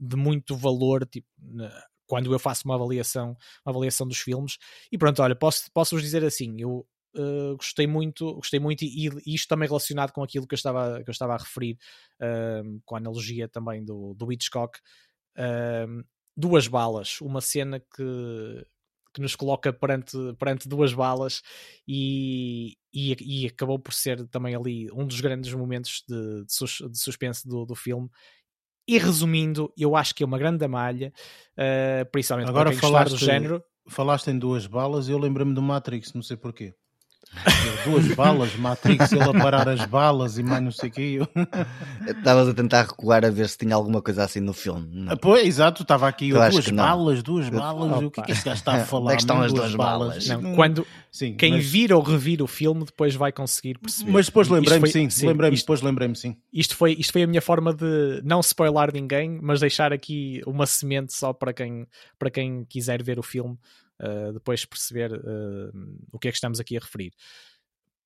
de 0.00 0.16
muito 0.16 0.56
valor 0.56 1.04
tipo, 1.04 1.26
quando 2.06 2.32
eu 2.32 2.38
faço 2.38 2.62
uma 2.64 2.76
avaliação, 2.76 3.36
uma 3.66 3.72
avaliação 3.72 4.06
dos 4.06 4.18
filmes. 4.18 4.56
E 4.90 4.96
pronto, 4.96 5.20
olha, 5.22 5.34
posso, 5.34 5.70
posso 5.72 5.94
vos 5.94 6.02
dizer 6.02 6.24
assim, 6.24 6.54
eu 6.58 6.86
Uh, 7.16 7.56
gostei 7.56 7.86
muito, 7.86 8.34
gostei 8.34 8.60
muito 8.60 8.84
e, 8.84 9.08
e, 9.08 9.34
isto 9.34 9.48
também 9.48 9.66
relacionado 9.66 10.12
com 10.12 10.22
aquilo 10.22 10.46
que 10.46 10.54
eu 10.54 10.56
estava, 10.56 11.02
que 11.02 11.08
eu 11.08 11.12
estava 11.12 11.34
a 11.34 11.38
referir, 11.38 11.76
uh, 12.20 12.80
com 12.84 12.94
a 12.94 12.98
analogia 12.98 13.48
também 13.48 13.82
do, 13.82 14.14
do 14.14 14.30
Hitchcock. 14.30 14.78
Uh, 15.36 16.04
duas 16.38 16.68
balas, 16.68 17.20
uma 17.20 17.40
cena 17.40 17.80
que, 17.80 18.66
que 19.12 19.20
nos 19.20 19.34
coloca 19.34 19.72
perante, 19.72 20.16
perante 20.38 20.68
duas 20.68 20.94
balas 20.94 21.42
e, 21.86 22.76
e, 22.94 23.16
e, 23.20 23.46
acabou 23.46 23.76
por 23.76 23.92
ser 23.92 24.24
também 24.28 24.54
ali 24.54 24.88
um 24.92 25.04
dos 25.04 25.20
grandes 25.20 25.52
momentos 25.52 26.04
de, 26.08 26.44
de, 26.44 26.52
sus, 26.52 26.78
de 26.88 26.96
suspense 26.96 27.46
do, 27.46 27.66
do 27.66 27.74
filme. 27.74 28.08
E 28.86 28.96
resumindo, 28.98 29.72
eu 29.76 29.96
acho 29.96 30.14
que 30.14 30.22
é 30.22 30.26
uma 30.26 30.38
grande 30.38 30.66
malha, 30.66 31.12
uh, 31.58 32.08
principalmente 32.10 32.48
Agora 32.48 32.70
para 32.70 32.80
quem 32.80 32.80
falaste, 32.80 33.10
do 33.10 33.18
género. 33.18 33.62
Falaste 33.88 34.28
em 34.28 34.38
duas 34.38 34.66
balas 34.66 35.08
e 35.08 35.12
eu 35.12 35.18
lembrei-me 35.18 35.54
do 35.54 35.60
Matrix, 35.60 36.14
não 36.14 36.22
sei 36.22 36.36
porquê. 36.36 36.72
Duas 37.84 38.14
balas, 38.14 38.56
Matrix, 38.56 39.12
ele 39.12 39.22
a 39.22 39.32
parar 39.32 39.68
as 39.68 39.84
balas 39.84 40.38
e 40.38 40.42
mais 40.42 40.62
não 40.62 40.70
sei 40.70 40.88
o 40.88 40.92
que. 40.92 41.18
Estavas 42.06 42.48
a 42.48 42.54
tentar 42.54 42.82
recuar 42.82 43.24
a 43.24 43.30
ver 43.30 43.48
se 43.48 43.58
tinha 43.58 43.74
alguma 43.74 44.02
coisa 44.02 44.24
assim 44.24 44.40
no 44.40 44.52
filme. 44.52 44.88
Não? 44.90 45.16
Pois, 45.16 45.46
exato, 45.46 45.82
estava 45.82 46.08
aqui 46.08 46.30
eu, 46.30 46.50
duas 46.50 46.68
balas, 46.68 47.22
duas 47.22 47.48
balas. 47.48 48.02
o 48.02 48.10
que 48.10 48.20
é 48.20 48.22
que 48.24 48.32
este 48.32 48.44
gajo 48.44 48.58
está 48.58 48.74
a 48.74 48.84
falar? 48.84 49.04
Onde 49.04 49.12
é 49.12 49.16
que 49.16 49.22
estão 49.22 49.42
as 49.42 49.52
duas 49.52 49.74
balas? 49.74 50.26
balas? 50.26 50.42
Não, 50.42 50.54
quando 50.54 50.86
sim, 51.10 51.34
quem 51.34 51.52
mas... 51.52 51.66
vir 51.66 51.92
ou 51.92 52.02
revir 52.02 52.42
o 52.42 52.46
filme 52.46 52.84
depois 52.84 53.14
vai 53.14 53.32
conseguir 53.32 53.78
perceber. 53.78 54.10
Mas 54.10 54.26
depois 54.26 54.48
lembrei-me, 54.48 54.88
sim, 54.88 55.08
sim 55.10 55.26
lembrei-me, 55.26 55.56
depois 55.56 55.80
lembrei-me, 55.80 56.16
sim. 56.16 56.36
Isto 56.52 56.76
foi, 56.76 56.96
isto 56.98 57.12
foi 57.12 57.22
a 57.22 57.26
minha 57.26 57.42
forma 57.42 57.72
de 57.72 58.20
não 58.24 58.40
spoiler 58.40 58.92
ninguém, 58.92 59.38
mas 59.40 59.60
deixar 59.60 59.92
aqui 59.92 60.42
uma 60.46 60.66
semente 60.66 61.12
só 61.12 61.32
para 61.32 61.52
quem, 61.52 61.86
para 62.18 62.30
quem 62.30 62.64
quiser 62.64 63.02
ver 63.02 63.18
o 63.18 63.22
filme 63.22 63.56
uh, 64.00 64.32
depois 64.32 64.64
perceber 64.64 65.12
uh, 65.12 65.70
o 66.12 66.18
que 66.18 66.28
é 66.28 66.30
que 66.30 66.36
estamos 66.36 66.60
aqui 66.60 66.76
a 66.76 66.80
referir. 66.80 67.12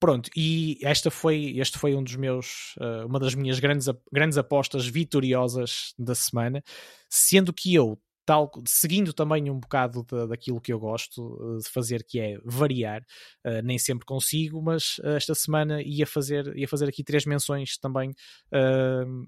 Pronto, 0.03 0.29
e 0.37 0.81
esta 0.83 1.13
foi, 1.13 1.55
este 1.59 1.79
foi 1.79 1.95
um 1.95 2.03
dos 2.03 2.17
meus, 2.17 2.75
uh, 2.79 3.07
uma 3.07 3.21
das 3.21 3.37
minhas 3.37 3.61
grandes, 3.61 3.87
grandes 4.13 4.37
apostas 4.37 4.85
vitoriosas 4.85 5.95
da 5.97 6.13
semana, 6.13 6.61
sendo 7.09 7.53
que 7.53 7.73
eu, 7.73 7.97
tal, 8.27 8.51
seguindo 8.67 9.13
também 9.13 9.49
um 9.49 9.61
bocado 9.61 10.05
de, 10.05 10.27
daquilo 10.27 10.61
que 10.61 10.73
eu 10.73 10.81
gosto 10.81 11.57
de 11.63 11.71
fazer, 11.71 12.03
que 12.03 12.19
é 12.19 12.37
variar, 12.45 13.01
uh, 13.47 13.63
nem 13.63 13.79
sempre 13.79 14.05
consigo, 14.05 14.61
mas 14.61 14.99
uh, 15.05 15.11
esta 15.11 15.37
semana 15.37 15.81
ia 15.81 16.05
fazer, 16.05 16.53
ia 16.59 16.67
fazer 16.67 16.89
aqui 16.89 17.05
três 17.05 17.25
menções 17.25 17.79
também 17.79 18.13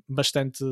bastante 0.09 0.65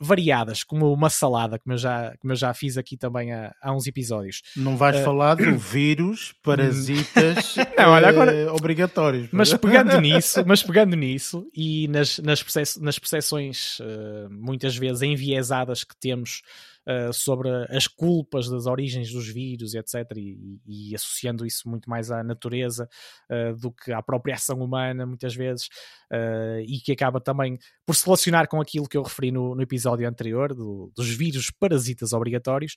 variadas, 0.00 0.62
como 0.62 0.92
uma 0.92 1.10
salada, 1.10 1.58
como 1.58 1.74
eu 1.74 1.78
já, 1.78 2.14
como 2.18 2.32
eu 2.32 2.36
já 2.36 2.52
fiz 2.54 2.76
aqui 2.76 2.96
também 2.96 3.32
há, 3.32 3.54
há 3.60 3.72
uns 3.72 3.86
episódios. 3.86 4.42
Não 4.56 4.76
vais 4.76 5.00
uh, 5.00 5.04
falar 5.04 5.34
do 5.34 5.56
vírus, 5.58 6.34
parasitas 6.42 7.56
não, 7.76 7.90
olha, 7.90 8.08
agora, 8.08 8.32
uh, 8.32 8.54
obrigatórios. 8.54 9.28
Mas 9.32 9.52
pegando 9.54 9.98
nisso, 10.00 10.44
mas 10.46 10.62
pegando 10.62 10.96
nisso 10.96 11.46
e 11.54 11.88
nas, 11.88 12.18
nas, 12.18 12.42
percep 12.42 12.80
nas 12.82 12.98
percepções 12.98 13.78
uh, 13.80 14.30
muitas 14.30 14.76
vezes 14.76 15.02
enviesadas 15.02 15.84
que 15.84 15.96
temos 15.98 16.42
uh, 16.88 17.12
sobre 17.12 17.48
as 17.68 17.86
culpas 17.86 18.48
das 18.48 18.66
origens 18.66 19.12
dos 19.12 19.28
vírus, 19.28 19.74
etc., 19.74 20.16
e, 20.16 20.58
e 20.66 20.94
associando 20.94 21.44
isso 21.44 21.68
muito 21.68 21.88
mais 21.88 22.10
à 22.10 22.22
natureza 22.24 22.88
uh, 23.30 23.54
do 23.56 23.70
que 23.70 23.92
à 23.92 24.02
própria 24.02 24.34
ação 24.34 24.58
humana, 24.60 25.04
muitas 25.04 25.34
vezes, 25.34 25.66
uh, 26.12 26.60
e 26.66 26.80
que 26.80 26.92
acaba 26.92 27.20
também 27.20 27.58
por 27.86 27.94
se 27.94 28.04
relacionar 28.04 28.48
com 28.48 28.60
aquilo 28.60 28.88
que 28.88 28.96
eu 28.96 29.02
referi 29.02 29.30
no, 29.30 29.54
no 29.54 29.62
episódio 29.62 30.08
anterior, 30.08 30.54
do, 30.54 30.90
dos 30.96 31.08
vírus 31.10 31.50
parasitas 31.50 32.12
obrigatórios. 32.12 32.74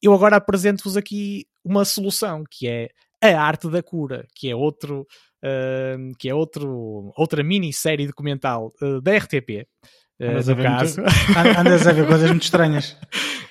Eu 0.00 0.14
agora 0.14 0.36
apresento-vos 0.36 0.96
aqui 0.96 1.46
uma 1.64 1.84
solução, 1.84 2.44
que 2.48 2.68
é 2.68 2.88
a 3.20 3.40
arte 3.40 3.68
da 3.68 3.82
cura, 3.82 4.26
que 4.34 4.48
é 4.48 4.54
outro. 4.54 5.06
Uh, 5.38 6.12
que 6.18 6.28
é 6.28 6.34
outro, 6.34 7.12
outra 7.16 7.44
minissérie 7.44 8.08
documental 8.08 8.74
uh, 8.82 9.00
da 9.00 9.16
RTP, 9.16 9.68
Andas, 10.20 10.48
uh, 10.48 10.50
a 10.50 10.54
ver 10.54 10.62
caso. 10.64 11.00
Muito, 11.02 11.60
andas 11.60 11.86
a 11.86 11.92
ver 11.92 12.06
coisas 12.06 12.30
muito 12.30 12.42
estranhas. 12.42 12.96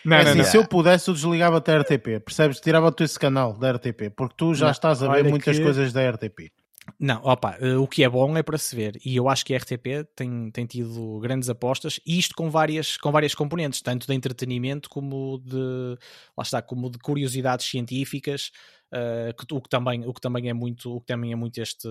Não, 0.04 0.18
é 0.18 0.24
não, 0.24 0.30
assim, 0.32 0.38
não. 0.40 0.46
Se 0.46 0.58
eu 0.58 0.68
pudesse, 0.68 1.10
eu 1.10 1.14
desligava-te 1.14 1.72
a 1.72 1.80
RTP. 1.80 2.20
Percebes? 2.24 2.60
Tirava-te 2.60 3.04
esse 3.04 3.18
canal 3.18 3.54
da 3.54 3.72
RTP. 3.72 4.10
Porque 4.16 4.36
tu 4.38 4.54
já 4.54 4.66
não, 4.66 4.72
estás 4.72 5.02
a 5.02 5.08
ver 5.08 5.24
muitas 5.24 5.58
que... 5.58 5.64
coisas 5.64 5.94
da 5.94 6.10
RTP. 6.10 6.52
Não, 7.00 7.22
opa, 7.24 7.58
uh, 7.62 7.82
o 7.82 7.88
que 7.88 8.04
é 8.04 8.10
bom 8.10 8.38
é 8.38 8.44
para 8.44 8.58
se 8.58 8.76
ver. 8.76 9.00
E 9.06 9.16
eu 9.16 9.28
acho 9.30 9.46
que 9.46 9.54
a 9.54 9.58
RTP 9.58 10.08
tem, 10.16 10.52
tem 10.52 10.66
tido 10.66 11.20
grandes 11.20 11.50
apostas. 11.50 12.00
E 12.06 12.18
isto 12.18 12.36
com 12.36 12.50
várias, 12.50 12.98
com 12.98 13.12
várias 13.12 13.34
componentes. 13.34 13.82
Tanto 13.82 14.06
de 14.08 14.14
entretenimento 14.14 14.90
como 14.90 15.42
de... 15.44 15.98
Lá 16.38 16.44
está, 16.44 16.62
como 16.62 16.90
de 16.90 16.98
curiosidades 17.00 17.66
científicas. 17.66 18.52
Uh, 18.94 19.34
que, 19.36 19.54
o, 19.54 19.62
que 19.62 19.70
também, 19.70 20.06
o 20.06 20.14
que 20.14 20.22
também 20.22 20.50
é 20.50 20.54
muito, 20.54 20.96
o 20.96 21.02
que 21.02 21.08
também 21.08 21.34
é 21.34 21.36
muito 21.36 21.62
este, 21.62 21.90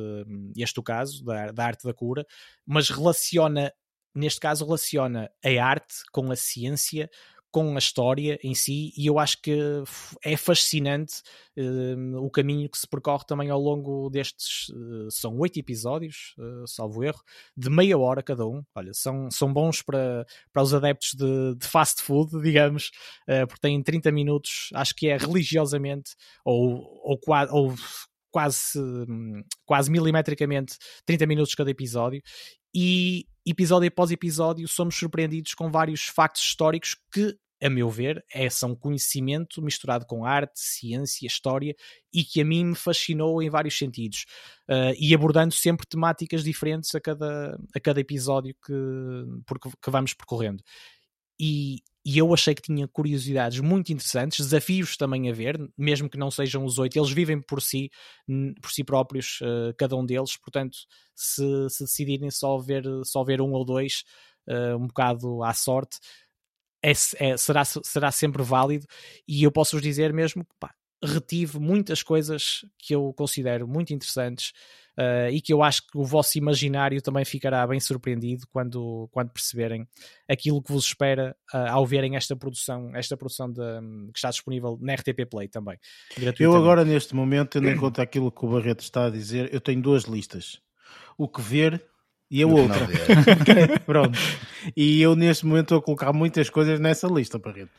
este 0.56 0.80
o 0.80 0.82
caso 0.82 1.22
da, 1.22 1.52
da 1.52 1.66
arte 1.66 1.86
da 1.86 1.92
cura, 1.92 2.24
mas 2.66 2.88
relaciona 2.88 3.70
neste 4.16 4.40
caso 4.40 4.64
relaciona 4.64 5.30
a 5.44 5.64
arte 5.64 5.96
com 6.10 6.32
a 6.32 6.36
ciência, 6.36 7.10
com 7.56 7.74
a 7.74 7.78
história 7.78 8.38
em 8.42 8.54
si, 8.54 8.92
e 8.98 9.06
eu 9.06 9.18
acho 9.18 9.40
que 9.40 9.56
é 10.22 10.36
fascinante 10.36 11.22
uh, 11.56 12.18
o 12.18 12.30
caminho 12.30 12.68
que 12.68 12.76
se 12.76 12.86
percorre 12.86 13.24
também 13.26 13.48
ao 13.48 13.58
longo 13.58 14.10
destes. 14.10 14.68
Uh, 14.68 15.10
são 15.10 15.38
oito 15.38 15.58
episódios, 15.58 16.34
uh, 16.38 16.66
salvo 16.66 17.02
erro, 17.02 17.22
de 17.56 17.70
meia 17.70 17.96
hora 17.96 18.22
cada 18.22 18.46
um. 18.46 18.62
Olha, 18.74 18.92
são, 18.92 19.30
são 19.30 19.50
bons 19.52 19.80
para, 19.80 20.26
para 20.52 20.62
os 20.62 20.74
adeptos 20.74 21.14
de, 21.14 21.54
de 21.54 21.66
fast 21.66 22.02
food, 22.02 22.30
digamos, 22.42 22.90
porque 23.48 23.60
têm 23.60 23.82
30 23.82 24.12
minutos, 24.12 24.68
acho 24.74 24.94
que 24.94 25.08
é 25.08 25.16
religiosamente, 25.16 26.10
ou, 26.44 26.82
ou, 27.04 27.18
ou 27.50 27.74
quase, 28.30 28.78
quase 29.64 29.90
milimetricamente 29.90 30.76
30 31.06 31.26
minutos 31.26 31.54
cada 31.54 31.70
episódio 31.70 32.20
e 32.74 33.26
episódio 33.46 33.88
após 33.88 34.10
episódio 34.10 34.66
somos 34.66 34.96
surpreendidos 34.96 35.54
com 35.54 35.70
vários 35.70 36.06
factos 36.06 36.42
históricos 36.42 36.96
que, 37.12 37.38
a 37.62 37.70
meu 37.70 37.88
ver, 37.88 38.24
é, 38.32 38.50
são 38.50 38.74
conhecimento 38.74 39.62
misturado 39.62 40.04
com 40.04 40.24
arte, 40.24 40.58
ciência, 40.58 41.26
história 41.26 41.74
e 42.12 42.24
que 42.24 42.40
a 42.40 42.44
mim 42.44 42.66
me 42.66 42.74
fascinou 42.74 43.40
em 43.42 43.48
vários 43.48 43.78
sentidos. 43.78 44.26
Uh, 44.68 44.92
e 44.98 45.14
abordando 45.14 45.54
sempre 45.54 45.86
temáticas 45.86 46.42
diferentes 46.42 46.94
a 46.94 47.00
cada, 47.00 47.58
a 47.74 47.80
cada 47.80 48.00
episódio 48.00 48.54
que, 48.64 48.72
que 49.80 49.90
vamos 49.90 50.12
percorrendo. 50.12 50.62
E, 51.38 51.82
e 52.08 52.18
eu 52.18 52.32
achei 52.32 52.54
que 52.54 52.62
tinha 52.62 52.86
curiosidades 52.86 53.58
muito 53.58 53.92
interessantes, 53.92 54.38
desafios 54.38 54.96
também 54.96 55.28
a 55.28 55.32
ver, 55.32 55.58
mesmo 55.76 56.08
que 56.08 56.16
não 56.16 56.30
sejam 56.30 56.64
os 56.64 56.78
oito, 56.78 56.96
eles 56.96 57.10
vivem 57.10 57.42
por 57.42 57.60
si, 57.60 57.90
por 58.62 58.70
si 58.70 58.84
próprios, 58.84 59.40
uh, 59.40 59.74
cada 59.76 59.96
um 59.96 60.06
deles, 60.06 60.36
portanto, 60.36 60.78
se, 61.16 61.42
se, 61.68 61.82
decidirem 61.82 62.30
só 62.30 62.58
ver, 62.58 62.84
só 63.04 63.24
ver 63.24 63.40
um 63.40 63.50
ou 63.50 63.64
dois, 63.64 64.04
uh, 64.48 64.76
um 64.76 64.86
bocado 64.86 65.42
à 65.42 65.52
sorte, 65.52 65.98
é, 66.80 66.92
é, 67.16 67.36
será, 67.36 67.64
será 67.64 68.12
sempre 68.12 68.40
válido, 68.40 68.86
e 69.26 69.42
eu 69.42 69.50
posso-vos 69.50 69.82
dizer 69.82 70.12
mesmo 70.12 70.44
que 70.44 70.54
pá, 70.60 70.72
retive 71.02 71.58
muitas 71.58 72.04
coisas 72.04 72.64
que 72.78 72.94
eu 72.94 73.12
considero 73.14 73.66
muito 73.66 73.92
interessantes 73.92 74.52
uh, 74.98 75.30
e 75.30 75.40
que 75.40 75.52
eu 75.52 75.62
acho 75.62 75.82
que 75.82 75.96
o 75.96 76.04
vosso 76.04 76.36
imaginário 76.38 77.00
também 77.02 77.24
ficará 77.24 77.66
bem 77.66 77.78
surpreendido 77.78 78.46
quando, 78.50 79.08
quando 79.12 79.30
perceberem 79.30 79.86
aquilo 80.28 80.62
que 80.62 80.72
vos 80.72 80.86
espera 80.86 81.36
uh, 81.52 81.70
ao 81.70 81.86
verem 81.86 82.16
esta 82.16 82.34
produção, 82.34 82.90
esta 82.94 83.16
produção 83.16 83.50
de, 83.50 83.60
um, 83.60 84.10
que 84.12 84.18
está 84.18 84.30
disponível 84.30 84.78
na 84.80 84.94
RTP 84.94 85.26
Play 85.30 85.48
também. 85.48 85.78
Eu 86.38 86.54
agora, 86.54 86.84
neste 86.84 87.14
momento, 87.14 87.50
tendo 87.50 87.68
em 87.68 87.76
conta 87.76 88.02
aquilo 88.02 88.32
que 88.32 88.44
o 88.44 88.48
Barreto 88.48 88.80
está 88.80 89.06
a 89.06 89.10
dizer, 89.10 89.52
eu 89.52 89.60
tenho 89.60 89.80
duas 89.80 90.04
listas. 90.04 90.60
O 91.18 91.28
que 91.28 91.40
ver 91.40 91.82
e 92.30 92.42
a 92.42 92.46
outra. 92.46 92.86
Pronto. 93.86 94.18
E 94.76 95.00
eu 95.00 95.14
neste 95.14 95.46
momento 95.46 95.66
estou 95.66 95.78
a 95.78 95.82
colocar 95.82 96.12
muitas 96.12 96.50
coisas 96.50 96.80
nessa 96.80 97.06
lista, 97.06 97.38
Barreto. 97.38 97.70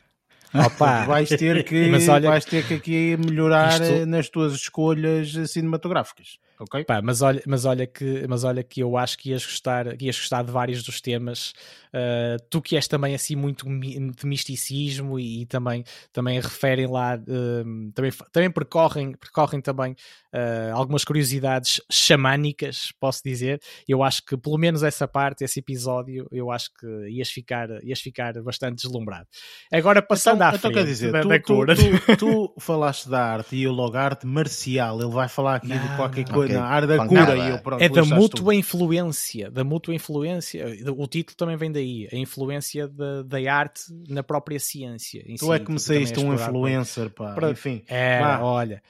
Opa. 0.54 1.04
Vais 1.04 1.28
ter 1.28 1.62
que, 1.64 1.90
olha, 2.08 2.30
vais 2.30 2.44
ter 2.44 2.66
que 2.66 2.74
aqui 2.74 3.16
melhorar 3.18 3.80
isto... 3.80 4.06
nas 4.06 4.30
tuas 4.30 4.54
escolhas 4.54 5.32
cinematográficas 5.50 6.38
Pá, 6.84 7.00
mas, 7.00 7.22
olha, 7.22 7.40
mas, 7.46 7.64
olha 7.64 7.86
que, 7.86 8.26
mas 8.28 8.42
olha 8.42 8.64
que 8.64 8.80
eu 8.80 8.96
acho 8.96 9.16
que 9.16 9.30
ias 9.30 9.44
gostar, 9.44 9.96
que 9.96 10.06
ias 10.06 10.18
gostar 10.18 10.42
de 10.42 10.50
vários 10.50 10.82
dos 10.82 11.00
temas. 11.00 11.52
Uh, 11.88 12.36
tu 12.50 12.60
que 12.60 12.76
és 12.76 12.86
também 12.86 13.14
assim 13.14 13.36
muito 13.36 13.64
de 13.66 14.26
misticismo 14.26 15.18
e, 15.18 15.42
e 15.42 15.46
também, 15.46 15.84
também 16.12 16.40
referem 16.40 16.86
lá, 16.86 17.14
uh, 17.16 17.92
também, 17.92 18.12
também 18.32 18.50
percorrem, 18.50 19.12
percorrem 19.12 19.60
também 19.60 19.92
uh, 19.92 20.74
algumas 20.74 21.04
curiosidades 21.04 21.80
xamânicas, 21.90 22.92
posso 22.98 23.22
dizer. 23.24 23.60
Eu 23.86 24.02
acho 24.02 24.24
que 24.24 24.36
pelo 24.36 24.58
menos 24.58 24.82
essa 24.82 25.06
parte, 25.06 25.44
esse 25.44 25.60
episódio, 25.60 26.26
eu 26.32 26.50
acho 26.50 26.70
que 26.74 26.86
ias 27.08 27.30
ficar, 27.30 27.68
ias 27.84 28.00
ficar 28.00 28.34
bastante 28.42 28.82
deslumbrado. 28.82 29.26
Agora 29.72 30.02
passando 30.02 30.36
então, 30.36 30.48
à 30.48 30.54
então, 30.56 30.72
frente 30.72 30.86
dizer, 30.86 31.12
da, 31.12 31.22
tu, 31.22 31.28
da. 31.28 31.38
Tu, 31.38 32.16
tu, 32.16 32.16
tu, 32.18 32.54
falaste 32.58 33.08
da 33.08 33.24
arte 33.24 33.56
e 33.56 33.66
o 33.66 33.72
logo 33.72 33.96
arte 33.96 34.26
marcial, 34.26 35.00
ele 35.00 35.12
vai 35.12 35.28
falar 35.28 35.56
aqui 35.56 35.68
não, 35.68 35.78
de 35.78 35.96
qualquer 35.96 36.28
coisa 36.28 36.47
okay. 36.52 36.60
na 36.60 36.66
área 36.66 36.88
da 36.88 37.06
cura. 37.06 37.36
e 37.36 37.50
eu, 37.50 37.58
pronto, 37.58 37.82
é 37.82 37.88
da 37.88 38.04
mútua 38.04 38.54
influência, 38.54 39.50
da 39.50 39.64
mútua 39.64 39.94
influência. 39.94 40.66
O 40.96 41.06
título 41.06 41.36
também 41.36 41.56
vem 41.56 41.72
daí, 41.72 42.08
a 42.12 42.16
influência 42.16 42.88
da, 42.88 43.22
da 43.22 43.52
arte 43.52 43.82
na 44.08 44.22
própria 44.22 44.58
ciência. 44.58 45.22
tu 45.38 45.46
si, 45.46 45.52
é 45.52 45.58
que 45.58 45.70
me 45.70 45.80
saíste 45.80 46.18
um 46.20 46.34
influencer, 46.34 47.10
pá. 47.10 47.34
Para, 47.34 47.50
Enfim, 47.50 47.82
é, 47.88 48.20
olha. 48.40 48.82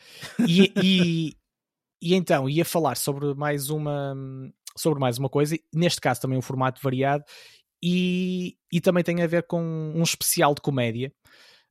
E, 0.46 0.72
e, 0.82 1.36
e 2.00 2.14
então 2.14 2.48
ia 2.48 2.64
falar 2.64 2.96
sobre 2.96 3.34
mais 3.34 3.70
uma 3.70 4.14
sobre 4.76 5.00
mais 5.00 5.18
uma 5.18 5.28
coisa, 5.28 5.58
neste 5.74 6.00
caso 6.00 6.20
também 6.20 6.38
um 6.38 6.42
formato 6.42 6.80
variado 6.80 7.24
e, 7.82 8.56
e 8.72 8.80
também 8.80 9.04
tem 9.04 9.22
a 9.22 9.26
ver 9.26 9.44
com 9.44 9.60
um 9.60 10.02
especial 10.02 10.54
de 10.54 10.60
comédia 10.60 11.12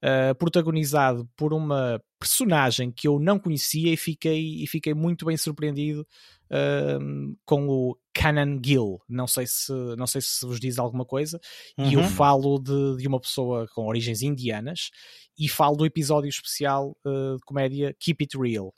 uh, 0.03 0.35
protagonizado 0.35 1.27
por 1.35 1.53
uma 1.53 2.01
personagem 2.19 2.91
que 2.91 3.07
eu 3.07 3.19
não 3.19 3.39
conhecia 3.39 3.93
e 3.93 3.97
fiquei, 3.97 4.63
e 4.63 4.67
fiquei 4.67 4.93
muito 4.93 5.25
bem 5.25 5.37
surpreendido 5.37 6.07
uh, 6.51 7.37
com 7.45 7.67
o 7.67 7.97
Canon 8.13 8.59
Gill. 8.63 8.99
Não 9.07 9.27
sei 9.27 9.45
se, 9.47 9.71
não 9.97 10.07
sei 10.07 10.21
se 10.21 10.45
vos 10.45 10.59
diz 10.59 10.79
alguma 10.79 11.05
coisa. 11.05 11.39
Uhum. 11.77 11.89
E 11.89 11.93
eu 11.93 12.01
uhum. 12.01 12.09
falo 12.09 12.59
de, 12.59 12.97
de 12.97 13.07
uma 13.07 13.19
pessoa 13.19 13.67
com 13.73 13.87
origens 13.87 14.21
indianas 14.21 14.89
e 15.37 15.47
falo 15.47 15.75
do 15.75 15.85
episódio 15.85 16.29
especial 16.29 16.97
uh, 17.05 17.35
de 17.35 17.43
comédia 17.45 17.95
Keep 17.99 18.23
It 18.23 18.37
Real, 18.37 18.73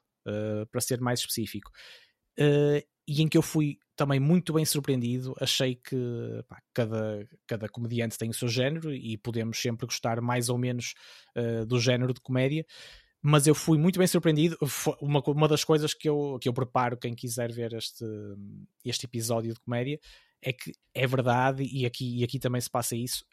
para 0.72 0.82
ser 0.82 1.02
mais 1.02 1.22
específico. 1.22 1.72
E 3.10 3.24
em 3.24 3.28
que 3.28 3.36
eu 3.36 3.42
fui 3.42 3.80
também 3.96 4.20
muito 4.20 4.54
bem 4.54 4.64
surpreendido. 4.64 5.36
Achei 5.42 5.74
que 5.74 5.96
pá, 6.48 6.62
cada, 6.72 7.28
cada 7.48 7.68
comediante 7.68 8.20
tem 8.20 8.30
o 8.30 8.34
seu 8.34 8.48
género 8.48 8.94
e 8.94 9.18
podemos 9.18 9.60
sempre 9.60 9.88
gostar 9.88 10.22
mais 10.22 10.48
ou 10.48 10.60
menos 10.60 10.94
uh, 11.36 11.66
do 11.66 11.80
género 11.80 12.14
de 12.14 12.22
comédia. 12.22 12.64
Mas 13.20 13.48
eu 13.48 13.56
fui 13.56 13.80
muito 13.80 13.98
bem 13.98 14.08
surpreendido. 14.08 14.56
Uma, 15.02 15.24
uma 15.26 15.48
das 15.48 15.64
coisas 15.64 15.96
que 15.96 16.08
eu, 16.08 16.38
que 16.40 16.48
eu 16.48 16.54
preparo 16.54 16.98
quem 16.98 17.16
quiser 17.16 17.52
ver 17.52 17.74
este, 17.74 18.06
este 18.86 19.08
episódio 19.08 19.56
de 19.56 19.60
comédia 19.60 20.00
é 20.40 20.54
que 20.54 20.72
é 20.94 21.08
verdade, 21.08 21.64
e 21.64 21.84
aqui, 21.84 22.20
e 22.20 22.24
aqui 22.24 22.38
também 22.38 22.62
se 22.62 22.70
passa 22.70 22.96
isso. 22.96 23.26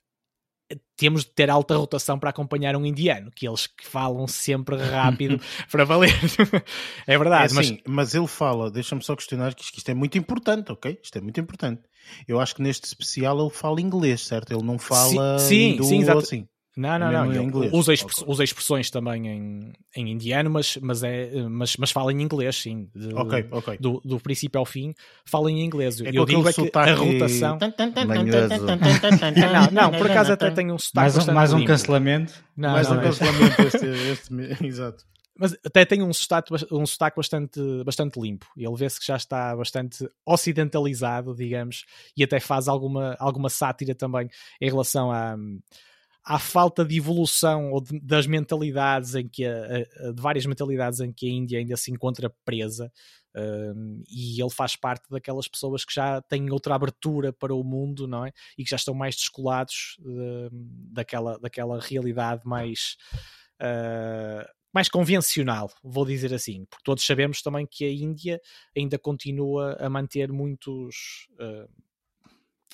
Temos 0.96 1.24
de 1.24 1.30
ter 1.30 1.50
alta 1.50 1.76
rotação 1.76 2.18
para 2.18 2.30
acompanhar 2.30 2.74
um 2.76 2.84
indiano, 2.84 3.30
que 3.30 3.46
eles 3.46 3.66
que 3.66 3.86
falam 3.86 4.26
sempre 4.26 4.76
rápido 4.76 5.40
para 5.70 5.84
valer. 5.84 6.14
é 7.06 7.18
verdade. 7.18 7.56
É 7.56 7.60
assim, 7.60 7.80
mas... 7.84 7.94
mas 7.94 8.14
ele 8.14 8.26
fala, 8.26 8.70
deixa-me 8.70 9.02
só 9.02 9.14
questionar 9.14 9.54
que 9.54 9.62
isto 9.62 9.88
é 9.88 9.94
muito 9.94 10.18
importante, 10.18 10.72
ok? 10.72 10.98
Isto 11.02 11.18
é 11.18 11.20
muito 11.20 11.40
importante. 11.40 11.82
Eu 12.26 12.40
acho 12.40 12.54
que 12.54 12.62
neste 12.62 12.84
especial 12.84 13.38
ele 13.40 13.50
fala 13.50 13.80
inglês, 13.80 14.22
certo? 14.22 14.52
Ele 14.52 14.62
não 14.62 14.78
fala 14.78 15.38
sim, 15.38 15.76
sim, 15.82 16.02
sim 16.04 16.10
assim. 16.10 16.48
Não, 16.76 16.98
não, 16.98 17.10
não. 17.10 17.42
Inglês. 17.42 17.72
Usa, 17.72 17.94
express, 17.94 18.18
okay. 18.18 18.32
usa 18.32 18.44
expressões 18.44 18.90
também 18.90 19.26
em, 19.26 19.72
em 19.96 20.10
indiano, 20.10 20.50
mas, 20.50 20.76
mas, 20.76 21.02
é, 21.02 21.30
mas, 21.48 21.74
mas 21.78 21.90
fala 21.90 22.12
em 22.12 22.20
inglês, 22.20 22.54
sim. 22.56 22.90
De, 22.94 23.14
ok, 23.14 23.46
ok. 23.50 23.78
Do, 23.78 24.02
do 24.04 24.20
princípio 24.20 24.58
ao 24.58 24.66
fim, 24.66 24.94
fala 25.24 25.50
em 25.50 25.64
inglês. 25.64 25.98
É 26.02 26.10
Eu 26.12 26.26
digo 26.26 26.46
é 26.46 26.52
que 26.52 26.60
a 26.60 26.94
rotação. 26.94 27.58
não, 29.72 29.90
não, 29.90 29.98
por 29.98 30.10
acaso 30.10 30.32
até 30.32 30.50
tem 30.50 30.70
um 30.70 30.78
sotaque. 30.78 31.16
Mais, 31.16 31.26
mais 31.28 31.52
um 31.54 31.64
cancelamento. 31.64 32.34
Não, 32.54 32.72
mais 32.72 32.90
não, 32.90 32.98
um 32.98 33.00
cancelamento 33.00 33.62
este, 33.62 33.86
este, 33.86 34.34
exato. 34.66 35.04
Mas 35.38 35.56
até 35.64 35.84
tem 35.84 36.02
um 36.02 36.12
sotaque, 36.12 36.52
um 36.70 36.86
sotaque 36.86 37.16
bastante, 37.16 37.60
bastante 37.84 38.20
limpo. 38.20 38.46
Ele 38.56 38.74
vê-se 38.74 38.98
que 38.98 39.06
já 39.06 39.16
está 39.16 39.54
bastante 39.56 40.08
ocidentalizado, 40.24 41.34
digamos, 41.34 41.84
e 42.16 42.22
até 42.22 42.40
faz 42.40 42.68
alguma, 42.68 43.16
alguma 43.18 43.48
sátira 43.48 43.94
também 43.94 44.28
em 44.60 44.68
relação 44.68 45.10
a 45.12 45.36
à 46.26 46.40
falta 46.40 46.84
de 46.84 46.98
evolução 46.98 47.70
ou 47.70 47.80
de, 47.80 48.00
das 48.00 48.26
mentalidades 48.26 49.14
em 49.14 49.28
que 49.28 49.44
a, 49.44 50.08
a, 50.08 50.12
de 50.12 50.20
várias 50.20 50.44
mentalidades 50.44 50.98
em 50.98 51.12
que 51.12 51.26
a 51.26 51.30
Índia 51.30 51.60
ainda 51.60 51.76
se 51.76 51.92
encontra 51.92 52.28
presa 52.44 52.92
um, 53.36 54.02
e 54.10 54.40
ele 54.40 54.50
faz 54.50 54.74
parte 54.74 55.08
daquelas 55.08 55.46
pessoas 55.46 55.84
que 55.84 55.94
já 55.94 56.20
têm 56.22 56.50
outra 56.50 56.74
abertura 56.74 57.32
para 57.32 57.54
o 57.54 57.62
mundo 57.62 58.08
não 58.08 58.26
é? 58.26 58.32
E 58.58 58.64
que 58.64 58.70
já 58.70 58.76
estão 58.76 58.92
mais 58.92 59.14
descolados 59.14 59.96
uh, 60.00 60.50
daquela 60.92 61.38
daquela 61.38 61.80
realidade 61.80 62.42
mais 62.44 62.96
uh, 63.62 64.56
mais 64.74 64.88
convencional, 64.90 65.70
vou 65.82 66.04
dizer 66.04 66.34
assim, 66.34 66.66
porque 66.66 66.84
todos 66.84 67.06
sabemos 67.06 67.40
também 67.40 67.66
que 67.70 67.84
a 67.84 67.90
Índia 67.90 68.38
ainda 68.76 68.98
continua 68.98 69.74
a 69.80 69.88
manter 69.88 70.30
muitos 70.30 71.28
uh, 71.40 71.85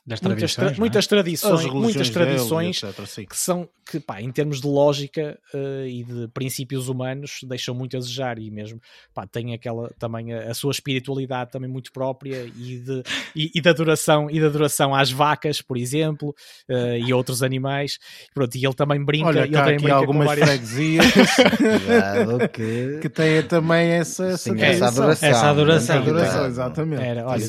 das 0.04 0.20
muitas, 0.20 0.54
tradições, 0.54 0.72
tra 0.72 0.80
muitas 0.80 1.06
tradições, 1.06 1.72
muitas 1.72 2.10
tradições 2.10 2.82
etc, 2.82 3.28
que 3.28 3.36
são 3.36 3.68
que 3.88 4.00
pá, 4.00 4.20
em 4.20 4.32
termos 4.32 4.60
de 4.60 4.66
lógica 4.66 5.38
uh, 5.54 5.86
e 5.86 6.02
de 6.02 6.28
princípios 6.28 6.88
humanos 6.88 7.40
deixam 7.44 7.72
muito 7.72 7.96
a 7.96 8.00
desejar 8.00 8.38
e 8.38 8.50
mesmo 8.50 8.80
pá, 9.14 9.26
tem 9.26 9.54
aquela 9.54 9.90
também 10.00 10.32
a, 10.32 10.50
a, 10.50 10.54
sua 10.54 10.72
espiritualidade 10.72 11.52
também 11.52 11.70
muito 11.70 11.92
própria 11.92 12.44
e, 12.56 12.78
de, 12.78 13.02
e, 13.34 13.50
e, 13.54 13.60
da 13.60 13.72
duração 13.72 14.28
e 14.28 14.40
da 14.40 14.48
duração 14.48 14.92
às 14.92 15.12
vacas, 15.12 15.62
por 15.62 15.76
exemplo, 15.76 16.34
uh, 16.68 16.96
e 16.96 17.12
outros 17.12 17.42
animais. 17.42 17.98
Pronto, 18.34 18.56
e 18.56 18.64
ele 18.64 18.74
também 18.74 19.04
brinca, 19.04 19.28
Olha, 19.28 19.40
ele 19.40 19.52
também 19.52 19.76
aqui 19.76 19.90
algumas 19.90 20.26
várias... 20.26 20.48
freguesias 20.48 21.06
que... 22.52 22.98
que 23.02 23.08
têm 23.08 23.42
também 23.44 23.90
essa, 23.90 24.24
essa, 24.24 24.38
Sim, 24.38 24.60
essa 24.60 24.88
adoração. 24.88 25.28
Essa 25.28 25.50
adoração, 25.50 25.96
essa 25.96 26.10
adoração 26.10 26.46
exatamente. 26.46 27.02
Era, 27.02 27.26
olha, 27.26 27.44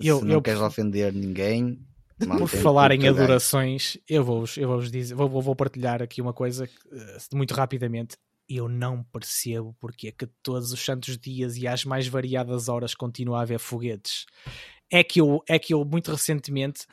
eu, 0.00 0.18
se 0.18 0.24
não 0.24 0.34
eu, 0.34 0.42
queres 0.42 0.60
ofender 0.60 1.12
ninguém. 1.12 1.78
Por 2.38 2.48
falar 2.48 2.92
em 2.92 3.06
adorações, 3.06 3.98
eu 4.08 4.24
vou-vos 4.24 4.56
eu 4.56 4.68
vou 4.68 4.80
dizer, 4.80 5.14
vou, 5.14 5.28
vou 5.28 5.54
partilhar 5.54 6.02
aqui 6.02 6.22
uma 6.22 6.32
coisa 6.32 6.64
eh, 6.64 7.18
muito 7.34 7.52
rapidamente. 7.52 8.16
Eu 8.48 8.68
não 8.68 9.02
percebo 9.02 9.76
porque 9.78 10.08
é 10.08 10.12
que 10.12 10.26
todos 10.42 10.72
os 10.72 10.82
santos 10.82 11.18
dias 11.18 11.56
e 11.56 11.66
às 11.66 11.84
mais 11.84 12.06
variadas 12.06 12.68
horas 12.68 12.94
continua 12.94 13.40
a 13.40 13.42
haver 13.42 13.58
foguetes. 13.58 14.24
É 14.90 15.02
que 15.04 15.20
eu, 15.20 15.42
é 15.48 15.58
que 15.58 15.74
eu 15.74 15.84
muito 15.84 16.12
recentemente 16.12 16.86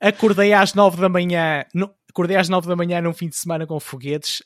acordei 0.00 0.52
às 0.52 0.74
nove 0.74 1.00
da 1.00 1.08
manhã, 1.08 1.64
no, 1.72 1.94
acordei 2.10 2.36
às 2.36 2.48
nove 2.48 2.66
da 2.66 2.76
manhã 2.76 3.00
num 3.00 3.14
fim 3.14 3.28
de 3.28 3.36
semana 3.36 3.66
com 3.66 3.78
foguetes, 3.78 4.42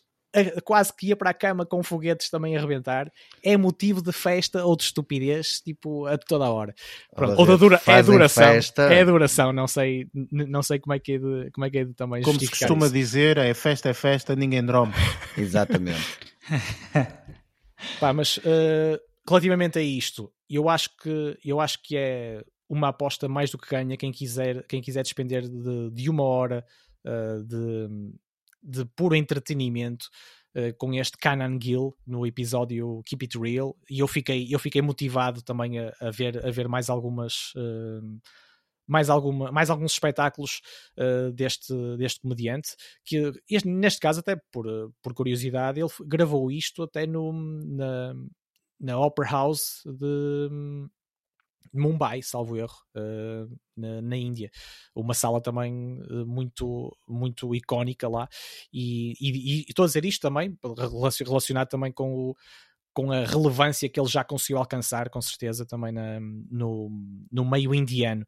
quase 0.64 0.92
que 0.94 1.08
ia 1.08 1.16
para 1.16 1.30
a 1.30 1.34
cama 1.34 1.66
com 1.66 1.82
foguetes 1.82 2.30
também 2.30 2.56
a 2.56 2.58
arrebentar, 2.58 3.12
é 3.42 3.56
motivo 3.56 4.02
de 4.02 4.12
festa 4.12 4.64
ou 4.64 4.76
de 4.76 4.84
estupidez, 4.84 5.60
tipo, 5.60 6.06
a 6.06 6.16
toda 6.16 6.46
a 6.46 6.50
hora. 6.50 6.74
Pronto, 7.14 7.38
ou 7.38 7.46
da 7.46 7.56
dura, 7.56 7.80
é 7.86 7.92
a 7.92 8.02
duração. 8.02 8.44
Festa. 8.44 8.82
É 8.82 9.02
a 9.02 9.04
duração, 9.04 9.52
não 9.52 9.66
sei, 9.66 10.08
não 10.30 10.62
sei 10.62 10.78
como 10.78 10.94
é 10.94 10.98
que 10.98 11.12
é 11.12 11.18
de, 11.18 11.50
como 11.50 11.64
é 11.66 11.70
que 11.70 11.78
é 11.78 11.84
de 11.84 11.94
também 11.94 12.22
Como 12.22 12.40
se 12.40 12.48
costuma 12.48 12.86
isso. 12.86 12.94
dizer, 12.94 13.36
é 13.38 13.52
festa 13.54 13.88
é 13.90 13.94
festa, 13.94 14.34
ninguém 14.34 14.64
dorme. 14.64 14.94
Exatamente. 15.36 16.18
Pá, 18.00 18.12
mas 18.12 18.38
uh, 18.38 18.98
relativamente 19.28 19.78
a 19.78 19.82
isto, 19.82 20.32
eu 20.48 20.68
acho 20.68 20.90
que 20.96 21.38
eu 21.44 21.60
acho 21.60 21.82
que 21.82 21.96
é 21.96 22.44
uma 22.68 22.88
aposta 22.88 23.28
mais 23.28 23.50
do 23.50 23.58
que 23.58 23.68
ganha 23.68 23.96
quem 23.96 24.10
quiser, 24.10 24.64
quem 24.66 24.80
quiser 24.80 25.02
despender 25.02 25.42
de, 25.42 25.90
de 25.90 26.08
uma 26.08 26.22
hora 26.22 26.64
uh, 27.04 27.44
de, 27.44 27.88
de 28.62 28.84
puro 28.96 29.14
entretenimento 29.14 30.06
uh, 30.56 30.74
com 30.78 30.92
este 30.94 31.16
Canan 31.18 31.58
Gill 31.60 31.94
no 32.06 32.26
episódio 32.26 33.02
Keep 33.04 33.24
It 33.24 33.38
Real 33.38 33.76
e 33.90 33.98
eu 34.00 34.08
fiquei, 34.08 34.48
eu 34.50 34.58
fiquei 34.58 34.82
motivado 34.82 35.42
também 35.42 35.78
a, 35.78 35.92
a 36.00 36.10
ver, 36.10 36.44
a 36.46 36.50
ver 36.50 36.68
mais 36.68 36.88
algumas 36.88 37.52
uh, 37.56 38.20
mais, 38.86 39.08
alguma, 39.08 39.50
mais 39.50 39.70
alguns 39.70 39.92
espetáculos 39.92 40.60
uh, 40.98 41.32
deste, 41.32 41.72
deste 41.96 42.20
comediante 42.20 42.70
que 43.04 43.32
este, 43.48 43.68
neste 43.68 44.00
caso 44.00 44.20
até 44.20 44.36
por, 44.50 44.66
por 45.02 45.14
curiosidade 45.14 45.80
ele 45.80 45.90
gravou 46.06 46.50
isto 46.50 46.82
até 46.82 47.06
no, 47.06 47.32
na, 47.32 48.14
na 48.80 48.98
Opera 48.98 49.28
House 49.28 49.82
de, 49.86 50.48
Mumbai, 51.72 52.22
salvo 52.22 52.56
erro, 52.56 52.76
uh, 52.96 53.58
na, 53.76 54.02
na, 54.02 54.16
Índia. 54.16 54.50
Uma 54.94 55.14
sala 55.14 55.40
também 55.40 56.00
uh, 56.02 56.26
muito, 56.26 56.96
muito 57.08 57.54
icónica 57.54 58.08
lá. 58.08 58.28
E, 58.72 59.12
e, 59.20 59.60
e, 59.60 59.64
estou 59.68 59.84
a 59.84 59.86
dizer 59.86 60.04
isto 60.04 60.22
também, 60.22 60.56
relacionado 61.24 61.68
também 61.68 61.92
com 61.92 62.14
o 62.14 62.36
com 62.94 63.10
a 63.10 63.24
relevância 63.24 63.88
que 63.88 63.98
ele 63.98 64.08
já 64.08 64.22
conseguiu 64.22 64.58
alcançar, 64.58 65.08
com 65.08 65.20
certeza, 65.20 65.64
também 65.64 65.92
na, 65.92 66.20
no, 66.20 66.90
no 67.30 67.44
meio 67.44 67.74
indiano, 67.74 68.24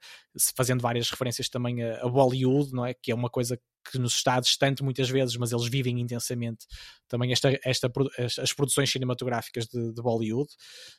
fazendo 0.57 0.81
várias 0.81 1.11
referências 1.11 1.49
também 1.49 1.83
a, 1.83 2.03
a 2.03 2.09
Bollywood, 2.09 2.73
não 2.73 2.87
é? 2.87 2.95
Que 2.95 3.13
é 3.13 3.15
uma 3.15 3.29
coisa 3.29 3.61
que 3.91 3.99
nos 3.99 4.15
está 4.15 4.41
distante 4.41 4.83
muitas 4.83 5.09
vezes, 5.09 5.37
mas 5.37 5.53
eles 5.53 5.69
vivem 5.69 6.01
intensamente 6.01 6.67
também 7.09 7.33
esta, 7.33 7.59
esta, 7.65 7.93
as 8.43 8.53
produções 8.53 8.91
cinematográficas 8.91 9.67
de, 9.67 9.93
de 9.93 10.03
Bollywood. 10.03 10.49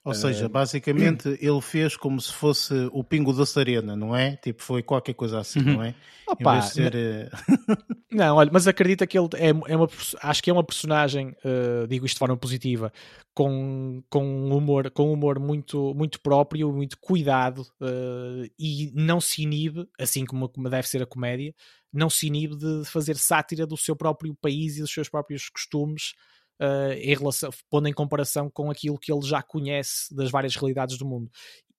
Ou 0.04 0.14
seja, 0.14 0.48
basicamente 0.48 1.28
ele 1.42 1.62
fez 1.62 1.98
como 1.98 2.22
se 2.22 2.32
fosse 2.32 2.74
o 2.92 3.04
Pingo 3.04 3.34
da 3.34 3.46
Serena, 3.46 3.96
não 3.96 4.16
é? 4.16 4.36
Tipo, 4.38 4.62
foi 4.62 4.84
qualquer 4.84 5.14
coisa 5.14 5.40
assim, 5.40 5.60
uhum. 5.60 5.74
não 5.74 5.84
é? 5.84 5.96
Opa, 6.28 6.62
ser... 6.62 6.96
Eh, 6.96 7.30
não, 8.12 8.38
olha, 8.38 8.50
mas 8.52 8.68
acredita 8.68 9.06
que 9.06 9.18
ele 9.18 9.30
é, 9.36 9.50
é 9.50 9.76
uma, 9.76 9.90
acho 10.22 10.44
que 10.44 10.50
é 10.50 10.54
uma 10.54 10.64
personagem, 10.64 11.36
uh, 11.44 11.88
digo 11.88 12.06
isto 12.06 12.16
de 12.16 12.20
forma 12.20 12.38
positiva, 12.38 12.92
com, 13.36 14.02
com 14.10 14.50
humor, 14.50 14.90
com 14.92 15.12
humor 15.12 15.40
muito, 15.40 15.94
muito 15.94 16.22
próprio, 16.22 16.72
muito 16.72 16.98
cuidado 16.98 17.64
uh, 17.82 18.50
e 18.58 18.92
não 18.96 19.20
se 19.20 19.42
inibe, 19.44 19.86
assim 20.00 20.26
como, 20.26 20.48
como 20.48 20.70
deve 20.70 20.88
ser 20.88 21.04
a 21.04 21.06
comédia, 21.06 21.54
não 21.92 22.10
se 22.10 22.28
inibe 22.28 22.56
de 22.56 22.86
fazer 22.86 23.18
sátira 23.18 23.68
do 23.68 23.76
seu 23.76 23.94
próprio 23.94 24.34
país 24.36 24.78
e 24.78 24.82
dos 24.82 24.94
seus 24.94 25.10
próprios 25.10 25.50
costumes, 25.50 26.14
uh, 26.62 26.94
em 26.94 27.14
relação, 27.14 27.50
pondo 27.70 27.90
em 27.90 27.94
comparação 27.94 28.50
com 28.50 28.72
aquilo 28.72 28.98
que 28.98 29.12
ele 29.12 29.28
já 29.28 29.44
conhece 29.44 30.16
das 30.16 30.32
várias 30.32 30.56
realidades 30.56 30.98
do 30.98 31.06
mundo. 31.06 31.30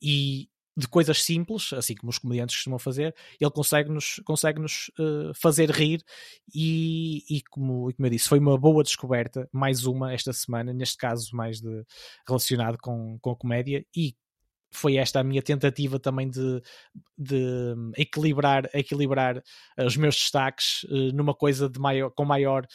E 0.00 0.50
de 0.76 0.86
coisas 0.86 1.22
simples, 1.22 1.72
assim 1.72 1.94
como 1.94 2.10
os 2.10 2.18
comediantes 2.18 2.56
costumam 2.56 2.78
fazer, 2.78 3.14
ele 3.40 3.50
consegue-nos 3.50 4.20
consegue 4.24 4.60
-nos, 4.60 4.90
uh, 4.98 5.32
fazer 5.34 5.70
rir 5.70 6.02
e, 6.54 7.24
e, 7.30 7.42
como, 7.50 7.92
como 7.94 8.06
eu 8.06 8.10
disse, 8.10 8.28
foi 8.28 8.38
uma 8.38 8.58
boa 8.58 8.82
descoberta, 8.82 9.48
mais 9.52 9.86
uma 9.86 10.12
esta 10.12 10.32
semana, 10.32 10.74
neste 10.74 10.98
caso 10.98 11.34
mais 11.34 11.60
de, 11.60 11.82
relacionado 12.28 12.76
com, 12.78 13.18
com 13.20 13.30
a 13.30 13.36
comédia 13.36 13.86
e 13.96 14.14
foi 14.70 14.96
esta 14.96 15.20
a 15.20 15.24
minha 15.24 15.42
tentativa 15.42 15.98
também 15.98 16.28
de, 16.28 16.60
de 17.16 17.74
equilibrar, 17.96 18.68
equilibrar 18.74 19.38
uh, 19.38 19.84
os 19.86 19.96
meus 19.96 20.16
destaques 20.16 20.82
uh, 20.84 21.12
numa 21.14 21.34
coisa 21.34 21.68
de 21.70 21.78
maior, 21.80 22.10
com 22.10 22.24
maior 22.24 22.66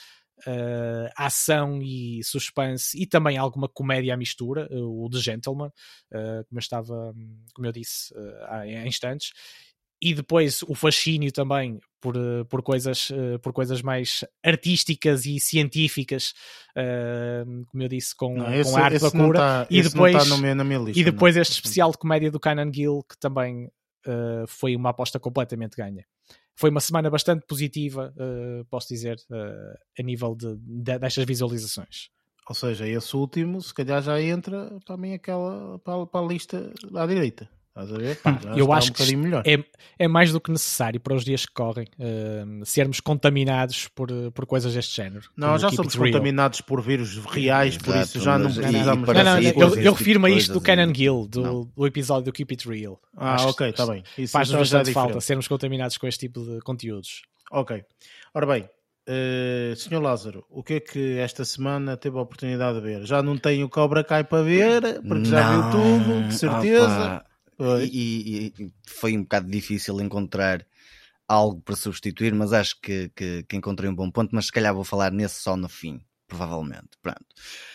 uh, 0.47 1.09
ação 1.15 1.81
e 1.81 2.23
suspense 2.23 3.01
e 3.01 3.05
também 3.05 3.37
alguma 3.37 3.67
comédia 3.67 4.13
à 4.13 4.17
mistura, 4.17 4.67
o 4.71 5.09
The 5.11 5.19
Gentleman, 5.19 5.71
como 6.09 6.57
eu 6.57 6.59
estava, 6.59 7.13
como 7.53 7.67
eu 7.67 7.71
disse 7.71 8.13
há 8.47 8.85
instantes 8.85 9.31
e 10.01 10.13
depois 10.15 10.63
o 10.63 10.73
fascínio 10.73 11.31
também 11.31 11.79
por, 12.01 12.15
eh, 12.17 12.43
por, 12.49 12.63
coisas, 12.63 13.11
eh, 13.11 13.37
por 13.37 13.53
coisas 13.53 13.83
mais 13.83 14.25
artísticas 14.43 15.27
e 15.27 15.39
científicas, 15.39 16.33
uh, 16.75 17.65
como 17.67 17.83
eu 17.83 17.87
disse, 17.87 18.15
com, 18.15 18.35
não, 18.35 18.51
esse, 18.51 18.71
com 18.71 18.77
a 18.77 18.81
arte 18.81 18.99
da 18.99 19.11
cura. 19.11 19.39
Tá, 19.39 19.67
e 19.69 19.83
depois, 19.83 20.27
tá 20.27 20.37
minha, 20.37 20.79
lista, 20.79 20.99
e 20.99 21.03
depois 21.03 21.37
este 21.37 21.53
especial 21.53 21.91
de 21.91 21.99
comédia 21.99 22.31
do 22.31 22.39
Canan 22.39 22.71
Gill, 22.73 23.05
que 23.07 23.15
também 23.19 23.65
uh, 24.07 24.47
foi 24.47 24.75
uma 24.75 24.89
aposta 24.89 25.19
completamente 25.19 25.77
ganha. 25.77 26.03
Foi 26.55 26.69
uma 26.69 26.79
semana 26.79 27.09
bastante 27.09 27.45
positiva, 27.47 28.13
uh, 28.17 28.65
posso 28.65 28.89
dizer, 28.89 29.17
a 29.97 30.03
nível 30.03 30.35
de, 30.35 30.55
de, 30.57 30.99
destas 30.99 31.25
visualizações. 31.25 32.09
Ou 32.47 32.55
seja, 32.55 32.87
esse 32.87 33.15
último, 33.15 33.61
se 33.61 33.73
calhar 33.73 34.01
já 34.01 34.21
entra 34.21 34.77
para 34.85 34.97
mim 34.97 35.13
aquela 35.13 35.79
para, 35.79 36.05
para 36.05 36.25
a 36.25 36.27
lista 36.27 36.73
à 36.95 37.05
direita. 37.05 37.49
Estás 37.83 37.93
a 37.93 37.97
ver? 37.97 38.15
Pá, 38.17 38.39
eu 38.55 38.71
acho 38.71 38.91
um 38.91 38.93
que 38.93 39.49
é, 39.49 39.63
é 39.99 40.07
mais 40.07 40.31
do 40.31 40.39
que 40.39 40.51
necessário 40.51 40.99
para 40.99 41.15
os 41.15 41.23
dias 41.23 41.45
que 41.45 41.53
correm 41.53 41.87
uh, 41.99 42.65
sermos 42.65 42.99
contaminados 42.99 43.87
por, 43.87 44.09
por 44.33 44.45
coisas 44.45 44.73
deste 44.73 44.95
género. 44.95 45.29
Não, 45.35 45.57
já 45.57 45.69
somos 45.69 45.95
contaminados 45.95 46.61
por 46.61 46.81
vírus 46.81 47.17
reais, 47.25 47.77
por 47.77 47.95
isso 47.95 48.19
já 48.19 48.37
não 48.37 48.51
precisamos. 48.53 49.07
Não, 49.07 49.13
não, 49.13 49.23
não, 49.23 49.39
eu, 49.41 49.75
eu 49.75 49.93
refiro-me 49.93 50.27
a 50.27 50.35
isto 50.35 50.53
do 50.53 50.61
Canon 50.61 50.93
Gill, 50.93 51.27
do, 51.27 51.65
do, 51.65 51.87
episódio 51.87 52.25
do 52.25 52.31
Keep 52.31 52.53
It 52.53 52.67
Real. 52.67 52.99
Ah, 53.15 53.35
acho 53.35 53.49
ok, 53.49 53.69
está 53.69 53.85
bem. 53.85 54.03
Isso 54.17 54.31
faz 54.31 54.51
bastante 54.51 54.91
falta 54.91 55.19
sermos 55.21 55.47
contaminados 55.47 55.97
com 55.97 56.07
este 56.07 56.27
tipo 56.27 56.43
de 56.43 56.59
conteúdos. 56.61 57.23
Ok. 57.51 57.83
Ora 58.33 58.45
bem, 58.45 58.69
Uh, 59.09 59.75
Senhor 59.75 59.99
Lázaro, 59.99 60.45
o 60.47 60.61
que 60.61 60.75
é 60.75 60.79
que 60.79 61.17
esta 61.17 61.43
semana 61.43 61.97
teve 61.97 62.17
a 62.17 62.21
oportunidade 62.21 62.79
de 62.79 62.81
ver? 62.81 63.03
Já 63.03 63.23
não 63.23 63.35
tenho 63.35 63.67
Cobra 63.67 64.03
Kai 64.03 64.23
para 64.23 64.43
ver, 64.43 65.01
porque 65.01 65.25
já 65.25 65.49
viu 65.49 65.71
tudo, 65.71 66.27
de 66.27 66.33
certeza. 66.35 67.25
E, 67.81 67.85
e, 67.85 68.53
e, 68.59 68.71
foi 68.87 69.17
um 69.17 69.23
bocado 69.23 69.49
difícil 69.49 69.99
encontrar 70.01 70.65
algo 71.27 71.61
para 71.61 71.75
substituir, 71.75 72.33
mas 72.33 72.51
acho 72.51 72.79
que, 72.81 73.09
que, 73.15 73.43
que, 73.43 73.55
encontrei 73.55 73.89
um 73.89 73.95
bom 73.95 74.11
ponto. 74.11 74.35
Mas 74.35 74.47
se 74.47 74.51
calhar 74.51 74.73
vou 74.73 74.83
falar 74.83 75.11
nesse 75.11 75.41
só 75.41 75.55
no 75.55 75.69
fim, 75.69 76.03
provavelmente. 76.27 76.89
Pronto. 77.01 77.25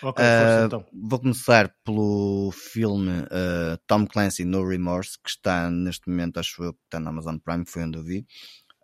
Okay, 0.03 0.24
uh, 0.24 0.66
então. 0.66 0.87
Vou 0.93 1.18
começar 1.18 1.74
pelo 1.84 2.51
filme 2.53 3.20
uh, 3.20 3.78
Tom 3.87 4.07
Clancy 4.07 4.45
No 4.45 4.66
Remorse, 4.66 5.18
que 5.22 5.30
está 5.30 5.70
neste 5.70 6.09
momento, 6.09 6.39
acho 6.39 6.62
eu, 6.62 6.74
que 6.74 6.80
está 6.84 7.01
na 7.01 7.11
Amazon 7.11 7.39
Prime, 7.39 7.64
foi 7.66 7.84
onde 7.84 7.99
eu 7.99 8.05
vi. 8.05 8.26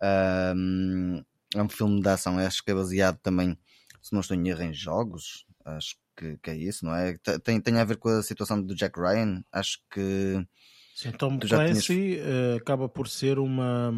Uh, 0.01 1.23
é 1.55 1.61
um 1.61 1.69
filme 1.69 2.01
de 2.01 2.09
ação, 2.09 2.39
acho 2.39 2.63
que 2.63 2.71
é 2.71 2.73
baseado 2.73 3.19
também, 3.19 3.57
se 4.01 4.11
não 4.11 4.21
estou 4.21 4.35
em 4.35 4.47
erro, 4.47 4.63
em 4.63 4.73
jogos. 4.73 5.45
Acho 5.63 5.95
que, 6.17 6.37
que 6.37 6.49
é 6.49 6.55
isso, 6.55 6.83
não 6.83 6.95
é? 6.95 7.15
Tem, 7.43 7.61
tem 7.61 7.77
a 7.77 7.85
ver 7.85 7.97
com 7.97 8.09
a 8.09 8.23
situação 8.23 8.61
do 8.61 8.75
Jack 8.75 8.99
Ryan. 8.99 9.43
Acho 9.51 9.79
que 9.91 10.45
Sim, 10.95 11.11
Tom 11.11 11.39
Clancy 11.39 11.95
tinhas... 11.95 12.27
uh, 12.27 12.57
acaba 12.57 12.87
por 12.87 13.07
ser 13.07 13.39
uma, 13.39 13.91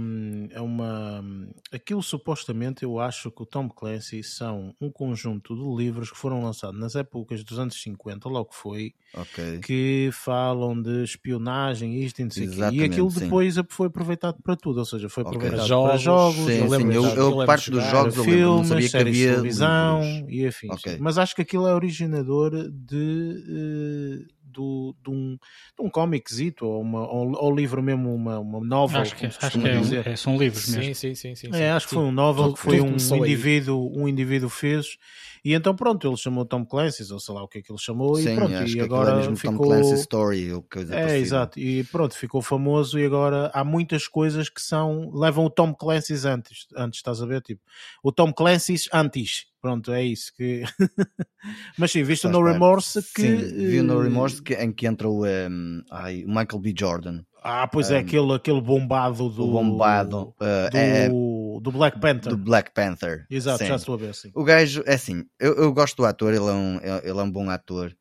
é 0.50 0.62
uma. 0.62 1.22
Aquilo 1.70 2.02
supostamente 2.02 2.84
eu 2.84 3.02
acho 3.02 3.30
que 3.30 3.44
o 3.44 3.46
Tom 3.46 3.68
Clancy 3.68 4.24
são 4.24 4.74
um 4.80 4.90
conjunto 4.90 5.54
de 5.54 5.84
livros 5.84 6.10
que 6.10 6.18
foram 6.18 6.42
lançados 6.42 6.80
nas 6.80 6.96
épocas 6.96 7.44
dos 7.44 7.60
anos 7.60 7.82
50, 7.82 8.30
logo 8.30 8.50
foi, 8.54 8.94
okay. 9.14 9.60
que 9.60 10.10
falam 10.14 10.82
de 10.82 11.04
espionagem, 11.04 12.02
isto 12.02 12.22
e 12.22 12.24
não 12.24 12.32
sei 12.32 12.48
E 12.72 12.84
aquilo 12.84 13.12
sim. 13.12 13.20
depois 13.20 13.56
foi 13.70 13.88
aproveitado 13.88 14.38
para 14.42 14.56
tudo, 14.56 14.80
ou 14.80 14.86
seja, 14.86 15.10
foi 15.10 15.24
aproveitado 15.24 15.66
okay. 15.66 15.78
para 15.90 15.98
jogos. 15.98 16.46
Sim, 16.46 16.60
eu, 16.60 16.70
sim, 16.70 16.94
eu, 16.94 17.06
eu, 17.08 17.40
eu 17.40 17.46
parte 17.46 17.72
dos 17.72 17.84
jogos, 17.84 18.16
filmes, 18.16 18.72
eu 18.72 18.90
séries 18.90 19.18
de 19.18 19.24
televisão 19.24 20.02
e 20.30 20.48
afins. 20.48 20.72
Okay. 20.76 20.98
Mas 21.02 21.18
acho 21.18 21.36
que 21.36 21.42
aquilo 21.42 21.68
é 21.68 21.76
originador 21.76 22.72
de. 22.72 24.26
Do, 24.56 24.96
de 25.04 25.10
um, 25.10 25.38
de 25.78 25.86
um 25.86 25.90
cómiczito 25.90 26.66
ou, 26.66 26.82
uma, 26.82 27.06
ou, 27.12 27.32
ou 27.36 27.54
livro 27.54 27.84
mesmo, 27.84 28.16
uma, 28.16 28.40
uma 28.40 28.60
novel. 28.62 29.02
Acho 29.02 29.16
que, 29.16 29.26
acho 29.26 29.60
que 29.60 29.68
é, 29.68 30.14
é, 30.14 30.16
são 30.16 30.38
livros 30.38 30.68
mesmo. 30.68 30.96
Sim, 30.96 31.14
sim, 31.14 31.36
sim. 31.36 31.52
sim, 31.52 31.62
é, 31.62 31.72
acho 31.72 31.88
que 31.88 31.94
foi 31.94 32.04
um 32.04 32.12
novel 32.12 32.54
que 32.54 32.60
foi 32.60 32.80
um, 32.80 32.96
indivíduo, 32.96 33.92
um 33.94 34.08
indivíduo 34.08 34.50
fez 34.50 34.98
e 35.46 35.54
então 35.54 35.76
pronto, 35.76 36.08
ele 36.08 36.18
chamou 36.18 36.44
Tom 36.44 36.66
Clancy, 36.66 37.14
ou 37.14 37.20
sei 37.20 37.36
lá 37.36 37.44
o 37.44 37.48
que 37.48 37.60
é 37.60 37.62
que 37.62 37.72
ele 37.72 37.78
chamou, 37.78 38.16
Sim, 38.16 38.32
e 38.32 38.36
pronto, 38.36 38.52
e 38.52 38.80
é 38.80 38.84
agora 38.84 39.32
é 39.32 39.36
ficou. 39.36 39.58
Tom 39.58 39.64
Clancy 39.64 39.94
Story, 39.94 40.52
ou 40.52 40.64
coisa 40.64 40.96
É, 40.96 41.20
exato, 41.20 41.60
e 41.60 41.84
pronto, 41.84 42.18
ficou 42.18 42.42
famoso 42.42 42.98
e 42.98 43.06
agora 43.06 43.52
há 43.54 43.64
muitas 43.64 44.08
coisas 44.08 44.50
que 44.50 44.60
são. 44.60 45.12
levam 45.14 45.46
o 45.46 45.50
Tom 45.52 45.72
Clancy 45.72 46.16
antes, 46.28 46.66
antes, 46.76 46.98
estás 46.98 47.22
a 47.22 47.28
ver? 47.28 47.44
Tipo, 47.44 47.62
o 48.02 48.12
Tom 48.12 48.34
Clancy 48.34 48.76
antes. 48.92 49.46
Pronto, 49.66 49.92
é 49.92 50.04
isso 50.04 50.32
que. 50.38 50.62
Mas 51.76 51.92
sim, 51.92 52.04
viste 52.04 52.28
o 52.28 52.30
No 52.30 52.44
Remorse 52.44 53.02
que. 53.02 53.22
Sim, 53.24 53.36
vi 53.36 53.80
o 53.80 53.84
No 53.84 54.00
eh, 54.00 54.04
Remorse 54.04 54.40
que, 54.40 54.54
em 54.54 54.72
que 54.72 54.86
entra 54.86 55.10
o, 55.10 55.26
um, 55.26 55.82
ai, 55.90 56.24
o 56.24 56.28
Michael 56.28 56.60
B. 56.60 56.76
Jordan. 56.78 57.24
Ah, 57.42 57.68
pois 57.68 57.90
é, 57.90 57.98
aquele, 57.98 58.32
aquele 58.32 58.62
bombado 58.62 59.28
do. 59.28 59.48
Bombado. 59.48 60.36
Uh, 60.40 60.70
do, 60.70 60.78
é, 60.78 61.10
do 61.10 61.72
Black 61.72 62.00
Panther. 62.00 62.30
Do 62.32 62.38
Black 62.38 62.76
Panther. 62.76 63.26
Exato, 63.28 63.58
sim. 63.58 63.66
já 63.66 63.76
estou 63.78 63.96
a 63.96 63.98
ver, 63.98 64.14
sim. 64.14 64.30
O 64.36 64.44
gajo, 64.44 64.84
é 64.86 64.94
assim, 64.94 65.26
eu, 65.40 65.56
eu 65.56 65.74
gosto 65.74 65.98
do 65.98 66.06
ator, 66.06 66.32
ele 66.32 66.46
é, 66.46 66.54
um, 66.54 66.80
ele 67.04 67.20
é 67.20 67.24
um 67.24 67.32
bom 67.32 67.50
ator, 67.50 67.92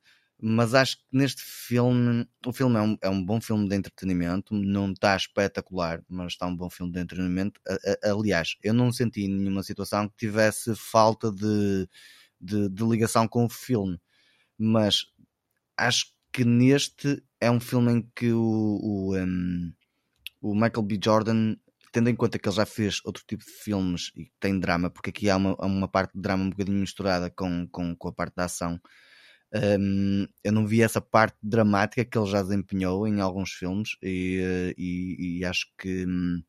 mas 0.40 0.74
acho 0.74 0.98
que 0.98 1.04
neste 1.12 1.42
filme, 1.42 2.28
o 2.44 2.52
filme 2.52 2.76
é 2.76 2.82
um, 2.82 2.98
é 3.02 3.08
um 3.08 3.24
bom 3.24 3.40
filme 3.40 3.68
de 3.68 3.76
entretenimento, 3.76 4.54
não 4.54 4.92
está 4.92 5.16
espetacular, 5.16 6.02
mas 6.08 6.32
está 6.32 6.46
um 6.46 6.56
bom 6.56 6.68
filme 6.68 6.92
de 6.92 7.00
entretenimento. 7.00 7.60
Aliás, 8.02 8.56
eu 8.62 8.74
não 8.74 8.92
senti 8.92 9.26
nenhuma 9.28 9.62
situação 9.62 10.08
que 10.08 10.16
tivesse 10.16 10.74
falta 10.74 11.30
de, 11.32 11.88
de, 12.40 12.68
de 12.68 12.84
ligação 12.84 13.26
com 13.28 13.44
o 13.44 13.48
filme, 13.48 13.98
mas 14.58 15.06
acho 15.76 16.06
que 16.32 16.44
neste 16.44 17.22
é 17.40 17.50
um 17.50 17.60
filme 17.60 17.92
em 17.92 18.10
que 18.14 18.32
o, 18.32 18.40
o, 18.42 19.16
um, 19.16 19.72
o 20.40 20.54
Michael 20.54 20.82
B. 20.82 20.98
Jordan, 21.02 21.56
tendo 21.92 22.10
em 22.10 22.16
conta 22.16 22.38
que 22.38 22.48
ele 22.48 22.56
já 22.56 22.66
fez 22.66 23.00
outro 23.04 23.22
tipo 23.26 23.44
de 23.44 23.50
filmes 23.50 24.10
e 24.16 24.30
tem 24.40 24.58
drama, 24.58 24.90
porque 24.90 25.10
aqui 25.10 25.30
há 25.30 25.36
uma, 25.36 25.54
uma 25.64 25.88
parte 25.88 26.12
de 26.14 26.20
drama 26.20 26.44
um 26.44 26.50
bocadinho 26.50 26.78
misturada 26.78 27.30
com, 27.30 27.68
com, 27.70 27.94
com 27.94 28.08
a 28.08 28.12
parte 28.12 28.34
da 28.34 28.46
ação. 28.46 28.80
Um, 29.54 30.26
eu 30.42 30.52
não 30.52 30.66
vi 30.66 30.82
essa 30.82 31.00
parte 31.00 31.36
dramática 31.42 32.04
que 32.04 32.18
ele 32.18 32.26
já 32.26 32.42
desempenhou 32.42 33.06
em 33.06 33.20
alguns 33.20 33.52
filmes 33.52 33.96
e, 34.02 34.74
e, 34.76 35.38
e 35.38 35.44
acho 35.44 35.66
que 35.78 36.04
hum, 36.06 36.42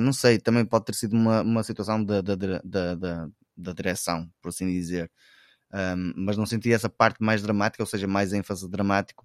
não 0.00 0.12
sei, 0.12 0.38
também 0.38 0.64
pode 0.64 0.86
ter 0.86 0.94
sido 0.94 1.14
uma, 1.14 1.42
uma 1.42 1.62
situação 1.62 2.04
da, 2.04 2.20
da, 2.20 2.34
da, 2.34 3.28
da, 3.56 3.72
direção, 3.72 4.30
por 4.40 4.48
assim 4.48 4.66
dizer. 4.68 5.10
Um, 5.72 6.12
mas 6.16 6.36
não 6.36 6.46
senti 6.46 6.72
essa 6.72 6.88
parte 6.88 7.22
mais 7.22 7.42
dramática, 7.42 7.82
ou 7.82 7.86
seja, 7.86 8.06
mais 8.06 8.32
ênfase 8.32 8.68
dramático 8.68 9.24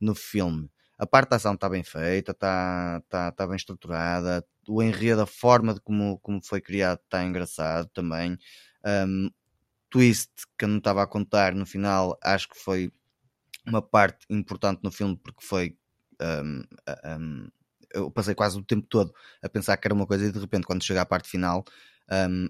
no 0.00 0.14
filme. 0.14 0.70
A 0.98 1.06
parte 1.06 1.30
da 1.30 1.36
ação 1.36 1.54
está 1.54 1.68
bem 1.68 1.82
feita, 1.82 2.32
está, 2.32 3.00
está, 3.04 3.28
está 3.28 3.46
bem 3.46 3.56
estruturada, 3.56 4.44
o 4.68 4.82
enredo, 4.82 5.22
a 5.22 5.26
forma 5.26 5.74
de 5.74 5.80
como, 5.80 6.18
como 6.20 6.40
foi 6.44 6.60
criado 6.60 7.00
está 7.04 7.24
engraçado 7.24 7.88
também. 7.92 8.38
Um, 8.84 9.30
twist 9.94 10.32
que 10.58 10.64
eu 10.64 10.68
não 10.68 10.78
estava 10.78 11.04
a 11.04 11.06
contar 11.06 11.54
no 11.54 11.64
final, 11.64 12.18
acho 12.20 12.48
que 12.48 12.58
foi 12.58 12.92
uma 13.64 13.80
parte 13.80 14.26
importante 14.28 14.80
no 14.82 14.90
filme 14.90 15.16
porque 15.16 15.46
foi. 15.46 15.78
Um, 16.20 16.64
um, 17.06 17.48
eu 17.92 18.10
passei 18.10 18.34
quase 18.34 18.58
o 18.58 18.64
tempo 18.64 18.88
todo 18.88 19.14
a 19.40 19.48
pensar 19.48 19.76
que 19.76 19.86
era 19.86 19.94
uma 19.94 20.04
coisa 20.04 20.26
e 20.26 20.32
de 20.32 20.38
repente, 20.40 20.66
quando 20.66 20.82
chega 20.82 21.02
à 21.02 21.06
parte 21.06 21.28
final, 21.28 21.64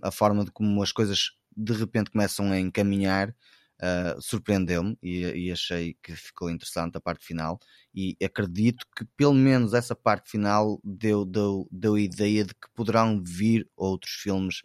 a 0.03 0.11
forma 0.11 0.43
de 0.43 0.51
como 0.51 0.83
as 0.83 0.91
coisas 0.91 1.33
de 1.55 1.75
repente 1.75 2.11
começam 2.11 2.51
a 2.51 2.59
encaminhar 2.59 3.29
uh, 3.29 4.21
surpreendeu-me 4.23 4.99
e, 5.03 5.49
e, 5.49 5.53
achei 5.53 5.97
que 6.03 6.17
ficou 6.17 6.51
interessante 6.51 6.97
a 6.97 7.01
parte 7.01 7.25
final 7.25 7.61
e 7.95 8.17
acredito 8.25 8.87
que 8.97 9.05
pelo 9.17 9.35
menos 9.35 9.75
essa 9.75 9.95
parte 9.95 10.31
final 10.31 10.81
deu, 10.83 11.25
deu, 11.27 11.69
deu 11.71 11.95
a 11.95 12.01
ideia 12.01 12.45
de 12.45 12.55
que 12.55 12.69
poderão 12.75 13.23
vir 13.23 13.69
outros 13.77 14.15
filmes 14.15 14.63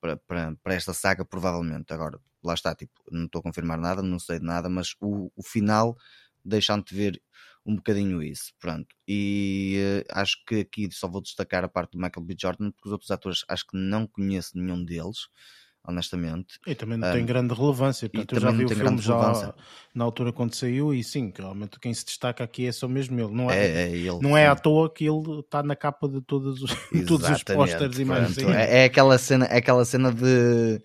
para, 0.00 0.74
esta 0.74 0.92
saga 0.94 1.24
provavelmente 1.24 1.92
agora 1.92 2.18
lá 2.42 2.54
está, 2.54 2.74
tipo, 2.74 2.92
não 3.10 3.26
estou 3.26 3.40
a 3.40 3.42
confirmar 3.42 3.78
nada, 3.78 4.02
não 4.02 4.18
sei 4.18 4.38
de 4.38 4.44
nada, 4.44 4.68
mas 4.68 4.94
o, 5.00 5.30
o 5.36 5.42
final 5.42 5.96
deixando 6.44 6.84
de 6.84 6.94
ver 6.94 7.22
um 7.64 7.76
bocadinho 7.76 8.22
isso, 8.22 8.52
pronto. 8.58 8.88
E 9.06 10.02
uh, 10.08 10.12
acho 10.12 10.42
que 10.46 10.60
aqui 10.60 10.88
só 10.92 11.06
vou 11.08 11.20
destacar 11.20 11.64
a 11.64 11.68
parte 11.68 11.92
do 11.92 11.98
Michael 11.98 12.24
B. 12.24 12.34
Jordan, 12.38 12.70
porque 12.70 12.88
os 12.88 12.92
outros 12.92 13.10
atores 13.10 13.44
acho 13.48 13.66
que 13.66 13.76
não 13.76 14.06
conheço 14.06 14.56
nenhum 14.56 14.82
deles 14.84 15.28
honestamente. 15.90 16.58
E 16.66 16.74
também 16.74 16.98
não 16.98 17.12
tem 17.12 17.22
um, 17.22 17.26
grande 17.26 17.54
relevância, 17.54 18.08
portanto, 18.08 18.34
eu 18.34 18.40
já 18.40 18.50
vi 18.50 18.64
o 18.64 18.68
filme 18.68 18.98
já 18.98 19.54
na 19.94 20.04
altura 20.04 20.32
quando 20.32 20.54
saiu 20.54 20.94
e 20.94 21.04
sim, 21.04 21.32
realmente 21.36 21.78
quem 21.78 21.92
se 21.92 22.04
destaca 22.04 22.42
aqui 22.42 22.66
é 22.66 22.72
só 22.72 22.88
mesmo 22.88 23.20
ele. 23.20 23.32
Não 23.32 23.50
é, 23.50 23.58
é, 23.58 23.82
é 23.82 23.90
ele, 23.90 24.18
não 24.20 24.36
é 24.36 24.46
à 24.46 24.56
toa 24.56 24.92
que 24.92 25.04
ele 25.04 25.40
está 25.40 25.62
na 25.62 25.76
capa 25.76 26.08
de 26.08 26.20
todos 26.26 26.62
os, 26.62 26.74
todos 27.06 27.28
os 27.28 27.42
posters 27.42 27.98
e 27.98 28.04
mais. 28.04 28.38
É, 28.38 28.82
é, 28.82 28.84
aquela 28.84 29.18
cena, 29.18 29.46
é 29.46 29.58
aquela 29.58 29.84
cena 29.84 30.12
de 30.12 30.80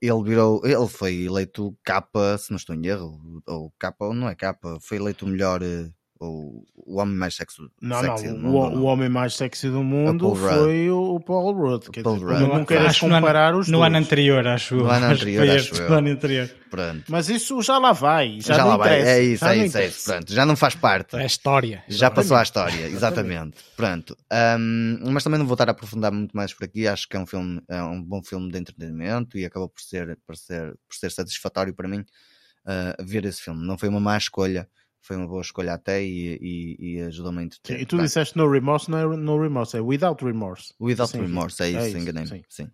ele 0.00 0.22
virou, 0.22 0.60
ele 0.64 0.88
foi 0.88 1.24
eleito 1.24 1.76
capa, 1.84 2.36
se 2.38 2.50
não 2.50 2.56
estou 2.56 2.74
em 2.74 2.86
erro, 2.86 3.42
ou 3.46 3.72
capa, 3.78 4.06
ou 4.06 4.14
não 4.14 4.28
é 4.28 4.34
capa, 4.34 4.78
foi 4.80 4.96
eleito 4.96 5.24
o 5.24 5.28
melhor 5.28 5.62
eh, 5.62 5.90
o, 6.20 6.64
o 6.74 6.98
homem 6.98 7.14
mais 7.14 7.34
sexy, 7.34 7.62
não, 7.80 8.00
sexy 8.00 8.28
não, 8.28 8.34
do 8.34 8.40
mundo. 8.40 8.76
O, 8.76 8.80
o, 8.80 8.82
homem 8.84 9.08
mais 9.08 9.34
sexy 9.34 9.68
do 9.68 9.82
mundo 9.82 10.34
foi 10.34 10.90
o 10.90 11.20
Paul 11.20 11.52
Rudd. 11.52 11.90
Quer 11.90 12.02
Paul 12.02 12.16
dizer, 12.16 12.26
Rudd. 12.26 12.40
Não, 12.40 12.48
não 12.58 12.64
queres 12.64 12.98
comparar 12.98 13.52
no 13.52 13.58
os 13.58 13.68
No 13.68 13.82
ano 13.82 13.98
anterior, 13.98 14.46
acho 14.46 14.76
No 14.76 14.90
ano 14.90 15.06
anterior, 15.12 15.50
acho 15.50 15.74
eu. 15.74 15.88
No 15.90 15.96
ano 15.96 16.08
anterior. 16.10 16.50
Pronto. 16.70 17.04
Mas 17.08 17.28
isso 17.28 17.60
já 17.62 17.78
lá 17.78 17.92
vai. 17.92 18.40
Já, 18.40 18.54
já 18.54 18.64
lá 18.64 18.76
vai. 18.76 19.00
É 19.00 19.22
isso, 19.22 19.44
já 19.44 19.54
é 19.54 19.66
isso, 19.66 19.78
é 19.78 19.86
isso. 19.86 20.04
Pronto, 20.04 20.32
já 20.32 20.46
não 20.46 20.56
faz 20.56 20.74
parte. 20.74 21.16
É 21.16 21.22
a 21.22 21.26
história. 21.26 21.84
Já 21.88 22.10
passou 22.10 22.36
a 22.36 22.42
história, 22.42 22.86
exatamente. 22.86 23.58
Pronto. 23.76 24.16
Um, 24.58 25.10
mas 25.12 25.22
também 25.22 25.38
não 25.38 25.46
vou 25.46 25.54
estar 25.54 25.68
a 25.68 25.72
aprofundar 25.72 26.12
muito 26.12 26.36
mais 26.36 26.52
por 26.52 26.64
aqui. 26.64 26.86
Acho 26.86 27.08
que 27.08 27.16
é 27.16 27.20
um 27.20 27.26
filme, 27.26 27.60
é 27.68 27.82
um 27.82 28.02
bom 28.02 28.22
filme 28.22 28.50
de 28.50 28.58
entretenimento 28.58 29.38
e 29.38 29.44
acabou 29.44 29.68
por 29.68 29.82
ser, 29.82 30.18
por 30.26 30.36
ser, 30.36 30.76
por 30.88 30.96
ser 30.96 31.10
satisfatório 31.10 31.74
para 31.74 31.88
mim 31.88 32.00
uh, 32.00 33.04
ver 33.04 33.24
esse 33.24 33.42
filme. 33.42 33.66
Não 33.66 33.76
foi 33.78 33.88
uma 33.88 34.00
má 34.00 34.16
escolha 34.16 34.68
foi 35.06 35.16
uma 35.16 35.26
boa 35.26 35.42
escolha 35.42 35.74
até 35.74 36.02
e, 36.02 36.38
e, 36.40 36.76
e 36.78 37.00
ajudou-me 37.02 37.40
a 37.40 37.42
entreter. 37.44 37.80
E 37.80 37.86
tu 37.86 37.98
disseste 37.98 38.36
no 38.36 38.50
remorse, 38.50 38.90
não 38.90 38.98
é 38.98 39.16
no 39.16 39.40
remorse, 39.40 39.76
é 39.76 39.80
without 39.80 40.24
remorse. 40.24 40.74
Without 40.80 41.12
sim, 41.12 41.20
remorse, 41.20 41.62
é 41.62 41.70
isso, 41.70 41.96
é 41.96 42.00
enganei-me. 42.00 42.28
Sim. 42.28 42.42
sim. 42.48 42.68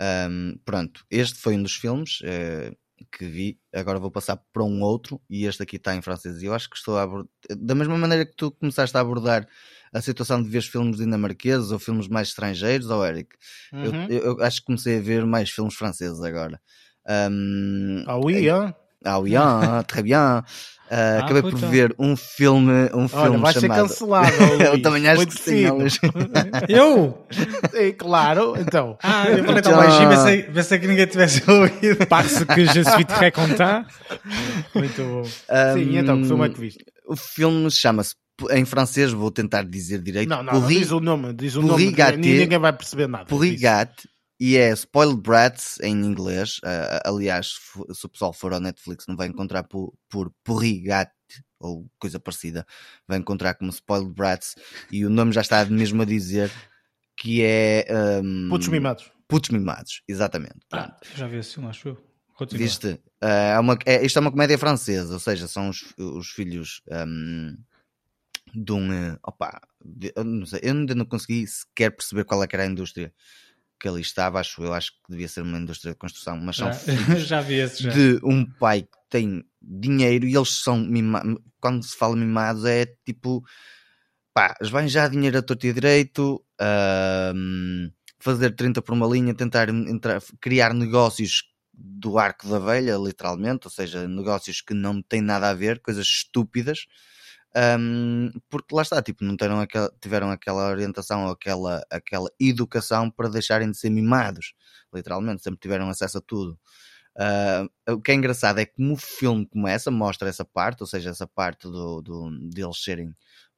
Um, 0.00 0.58
pronto, 0.64 1.04
este 1.10 1.38
foi 1.38 1.56
um 1.56 1.62
dos 1.62 1.74
filmes. 1.74 2.20
Uh, 2.20 2.76
que 3.12 3.26
vi, 3.26 3.58
agora 3.74 3.98
vou 3.98 4.10
passar 4.10 4.36
para 4.52 4.64
um 4.64 4.80
outro 4.82 5.20
e 5.28 5.44
este 5.44 5.62
aqui 5.62 5.76
está 5.76 5.94
em 5.94 6.00
francês. 6.00 6.42
E 6.42 6.46
eu 6.46 6.54
acho 6.54 6.70
que 6.70 6.76
estou 6.76 6.96
a 6.96 7.02
abordar, 7.02 7.30
da 7.58 7.74
mesma 7.74 7.98
maneira 7.98 8.24
que 8.24 8.34
tu 8.34 8.50
começaste 8.50 8.96
a 8.96 9.00
abordar 9.00 9.46
a 9.92 10.00
situação 10.00 10.42
de 10.42 10.48
ver 10.48 10.62
filmes 10.62 10.96
dinamarqueses 10.96 11.70
ou 11.70 11.78
filmes 11.78 12.08
mais 12.08 12.28
estrangeiros, 12.28 12.88
ou 12.88 13.04
Eric, 13.04 13.36
Uhum. 13.72 14.06
eu, 14.08 14.36
eu 14.36 14.42
acho 14.42 14.60
que 14.60 14.66
comecei 14.66 14.98
a 14.98 15.00
ver 15.00 15.26
mais 15.26 15.50
filmes 15.50 15.74
franceses 15.74 16.22
agora. 16.22 16.60
Um, 17.08 18.04
Ah, 18.06 18.16
oui, 18.18 18.48
hein? 18.48 18.74
ah, 19.04 19.18
oui, 19.18 19.36
ah, 19.36 19.84
très 19.86 20.02
bien. 20.02 20.42
Uh, 20.88 21.18
acabei 21.24 21.42
por 21.42 21.50
puta. 21.52 21.66
ver 21.66 21.92
um 21.98 22.14
filme, 22.16 22.88
um 22.94 23.08
filme 23.08 23.28
Olha, 23.30 23.38
vai 23.38 23.52
ser 23.52 23.60
chamado. 23.62 23.88
cancelado. 23.88 24.32
eu 24.62 24.80
também 24.82 25.08
acho 25.08 25.16
Muito 25.16 25.34
que 25.36 25.42
sim. 25.42 25.64
Eu? 26.68 27.26
Sim, 27.30 27.92
claro, 27.98 28.54
então. 28.56 28.96
Ah, 29.02 29.28
eu 29.28 29.44
falei 29.44 29.62
tão 29.62 29.72
Então- 29.72 29.76
baixinho, 29.84 30.08
pensei, 30.08 30.42
pensei 30.44 30.78
que 30.78 30.86
ninguém 30.86 31.06
tivesse 31.06 31.42
ouvido. 31.50 32.06
Parce 32.08 32.44
que 32.44 32.66
je 32.66 32.84
suis 32.84 33.04
très 33.04 33.32
content. 33.32 33.84
Muito 34.74 35.02
bom. 35.02 35.24
Sim, 35.24 35.80
e 35.90 35.96
então, 35.98 36.20
que 36.22 36.28
filme 36.28 36.46
é 36.46 36.48
que 36.50 36.60
viste? 36.60 36.84
O 37.08 37.16
filme 37.16 37.70
chama-se, 37.70 38.14
em 38.50 38.64
francês, 38.64 39.12
vou 39.12 39.30
tentar 39.30 39.62
dizer 39.64 40.00
direito, 40.00 40.28
Não, 40.28 40.42
não, 40.42 40.52
não, 40.52 40.60
Pourri- 40.60 40.78
diz 40.78 40.90
o 40.92 41.00
nome, 41.00 41.32
diz 41.32 41.56
o 41.56 41.60
Pourri 41.62 41.90
nome, 41.90 42.16
ninguém, 42.18 42.58
vai 42.58 42.72
perceber 42.72 43.08
nada. 43.08 43.24
Pourrigat 43.26 43.90
e 44.38 44.56
é 44.56 44.70
Spoiled 44.72 45.20
Brats 45.20 45.78
em 45.80 45.94
inglês. 46.04 46.60
Ah, 46.64 47.02
aliás, 47.06 47.54
se 47.92 48.06
o 48.06 48.08
pessoal 48.08 48.32
for 48.32 48.52
ao 48.52 48.60
Netflix, 48.60 49.06
não 49.06 49.16
vai 49.16 49.28
encontrar 49.28 49.62
por, 49.64 49.94
por 50.08 50.32
Pourrigat 50.44 51.10
ou 51.58 51.88
coisa 51.98 52.20
parecida, 52.20 52.66
vai 53.08 53.18
encontrar 53.18 53.54
como 53.54 53.70
Spoiled 53.70 54.12
Brats 54.12 54.54
e 54.90 55.04
o 55.06 55.10
nome 55.10 55.32
já 55.32 55.40
está 55.40 55.64
mesmo 55.64 56.02
a 56.02 56.04
dizer 56.04 56.50
que 57.16 57.42
é. 57.42 57.86
Um, 58.22 58.48
Putos 58.48 58.68
mimados. 58.68 59.10
Putos 59.28 59.50
mimados, 59.50 60.02
exatamente. 60.06 60.60
Pronto. 60.68 60.94
Ah, 61.02 61.16
já 61.16 61.26
vi 61.26 61.42
filme, 61.42 61.68
acho 61.68 61.88
eu. 61.88 62.06
Continua. 62.34 62.62
Viste? 62.66 63.00
Ah, 63.20 63.28
é 63.54 63.58
uma, 63.58 63.78
é, 63.86 64.04
isto 64.04 64.18
é 64.18 64.20
uma 64.20 64.30
comédia 64.30 64.58
francesa, 64.58 65.14
ou 65.14 65.18
seja, 65.18 65.48
são 65.48 65.70
os, 65.70 65.94
os 65.98 66.28
filhos 66.28 66.82
um, 67.06 67.56
de 68.54 68.72
um. 68.72 68.92
eh, 68.92 69.18
Opa, 69.26 69.60
de- 69.84 70.12
eu 70.14 70.22
não 70.22 70.46
sei, 70.46 70.60
eu 70.62 70.72
ainda 70.74 70.94
não 70.94 71.06
consegui 71.06 71.46
sequer 71.46 71.90
perceber 71.90 72.24
qual 72.24 72.42
é 72.42 72.46
que 72.46 72.54
era 72.54 72.62
a 72.64 72.68
indústria 72.68 73.12
que 73.86 73.88
ali 73.88 74.00
estava, 74.00 74.40
acho 74.40 74.62
eu, 74.62 74.72
acho 74.72 74.90
que 74.92 74.98
devia 75.10 75.28
ser 75.28 75.42
uma 75.42 75.58
indústria 75.58 75.92
de 75.92 75.98
construção, 75.98 76.36
mas 76.38 76.56
são 76.56 76.68
Já, 77.16 77.40
vi 77.40 77.54
esse 77.54 77.84
já. 77.84 77.90
de 77.90 78.18
um 78.24 78.44
pai 78.44 78.82
que 78.82 78.98
tem 79.08 79.44
dinheiro 79.62 80.26
e 80.26 80.34
eles 80.34 80.60
são 80.60 80.78
mimados. 80.78 81.36
Quando 81.60 81.84
se 81.84 81.96
fala 81.96 82.16
mimados 82.16 82.64
é 82.64 82.86
tipo 83.04 83.44
pá, 84.34 84.54
esbanjar 84.60 85.08
dinheiro 85.08 85.38
a 85.38 85.42
torto 85.42 85.66
e 85.66 85.72
direito, 85.72 86.44
ahm, 86.60 87.88
fazer 88.18 88.54
30 88.56 88.82
por 88.82 88.92
uma 88.92 89.06
linha, 89.06 89.34
tentar 89.34 89.68
entrar- 89.68 90.22
criar 90.40 90.74
negócios 90.74 91.44
do 91.72 92.18
arco 92.18 92.48
da 92.48 92.58
velha, 92.58 92.96
literalmente, 92.96 93.66
ou 93.66 93.70
seja, 93.70 94.08
negócios 94.08 94.60
que 94.60 94.74
não 94.74 95.00
têm 95.00 95.20
nada 95.20 95.48
a 95.50 95.54
ver, 95.54 95.80
coisas 95.80 96.06
estúpidas. 96.06 96.86
Ahm, 97.56 98.30
porque 98.50 98.74
lá 98.74 98.82
está, 98.82 99.02
tipo, 99.02 99.24
não 99.24 99.36
tiveram 99.36 99.60
aquela, 99.60 99.92
tiveram 100.00 100.30
aquela 100.30 100.68
orientação 100.70 101.28
aquela, 101.28 101.84
aquela 101.90 102.30
educação 102.40 103.10
para 103.10 103.28
deixarem 103.30 103.70
de 103.70 103.78
ser 103.78 103.90
mimados, 103.90 104.54
literalmente, 104.94 105.42
sempre 105.42 105.60
tiveram 105.60 105.88
acesso 105.90 106.18
a 106.18 106.20
tudo. 106.22 106.58
Ah, 107.18 107.66
o 107.90 108.00
que 108.00 108.12
é 108.12 108.14
engraçado 108.14 108.58
é 108.60 108.66
que 108.66 108.74
como 108.74 108.94
o 108.94 108.96
filme 108.96 109.46
começa, 109.46 109.90
mostra 109.90 110.28
essa 110.28 110.44
parte, 110.44 110.82
ou 110.82 110.86
seja, 110.86 111.10
essa 111.10 111.26
parte 111.26 111.62
do, 111.68 112.02
do, 112.02 112.30
deles 112.50 112.82
serem 112.82 113.14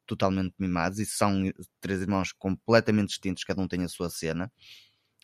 totalmente 0.06 0.54
mimados 0.58 0.98
e 1.00 1.06
são 1.06 1.42
três 1.80 2.00
irmãos 2.02 2.32
completamente 2.32 3.08
distintos, 3.10 3.44
cada 3.44 3.60
um 3.62 3.68
tem 3.68 3.82
a 3.84 3.88
sua 3.88 4.08
cena. 4.10 4.50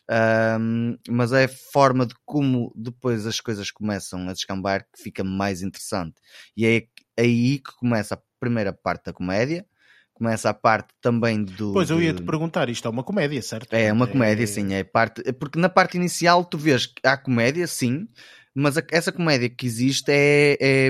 Ahm, 0.09 0.97
mas 1.09 1.31
é 1.33 1.45
a 1.45 1.49
forma 1.49 2.05
de 2.05 2.13
como 2.25 2.71
depois 2.75 3.25
as 3.25 3.39
coisas 3.41 3.71
começam 3.71 4.29
a 4.29 4.33
descambar 4.33 4.83
que 4.93 5.01
fica 5.01 5.23
mais 5.23 5.61
interessante. 5.63 6.21
E 6.55 6.65
é 6.65 6.87
aí 7.19 7.59
que 7.59 7.71
começa 7.77 8.15
a 8.15 8.21
primeira 8.45 8.71
parte 8.71 9.05
da 9.05 9.13
comédia, 9.13 9.65
começa 10.13 10.49
a 10.49 10.53
parte 10.53 10.93
também 11.01 11.43
do. 11.43 11.73
Pois 11.73 11.89
eu 11.89 12.01
ia 12.01 12.13
te 12.13 12.21
perguntar, 12.23 12.69
isto 12.69 12.87
é 12.87 12.91
uma 12.91 13.03
comédia, 13.03 13.41
certo? 13.41 13.73
é 13.73 13.91
uma 13.91 14.07
comédia, 14.07 14.45
sim. 14.47 14.73
É 14.73 14.83
parte, 14.83 15.21
é 15.25 15.31
porque 15.31 15.59
na 15.59 15.67
parte 15.69 15.97
inicial 15.97 16.45
tu 16.45 16.57
vês 16.57 16.85
que 16.85 17.05
há 17.05 17.17
comédia, 17.17 17.65
sim, 17.67 18.07
mas 18.53 18.77
a- 18.77 18.83
essa 18.91 19.11
comédia 19.11 19.49
que 19.49 19.65
existe 19.65 20.09
é, 20.11 20.57
é, 20.61 20.89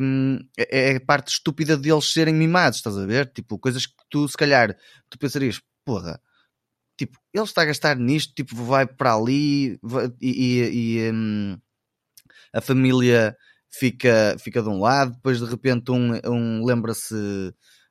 é, 0.58 0.92
é 0.94 0.96
a 0.98 1.00
parte 1.02 1.30
estúpida 1.30 1.78
deles 1.78 2.12
serem 2.12 2.36
mimados, 2.36 2.78
estás 2.80 2.98
a 2.98 3.06
ver? 3.06 3.32
Tipo, 3.34 3.58
coisas 3.58 3.86
que 3.88 3.94
tu, 4.10 4.28
se 4.28 4.38
calhar, 4.38 4.76
tu 5.10 5.18
pensarias, 5.18 5.62
porra, 5.86 6.20
tipo, 6.98 7.18
ele 7.34 7.44
está 7.46 7.62
a 7.64 7.66
gastar 7.66 7.96
nisto, 7.98 8.34
tipo, 8.36 8.56
vai 8.56 8.86
para 8.86 9.16
ali 9.16 9.80
vai- 9.82 10.12
e, 10.22 10.30
e- 10.30 11.00
e, 11.08 11.12
hum, 11.12 11.58
a 12.54 12.62
família 12.62 13.36
fica, 13.80 14.36
fica 14.40 14.62
de 14.62 14.70
um 14.70 14.80
lado, 14.80 15.14
depois 15.14 15.40
de 15.40 15.46
repente 15.46 15.92
um, 15.92 16.14
um 16.26 16.66
lembra-se 16.66 17.16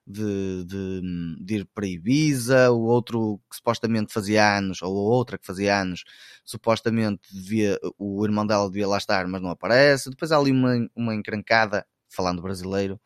de, 0.07 0.65
de, 0.65 1.01
de 1.41 1.55
ir 1.57 1.69
para 1.75 1.87
Ibiza, 1.87 2.71
o 2.71 2.83
outro 2.85 3.41
que 3.51 3.57
supostamente 3.57 4.13
fazia 4.13 4.57
anos, 4.59 4.83
ou 4.83 4.89
a 4.97 5.17
outra 5.17 5.39
que 5.39 5.47
fazia 5.47 5.81
anos, 5.81 6.05
supostamente 6.45 7.21
devia, 7.33 7.79
o 7.99 8.25
irmão 8.25 8.47
dela 8.47 8.67
devia 8.69 8.87
lá 8.87 8.99
estar, 8.99 9.27
mas 9.27 9.41
não 9.41 9.51
aparece. 9.51 10.11
Depois 10.11 10.31
há 10.31 10.39
ali 10.39 10.51
uma, 10.53 10.75
uma 10.95 11.15
encrencada, 11.15 11.87
falando 12.09 12.43
brasileiro, 12.43 13.01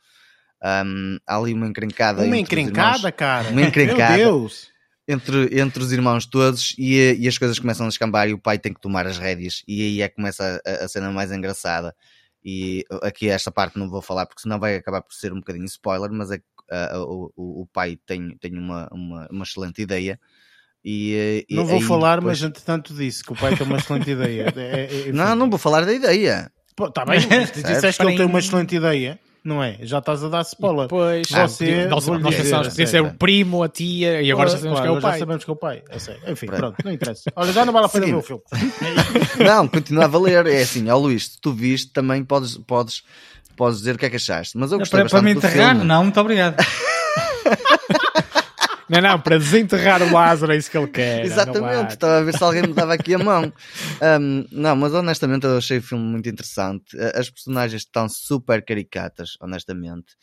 hum, 0.84 1.18
há 1.26 1.36
ali 1.36 1.54
uma 1.54 1.68
encrencada. 1.68 2.22
Uma 2.24 2.36
entre 2.36 2.60
os 2.62 2.68
encrencada, 2.68 2.98
irmãos- 2.98 3.14
cara. 3.16 3.48
Uma 3.50 3.62
encrencada. 3.68 4.16
Meu 4.16 4.38
Deus. 4.40 4.68
entre, 5.06 5.60
entre 5.60 5.82
os 5.82 5.92
irmãos 5.92 6.26
todos 6.26 6.74
e, 6.76 7.14
e 7.18 7.28
as 7.28 7.38
coisas 7.38 7.58
começam 7.60 7.86
a 7.86 7.88
escambar 7.88 8.28
e 8.28 8.34
o 8.34 8.38
pai 8.38 8.58
tem 8.58 8.74
que 8.74 8.80
tomar 8.80 9.06
as 9.06 9.18
rédeas 9.18 9.62
e 9.68 9.82
aí 9.82 10.02
é 10.02 10.08
que 10.08 10.16
começa 10.16 10.60
a, 10.66 10.84
a 10.84 10.88
cena 10.88 11.10
mais 11.12 11.30
engraçada 11.32 11.94
e 12.44 12.84
aqui 13.02 13.28
esta 13.28 13.50
parte 13.50 13.78
não 13.78 13.88
vou 13.88 14.00
falar 14.00 14.26
porque 14.26 14.42
senão 14.42 14.58
vai 14.58 14.76
acabar 14.76 15.02
por 15.02 15.12
ser 15.12 15.32
um 15.32 15.38
bocadinho 15.38 15.64
spoiler 15.64 16.10
mas 16.12 16.30
é 16.30 16.38
que 16.38 16.44
ah, 16.70 16.98
o, 17.00 17.32
o, 17.36 17.66
pai 17.72 17.98
tem, 18.06 18.36
tem 18.38 18.56
uma, 18.56 18.88
uma, 18.92 19.26
uma 19.30 19.44
excelente 19.44 19.80
ideia 19.80 20.18
e, 20.84 21.44
e 21.48 21.56
Não 21.56 21.66
vou 21.66 21.80
falar, 21.80 22.16
depois- 22.16 22.40
mas 22.40 22.48
entretanto 22.48 22.94
disse 22.94 23.24
que 23.24 23.32
o 23.32 23.36
pai 23.36 23.56
tem 23.56 23.66
uma 23.66 23.78
excelente 23.78 24.10
ideia. 24.10 24.52
É, 24.56 24.84
é, 24.84 25.00
enfim. 25.00 25.12
não, 25.12 25.34
não 25.34 25.50
vou 25.50 25.58
falar 25.58 25.84
da 25.84 25.92
ideia 25.92 26.50
Está 26.86 27.04
bem, 27.04 27.20
mas 27.28 27.50
tu 27.50 27.62
disseste 27.62 28.00
que 28.00 28.08
ele 28.08 28.16
tem 28.16 28.26
uma 28.26 28.38
excelente 28.38 28.76
ideia, 28.76 29.18
não 29.48 29.62
é? 29.62 29.78
Já 29.82 29.98
estás 29.98 30.22
a 30.22 30.28
dar 30.28 30.42
spoiler. 30.42 30.86
Pois, 30.88 31.28
Você- 31.28 31.86
nós, 31.86 32.04
vou-lhe 32.04 32.22
nós 32.22 32.30
dizer, 32.32 32.44
pensávamos 32.44 32.68
que 32.68 32.72
podia 32.74 32.86
ser 32.86 32.90
sério. 32.92 33.06
o 33.08 33.14
primo, 33.14 33.62
a 33.62 33.68
tia, 33.68 34.22
e 34.22 34.30
agora 34.30 34.48
já 34.50 34.58
Claro, 34.58 34.76
sabemos 34.76 34.80
que 34.80 34.86
é 34.86 34.90
o 34.90 35.00
pai. 35.00 35.12
Já 35.12 35.18
sabemos 35.18 35.44
que 35.44 35.50
é 35.50 35.52
o 35.52 35.56
pai. 35.56 35.82
Enfim, 36.28 36.46
Pronto. 36.46 36.60
pronto, 36.60 36.76
não 36.84 36.92
interessa. 36.92 37.32
Olha, 37.34 37.52
já 37.52 37.64
não 37.64 37.72
vale 37.72 37.86
a 37.86 37.88
pena 37.88 38.06
ver 38.06 38.14
o 38.14 38.22
filme. 38.22 38.42
não, 39.44 39.66
continua 39.66 40.04
a 40.04 40.08
valer 40.08 40.46
é 40.46 40.62
assim, 40.62 40.88
ó 40.90 40.96
Luís, 40.98 41.36
tu 41.40 41.52
viste 41.52 41.92
também 41.92 42.22
podes, 42.24 42.56
podes, 42.58 43.02
podes 43.56 43.78
dizer 43.78 43.94
o 43.96 43.98
que 43.98 44.06
é 44.06 44.10
que 44.10 44.16
achaste 44.16 44.56
mas 44.56 44.70
eu 44.70 44.78
gostei 44.78 45.00
Para, 45.00 45.08
para 45.10 45.22
me 45.22 45.34
bastante 45.34 45.52
do 45.52 45.54
enterrar? 45.56 45.74
filme. 45.74 45.88
Não, 45.88 46.02
muito 46.04 46.20
obrigado. 46.20 46.56
Não, 48.88 49.00
não, 49.00 49.20
para 49.20 49.38
desenterrar 49.38 50.02
o 50.02 50.12
Lázaro 50.12 50.52
é 50.52 50.56
isso 50.56 50.70
que 50.70 50.78
ele 50.78 50.88
quer. 50.88 51.24
Exatamente, 51.24 51.92
estava 51.94 52.18
a 52.18 52.22
ver 52.22 52.32
se 52.34 52.42
alguém 52.42 52.62
me 52.62 52.74
dava 52.74 52.94
aqui 52.94 53.14
a 53.14 53.18
mão. 53.18 53.52
Um, 54.20 54.44
não, 54.50 54.76
mas 54.76 54.94
honestamente 54.94 55.44
eu 55.44 55.58
achei 55.58 55.78
o 55.78 55.82
filme 55.82 56.04
muito 56.04 56.28
interessante. 56.28 56.98
A- 56.98 57.18
As 57.20 57.28
personagens 57.30 57.82
estão 57.82 58.08
super 58.08 58.64
caricatas, 58.64 59.36
honestamente. 59.40 60.16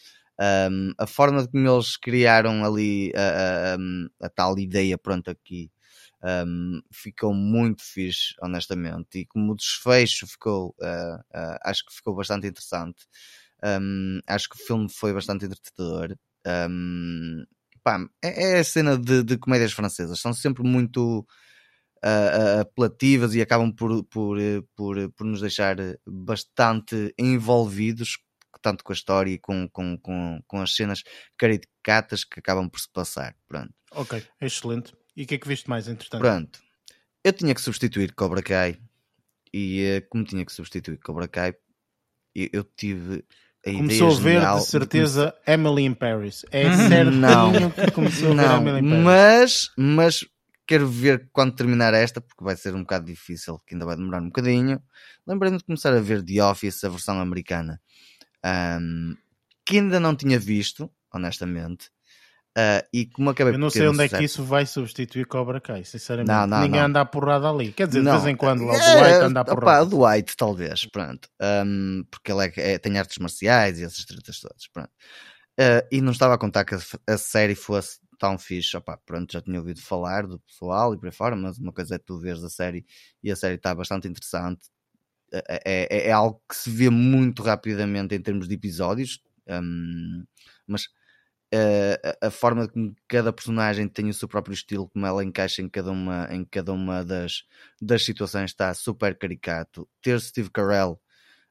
Um, 0.70 0.92
a 0.98 1.08
forma 1.08 1.48
como 1.48 1.68
eles 1.70 1.96
criaram 1.96 2.66
ali 2.66 3.12
a, 3.16 3.76
a- 3.76 4.26
a 4.26 4.30
tal 4.30 4.58
ideia, 4.60 4.98
pronto, 4.98 5.30
aqui 5.30 5.72
um, 6.24 6.82
ficou 6.92 7.34
muito 7.34 7.84
fixe, 7.84 8.34
honestamente. 8.42 9.20
E 9.20 9.26
como 9.28 9.54
o 9.54 9.56
desfecho 9.56 10.26
ficou, 10.26 10.76
uh, 10.82 11.16
uh, 11.38 11.58
acho 11.64 11.86
que 11.86 11.94
ficou 11.94 12.16
bastante 12.16 12.48
interessante. 12.48 13.04
Um, 13.64 14.20
acho 14.28 14.50
que 14.50 14.56
o 14.56 14.66
filme 14.66 14.88
foi 14.92 15.14
bastante 15.14 15.46
entretador. 15.46 16.16
Um, 16.70 17.44
pá, 17.86 18.00
é, 18.24 18.56
é 18.56 18.60
a 18.60 18.64
cena 18.64 18.98
de, 18.98 19.24
de 19.24 19.38
comédias 19.38 19.72
francesas, 19.72 20.20
são 20.20 20.34
sempre 20.34 20.64
muito 20.64 21.26
ah, 22.02 22.62
apelativas 22.62 23.36
e 23.36 23.42
acabam 23.42 23.72
por, 23.72 24.04
por, 24.06 24.40
eh, 24.40 24.62
por, 24.76 24.98
eh, 24.98 25.08
por 25.16 25.26
nos 25.26 25.42
deixar 25.42 25.78
bastante 26.06 27.14
envolvidos, 27.18 28.18
tanto 28.62 28.84
com 28.84 28.92
a 28.92 28.96
história 28.96 29.32
e 29.32 29.38
com, 29.38 29.70
com, 29.70 29.98
com, 30.00 30.40
com 30.48 30.62
as 30.62 30.76
cenas 30.76 31.04
caricatas 31.38 32.24
que 32.24 32.40
acabam 32.40 32.70
por 32.70 32.80
se 32.80 32.90
passar. 32.92 33.36
Pronto. 33.48 33.74
Ok, 33.92 34.24
excelente. 34.42 34.94
E 35.16 35.24
o 35.24 35.28
que 35.28 35.36
é 35.36 35.38
que 35.38 35.48
viste 35.48 35.70
mais, 35.70 35.88
entretanto? 35.88 36.22
Pronto. 36.22 36.60
Eu 37.24 37.34
tinha 37.34 37.56
que 37.56 37.62
substituir 37.62 38.14
Cobra 38.14 38.42
Kai 38.42 38.80
e 39.54 39.84
eh, 39.84 40.02
como 40.02 40.24
tinha 40.24 40.46
que 40.46 40.52
substituir 40.52 40.98
Cobra 41.00 41.28
Kai, 41.28 41.56
eu, 42.36 42.64
tive 42.64 43.24
Começou 43.74 44.12
a 44.12 44.20
ver, 44.20 44.34
genial 44.34 44.60
de 44.60 44.66
certeza, 44.66 45.36
Emily 45.48 45.84
in 45.86 45.94
Paris. 45.94 46.46
É 46.52 46.72
certinho 46.76 47.12
Não. 47.20 47.72
que 47.72 47.92
começou 47.92 48.32
a 48.32 48.36
ver 48.36 48.42
Não, 48.48 48.58
Emily 48.58 48.80
in 48.86 48.90
Paris. 48.90 49.04
mas, 49.04 49.72
mas 49.78 50.26
quero 50.68 50.88
ver 50.88 51.28
quando 51.34 51.56
terminar 51.56 51.94
esta, 51.94 52.22
porque 52.22 52.44
vai 52.44 52.56
ser 52.56 52.76
um 52.76 52.82
bocado 52.82 53.06
difícil, 53.06 53.60
que 53.66 53.74
ainda 53.76 53.86
vai 53.86 53.96
demorar 53.96 54.22
um 54.22 54.26
bocadinho. 54.28 54.82
Lembrei-me 55.26 55.58
de 55.58 55.64
começar 55.64 55.94
a 55.94 56.00
ver 56.00 56.24
The 56.24 56.44
Office, 56.44 56.84
a 56.84 56.90
versão 56.90 57.20
americana, 57.20 57.82
ahm, 58.44 59.14
que 59.66 59.78
ainda 59.80 60.00
não 60.00 60.16
tinha 60.16 60.38
visto, 60.40 60.90
honestamente. 61.12 61.90
Uh, 62.58 62.88
e 62.94 63.06
como 63.06 63.30
acabei 63.30 63.54
Eu 63.54 63.58
não 63.60 63.70
sei 63.70 63.86
onde 63.86 64.02
é 64.04 64.08
que 64.08 64.24
isso 64.24 64.42
vai 64.42 64.66
substituir 64.66 65.26
Cobra 65.26 65.60
Kai, 65.60 65.84
sinceramente. 65.84 66.30
Não, 66.32 66.48
não, 66.48 66.62
Ninguém 66.62 66.80
não. 66.80 66.88
anda 66.88 67.02
a 67.02 67.06
porrada 67.06 67.50
ali. 67.50 67.74
Quer 67.74 67.88
dizer, 67.88 68.00
de 68.00 68.06
Não, 68.06 68.14
vez 68.14 68.26
em 68.34 68.38
quando 68.38 68.64
lá 68.64 68.74
o 68.74 68.76
é, 68.78 68.80
Dwight 68.80 69.24
anda 69.26 69.42
a 69.42 69.46
porrada. 69.46 69.84
o 69.84 69.86
Dwight, 69.90 70.38
talvez, 70.38 70.86
pronto. 70.86 71.28
Um, 71.42 72.06
porque 72.10 72.32
ele 72.32 72.46
é, 72.48 72.74
é- 72.76 72.78
tem 72.80 72.98
artes 72.98 73.18
marciais 73.18 73.78
e 73.78 73.84
essas 73.84 74.06
tretas 74.06 74.40
todas, 74.40 74.68
pronto. 74.72 74.90
Uh, 75.60 75.84
e 75.92 76.00
não 76.00 76.14
estava 76.14 76.34
a 76.36 76.38
contar 76.38 76.64
que 76.64 76.76
a, 76.76 76.80
a 77.08 77.18
série 77.18 77.56
fosse 77.56 78.00
tão 78.18 78.38
fixe, 78.38 78.78
opá, 78.78 78.98
pronto, 79.06 79.34
já 79.34 79.42
tinha 79.42 79.60
ouvido 79.60 79.82
falar 79.82 80.26
do 80.26 80.40
pessoal 80.40 80.94
e 80.94 80.98
por 80.98 81.08
aí 81.08 81.12
fora, 81.12 81.36
mas 81.36 81.58
uma 81.58 81.74
coisa 81.74 81.96
é 81.96 81.98
tu 81.98 82.18
veres 82.18 82.42
a 82.44 82.50
série 82.50 82.86
e 83.22 83.30
a 83.30 83.36
série 83.36 83.56
está 83.56 83.76
bastante 83.76 84.08
interessante. 84.08 84.62
É, 85.34 85.88
é- 85.90 86.08
é 86.08 86.12
algo 86.14 86.42
que 86.48 86.56
se 86.56 86.70
vê 86.70 86.90
muito 86.90 87.44
rapidamente 87.44 88.16
em 88.16 88.22
termos 88.22 88.48
de 88.48 88.56
episódios, 88.56 89.20
um, 89.50 90.24
mas 90.66 90.84
uh, 91.56 92.18
a, 92.22 92.28
a 92.28 92.32
forma 92.32 92.68
como 92.68 92.96
cada 93.08 93.32
personagem 93.32 93.88
tem 93.88 94.10
o 94.10 94.14
seu 94.14 94.28
próprio 94.28 94.54
estilo, 94.54 94.90
como 94.90 95.06
ela 95.06 95.24
encaixa 95.24 95.62
em 95.62 95.70
cada 95.70 95.92
uma, 95.92 96.28
em 96.32 96.44
cada 96.46 96.74
uma 96.74 97.04
das, 97.04 97.44
das 97.82 98.04
situações, 98.04 98.52
está 98.52 98.74
super 98.74 99.18
caricato. 99.18 99.88
Ter 100.02 100.20
Steve 100.20 100.50
Carell 100.52 101.00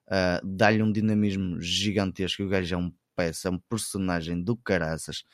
uh, 0.08 0.46
dá-lhe 0.46 0.82
um 0.82 0.92
dinamismo 0.92 1.60
gigantesco. 1.60 2.42
O 2.42 2.48
gajo 2.48 2.74
é 2.74 2.78
um 2.78 2.92
peça, 3.16 3.48
é 3.48 3.50
um 3.50 3.58
personagem 3.58 4.42
do 4.42 4.56
caraças. 4.56 5.24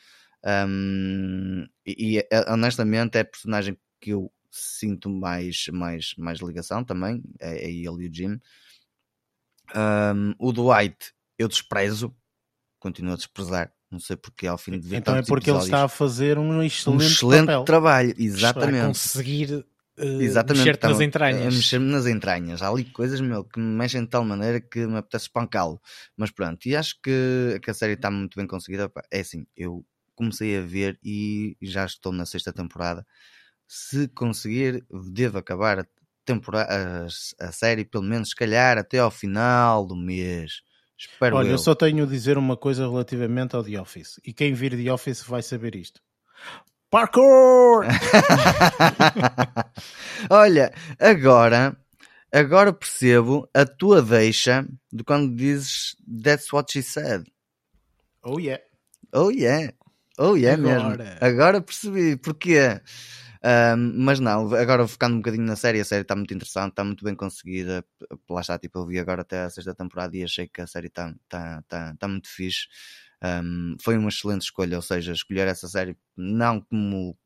Um, 0.43 1.67
e, 1.85 2.17
e, 2.17 2.19
eh, 2.19 2.51
honestamente 2.51 3.15
é 3.15 3.21
a 3.21 3.25
personagem 3.25 3.77
que 3.99 4.09
eu 4.11 4.31
sinto 4.49 5.07
mais, 5.09 5.67
mais, 5.71 6.15
mais 6.17 6.39
ligação 6.39 6.83
também, 6.83 7.21
é, 7.39 7.65
é 7.65 7.71
ele 7.71 8.05
e 8.05 8.09
o 8.09 8.13
Jim. 8.13 8.39
Um, 9.75 10.33
o 10.39 10.51
Dwight 10.51 11.13
eu 11.37 11.47
desprezo, 11.47 12.15
continuo 12.79 13.13
a 13.13 13.15
desprezar, 13.15 13.73
não 13.91 13.99
sei 13.99 14.15
porque 14.15 14.47
ao 14.47 14.57
fim 14.57 14.79
de 14.79 14.87
ver 14.87 14.97
Então 14.97 15.15
é 15.15 15.21
porque 15.21 15.49
ele 15.49 15.59
está 15.59 15.83
a 15.83 15.87
fazer 15.87 16.37
um 16.37 16.63
excelente, 16.63 17.01
um 17.03 17.05
excelente 17.05 17.45
papel. 17.47 17.63
trabalho, 17.65 18.13
Para 18.15 18.21
exatamente. 18.23 18.87
conseguir 18.87 19.65
eh, 19.97 20.03
Exatamente, 20.23 20.59
mexer-te 20.65 20.83
nas 20.83 20.91
estava- 20.91 21.03
entranhas. 21.03 21.53
a 21.53 21.57
Mexer-me 21.57 21.91
nas 21.91 22.05
entranhas. 22.07 22.61
Há 22.61 22.69
ali 22.69 22.85
coisas 22.85 23.19
meu, 23.21 23.43
que 23.43 23.59
me 23.59 23.65
mexem 23.77 24.01
de 24.01 24.07
tal 24.09 24.23
maneira 24.23 24.59
que 24.61 24.85
me 24.87 24.97
apetece 24.97 25.25
espancá-lo. 25.25 25.79
Mas 26.17 26.31
pronto, 26.31 26.65
e 26.65 26.75
acho 26.75 26.95
que, 27.03 27.59
que 27.61 27.69
a 27.69 27.73
série 27.73 27.93
está 27.93 28.09
muito 28.09 28.35
bem 28.37 28.47
conseguida. 28.47 28.91
É 29.11 29.19
assim, 29.19 29.45
eu 29.55 29.85
comecei 30.15 30.57
a 30.57 30.61
ver 30.61 30.97
e 31.03 31.57
já 31.61 31.85
estou 31.85 32.11
na 32.11 32.25
sexta 32.25 32.51
temporada. 32.53 33.05
Se 33.67 34.07
conseguir, 34.09 34.85
devo 35.11 35.37
acabar 35.37 35.79
a, 35.79 35.85
temporada, 36.25 37.05
a, 37.39 37.47
a 37.47 37.51
série, 37.51 37.85
pelo 37.85 38.03
menos, 38.03 38.29
se 38.29 38.35
calhar, 38.35 38.77
até 38.77 38.99
ao 38.99 39.11
final 39.11 39.85
do 39.85 39.95
mês. 39.95 40.61
Espero 41.01 41.35
Olha, 41.35 41.47
eu. 41.47 41.51
eu 41.53 41.57
só 41.57 41.73
tenho 41.73 42.03
a 42.03 42.07
dizer 42.07 42.37
uma 42.37 42.55
coisa 42.55 42.87
relativamente 42.87 43.55
ao 43.55 43.63
The 43.63 43.81
Office. 43.81 44.19
E 44.23 44.31
quem 44.31 44.53
vir 44.53 44.77
The 44.77 44.91
Office 44.91 45.23
vai 45.23 45.41
saber 45.41 45.75
isto. 45.75 45.99
Parkour! 46.91 47.85
Olha, 50.29 50.71
agora, 50.99 51.75
agora 52.31 52.71
percebo 52.71 53.49
a 53.53 53.65
tua 53.65 54.01
deixa 54.01 54.65
de 54.91 55.03
quando 55.03 55.35
dizes 55.35 55.95
That's 56.23 56.53
what 56.53 56.71
she 56.71 56.83
said. 56.83 57.23
Oh 58.23 58.39
yeah. 58.39 58.61
Oh 59.11 59.31
yeah, 59.31 59.73
oh 60.19 60.37
yeah 60.37 60.53
Agora. 60.53 61.03
mesmo. 61.03 61.17
Agora 61.19 61.61
percebi 61.61 62.15
porquê. 62.15 62.79
Ahm, 63.43 63.93
mas 63.97 64.19
não, 64.19 64.53
agora 64.53 64.87
focando 64.87 65.15
um 65.15 65.17
bocadinho 65.19 65.43
na 65.45 65.55
série, 65.55 65.79
a 65.79 65.85
série 65.85 66.03
está 66.03 66.15
muito 66.15 66.33
interessante, 66.33 66.71
está 66.71 66.83
muito 66.83 67.03
bem 67.03 67.15
conseguida. 67.15 67.83
Lá 68.29 68.41
está, 68.41 68.57
tipo, 68.59 68.79
eu 68.79 68.85
vi 68.85 68.99
agora 68.99 69.21
até 69.23 69.41
a 69.43 69.49
sexta 69.49 69.73
temporada 69.73 70.15
e 70.15 70.23
achei 70.23 70.47
que 70.47 70.61
a 70.61 70.67
série 70.67 70.87
está 70.87 71.13
tá, 71.27 71.63
tá, 71.67 71.95
tá 71.97 72.07
muito 72.07 72.29
fixe. 72.29 72.67
Ahm, 73.21 73.75
foi 73.81 73.97
uma 73.97 74.09
excelente 74.09 74.43
escolha, 74.43 74.75
ou 74.77 74.81
seja, 74.81 75.11
escolher 75.13 75.47
essa 75.47 75.67
série 75.67 75.97
não 76.15 76.61
como 76.61 77.17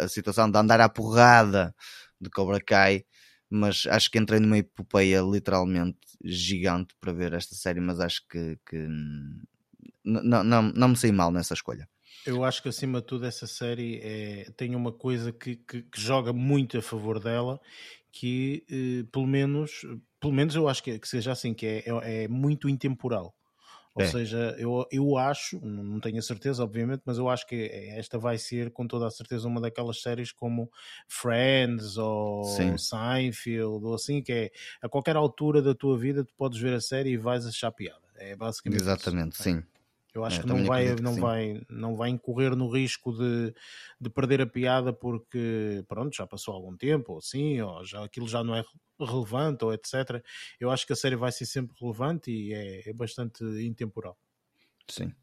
a, 0.00 0.08
situação 0.08 0.50
de 0.50 0.58
andar 0.58 0.80
à 0.80 0.88
porrada 0.88 1.74
de 2.20 2.28
Cobra 2.30 2.60
Kai, 2.60 3.04
mas 3.48 3.86
acho 3.88 4.10
que 4.10 4.18
entrei 4.18 4.40
numa 4.40 4.58
epopeia 4.58 5.20
literalmente 5.22 5.98
gigante 6.24 6.94
para 7.00 7.12
ver 7.12 7.32
esta 7.34 7.54
série, 7.54 7.80
mas 7.80 8.00
acho 8.00 8.22
que, 8.28 8.58
que 8.66 8.76
hum, 8.76 9.40
não, 10.04 10.44
não, 10.44 10.62
não 10.62 10.88
me 10.88 10.96
saí 10.96 11.12
mal 11.12 11.30
nessa 11.32 11.54
escolha. 11.54 11.88
Eu 12.24 12.44
acho 12.44 12.62
que 12.62 12.68
acima 12.68 13.00
de 13.00 13.06
tudo 13.06 13.24
essa 13.26 13.46
série 13.46 13.98
é, 14.02 14.44
tem 14.56 14.74
uma 14.76 14.92
coisa 14.92 15.32
que, 15.32 15.56
que- 15.56 15.82
que 15.82 16.00
joga 16.00 16.32
muito 16.32 16.76
a 16.78 16.82
favor 16.82 17.18
dela, 17.18 17.58
que 18.12 18.64
eh, 18.70 19.04
pelo 19.10 19.26
menos, 19.26 19.82
pelo 20.20 20.32
menos 20.32 20.54
eu 20.54 20.68
acho 20.68 20.82
que, 20.82 20.98
que 20.98 21.08
seja 21.08 21.32
assim, 21.32 21.54
que 21.54 21.66
é, 21.66 21.84
é, 21.88 22.24
é 22.24 22.28
muito 22.28 22.68
intemporal. 22.68 23.34
Ou 23.94 24.04
É. 24.04 24.10
seja, 24.10 24.56
eu, 24.58 24.86
eu 24.92 25.18
acho, 25.18 25.60
não 25.64 26.00
tenho 26.00 26.18
a 26.18 26.22
certeza, 26.22 26.64
obviamente, 26.64 27.02
mas 27.06 27.18
eu 27.18 27.28
acho 27.28 27.46
que 27.46 27.56
esta 27.96 28.18
vai 28.18 28.38
ser 28.38 28.70
com 28.72 28.86
toda 28.86 29.06
a 29.06 29.10
certeza 29.10 29.48
uma 29.48 29.60
daquelas 29.60 30.00
séries 30.02 30.32
como 30.32 30.70
Friends 31.08 31.96
ou 31.98 32.44
Sim. 32.56 32.76
Seinfeld 32.78 33.84
ou 33.84 33.94
assim, 33.94 34.22
que 34.22 34.32
é 34.32 34.50
a 34.82 34.88
qualquer 34.88 35.16
altura 35.16 35.62
da 35.62 35.74
tua 35.74 35.98
vida 35.98 36.24
tu 36.24 36.34
podes 36.36 36.60
ver 36.60 36.74
a 36.74 36.80
série 36.80 37.10
e 37.12 37.16
vais 37.18 37.46
achar 37.46 37.72
piada. 37.72 38.02
É 38.16 38.36
basicamente 38.36 38.94
isso. 38.96 39.16
Exatamente, 39.16 39.36
sim. 39.36 39.62
Eu 40.14 40.24
acho 40.24 40.38
É, 40.38 40.42
que 40.42 40.46
não 40.46 40.64
vai, 40.64 40.94
que 40.94 41.00
não, 41.00 41.16
sim. 41.16 41.20
vai, 41.20 41.62
não 41.68 41.96
vai 41.96 42.10
incorrer 42.10 42.56
no 42.56 42.68
risco 42.70 43.12
de, 43.12 43.54
de 44.00 44.10
perder 44.10 44.40
a 44.42 44.46
piada 44.46 44.92
porque, 44.92 45.84
pronto, 45.88 46.14
já 46.16 46.26
passou 46.26 46.54
algum 46.54 46.76
tempo, 46.76 47.12
ou 47.12 47.18
assim, 47.18 47.60
ou 47.60 47.84
já, 47.84 48.04
aquilo 48.04 48.28
já 48.28 48.42
não 48.44 48.54
é 48.56 48.64
relevante, 49.00 49.64
ou 49.64 49.72
etc. 49.72 50.22
Eu 50.58 50.70
acho 50.70 50.86
que 50.86 50.92
a 50.92 50.96
série 50.96 51.16
vai 51.16 51.32
ser 51.32 51.46
sempre 51.46 51.76
relevante 51.80 52.30
e 52.30 52.52
é, 52.52 52.88
é 52.90 52.92
bastante 52.92 53.44
intemporal. 53.64 54.18
sim. 54.88 55.14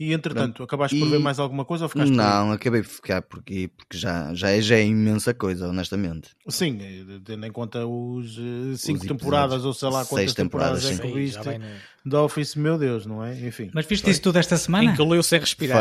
E 0.00 0.12
entretanto, 0.12 0.62
acabaste 0.62 0.98
por 0.98 1.08
ver 1.08 1.20
E- 1.20 1.22
mais 1.22 1.38
alguma 1.38 1.64
coisa 1.64 1.84
ou 1.84 1.88
ficaste 1.88 2.10
por? 2.10 2.16
Não, 2.16 2.52
acabei 2.52 2.80
de 2.82 2.88
ficar 2.88 3.22
por 3.22 3.38
aqui 3.40 3.68
porque 3.68 3.96
já, 3.96 4.34
já, 4.34 4.50
é, 4.50 4.60
já 4.60 4.76
é 4.76 4.84
imensa 4.84 5.32
coisa, 5.34 5.68
honestamente. 5.68 6.30
Sim, 6.48 6.78
eh, 6.80 7.20
tendo 7.24 7.46
em 7.46 7.52
conta 7.52 7.86
os 7.86 8.32
eh, 8.32 8.76
cinco 8.76 8.98
episódios. 8.98 9.06
temporadas 9.06 9.64
ou 9.64 9.72
sei 9.74 9.88
lá 9.88 10.04
quantas 10.04 10.08
Seis 10.08 10.34
temporadas, 10.34 10.82
temporadas 10.82 10.84
é 10.84 10.88
sim. 10.94 10.96
que 11.02 11.08
Sim, 11.08 11.14
viste 11.14 11.58
no- 12.04 12.10
da 12.12 12.22
Office, 12.22 12.56
meu 12.56 12.76
Deus, 12.78 13.06
não 13.06 13.24
é? 13.24 13.38
Enfim. 13.46 13.70
Mas 13.72 13.86
viste 13.86 14.10
isso 14.10 14.22
tudo 14.22 14.38
esta 14.38 14.56
semana? 14.56 14.90
Engoliu 14.92 15.22
sem 15.22 15.38
respirar. 15.38 15.78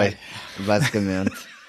Foi, 0.56 0.66
basicamente. 0.66 1.32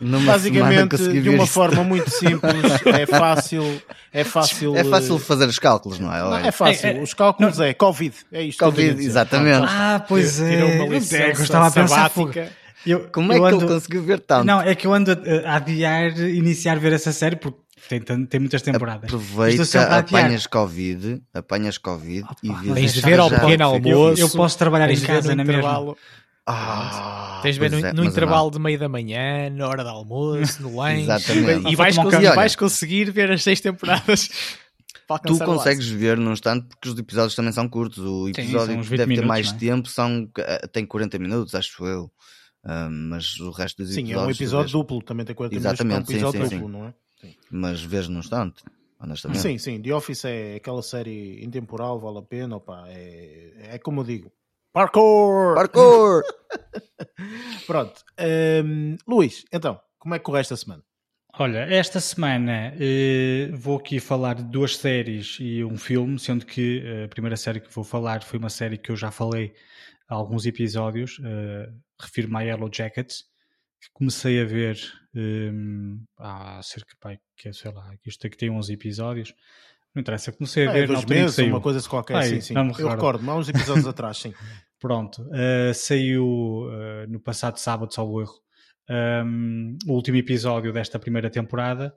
Numa 0.00 0.32
Basicamente, 0.32 0.96
de 0.96 1.28
uma 1.28 1.44
isto. 1.44 1.52
forma 1.52 1.84
muito 1.84 2.10
simples, 2.10 2.52
é 2.86 3.06
fácil, 3.06 3.82
é 4.12 4.24
fácil. 4.24 4.76
É 4.76 4.82
fácil 4.84 5.16
eh, 5.16 5.18
fazer 5.20 5.46
os 5.48 5.58
cálculos, 5.58 5.98
não 6.00 6.12
é? 6.12 6.18
Não, 6.20 6.36
é 6.38 6.50
fácil. 6.50 6.86
É, 6.88 6.98
é- 6.98 7.02
Os 7.02 7.14
cálculos 7.14 7.60
é 7.60 7.72
Covid. 7.74 8.14
É 8.32 8.42
isto. 8.42 8.58
que 8.58 8.64
eu 8.64 8.68
Covid, 8.70 9.04
exatamente. 9.04 9.64
Ah, 9.68 10.04
pois 10.08 10.40
é. 10.40 10.50
Tirou 10.50 10.68
uma 10.70 10.84
eu 10.86 10.92
licença 10.92 11.42
estava 11.42 11.66
a 11.66 11.70
pensar. 11.70 12.10
Eu, 12.84 13.08
Como 13.12 13.32
é 13.32 13.36
eu 13.38 13.42
que 13.42 13.48
ando- 13.54 13.64
ele 13.64 13.74
conseguiu 13.74 14.02
ver 14.02 14.18
tanto? 14.20 14.44
Não, 14.44 14.60
é 14.60 14.74
que 14.74 14.86
eu 14.88 14.92
ando 14.92 15.12
a, 15.12 15.50
a 15.52 15.56
adiar 15.56 16.18
iniciar 16.18 16.72
a 16.72 16.80
ver 16.80 16.92
essa 16.92 17.12
série 17.12 17.36
porque 17.36 17.60
tem, 17.88 18.00
tem 18.26 18.40
muitas 18.40 18.60
temporadas. 18.62 19.04
Aproveita, 19.04 19.62
apanhas 19.98 20.46
Covid, 20.48 21.22
apanhas 21.32 21.78
Covid 21.78 22.24
e 22.42 22.52
vês 22.52 22.74
Tens 22.74 22.92
de 22.94 23.00
ver 23.02 23.20
ao 23.20 23.30
pequeno 23.30 23.62
Eu, 23.62 23.68
almoço. 24.02 24.20
eu 24.22 24.28
posso 24.30 24.58
trabalhar 24.58 24.90
em 24.90 24.98
casa 25.00 25.34
na 25.36 25.44
mesma. 25.44 25.94
Ah, 26.46 27.38
Tens 27.42 27.54
de 27.54 27.60
ver 27.60 27.70
no, 27.70 27.78
é, 27.86 27.92
no 27.92 28.04
intervalo 28.04 28.50
de 28.50 28.58
meio 28.58 28.78
da 28.78 28.88
manhã, 28.88 29.48
na 29.50 29.68
hora 29.68 29.82
do 29.84 29.90
almoço, 29.90 30.60
no 30.62 30.74
lanche. 30.76 31.02
Exatamente. 31.02 31.68
E 31.68 31.76
vais, 31.76 31.96
conseguir, 31.96 32.24
café. 32.24 32.36
vais 32.36 32.56
conseguir 32.56 33.10
ver 33.10 33.30
as 33.30 33.42
seis 33.42 33.60
temporadas. 33.60 34.28
Tu 35.26 35.38
consegues 35.44 35.88
ver, 35.88 36.16
não 36.16 36.30
obstante, 36.30 36.68
porque 36.68 36.88
os 36.88 36.98
episódios 36.98 37.34
também 37.34 37.52
são 37.52 37.68
curtos. 37.68 37.98
O 37.98 38.26
Sim, 38.26 38.30
episódio 38.30 38.76
uns 38.78 38.84
que 38.88 38.90
20 38.92 38.98
deve 38.98 39.14
ter 39.14 39.20
minutos, 39.20 39.28
mais 39.28 39.48
não 39.50 39.56
é? 39.56 39.58
tempo 39.58 39.88
são, 39.88 40.30
eh, 40.38 40.66
tem 40.68 40.86
40 40.86 41.18
minutos, 41.18 41.54
acho 41.54 41.84
eu. 41.84 42.10
Ah, 42.64 42.88
mas 42.90 43.38
o 43.40 43.50
resto 43.50 43.82
dos 43.82 43.92
Sim, 43.92 44.00
é 44.00 44.04
episódios. 44.04 44.26
um 44.28 44.42
episódio 44.42 44.64
vês. 44.64 44.72
duplo. 44.72 45.02
Também 45.02 45.26
tem 45.26 45.34
40 45.34 45.54
Exatamente, 45.54 46.08
minutos. 46.08 46.14
É 46.14 46.16
um 46.16 46.20
sim, 46.20 46.38
episódio 46.38 46.48
sim, 46.48 46.62
duplo, 46.62 46.78
não 46.80 46.86
é? 46.88 46.94
Mas 47.50 47.82
vês 47.82 48.08
no 48.08 48.20
instante, 48.20 48.62
honestamente. 48.98 49.42
Sim, 49.42 49.58
sim. 49.58 49.82
The 49.82 49.92
Office 49.94 50.24
é 50.24 50.54
aquela 50.54 50.82
série 50.82 51.44
intemporal, 51.44 52.00
vale 52.00 52.18
a 52.18 52.22
pena. 52.22 52.56
Opa, 52.56 52.84
é, 52.88 53.74
é 53.74 53.78
como 53.78 54.00
eu 54.00 54.04
digo. 54.04 54.32
Parkour! 54.72 55.54
Parkour! 55.54 56.22
Pronto. 57.66 58.02
Hum, 58.64 58.96
Luís, 59.06 59.44
então, 59.52 59.78
como 59.98 60.14
é 60.14 60.18
que 60.18 60.24
corre 60.24 60.40
esta 60.40 60.56
semana? 60.56 60.82
Olha, 61.38 61.58
esta 61.70 62.00
semana 62.00 62.74
eh, 62.80 63.50
vou 63.52 63.76
aqui 63.76 64.00
falar 64.00 64.34
de 64.34 64.44
duas 64.44 64.76
séries 64.76 65.36
e 65.40 65.62
um 65.62 65.76
filme, 65.76 66.18
sendo 66.18 66.46
que 66.46 66.82
eh, 66.84 67.04
a 67.04 67.08
primeira 67.08 67.36
série 67.36 67.60
que 67.60 67.72
vou 67.72 67.84
falar 67.84 68.22
foi 68.22 68.38
uma 68.38 68.48
série 68.48 68.78
que 68.78 68.90
eu 68.90 68.96
já 68.96 69.10
falei 69.10 69.54
há 70.08 70.14
alguns 70.14 70.46
episódios, 70.46 71.18
eh, 71.22 71.70
refiro-me 72.00 72.36
a 72.36 72.40
Yellow 72.40 72.70
Jackets, 72.72 73.24
que 73.80 73.90
comecei 73.92 74.40
a 74.40 74.44
ver 74.44 74.78
eh, 75.14 75.50
há 76.18 76.62
cerca, 76.62 76.94
pá, 76.98 77.16
que 77.36 77.48
é, 77.48 77.52
sei 77.52 77.72
lá, 77.72 77.94
isto 78.06 78.26
aqui 78.26 78.36
tem 78.38 78.50
11 78.50 78.72
episódios, 78.72 79.34
não 79.94 80.00
interessa, 80.00 80.32
comecei 80.32 80.66
a 80.66 80.70
Ah, 80.70 80.72
ver 80.72 80.78
é 80.78 80.80
na 80.82 80.86
dois 80.86 80.98
altura 81.00 81.20
meses, 81.20 81.36
saiu. 81.36 81.48
uma 81.48 81.60
coisa 81.60 81.88
qualquer. 81.88 82.16
Ai, 82.16 82.28
sim, 82.28 82.40
sim. 82.40 82.54
não 82.54 82.64
me 82.64 82.74
Eu 82.78 82.88
recordo. 82.88 83.30
há 83.30 83.36
uns 83.36 83.48
episódios 83.48 83.86
atrás, 83.86 84.16
sim. 84.18 84.32
Pronto, 84.80 85.28
eh, 85.32 85.72
saiu 85.74 86.68
eh, 86.72 87.06
no 87.08 87.20
passado 87.20 87.56
sábado, 87.58 87.94
salvo 87.94 88.20
erro, 88.20 88.34
um, 89.24 89.76
o 89.86 89.92
último 89.92 90.16
episódio 90.16 90.72
desta 90.72 90.98
primeira 90.98 91.30
temporada. 91.30 91.94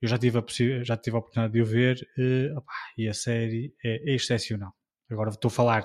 Eu 0.00 0.08
já 0.08 0.18
tive 0.18 0.38
a, 0.38 0.42
já 0.82 0.96
tive 0.96 1.16
a 1.16 1.18
oportunidade 1.20 1.52
de 1.52 1.60
o 1.62 1.66
ver 1.66 1.96
eh, 2.18 2.50
opá, 2.56 2.72
e 2.96 3.06
a 3.08 3.14
série 3.14 3.72
é 3.84 4.14
excepcional. 4.14 4.72
agora 5.10 5.30
estou 5.30 5.48
a 5.48 5.52
falar 5.52 5.84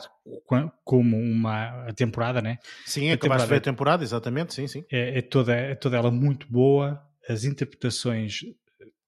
como 0.84 1.18
uma 1.18 1.92
temporada, 1.96 2.42
né? 2.42 2.58
Sim, 2.86 3.12
acabaste 3.12 3.44
de 3.46 3.50
ver 3.50 3.58
a 3.58 3.62
temporada, 3.62 4.04
exatamente, 4.04 4.54
sim, 4.54 4.68
sim. 4.68 4.86
É, 4.92 5.20
é, 5.20 5.22
toda, 5.22 5.54
é 5.54 5.76
toda 5.76 5.98
ela 5.98 6.10
muito 6.10 6.48
boa, 6.52 7.00
as 7.30 7.44
interpretações 7.44 8.40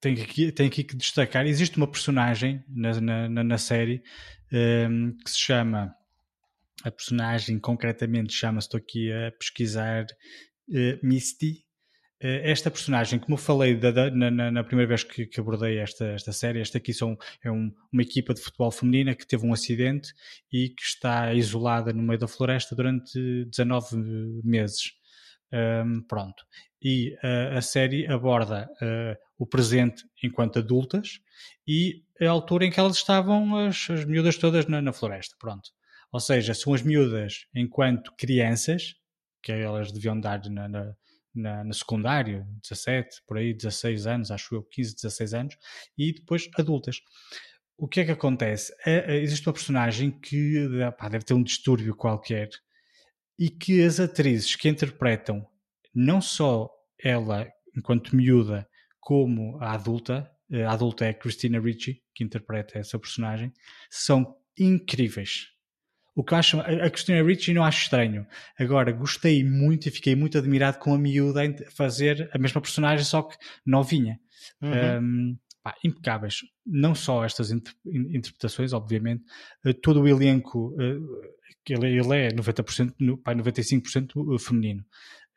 tem 0.01 0.21
aqui, 0.21 0.51
tem 0.51 0.67
aqui 0.67 0.83
que 0.83 0.95
destacar, 0.95 1.45
existe 1.45 1.77
uma 1.77 1.87
personagem 1.87 2.63
na, 2.67 3.29
na, 3.29 3.43
na 3.43 3.57
série 3.57 4.01
um, 4.51 5.15
que 5.23 5.29
se 5.29 5.39
chama, 5.39 5.93
a 6.83 6.91
personagem 6.91 7.59
concretamente 7.59 8.33
chama-se, 8.33 8.67
estou 8.67 8.77
aqui 8.77 9.11
a 9.11 9.31
pesquisar, 9.31 10.05
uh, 10.69 11.05
Misty, 11.05 11.65
eh, 12.21 12.51
esta 12.51 12.69
personagem, 12.69 13.17
como 13.17 13.35
eu 13.35 13.37
falei 13.37 13.75
da, 13.75 13.91
da, 13.91 14.11
na, 14.11 14.51
na, 14.51 14.63
primeira 14.63 14.89
vez 14.89 15.03
que, 15.03 15.25
que, 15.25 15.39
abordei 15.39 15.77
esta, 15.77 16.05
esta 16.07 16.33
série, 16.33 16.59
esta 16.59 16.77
aqui 16.77 16.93
são, 16.93 17.17
é 17.41 17.49
um, 17.49 17.71
uma 17.91 18.01
equipa 18.01 18.33
de 18.33 18.41
futebol 18.41 18.71
feminina 18.71 19.15
que 19.15 19.25
teve 19.25 19.45
um 19.45 19.53
acidente 19.53 20.13
e 20.51 20.69
que 20.69 20.83
está 20.83 21.33
isolada 21.33 21.93
no 21.93 22.03
meio 22.03 22.19
da 22.19 22.27
floresta 22.27 22.75
durante 22.75 23.45
19 23.45 23.95
meses. 24.43 24.91
Um, 25.51 26.01
pronto. 26.07 26.43
E 26.81 27.13
uh, 27.23 27.57
a 27.57 27.61
série 27.61 28.07
aborda 28.07 28.69
uh, 28.81 29.17
o 29.37 29.45
presente 29.45 30.05
enquanto 30.23 30.59
adultas 30.59 31.19
e 31.67 32.03
a 32.21 32.29
altura 32.29 32.65
em 32.65 32.71
que 32.71 32.79
elas 32.79 32.95
estavam, 32.95 33.55
as, 33.67 33.89
as 33.89 34.05
miúdas 34.05 34.37
todas 34.37 34.65
na, 34.65 34.81
na 34.81 34.93
floresta. 34.93 35.35
Pronto. 35.39 35.69
Ou 36.11 36.19
seja, 36.19 36.53
são 36.53 36.73
as 36.73 36.81
miúdas 36.81 37.45
enquanto 37.53 38.13
crianças, 38.17 38.95
que 39.43 39.51
elas 39.51 39.91
deviam 39.91 40.19
dar 40.19 40.41
na, 40.49 40.67
na 40.67 40.95
na, 41.33 41.63
na 41.63 41.73
secundário, 41.73 42.45
17, 42.61 43.21
por 43.27 43.37
aí, 43.37 43.53
16 43.53 44.07
anos, 44.07 44.31
acho 44.31 44.55
eu, 44.55 44.63
15, 44.63 44.95
16 44.95 45.33
anos, 45.33 45.57
e 45.97 46.13
depois 46.13 46.49
adultas. 46.57 47.01
O 47.77 47.87
que 47.87 48.01
é 48.01 48.05
que 48.05 48.11
acontece? 48.11 48.73
É, 48.85 49.15
é, 49.15 49.21
existe 49.21 49.47
uma 49.47 49.53
personagem 49.53 50.11
que 50.11 50.67
pá, 50.97 51.07
deve 51.07 51.23
ter 51.23 51.33
um 51.33 51.43
distúrbio 51.43 51.95
qualquer 51.95 52.49
e 53.37 53.49
que 53.49 53.81
as 53.83 53.99
atrizes 53.99 54.55
que 54.55 54.67
interpretam 54.67 55.47
não 55.93 56.21
só 56.21 56.69
ela 57.03 57.47
enquanto 57.75 58.15
miúda 58.15 58.67
como 58.99 59.57
a 59.61 59.73
adulta, 59.73 60.29
a 60.51 60.71
adulta 60.71 61.05
é 61.05 61.09
a 61.09 61.13
Christina 61.13 61.59
Ricci, 61.59 62.01
que 62.13 62.23
interpreta 62.23 62.77
essa 62.77 62.99
personagem, 62.99 63.53
são 63.89 64.35
incríveis. 64.57 65.47
O 66.15 66.23
que 66.23 66.35
acho, 66.35 66.59
a 66.59 66.89
Christina 66.89 67.23
Ricci 67.23 67.53
não 67.53 67.63
acho 67.63 67.83
estranho. 67.83 68.27
Agora, 68.59 68.91
gostei 68.91 69.43
muito 69.43 69.87
e 69.87 69.91
fiquei 69.91 70.15
muito 70.15 70.37
admirado 70.37 70.77
com 70.79 70.93
a 70.93 70.97
miúda 70.97 71.45
em 71.45 71.55
fazer 71.71 72.29
a 72.33 72.37
mesma 72.37 72.59
personagem, 72.59 73.05
só 73.05 73.23
que 73.23 73.37
novinha. 73.65 74.19
Uhum. 74.61 74.99
Um, 74.99 75.37
pá, 75.63 75.75
impecáveis. 75.83 76.41
Não 76.65 76.93
só 76.93 77.23
estas 77.23 77.51
inter 77.51 77.73
interpretações, 77.85 78.73
obviamente, 78.73 79.23
uh, 79.65 79.73
todo 79.73 80.01
o 80.01 80.07
elenco, 80.07 80.75
uh, 80.75 81.21
ele, 81.67 81.99
ele 81.99 82.17
é 82.17 82.29
90%, 82.29 82.93
no, 82.99 83.17
pá, 83.17 83.33
95% 83.33 84.39
feminino. 84.39 84.83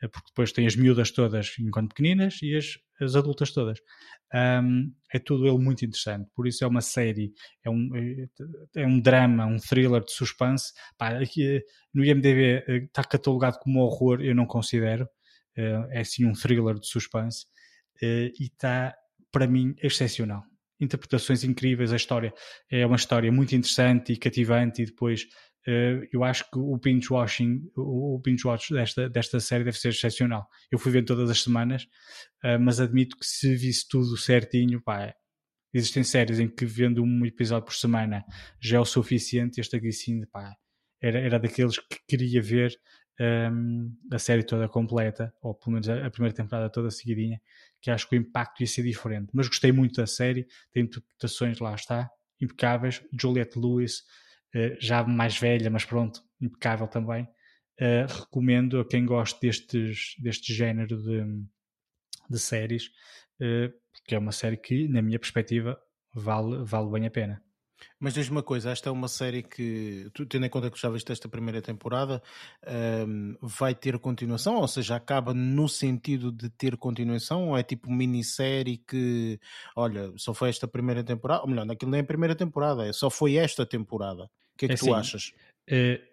Uh, 0.03 0.09
porque 0.11 0.29
depois 0.29 0.53
tem 0.53 0.67
as 0.67 0.77
miúdas 0.77 1.11
todas 1.11 1.55
enquanto 1.59 1.91
pequeninas 1.91 2.39
e 2.43 2.57
as, 2.57 2.79
as 3.01 3.17
adultas 3.17 3.53
todas. 3.53 3.79
Um, 4.35 4.93
é 5.13 5.19
tudo 5.19 5.47
ele 5.47 5.59
muito 5.59 5.85
interessante. 5.85 6.29
Por 6.35 6.47
isso 6.47 6.65
é 6.65 6.67
uma 6.67 6.81
série, 6.81 7.33
é 7.65 7.69
um, 7.69 7.91
é 8.75 8.87
um 8.87 8.99
drama, 8.99 9.45
um 9.45 9.59
thriller 9.59 10.03
de 10.03 10.13
suspense. 10.13 10.73
Pá, 10.97 11.19
aqui, 11.19 11.63
no 11.93 12.05
IMDB 12.05 12.65
eh, 12.67 12.77
está 12.85 13.05
catalogado 13.05 13.59
como 13.59 13.81
horror, 13.81 14.23
eu 14.23 14.35
não 14.35 14.47
considero. 14.47 15.05
Uh, 15.57 15.85
é 15.91 16.03
sim 16.03 16.25
um 16.25 16.33
thriller 16.33 16.79
de 16.79 16.87
suspense 16.87 17.45
uh, 18.03 18.33
e 18.41 18.45
está, 18.45 18.95
para 19.31 19.47
mim, 19.47 19.75
excepcional. 19.83 20.43
Interpretações 20.81 21.45
incríveis, 21.45 21.93
a 21.93 21.97
história 21.97 22.33
é 22.71 22.87
uma 22.87 22.97
história 22.97 23.31
muito 23.31 23.55
interessante 23.55 24.15
e 24.15 24.17
cativante 24.17 24.83
e 24.83 24.87
depois 24.87 25.27
eu 26.13 26.25
acho 26.25 26.51
que 26.51 26.59
o 26.59 26.77
binge 26.77 27.13
watching, 27.13 27.71
o, 27.77 28.19
binge 28.19 28.47
watch 28.47 28.73
desta, 28.73 29.09
desta 29.09 29.39
série 29.39 29.65
deve 29.65 29.79
ser 29.79 29.91
excepcional. 29.91 30.49
Eu 30.71 30.79
fui 30.79 30.91
ver 30.91 31.05
todas 31.05 31.31
as 31.31 31.43
semanas, 31.43 31.85
uh, 32.45 32.59
mas 32.61 32.81
admito 32.81 33.17
que 33.17 33.25
se 33.25 33.55
visse 33.55 33.87
tudo 33.89 34.17
certinho, 34.17 34.81
pá, 34.81 35.15
existem 35.73 36.03
séries 36.03 36.41
em 36.41 36.49
que 36.49 36.65
vendo 36.65 37.03
um 37.03 37.25
episódio 37.25 37.65
por 37.67 37.75
semana 37.75 38.25
já 38.61 38.79
é 38.79 38.81
o 38.81 38.85
suficiente. 38.85 39.61
Este 39.61 39.77
aqui 39.77 39.93
sim, 39.93 40.25
pá, 40.27 40.53
era, 41.01 41.21
era 41.21 41.39
daqueles 41.39 41.79
que 41.79 41.99
queria 42.09 42.43
ver 42.43 42.77
um, 43.21 43.25
ehm, 43.25 43.89
a 44.13 44.19
série 44.19 44.43
toda 44.43 44.69
completa, 44.69 45.33
ou 45.41 45.55
pelo 45.55 45.73
menos 45.73 45.89
a, 45.89 46.07
a, 46.07 46.11
primeira 46.11 46.35
temporada 46.35 46.71
toda 46.71 46.91
seguidinha, 46.91 47.41
que 47.81 47.91
acho 47.91 48.09
que 48.09 48.17
o 48.17 48.19
impacto 48.19 48.61
ia 48.63 48.67
ser 48.67 48.83
diferente. 48.83 49.31
Mas 49.33 49.47
gostei 49.47 49.71
muito 49.71 50.01
da 50.01 50.07
série, 50.07 50.47
tem 50.73 50.85
interpretações, 50.85 51.61
lá 51.61 51.75
está, 51.75 52.11
impecáveis. 52.41 53.03
Juliette 53.19 53.59
Lewis 53.59 54.03
eh, 54.03 54.32
já 54.79 55.03
mais 55.05 55.39
velha, 55.39 55.71
mas 55.71 55.85
pronto, 55.85 56.23
impecável 56.41 56.87
também. 56.87 57.25
Uh, 57.81 58.07
recomendo 58.07 58.81
a 58.81 58.85
quem 58.85 59.05
goste 59.05 59.41
destes, 59.41 60.15
deste 60.19 60.53
género 60.53 60.97
de, 61.03 61.25
de 62.29 62.39
séries, 62.39 62.87
uh, 63.41 63.73
porque 63.93 64.15
é 64.15 64.19
uma 64.19 64.33
série 64.33 64.57
que, 64.57 64.87
na 64.89 65.03
minha 65.03 65.19
perspectiva, 65.19 65.81
vale, 66.15 66.65
vale 66.65 66.91
bem 66.91 67.07
a 67.07 67.11
pena. 67.11 67.43
Mas 67.99 68.15
diz-me 68.15 68.37
uma 68.37 68.43
coisa, 68.43 68.71
esta 68.71 68.89
é 68.89 68.93
uma 68.93 69.09
série 69.09 69.43
que, 69.43 70.11
tendo 70.29 70.47
em 70.47 70.49
conta 70.49 70.71
que 70.71 70.81
já 70.81 70.89
viste 70.89 71.11
esta 71.13 71.29
primeira 71.29 71.61
temporada, 71.61 72.23
um, 73.07 73.37
vai 73.41 73.75
ter 73.75 73.99
continuação? 73.99 74.57
Ou 74.57 74.69
seja, 74.69 74.97
acaba 74.97 75.33
no 75.35 75.69
sentido 75.69 76.31
de 76.31 76.49
ter 76.51 76.77
continuação? 76.77 77.49
Ou 77.49 77.59
é 77.59 77.63
tipo 77.63 77.91
minissérie 77.91 78.79
que, 78.79 79.41
olha, 79.77 80.13
só 80.17 80.35
foi 80.35 80.49
esta 80.49 80.69
primeira 80.69 81.03
temporada? 81.03 81.43
Ou 81.43 81.49
melhor, 81.49 81.65
naquilo 81.65 81.91
nem 81.91 82.01
é 82.01 82.03
a 82.03 82.07
primeira 82.07 82.35
temporada, 82.35 82.87
é 82.87 82.93
só 82.93 83.11
foi 83.11 83.37
esta 83.37 83.67
temporada. 83.67 84.29
Que 84.63 84.67
é 84.67 84.69
que 84.69 84.75
é 84.75 84.77
tu 84.77 84.95
assim, 84.95 85.01
achas? 85.01 85.33
Uh, 85.71 86.13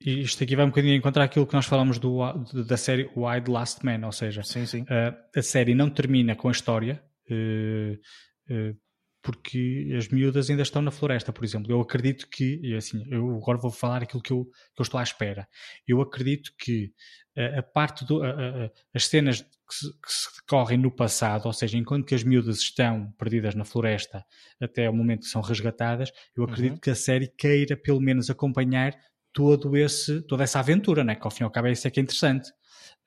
isto 0.00 0.42
aqui 0.42 0.56
vai 0.56 0.64
um 0.64 0.68
bocadinho 0.68 0.94
encontrar 0.94 1.24
aquilo 1.24 1.46
que 1.46 1.52
nós 1.52 1.66
falamos 1.66 1.98
do, 1.98 2.18
da 2.66 2.76
série 2.78 3.10
Wide 3.14 3.50
Last 3.50 3.84
Man, 3.84 4.06
ou 4.06 4.12
seja, 4.12 4.42
sim, 4.42 4.64
sim. 4.64 4.82
Uh, 4.82 5.38
a 5.38 5.42
série 5.42 5.74
não 5.74 5.90
termina 5.90 6.34
com 6.34 6.48
a 6.48 6.52
história, 6.52 7.02
uh, 7.30 8.76
porque 9.22 9.94
as 9.98 10.08
miúdas 10.08 10.48
ainda 10.48 10.62
estão 10.62 10.80
na 10.80 10.90
floresta, 10.90 11.30
por 11.30 11.44
exemplo. 11.44 11.70
Eu 11.70 11.82
acredito 11.82 12.26
que, 12.30 12.58
e 12.62 12.74
assim, 12.74 13.04
eu 13.10 13.36
agora 13.36 13.58
vou 13.58 13.70
falar 13.70 14.02
aquilo 14.02 14.22
que 14.22 14.32
eu, 14.32 14.46
que 14.46 14.80
eu 14.80 14.82
estou 14.82 14.98
à 14.98 15.02
espera. 15.02 15.46
Eu 15.86 16.00
acredito 16.00 16.52
que 16.58 16.90
a 17.36 17.62
parte 17.62 18.04
do, 18.06 18.22
a, 18.22 18.30
a, 18.30 18.70
as 18.94 19.06
cenas 19.06 19.44
que 19.70 19.76
se, 19.76 19.92
que 19.92 20.12
se 20.12 20.28
decorrem 20.40 20.76
no 20.76 20.90
passado, 20.90 21.46
ou 21.46 21.52
seja, 21.52 21.78
enquanto 21.78 22.04
que 22.04 22.14
as 22.14 22.24
miúdas 22.24 22.58
estão 22.58 23.12
perdidas 23.16 23.54
na 23.54 23.64
floresta 23.64 24.24
até 24.60 24.90
o 24.90 24.92
momento 24.92 25.20
que 25.20 25.28
são 25.28 25.40
resgatadas, 25.40 26.10
eu 26.36 26.42
acredito 26.42 26.74
uhum. 26.74 26.80
que 26.80 26.90
a 26.90 26.94
série 26.94 27.28
queira 27.28 27.76
pelo 27.76 28.00
menos 28.00 28.28
acompanhar 28.28 28.92
todo 29.32 29.76
esse, 29.76 30.22
toda 30.22 30.42
essa 30.42 30.58
aventura, 30.58 31.04
né? 31.04 31.14
que 31.14 31.24
ao 31.24 31.30
fim 31.30 31.44
e 31.44 31.44
ao 31.44 31.50
cabo 31.50 31.68
é 31.68 31.72
isso 31.72 31.86
é 31.86 31.90
que 31.90 32.00
é 32.00 32.02
interessante. 32.02 32.50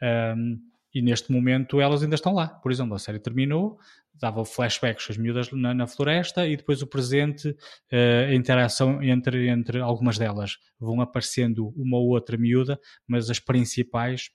Um, 0.02 0.58
e 0.94 1.02
neste 1.02 1.32
momento 1.32 1.82
elas 1.82 2.02
ainda 2.02 2.16
estão 2.16 2.34
lá. 2.34 2.48
Por 2.48 2.72
exemplo, 2.72 2.96
a 2.96 3.00
série 3.00 3.20
terminou, 3.20 3.78
dava 4.14 4.46
flashbacks 4.46 5.10
as 5.10 5.18
miúdas 5.18 5.52
na, 5.52 5.74
na 5.74 5.88
floresta 5.88 6.48
e 6.48 6.56
depois 6.56 6.82
o 6.82 6.88
presente, 6.88 7.50
uh, 7.50 8.30
a 8.30 8.34
interação 8.34 9.04
entre, 9.04 9.50
entre 9.50 9.82
algumas 9.82 10.18
delas. 10.18 10.58
Vão 10.80 11.02
aparecendo 11.02 11.74
uma 11.76 11.98
ou 11.98 12.10
outra 12.10 12.38
miúda, 12.38 12.80
mas 13.06 13.30
as 13.30 13.40
principais 13.40 14.30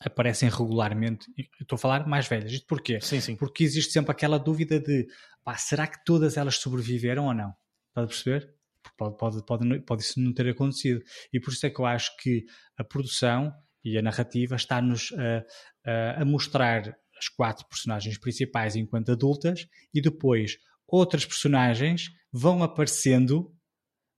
aparecem 0.00 0.48
regularmente. 0.48 1.26
Estou 1.60 1.76
a 1.76 1.78
falar 1.78 2.06
mais 2.06 2.26
velhas. 2.26 2.52
Isto 2.52 2.66
porquê? 2.66 3.00
Sim, 3.00 3.20
sim. 3.20 3.36
Porque 3.36 3.64
existe 3.64 3.92
sempre 3.92 4.12
aquela 4.12 4.38
dúvida 4.38 4.80
de 4.80 5.06
pá, 5.44 5.56
será 5.56 5.86
que 5.86 6.04
todas 6.04 6.36
elas 6.36 6.56
sobreviveram 6.56 7.26
ou 7.26 7.34
não? 7.34 7.52
Estás 7.88 8.04
a 8.04 8.06
perceber? 8.06 8.54
Pode, 8.96 9.16
pode, 9.16 9.46
pode, 9.46 9.80
pode 9.82 10.02
isso 10.02 10.20
não 10.20 10.32
ter 10.32 10.48
acontecido. 10.48 11.02
E 11.32 11.40
por 11.40 11.52
isso 11.52 11.66
é 11.66 11.70
que 11.70 11.80
eu 11.80 11.86
acho 11.86 12.10
que 12.18 12.44
a 12.76 12.84
produção 12.84 13.52
e 13.84 13.98
a 13.98 14.02
narrativa 14.02 14.56
está-nos 14.56 15.12
a, 15.12 15.90
a, 15.90 16.22
a 16.22 16.24
mostrar 16.24 16.96
as 17.18 17.28
quatro 17.28 17.66
personagens 17.68 18.18
principais 18.18 18.74
enquanto 18.74 19.12
adultas 19.12 19.66
e 19.94 20.00
depois 20.00 20.56
outras 20.88 21.24
personagens 21.24 22.10
vão 22.32 22.62
aparecendo 22.62 23.52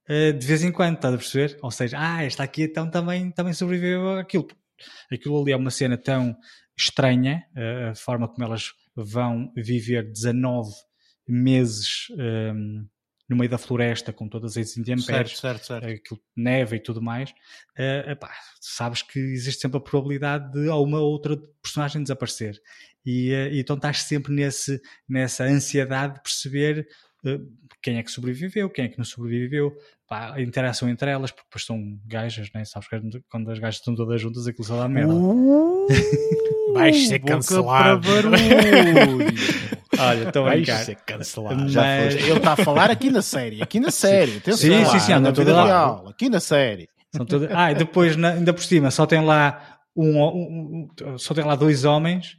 uh, 0.09 0.33
de 0.33 0.47
vez 0.47 0.63
em 0.63 0.73
quando, 0.73 0.97
estás 0.97 1.15
a 1.15 1.19
perceber? 1.19 1.59
Ou 1.63 1.71
seja, 1.71 1.99
ah, 2.01 2.23
esta 2.23 2.43
aqui 2.43 2.63
então 2.63 2.91
também, 2.91 3.31
também 3.31 3.53
sobreviveu 3.53 4.19
àquilo 4.19 4.47
aquilo 5.13 5.41
ali 5.41 5.53
é 5.53 5.57
uma 5.57 5.71
cena 5.71 5.97
tão 5.97 6.37
estranha, 6.77 7.43
a 7.91 7.95
forma 7.95 8.29
como 8.29 8.45
elas 8.45 8.73
vão 8.97 9.53
viver 9.57 10.11
19 10.11 10.71
meses 11.27 12.09
um, 12.19 12.87
no 13.29 13.37
meio 13.37 13.51
da 13.51 13.59
floresta 13.59 14.13
com 14.13 14.29
todas 14.29 14.57
as 14.57 14.77
intempéries, 14.77 15.39
certo, 15.39 15.65
certo, 15.65 15.67
certo. 15.67 15.87
aquilo 15.87 16.21
neve 16.37 16.77
e 16.77 16.81
tudo 16.81 17.01
mais, 17.01 17.31
uh, 17.31 18.11
epá, 18.11 18.31
sabes 18.61 19.03
que 19.03 19.19
existe 19.19 19.63
sempre 19.63 19.79
a 19.79 19.81
probabilidade 19.81 20.53
de 20.53 20.69
uma 20.69 21.01
ou 21.01 21.11
outra 21.11 21.37
personagem 21.63 22.03
desaparecer. 22.03 22.61
E, 23.05 23.33
uh, 23.33 23.55
então 23.55 23.77
estás 23.77 24.03
sempre 24.03 24.33
nesse, 24.33 24.81
nessa 25.09 25.45
ansiedade 25.45 26.15
de 26.15 26.23
perceber 26.23 26.87
uh, 27.25 27.41
quem 27.83 27.97
é 27.97 28.03
que 28.03 28.11
sobreviveu, 28.11 28.69
quem 28.69 28.85
é 28.85 28.89
que 28.89 28.99
não 28.99 29.05
sobreviveu, 29.05 29.75
pá, 30.09 30.35
a 30.35 30.41
interação 30.43 30.89
entre 30.89 31.11
elas, 31.11 31.31
porque 31.31 31.47
depois 31.49 31.65
são 31.65 31.79
gajas, 32.07 32.51
né? 32.55 32.65
sabes 32.65 32.89
que 32.89 33.01
quando 33.31 33.51
as 33.51 33.59
gajas 33.59 33.77
estão 33.77 33.95
todas 33.95 34.21
juntas 34.21 34.47
aquilo 34.47 34.65
só 34.65 34.79
dá 34.79 34.89
merda. 34.89 35.13
Uh, 35.15 35.87
Vais 36.75 37.07
ser 37.09 37.21
cancelado. 37.21 38.09
Olha, 39.99 40.25
estou 40.29 40.43
a 40.43 40.49
Vais 40.51 40.63
brincar. 40.63 40.85
ser 40.85 40.97
cancelado. 40.97 41.69
Já 41.69 41.83
Mas 41.83 42.15
foste. 42.15 42.29
Ele 42.29 42.37
está 42.39 42.53
a 42.53 42.57
falar 42.57 42.91
aqui 42.91 43.11
na 43.11 43.23
série, 43.23 43.63
aqui 43.63 43.79
na 43.81 43.91
série. 43.91 44.41
Sim, 44.45 44.85
sim, 44.87 44.99
sim, 44.99 45.13
na 45.13 45.19
anda 45.19 45.33
tudo 45.33 45.53
lá. 45.53 45.65
real, 45.67 46.09
aqui 46.09 46.29
na 46.29 46.41
série. 46.41 46.89
são 47.15 47.25
todas... 47.25 47.49
Ah, 47.53 47.71
e 47.71 47.75
depois, 47.77 48.17
na- 48.17 48.33
ainda 48.33 48.53
por 48.53 48.63
cima, 48.65 48.91
só 48.91 49.07
tem 49.07 49.25
lá 49.25 49.79
um, 49.97 50.19
um- 50.21 50.89
um- 51.05 51.19
só 51.19 51.33
tem 51.33 51.45
lá 51.45 51.55
dois 51.55 51.85
homens, 51.85 52.37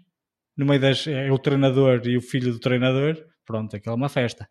no 0.57 0.65
meio 0.65 0.81
das 0.81 1.07
é 1.07 1.31
o 1.31 1.37
treinador 1.39 2.01
e 2.05 2.17
o 2.17 2.21
filho 2.21 2.51
do 2.51 2.59
treinador. 2.59 3.15
Pronto, 3.45 3.75
aquilo 3.75 3.93
é 3.93 3.95
uma 3.97 4.09
festa. 4.09 4.47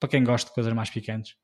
Para 0.00 0.08
quem 0.08 0.24
gosta 0.24 0.48
de 0.48 0.54
coisas 0.54 0.72
mais 0.72 0.90
picantes. 0.90 1.34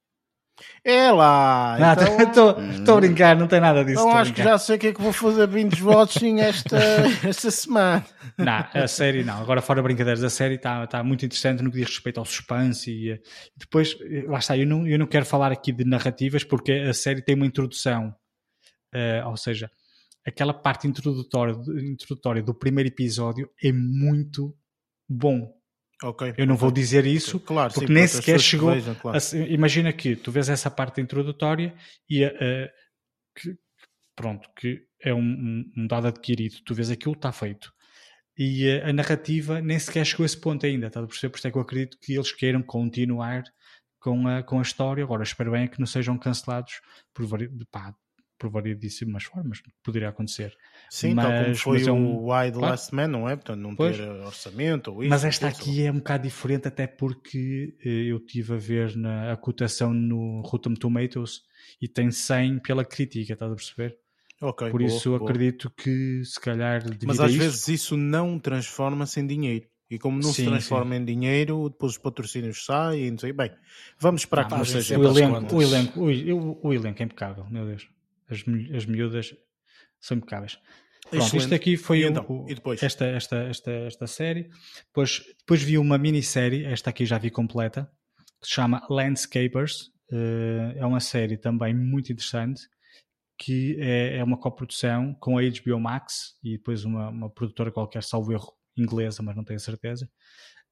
É 0.84 1.10
lá. 1.10 1.76
Então, 2.20 2.56
Estou 2.70 2.96
a 2.96 3.00
brincar, 3.00 3.36
não 3.36 3.46
tem 3.46 3.60
nada 3.60 3.84
disso. 3.84 4.00
então 4.00 4.16
acho 4.16 4.32
que 4.32 4.42
já 4.42 4.56
sei 4.58 4.76
o 4.76 4.78
que 4.78 4.86
é 4.88 4.92
que 4.92 5.02
vou 5.02 5.12
fazer 5.12 5.46
binge 5.46 5.82
watching 5.82 6.40
esta, 6.40 6.76
esta 7.26 7.50
semana. 7.50 8.04
Não, 8.36 8.66
a 8.72 8.88
série 8.88 9.24
não. 9.24 9.40
Agora, 9.40 9.60
fora 9.60 9.82
brincadeiras, 9.82 10.22
a 10.22 10.30
série 10.30 10.54
está 10.54 10.86
tá 10.86 11.02
muito 11.02 11.24
interessante 11.24 11.62
no 11.62 11.70
que 11.70 11.78
diz 11.78 11.88
respeito 11.88 12.18
ao 12.18 12.24
suspense 12.24 12.90
e 12.90 13.10
eh, 13.10 13.20
depois, 13.56 13.96
eh, 14.00 14.24
lá 14.26 14.38
está, 14.38 14.56
eu 14.56 14.66
não, 14.66 14.86
eu 14.86 14.98
não 14.98 15.06
quero 15.06 15.26
falar 15.26 15.52
aqui 15.52 15.72
de 15.72 15.84
narrativas 15.84 16.44
porque 16.44 16.72
a 16.72 16.94
série 16.94 17.22
tem 17.22 17.34
uma 17.34 17.46
introdução, 17.46 18.14
eh, 18.94 19.22
ou 19.24 19.36
seja, 19.36 19.70
aquela 20.26 20.54
parte 20.54 20.86
introdutória, 20.86 21.54
introdutória 21.82 22.42
do 22.42 22.54
primeiro 22.54 22.88
episódio 22.88 23.50
é 23.62 23.72
muito 23.72 24.54
bom. 25.08 25.57
Ok. 26.02 26.34
Eu 26.36 26.46
não 26.46 26.56
vou 26.56 26.70
dizer 26.70 27.04
isso, 27.06 27.40
Claro, 27.40 27.72
porque 27.72 27.88
sim, 27.88 27.92
nem 27.92 28.06
sequer 28.06 28.38
chegou 28.40 28.72
vejam, 28.72 28.94
claro. 28.94 29.16
Assim, 29.16 29.42
imagina 29.46 29.92
que 29.92 30.14
tu 30.14 30.30
vês 30.30 30.48
essa 30.48 30.70
parte 30.70 31.00
introdutória 31.00 31.74
e 32.08 32.22
eh, 32.22 32.70
que, 33.36 33.56
pronto, 34.14 34.48
que 34.56 34.84
é 35.02 35.12
um, 35.12 35.18
um- 35.20 35.72
um 35.76 35.86
dado 35.88 36.06
adquirido, 36.06 36.56
tu 36.64 36.74
vês 36.74 36.90
aquilo, 36.90 37.14
está 37.14 37.32
feito. 37.32 37.72
E 38.36 38.66
eh, 38.68 38.88
a 38.88 38.92
narrativa 38.92 39.60
nem 39.60 39.76
sequer 39.78 40.04
chegou 40.06 40.22
a 40.22 40.26
esse 40.26 40.40
ponto 40.40 40.64
ainda, 40.64 40.86
estás 40.86 41.04
a 41.04 41.08
perceber? 41.08 41.30
Por 41.32 41.38
isso 41.38 41.48
é 41.48 41.50
que 41.50 41.58
eu 41.58 41.62
acredito 41.62 41.98
que 42.00 42.14
eles 42.14 42.30
queiram 42.30 42.62
continuar 42.62 43.42
com 43.98 44.28
a, 44.28 44.42
com 44.44 44.60
a 44.60 44.62
história. 44.62 45.02
Agora, 45.02 45.24
espero 45.24 45.50
bem 45.50 45.66
que 45.66 45.80
não 45.80 45.86
sejam 45.86 46.16
cancelados 46.16 46.80
por, 47.12 47.26
pá, 47.72 47.92
por 48.38 48.50
variedíssimas 48.50 49.24
formas, 49.24 49.60
poderia 49.82 50.08
acontecer. 50.10 50.56
Sim, 50.88 51.14
tal 51.14 51.32
como 51.32 51.48
mas- 51.48 51.60
foi 51.60 51.78
mas 51.78 51.86
é 51.88 51.92
um- 51.92 52.16
o 52.16 52.32
Why 52.32 52.46
the 52.46 52.52
claro. 52.52 52.66
Last 52.70 52.94
Man, 52.94 53.08
não 53.08 53.28
é? 53.28 53.34
Portanto, 53.36 53.58
não 53.60 53.74
Pois. 53.74 53.96
ter 53.96 54.02
eh, 54.04 54.10
orçamento 54.24 54.92
ou 54.92 55.02
isso. 55.02 55.10
Mas 55.10 55.24
esta 55.24 55.48
aqui 55.48 55.82
é 55.82 55.90
um 55.90 55.96
bocado 55.96 56.22
diferente, 56.22 56.68
até 56.68 56.86
porque 56.86 57.74
eh, 57.84 57.88
eu 58.10 58.18
estive 58.18 58.54
a 58.54 58.56
ver 58.56 58.96
na, 58.96 59.32
a 59.32 59.36
cotação 59.36 59.92
no 59.92 60.40
Rotten 60.42 60.74
Tomatoes 60.74 61.42
e 61.82 61.88
tem 61.88 62.10
100 62.10 62.58
pela 62.60 62.84
crítica, 62.84 63.32
estás 63.32 63.50
a 63.50 63.54
perceber? 63.54 63.98
Ok, 64.40 64.70
Por 64.70 64.80
boa, 64.80 64.92
isso 64.96 65.18
boa. 65.18 65.28
acredito 65.30 65.68
que 65.76 66.22
se 66.24 66.40
calhar 66.40 66.82
Mas 67.04 67.18
às 67.18 67.32
isto, 67.32 67.40
vezes 67.40 67.68
isso 67.68 67.96
não 67.96 68.38
transforma-se 68.38 69.18
em 69.20 69.26
dinheiro. 69.26 69.66
E 69.90 69.98
como 69.98 70.16
não 70.18 70.28
Sim, 70.32 70.42
se 70.42 70.44
transforma 70.44 70.94
em 70.96 71.04
dinheiro, 71.04 71.68
depois 71.70 71.92
os 71.92 71.98
patrocínios 71.98 72.64
saem 72.64 73.06
e 73.06 73.10
não 73.10 73.18
sei. 73.18 73.32
Bem, 73.32 73.50
vamos 73.98 74.20
esperar 74.20 74.46
que 74.46 74.54
não 74.54 74.64
seja. 74.64 74.98
o 74.98 75.02
elenco, 75.04 75.56
o, 75.56 75.62
elenco, 75.62 76.00
o- 76.00 76.68
o 76.68 76.74
elenco 76.74 77.02
é 77.02 77.04
impecável, 77.06 77.46
meu 77.50 77.64
Deus. 77.66 77.88
As, 78.28 78.44
as 78.76 78.86
miúdas 78.86 79.34
são 80.00 80.16
impecáveis. 80.18 80.58
Pronto, 81.10 81.24
Excelente. 81.24 81.42
isto 81.44 81.54
aqui 81.54 81.76
foi 81.76 82.00
E 82.00 82.04
então? 82.04 82.24
o- 82.28 82.46
esta, 82.82 83.06
esta, 83.06 83.36
esta, 83.44 83.70
esta 83.70 84.06
série. 84.06 84.48
Depois, 84.88 85.22
depois 85.38 85.62
vi 85.62 85.78
uma 85.78 85.96
minissérie, 85.96 86.64
esta 86.66 86.90
aqui 86.90 87.06
já 87.06 87.16
vi 87.18 87.30
completa, 87.30 87.90
que 88.40 88.46
se 88.48 88.54
chama 88.54 88.86
Landscapers. 88.90 89.90
Eh, 90.12 90.74
é 90.76 90.84
uma 90.86 91.00
série 91.00 91.36
também 91.38 91.74
muito 91.74 92.12
interessante, 92.12 92.62
que 93.38 93.76
é, 93.80 94.16
é 94.18 94.24
uma 94.24 94.38
coprodução 94.38 95.14
com 95.20 95.38
a 95.38 95.42
HBO 95.42 95.78
Max 95.80 96.34
e 96.42 96.56
depois 96.58 96.84
uma, 96.84 97.08
uma 97.08 97.30
produtora 97.30 97.70
qualquer, 97.70 98.02
salvo 98.02 98.32
erro, 98.32 98.52
inglesa, 98.76 99.22
mas 99.22 99.34
não 99.36 99.44
tenho 99.44 99.60
certeza. 99.60 100.08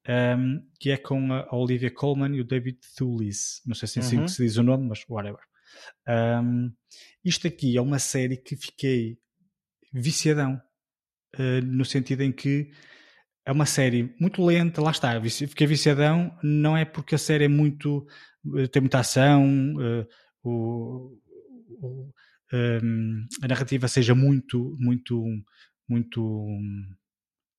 Um, 0.09 0.61
que 0.79 0.91
é 0.91 0.97
com 0.97 1.33
a 1.33 1.49
Olivia 1.57 1.91
Colman 1.91 2.37
e 2.37 2.41
o 2.41 2.45
David 2.45 2.79
Thewlis. 2.97 3.61
Não 3.67 3.75
sei 3.75 3.89
se 3.89 3.99
é 3.99 4.03
assim 4.03 4.19
Uhum. 4.19 4.25
que 4.27 4.31
se 4.31 4.43
diz 4.45 4.57
o 4.57 4.63
nome, 4.63 4.87
mas 4.89 5.03
whatever. 5.09 5.41
Um, 6.09 6.73
isto 7.25 7.47
aqui 7.47 7.77
é 7.77 7.81
uma 7.81 7.99
série 7.99 8.37
que 8.37 8.57
fiquei 8.57 9.19
viciadão, 9.93 10.61
uh, 11.39 11.63
no 11.65 11.85
sentido 11.85 12.23
em 12.23 12.33
que 12.33 12.71
é 13.45 13.53
uma 13.53 13.67
série 13.67 14.15
muito 14.21 14.45
lenta, 14.45 14.83
lá 14.83 14.91
está, 14.91 15.21
fiquei 15.23 15.67
viciadão, 15.67 16.37
não 16.43 16.77
é 16.77 16.85
porque 16.85 17.15
a 17.15 17.19
série 17.19 17.45
é 17.45 17.49
muito, 17.49 18.07
uh, 18.47 18.69
tem 18.69 18.83
muita 18.83 19.01
ação, 19.01 19.45
uh, 19.77 20.07
o, 20.43 21.19
o- 21.81 22.13
um, 22.53 23.27
a 23.43 23.49
narrativa 23.49 23.89
seja 23.89 24.15
muito, 24.15 24.77
muito, 24.79 25.25
muito 25.89 26.49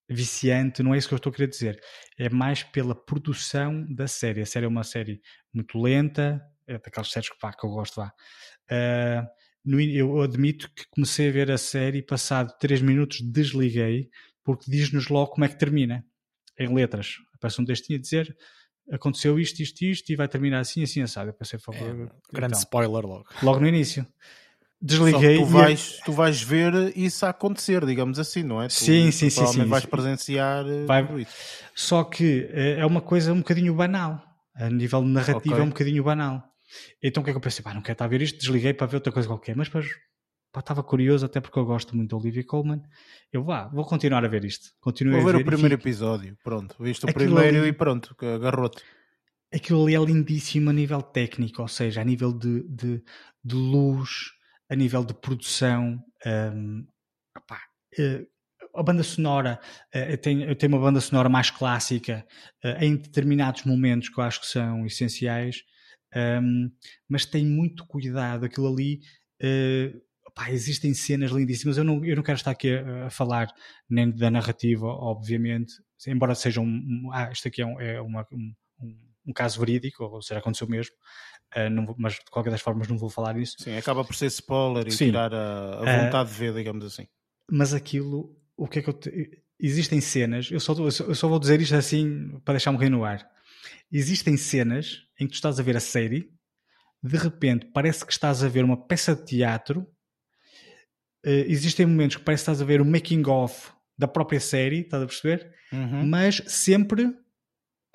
viciante, 0.09 0.81
não 0.81 0.93
é 0.93 0.97
isso 0.97 1.07
que 1.07 1.13
eu 1.13 1.17
estou 1.17 1.31
a 1.31 1.33
querer 1.35 1.49
dizer. 1.49 1.79
É 2.17 2.29
mais 2.29 2.63
pela 2.63 2.95
produção 2.95 3.85
da 3.93 4.07
série. 4.07 4.41
A 4.41 4.45
série 4.45 4.65
é 4.65 4.69
uma 4.69 4.83
série 4.83 5.21
muito 5.53 5.77
lenta, 5.79 6.41
é 6.67 6.73
daquelas 6.77 7.09
séries 7.11 7.29
que, 7.29 7.37
pá, 7.39 7.53
que 7.53 7.65
eu 7.65 7.69
gosto, 7.69 7.95
vá. 7.95 8.11
Ah, 8.69 9.25
no 9.65 9.79
eu 9.81 10.21
admito 10.21 10.69
que 10.73 10.85
comecei 10.91 11.29
a 11.29 11.31
ver 11.31 11.51
a 11.51 11.57
série, 11.57 12.01
passado 12.01 12.53
3 12.59 12.81
minutos 12.81 13.21
desliguei, 13.21 14.09
porque 14.43 14.69
diz-nos 14.69 15.07
logo 15.09 15.31
como 15.31 15.45
é 15.45 15.49
que 15.49 15.57
termina, 15.57 16.05
em 16.57 16.73
letras. 16.73 17.15
Aparece 17.35 17.61
um 17.61 17.65
textinho 17.65 17.99
a 17.99 18.01
dizer 18.01 18.35
aconteceu 18.89 19.37
isto, 19.37 19.59
isto, 19.61 19.81
isto, 19.83 20.09
e 20.11 20.15
vai 20.15 20.29
terminar 20.29 20.59
assim, 20.61 20.81
assim, 20.81 21.01
assado. 21.01 21.29
Eu 21.29 21.33
pensei, 21.33 21.59
por 21.59 21.75
É, 21.75 21.77
favor, 21.79 21.95
grande 22.31 22.53
então, 22.53 22.59
spoiler 22.59 23.05
logo. 23.05 23.25
logo 23.43 23.59
no 23.59 23.67
início. 23.67 24.03
Só 24.03 24.09
Desliguei 24.79 25.37
tu 25.39 25.43
e- 25.43 25.51
vais, 25.51 26.01
tu 26.05 26.11
vais 26.13 26.41
ver 26.41 26.97
isso 26.97 27.25
a 27.25 27.29
acontecer, 27.29 27.85
digamos 27.85 28.17
assim, 28.19 28.43
não 28.43 28.61
é? 28.61 28.67
Tu, 28.67 28.73
Sim, 28.75 29.07
tu 29.07 29.11
sim, 29.11 29.29
sim, 29.29 29.35
provavelmente 29.35 29.65
sim. 29.65 29.71
vais 29.71 29.85
presenciar 29.85 30.65
eh, 30.65 30.85
Vai- 30.85 31.05
tudo 31.05 31.19
isso. 31.19 31.33
Só 31.75 32.03
que 32.05 32.47
eh, 32.51 32.77
é 32.79 32.85
uma 32.85 33.01
coisa 33.01 33.33
um 33.33 33.39
bocadinho 33.39 33.73
banal. 33.73 34.23
A 34.55 34.69
nível 34.69 35.01
de 35.03 35.09
narrativa 35.09 35.55
Ok. 35.55 35.59
é 35.59 35.63
um 35.63 35.69
bocadinho 35.69 36.03
banal. 36.03 36.43
Então 37.01 37.21
o 37.21 37.23
que 37.23 37.29
é 37.31 37.33
que 37.33 37.37
eu 37.37 37.41
pensei? 37.41 37.63
Pá, 37.63 37.73
não 37.73 37.81
quero 37.81 37.93
estar 37.93 38.05
a 38.05 38.07
ver 38.07 38.21
isto, 38.21 38.39
desliguei 38.39 38.73
para 38.73 38.87
ver 38.87 38.97
outra 38.97 39.11
coisa 39.11 39.27
qualquer. 39.27 39.55
Mas 39.55 39.67
depois 39.67 39.87
pá, 40.51 40.59
estava 40.59 40.83
curioso, 40.83 41.25
até 41.25 41.39
porque 41.41 41.57
eu 41.59 41.65
gosto 41.65 41.95
muito 41.95 42.09
da 42.11 42.17
Olivia 42.17 42.43
Colman. 42.45 42.81
Eu 43.31 43.43
vá, 43.43 43.67
vou 43.67 43.85
continuar 43.85 44.23
a 44.23 44.27
ver 44.27 44.45
isto. 44.45 44.69
Continuei 44.79 45.17
Vou 45.21 45.25
ver 45.27 45.37
ver 45.37 45.41
o 45.43 45.45
primeiro 45.45 45.75
fico- 45.77 45.87
episódio, 45.87 46.37
pronto. 46.43 46.75
Viste 46.79 47.05
o 47.05 47.09
Aquilo 47.09 47.35
primeiro 47.35 47.59
ali- 47.59 47.67
e 47.69 47.73
pronto, 47.73 48.15
agarrou-te. 48.19 48.83
Aquilo 49.53 49.83
ali 49.83 49.95
é 49.95 49.99
lindíssimo 49.99 50.69
a 50.69 50.73
nível 50.73 51.01
técnico, 51.01 51.61
ou 51.61 51.67
seja, 51.69 52.01
a 52.01 52.03
nível 52.03 52.33
de, 52.33 52.63
de, 52.67 53.01
de 53.43 53.55
luz, 53.55 54.31
a 54.69 54.75
nível 54.75 55.05
de 55.05 55.13
produção. 55.13 56.03
hum, 56.25 56.85
opá, 57.37 57.61
eh, 57.97 58.25
a 58.75 58.83
banda 58.83 59.03
sonora 59.03 59.59
eu 59.93 60.17
tenho, 60.17 60.43
eu 60.49 60.55
tenho 60.55 60.73
uma 60.73 60.81
banda 60.81 60.99
sonora 60.99 61.29
mais 61.29 61.49
clássica 61.49 62.27
eh, 62.63 62.85
em 62.85 62.95
determinados 62.97 63.63
momentos 63.63 64.09
que 64.09 64.19
eu 64.19 64.23
acho 64.23 64.41
que 64.41 64.47
são 64.47 64.85
essenciais, 64.85 65.63
hum, 66.15 66.71
mas 67.07 67.25
tem 67.25 67.45
muito 67.45 67.85
cuidado. 67.85 68.45
Aquilo 68.45 68.67
ali, 68.71 68.99
opá, 70.25 70.51
existem 70.51 70.93
cenas 70.93 71.31
lindíssimas. 71.31 71.77
Eu 71.77 71.83
não, 71.83 72.03
eu 72.05 72.15
não 72.15 72.23
quero 72.23 72.37
estar 72.37 72.51
aqui 72.51 72.71
a, 72.75 73.07
a 73.07 73.09
falar 73.09 73.47
nem 73.89 74.09
da 74.11 74.29
narrativa, 74.31 74.87
obviamente, 74.87 75.73
embora 76.07 76.35
seja 76.35 76.61
um. 76.61 76.65
um- 76.65 77.11
ah, 77.13 77.29
isto 77.31 77.47
aqui 77.47 77.61
é, 77.61 77.65
um, 77.65 77.79
é 77.79 78.01
uma- 78.01 78.25
um- 78.31 78.53
um- 78.81 78.99
um 79.27 79.33
caso 79.33 79.59
verídico, 79.59 80.03
ou 80.03 80.21
seja, 80.21 80.39
aconteceu 80.39 80.67
mesmo, 80.67 80.93
eh, 81.53 81.69
não 81.69 81.85
vou- 81.85 81.95
mas 81.97 82.13
de 82.13 82.19
qualquer 82.31 82.51
das 82.51 82.61
formas 82.61 82.87
não 82.87 82.97
vou 82.97 83.09
falar 83.09 83.33
nisso. 83.33 83.55
Sim, 83.59 83.75
acaba 83.75 84.03
por 84.03 84.15
ser 84.15 84.27
spoiler 84.27 84.87
e 84.87 84.91
Sim. 84.91 85.05
tirar 85.07 85.33
a, 85.33 85.79
a 85.81 85.85
Eh, 85.85 86.03
vontade 86.05 86.29
de 86.29 86.35
ver, 86.35 86.53
digamos 86.53 86.85
assim. 86.85 87.07
mas 87.51 87.73
aquilo, 87.73 88.37
o 88.55 88.67
que 88.67 88.79
é 88.79 88.81
que 88.81 88.89
eu 88.89 88.93
te- 88.93 89.43
existem 89.59 89.99
cenas, 90.01 90.49
eu 90.51 90.59
só, 90.59 90.73
eu 90.73 90.91
só- 90.91 91.03
eu 91.05 91.15
só 91.15 91.27
vou 91.27 91.39
dizer 91.39 91.59
isto 91.61 91.75
assim 91.75 92.39
para 92.45 92.53
deixar 92.53 92.71
morrer 92.71 92.89
no 92.89 93.03
ar. 93.03 93.27
Existem 93.91 94.35
cenas 94.37 95.03
em 95.19 95.25
que 95.25 95.31
tu 95.31 95.35
estás 95.35 95.59
a 95.59 95.63
ver 95.63 95.77
a 95.77 95.79
série, 95.79 96.29
de 97.01 97.17
repente 97.17 97.67
parece 97.73 98.05
que 98.05 98.11
estás 98.11 98.43
a 98.43 98.49
ver 98.49 98.63
uma 98.63 98.87
peça 98.87 99.15
de 99.15 99.25
teatro, 99.25 99.87
eh, 101.25 101.45
existem 101.47 101.85
momentos 101.85 102.17
que 102.17 102.23
parece 102.23 102.43
que 102.43 102.51
estás 102.51 102.61
a 102.61 102.65
ver 102.65 102.81
o 102.81 102.85
making 102.85 103.23
of 103.27 103.71
da 103.97 104.07
própria 104.07 104.39
série, 104.39 104.81
estás 104.81 105.03
a 105.03 105.07
perceber? 105.07 105.51
Uhum. 105.71 106.07
Mas 106.07 106.41
sempre 106.47 107.13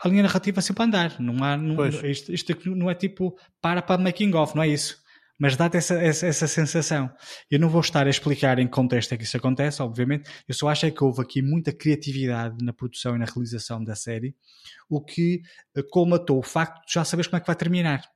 a 0.03 0.09
linha 0.09 0.23
narrativa 0.23 0.61
sempre 0.61 0.83
a 0.83 0.87
andar. 0.87 1.21
Não 1.21 1.45
há, 1.45 1.57
não, 1.57 1.87
isto, 1.87 2.33
isto 2.33 2.75
não 2.75 2.91
é 2.91 2.95
tipo 2.95 3.37
para 3.61 3.81
para 3.81 4.03
making 4.03 4.35
of, 4.35 4.57
não 4.57 4.63
é 4.63 4.69
isso. 4.69 5.02
Mas 5.43 5.57
dá-te 5.57 5.77
essa, 5.77 5.95
essa, 5.95 6.25
essa 6.25 6.47
sensação. 6.47 7.11
Eu 7.51 7.59
não 7.59 7.69
vou 7.69 7.81
estar 7.81 8.07
a 8.07 8.11
explicar 8.11 8.61
em 8.61 8.67
que 8.67 8.71
contexto 8.71 9.13
é 9.13 9.17
que 9.17 9.25
isso 9.25 9.37
acontece, 9.37 9.83
obviamente. 9.83 10.31
Eu 10.47 10.55
só 10.55 10.69
acho 10.69 10.87
é 10.87 10.91
que 10.93 11.03
houve 11.03 11.21
aqui 11.21 11.43
muita 11.43 11.73
criatividade 11.73 12.65
na 12.65 12.73
produção 12.73 13.17
e 13.17 13.19
na 13.19 13.25
realização 13.25 13.83
da 13.83 13.97
série, 13.97 14.37
o 14.89 15.05
que 15.05 15.43
eh, 15.77 15.83
colmatou 15.91 16.39
o 16.39 16.45
facto 16.45 16.87
de 16.87 16.95
já 16.95 17.05
saberes 17.05 17.27
como 17.27 17.39
é 17.39 17.41
que 17.41 17.47
vai 17.49 17.57
terminar. 17.57 18.09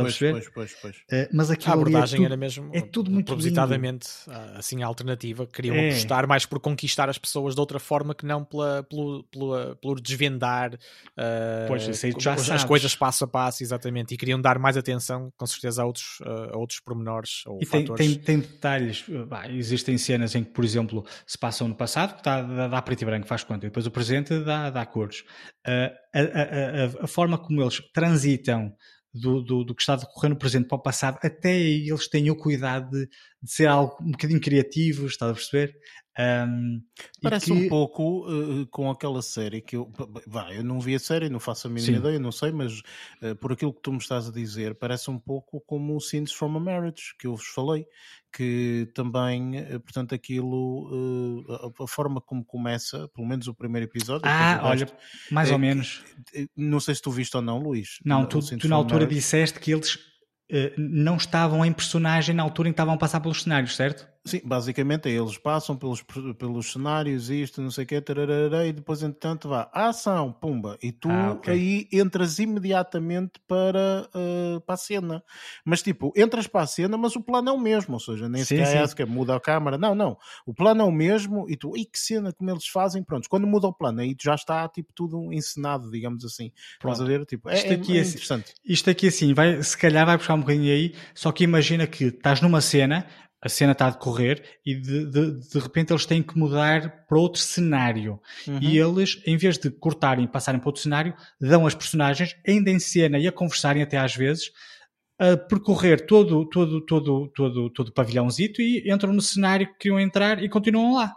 Estás 0.00 0.14
a 0.14 0.18
Pois, 0.18 0.18
perceber? 0.18 0.32
pois, 0.32 0.74
pois, 0.80 0.80
pois. 0.80 0.96
Eh, 1.10 1.28
mas 1.32 1.50
aquilo 1.50 1.70
A 1.70 1.72
ali 1.74 1.80
abordagem 1.82 2.16
é 2.20 2.22
tudo, 2.22 2.26
era 2.26 2.36
mesmo 2.36 2.70
é 2.74 2.80
tudo 2.80 3.10
muito 3.10 3.26
propositadamente 3.26 4.08
ah, 4.28 4.54
assim 4.58 4.82
alternativa. 4.82 5.46
Queriam 5.46 5.76
É. 5.76 5.88
apostar 5.90 6.26
mais 6.28 6.44
por 6.46 6.60
conquistar 6.60 7.08
as 7.08 7.18
pessoas 7.18 7.54
de 7.54 7.60
outra 7.60 7.78
forma 7.78 8.14
que 8.14 8.24
não 8.26 8.44
pela, 8.44 8.82
pelo, 8.84 9.24
pelo, 9.24 9.76
pelo 9.76 9.94
desvendar 10.00 10.78
ah, 11.16 11.64
Pois, 11.68 11.86
isso 11.86 12.06
aí 12.06 12.12
tu 12.12 12.20
já 12.20 12.34
as, 12.34 12.42
sabes. 12.42 12.64
coisas 12.64 12.94
passo 12.94 13.24
a 13.24 13.28
passo, 13.28 13.62
exatamente. 13.62 14.14
E 14.14 14.16
queriam 14.16 14.40
dar 14.40 14.58
mais 14.58 14.76
atenção, 14.76 15.32
com 15.36 15.46
certeza, 15.46 15.82
a 15.82 15.86
outros, 15.86 16.18
ah, 16.22 16.50
a 16.54 16.56
outros 16.58 16.80
pormenores 16.80 17.42
ou 17.46 17.58
E 17.60 17.66
tem, 17.66 17.80
fatores. 17.86 18.06
tem, 18.06 18.14
tem 18.18 18.38
detalhes, 18.40 19.04
bah, 19.28 19.48
existem 19.50 19.96
cenas 19.98 20.34
em 20.34 20.44
que, 20.44 20.50
por 20.50 20.64
exemplo, 20.64 21.04
se 21.26 21.36
passam 21.38 21.68
no 21.68 21.74
passado, 21.74 22.16
que 22.16 22.22
dá, 22.22 22.42
dá, 22.42 22.68
dá 22.68 22.82
preto 22.82 23.02
e 23.02 23.04
branco, 23.04 23.26
faz 23.26 23.42
conta, 23.44 23.66
e 23.66 23.68
depois 23.68 23.86
o 23.86 23.90
presente 23.90 24.38
dá, 24.44 24.70
dá 24.70 24.84
cores. 24.86 25.20
Uh, 25.66 25.90
a, 26.14 26.20
a, 26.20 27.02
a, 27.02 27.04
a 27.04 27.06
forma 27.06 27.36
como 27.36 27.60
eles 27.60 27.80
transitam 27.92 28.72
do, 29.18 29.42
do, 29.42 29.64
do 29.64 29.74
que 29.74 29.82
está 29.82 29.94
a 29.94 29.96
decorrer 29.96 30.30
no 30.30 30.38
presente 30.38 30.68
para 30.68 30.76
o 30.76 30.82
passado, 30.82 31.18
até 31.22 31.56
eles 31.58 32.08
têm 32.08 32.30
o 32.30 32.36
cuidado 32.36 32.90
de, 32.90 33.08
de 33.42 33.50
ser 33.52 33.66
algo 33.66 33.96
um 34.02 34.10
bocadinho 34.10 34.40
criativo, 34.40 35.06
está 35.06 35.30
a 35.30 35.32
perceber? 35.34 35.76
Um, 36.18 36.82
Parece 37.22 37.46
que- 37.46 37.52
um 37.52 37.68
pouco 37.68 38.26
eh, 38.28 38.66
com 38.72 38.90
aquela 38.90 39.22
série 39.22 39.60
que 39.60 39.76
eu. 39.76 39.88
Vá, 40.26 40.52
eu 40.52 40.64
não 40.64 40.80
vi 40.80 40.96
a 40.96 40.98
série, 40.98 41.28
não 41.28 41.38
faço 41.38 41.68
a 41.68 41.70
mínima 41.70 41.92
Sim. 41.92 41.98
ideia, 42.00 42.18
não 42.18 42.32
sei, 42.32 42.50
mas 42.50 42.82
eh, 43.22 43.34
por 43.34 43.52
aquilo 43.52 43.72
que 43.72 43.80
tu 43.82 43.92
me 43.92 43.98
estás 43.98 44.28
a 44.28 44.32
dizer, 44.32 44.74
parece 44.74 45.10
um 45.12 45.18
pouco 45.18 45.60
como 45.60 45.94
o 45.94 46.00
Scenes 46.00 46.32
from 46.32 46.56
a 46.56 46.60
Marriage, 46.60 47.14
que 47.20 47.28
eu 47.28 47.36
vos 47.36 47.46
falei, 47.46 47.86
que 48.36 48.90
também, 48.94 49.58
eh, 49.58 49.78
portanto, 49.78 50.12
aquilo, 50.12 51.46
a, 51.78 51.84
a 51.84 51.86
forma 51.86 52.20
como 52.20 52.44
começa, 52.44 53.06
pelo 53.14 53.26
menos 53.28 53.46
o 53.46 53.54
primeiro 53.54 53.86
episódio. 53.86 54.22
Ah, 54.28 54.60
olha, 54.64 54.86
resto, 54.86 54.96
mais 55.30 55.48
é 55.50 55.52
ou 55.52 55.58
menos. 55.60 56.02
não 56.56 56.80
sei 56.80 56.96
se 56.96 57.02
tu 57.02 57.12
viste 57.12 57.36
ou 57.36 57.42
não, 57.42 57.58
Luís. 57.60 58.00
Não, 58.04 58.26
tu, 58.26 58.40
tu 58.58 58.66
na 58.66 58.74
altura 58.74 59.06
disseste 59.06 59.60
que 59.60 59.70
eles 59.72 59.96
não 60.76 61.16
estavam 61.16 61.64
em 61.64 61.72
personagem 61.72 62.34
na 62.34 62.42
altura 62.42 62.68
em 62.68 62.72
que 62.72 62.74
estavam 62.74 62.94
a 62.94 62.98
passar 62.98 63.20
pelos 63.20 63.42
cenários, 63.42 63.76
certo? 63.76 64.08
Sim, 64.28 64.40
basicamente 64.44 65.08
é, 65.08 65.12
eles 65.12 65.38
passam 65.38 65.76
pelos, 65.76 66.02
pelos 66.38 66.72
cenários, 66.72 67.30
isto, 67.30 67.62
não 67.62 67.70
sei 67.70 67.84
o 67.84 67.86
quê, 67.86 68.00
tararara, 68.00 68.66
e 68.66 68.72
depois, 68.72 69.02
entretanto, 69.02 69.48
vá, 69.48 69.70
ação, 69.72 70.32
pumba, 70.32 70.76
e 70.82 70.92
tu 70.92 71.08
Ah, 71.10 71.32
ok. 71.32 71.52
aí 71.52 71.88
entras 71.92 72.38
imediatamente 72.38 73.40
para, 73.46 74.08
eh, 74.14 74.60
para 74.66 74.74
a 74.74 74.76
cena. 74.78 75.22
Mas, 75.64 75.82
tipo, 75.82 76.12
entras 76.16 76.46
para 76.46 76.62
a 76.62 76.66
cena, 76.66 76.96
mas 76.98 77.16
o 77.16 77.22
plano 77.22 77.48
é 77.48 77.52
o 77.52 77.58
mesmo, 77.58 77.94
ou 77.94 78.00
seja, 78.00 78.28
nem 78.28 78.44
sequer 78.44 78.84
é 78.84 78.88
que 78.94 79.04
muda 79.04 79.34
a 79.36 79.40
câmara, 79.40 79.78
não, 79.78 79.94
não, 79.94 80.16
o 80.46 80.52
plano 80.52 80.82
é 80.82 80.84
o 80.84 80.92
mesmo, 80.92 81.48
e 81.48 81.56
tu, 81.56 81.76
e 81.76 81.84
que 81.84 81.98
cena 81.98 82.32
como 82.32 82.50
eles 82.50 82.66
fazem, 82.66 83.02
pronto, 83.02 83.28
quando 83.28 83.46
muda 83.46 83.66
o 83.68 83.72
plano, 83.72 84.00
aí 84.00 84.14
já 84.20 84.34
está, 84.34 84.68
tipo, 84.68 84.92
tudo 84.94 85.32
encenado, 85.32 85.90
digamos 85.90 86.24
assim, 86.24 86.52
estás 86.72 87.00
a 87.00 87.04
Pronto. 87.04 87.04
ver, 87.04 87.24
tipo, 87.24 87.48
é, 87.48 87.54
Isto 87.54 87.72
é, 87.72 87.74
aqui 87.74 87.96
é 87.96 88.00
é- 88.00 88.02
interessante. 88.02 88.54
Isto 88.64 88.90
aqui 88.90 89.08
assim, 89.08 89.32
vai, 89.32 89.62
se 89.62 89.76
calhar 89.76 90.04
vai 90.04 90.16
buscar 90.16 90.34
um 90.34 90.40
bocadinho 90.40 90.72
aí, 90.72 90.94
só 91.14 91.32
que 91.32 91.44
imagina 91.44 91.86
que 91.86 92.04
estás 92.04 92.40
numa 92.40 92.60
cena, 92.60 93.06
a 93.40 93.48
cena 93.48 93.72
está 93.72 93.86
a 93.86 93.90
decorrer 93.90 94.42
e 94.66 94.74
de, 94.74 95.06
de, 95.06 95.48
de 95.48 95.58
repente 95.58 95.92
eles 95.92 96.04
têm 96.04 96.22
que 96.22 96.36
mudar 96.36 97.06
para 97.06 97.18
outro 97.18 97.40
cenário. 97.40 98.20
Uhum. 98.46 98.58
E 98.60 98.78
eles, 98.78 99.22
em 99.26 99.36
vez 99.36 99.56
de 99.56 99.70
cortarem 99.70 100.24
e 100.24 100.28
passarem 100.28 100.60
para 100.60 100.68
outro 100.68 100.82
cenário, 100.82 101.14
dão 101.40 101.66
as 101.66 101.74
personagens 101.74 102.36
ainda 102.46 102.70
em 102.70 102.78
cena 102.78 103.18
e 103.18 103.28
a 103.28 103.32
conversarem 103.32 103.82
até 103.82 103.96
às 103.96 104.14
vezes, 104.14 104.50
a 105.18 105.36
percorrer 105.36 106.06
todo, 106.06 106.48
todo, 106.48 106.80
todo, 106.84 107.28
todo, 107.34 107.70
todo 107.70 107.88
o 107.88 107.92
pavilhãozito 107.92 108.60
e 108.60 108.90
entram 108.90 109.12
no 109.12 109.22
cenário 109.22 109.68
que 109.68 109.78
queriam 109.78 110.00
entrar 110.00 110.42
e 110.42 110.48
continuam 110.48 110.94
lá. 110.94 111.14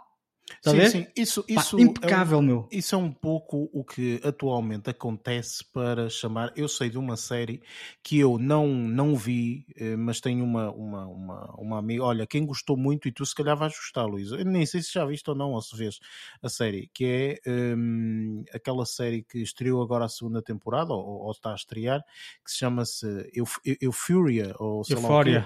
Está 0.50 0.70
a 0.70 0.74
Sim, 0.74 0.80
ver? 0.80 0.90
sim, 0.90 1.06
isso, 1.16 1.42
Pá, 1.42 1.60
isso 1.62 1.76
é 1.76 1.78
um- 1.78 1.82
impecável, 1.84 2.42
meu. 2.42 2.68
Isso 2.70 2.94
é 2.94 2.98
um 2.98 3.12
pouco 3.12 3.70
o 3.72 3.84
que 3.84 4.20
atualmente 4.24 4.90
acontece 4.90 5.64
para 5.72 6.08
chamar. 6.10 6.52
Eu 6.56 6.68
sei 6.68 6.90
de 6.90 6.98
uma 6.98 7.16
série 7.16 7.62
que 8.02 8.18
eu 8.18 8.38
não, 8.38 8.66
não 8.68 9.14
vi, 9.16 9.66
eh, 9.76 9.96
mas 9.96 10.20
tenho 10.20 10.44
uma, 10.44 10.70
uma, 10.72 11.06
uma, 11.06 11.54
uma 11.58 11.78
amiga. 11.78 12.04
Olha, 12.04 12.26
quem 12.26 12.44
gostou 12.44 12.76
muito, 12.76 13.08
e 13.08 13.12
tu 13.12 13.24
se 13.24 13.34
calhar 13.34 13.56
vais 13.56 13.72
gostar, 13.72 14.04
Luís. 14.04 14.30
Eu 14.32 14.44
nem 14.44 14.66
sei 14.66 14.82
se 14.82 14.92
já 14.92 15.04
viste 15.04 15.28
ou 15.30 15.36
não, 15.36 15.52
ou 15.52 15.62
se 15.62 15.76
vês 15.76 15.98
a 16.42 16.48
série, 16.48 16.88
que 16.92 17.40
é 17.46 17.50
hum, 17.76 18.44
aquela 18.52 18.84
série 18.84 19.22
que 19.22 19.38
estreou 19.38 19.80
agora 19.82 20.04
a 20.04 20.08
segunda 20.08 20.42
temporada, 20.42 20.92
ou, 20.92 21.22
ou 21.24 21.30
está 21.30 21.52
a 21.52 21.54
estrear, 21.54 22.02
que 22.44 22.50
se 22.50 22.58
chama-se 22.58 23.06
Euf- 23.32 23.58
Eu- 23.64 23.76
Euphoria, 23.80 24.54
ou 24.58 24.84
sei 24.84 25.00
lá 25.00 25.08
o 25.10 25.18
quê. 25.18 25.44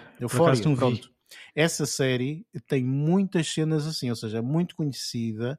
Pronto. 0.77 1.11
Essa 1.55 1.87
série 1.87 2.47
tem 2.67 2.85
muitas 2.85 3.49
cenas 3.49 3.87
assim, 3.87 4.11
ou 4.11 4.17
seja, 4.17 4.39
é 4.39 4.43
muito 4.43 4.77
conhecida 4.77 5.59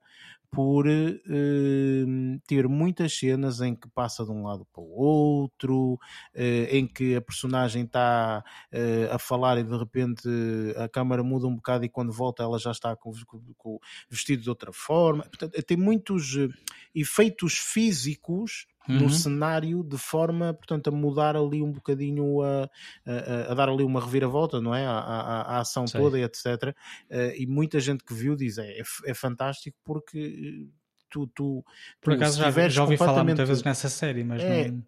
por 0.52 0.88
eh, 0.88 2.06
ter 2.48 2.68
muitas 2.68 3.14
cenas 3.18 3.62
em 3.62 3.76
que 3.76 3.88
passa 3.90 4.24
de 4.26 4.32
um 4.32 4.44
lado 4.44 4.66
para 4.72 4.82
o 4.82 4.90
outro, 4.90 6.00
eh, 6.34 6.70
em 6.78 6.88
que 6.88 7.16
a 7.16 7.22
personagem 7.22 7.84
está 7.84 8.44
eh, 8.72 9.10
a 9.12 9.20
falar 9.20 9.58
e 9.58 9.64
de 9.64 9.78
repente 9.78 10.28
a 10.78 10.88
câmara 10.90 11.24
muda 11.24 11.48
um 11.48 11.56
bocado 11.56 11.86
e 11.86 11.90
quando 11.90 12.12
volta 12.12 12.44
ela 12.44 12.58
já 12.60 12.72
está 12.72 12.96
com, 12.96 13.12
com- 13.58 13.80
vestido 14.10 14.42
de 14.44 14.50
outra 14.50 14.72
forma. 14.72 15.24
Portanto, 15.24 15.62
tem 15.64 15.78
muitos 15.78 16.36
efeitos 16.94 17.54
físicos 17.58 18.66
Uhum. 18.90 18.98
no 19.00 19.10
cenário 19.10 19.84
de 19.84 19.98
forma, 19.98 20.54
portanto, 20.54 20.88
a 20.88 20.92
mudar 20.92 21.36
ali 21.36 21.62
um 21.62 21.74
bocadinho, 21.74 22.42
a, 22.42 22.70
a, 23.06 23.52
a 23.52 23.54
dar 23.54 23.68
ali 23.68 23.84
uma 23.84 24.00
reviravolta, 24.00 24.62
não 24.62 24.74
é? 24.74 24.86
À, 24.86 24.98
à, 24.98 25.42
à 25.42 25.60
ação 25.60 25.86
Sei. 25.86 26.00
toda 26.02 26.18
e 26.18 26.24
etc. 26.24 26.74
Eh, 27.10 27.36
e 27.42 27.46
muita 27.46 27.82
gente 27.82 28.06
que 28.06 28.14
viu 28.14 28.34
diz 28.34 28.58
é, 28.58 28.80
é, 28.80 28.84
é 29.08 29.14
fantástico 29.14 29.78
porque 29.84 30.18
tu, 31.10 31.28
tu, 31.28 31.64
Por 32.02 32.14
tu, 32.14 32.18
acaso 32.18 32.38
já, 32.40 32.70
já 32.70 32.84
ouvi 32.84 32.98
falar 32.98 33.24
muitas 33.24 33.48
vezes 33.48 33.64
nessa 33.64 33.90
série, 33.90 34.24
mas 34.24 34.42
É, 34.42 34.70
não... 34.70 34.84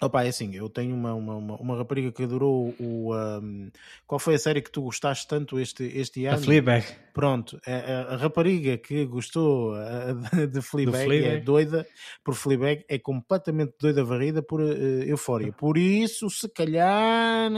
Opa, 0.00 0.22
é 0.22 0.28
assim, 0.28 0.54
eu 0.54 0.68
tenho 0.68 0.94
uma, 0.94 1.12
uma, 1.12 1.34
uma, 1.34 1.56
uma 1.56 1.76
rapariga 1.76 2.12
que 2.12 2.22
adorou 2.22 2.72
o. 2.78 3.12
ahm, 3.12 3.68
qual 4.06 4.20
foi 4.20 4.36
a 4.36 4.38
série 4.38 4.62
que 4.62 4.70
tu 4.70 4.80
gostaste 4.82 5.26
tanto 5.26 5.58
este, 5.58 5.82
este 5.82 6.24
A 6.28 6.34
ano? 6.34 6.42
Fleabag. 6.44 6.86
Pronto, 7.12 7.60
a, 7.66 7.72
a- 7.72 8.14
a 8.14 8.16
rapariga 8.16 8.78
que 8.78 9.04
gostou 9.06 9.74
ah, 9.74 10.14
de, 10.46 10.62
Fleabag, 10.62 11.02
é 11.02 11.04
Fleabag. 11.04 11.40
doida 11.44 11.86
por 12.22 12.34
Fleabag, 12.36 12.84
é 12.88 12.96
completamente 12.96 13.74
doida 13.80 14.04
varrida 14.04 14.40
por 14.40 14.60
eh, 14.60 15.02
Eufória. 15.10 15.52
Por 15.52 15.76
isso, 15.76 16.30
se 16.30 16.48
calhar. 16.48 17.50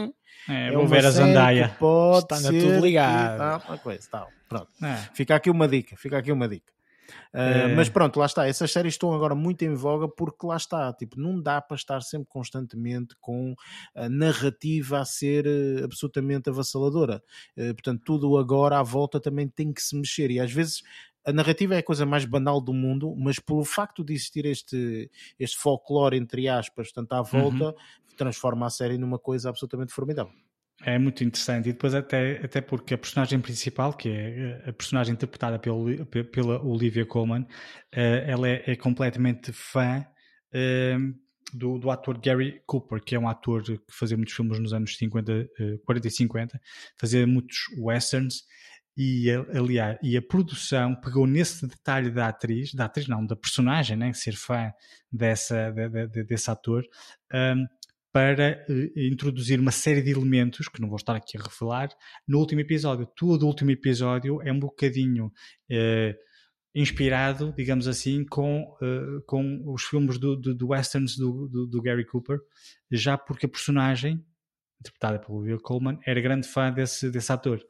É, 0.49 0.69
é 0.69 0.73
vou 0.73 0.87
ver 0.87 1.05
a 1.05 1.11
Zandaia. 1.11 1.77
Pode 1.79 2.39
ser 2.39 2.59
tudo 2.59 2.75
que- 2.77 2.81
ligado. 2.81 3.37
tá, 3.37 3.63
uma 3.69 3.77
coisa, 3.77 4.09
tá, 4.11 4.27
pronto. 4.49 4.69
É. 4.83 4.95
Fica 5.13 5.35
aqui 5.35 5.51
uma 5.51 5.69
dica, 5.69 5.95
fica 5.95 6.17
aqui 6.17 6.33
uma 6.33 6.49
dica. 6.49 6.73
Uh, 7.35 7.71
É. 7.71 7.75
Mas 7.75 7.89
pronto, 7.89 8.19
lá 8.19 8.27
está. 8.27 8.47
Essas 8.47 8.71
séries 8.71 8.95
estão 8.95 9.13
agora 9.13 9.35
muito 9.35 9.63
em 9.63 9.75
voga 9.75 10.09
porque 10.09 10.47
lá 10.47 10.57
está. 10.57 10.93
Tipo, 10.93 11.21
não 11.21 11.41
dá 11.41 11.61
para 11.61 11.77
estar 11.77 12.01
sempre 12.03 12.29
constantemente 12.29 13.15
com 13.21 13.55
a 13.95 14.09
narrativa 14.09 15.01
a 15.01 15.05
ser 15.05 15.47
eh, 15.47 15.85
absolutamente 15.85 16.49
avassaladora. 16.51 17.23
Eh, 17.57 17.73
portanto, 17.73 18.03
tudo 18.05 18.37
agora 18.37 18.79
à 18.79 18.83
volta 18.83 19.21
também 19.21 19.49
tem 19.49 19.73
que 19.73 19.83
se 19.83 19.97
mexer. 19.97 20.31
E 20.31 20.41
às 20.41 20.53
vezes 20.53 20.83
a 21.25 21.33
narrativa 21.33 21.75
é 21.75 21.79
a 21.79 21.83
coisa 21.83 22.07
mais 22.07 22.25
banal 22.25 22.61
do 22.61 22.73
mundo, 22.73 23.15
mas 23.17 23.39
pelo 23.39 23.65
facto 23.65 24.03
de 24.03 24.15
existir 24.15 24.47
este, 24.47 25.11
este 25.39 25.59
folclore, 25.59 26.17
entre 26.17 26.49
aspas, 26.49 26.93
portanto, 26.93 27.13
à 27.13 27.23
volta, 27.23 27.75
transforma 28.17 28.67
a 28.67 28.71
série 28.71 28.99
numa 28.99 29.19
coisa 29.19 29.49
absolutamente 29.51 29.93
formidável. 29.93 30.33
É 30.83 30.99
muito 30.99 31.23
interessante. 31.23 31.69
E 31.69 31.73
depois, 31.73 31.95
até, 31.95 32.41
até 32.43 32.61
porque 32.63 32.95
a 32.95 32.99
personagem 32.99 33.39
principal, 33.41 33.93
que 33.93 34.09
é 34.09 34.63
a 34.67 34.73
personagem 34.73 35.13
interpretada 35.13 35.59
pelo, 35.59 36.07
pe- 36.07 36.25
pela 36.25 36.63
Olivia 36.65 37.05
Colman, 37.05 37.47
eh, 37.93 38.25
ela 38.27 38.49
é, 38.49 38.63
é 38.67 38.77
completamente 38.77 39.53
fã 39.53 40.05
eh, 40.53 40.97
do, 41.53 41.79
do 41.79 41.91
ator 41.91 42.19
Gary 42.19 42.63
Cooper, 42.67 43.03
que 43.03 43.15
é 43.15 43.19
um 43.21 43.29
ator 43.29 43.63
que 43.63 43.79
fazia 43.91 44.17
muitos 44.17 44.35
filmes 44.35 44.59
nos 44.59 44.73
anos 44.73 44.97
50, 44.97 45.33
eh, 45.59 45.79
40 45.85 46.09
e 46.09 46.11
50, 46.11 46.61
fazia 46.99 47.27
muitos 47.27 47.59
westerns. 47.79 48.45
E, 48.97 49.31
aliás, 49.55 49.99
e 50.03 50.17
a 50.17 50.23
produção 50.23 50.95
pegou 50.97 51.27
nesse 51.27 51.67
detalhe 51.67 52.11
da 52.11 52.29
atriz, 52.29 52.75
da 52.75 52.87
atriz 52.87 53.07
não, 53.07 53.25
da 53.25 53.37
personagem, 53.37 53.97
né, 53.97 54.13
ser 54.13 54.33
fã 54.35 54.73
dessa, 55.13 55.71
de- 55.71 55.89
de- 55.89 56.07
de- 56.09 56.25
desse 56.25 56.51
ator, 56.51 56.85
um, 57.33 57.67
para 58.13 58.65
eh, 58.69 58.91
introduzir 59.09 59.61
uma 59.61 59.71
série 59.71 60.03
de 60.03 60.11
elementos 60.11 60.69
que 60.69 60.81
não 60.81 60.89
vou 60.89 60.97
estar 60.97 61.15
aqui 61.15 61.37
a 61.39 61.43
revelar 61.43 61.89
no 62.27 62.39
último 62.39 62.61
episódio. 62.61 63.07
Todo 63.17 63.45
o 63.45 63.47
último 63.47 63.71
episódio 63.71 64.41
é 64.43 64.53
um 64.53 64.59
bocadinho 64.59 65.33
eh, 65.71 66.17
inspirado, 66.75 67.53
digamos 67.57 67.87
assim, 67.89 68.25
com, 68.25 68.77
eh, 68.83 69.23
com 69.27 69.63
os 69.73 69.83
filmes 69.85 70.19
do, 70.19 70.37
do, 70.37 70.55
do 70.55 70.69
westerns 70.69 71.17
do, 71.17 71.49
do, 71.49 71.67
do 71.67 71.83
Gary 71.83 72.07
Cooper, 72.07 72.39
já 72.91 73.17
porque 73.17 73.47
a 73.47 73.49
personagem 73.49 74.25
interpretada 74.81 75.19
pelo 75.19 75.41
Will 75.41 75.61
Coleman 75.61 75.99
era 76.07 76.21
grande 76.21 76.49
fã 76.49 76.73
desse, 76.73 77.11
desse 77.11 77.31
ator. 77.31 77.61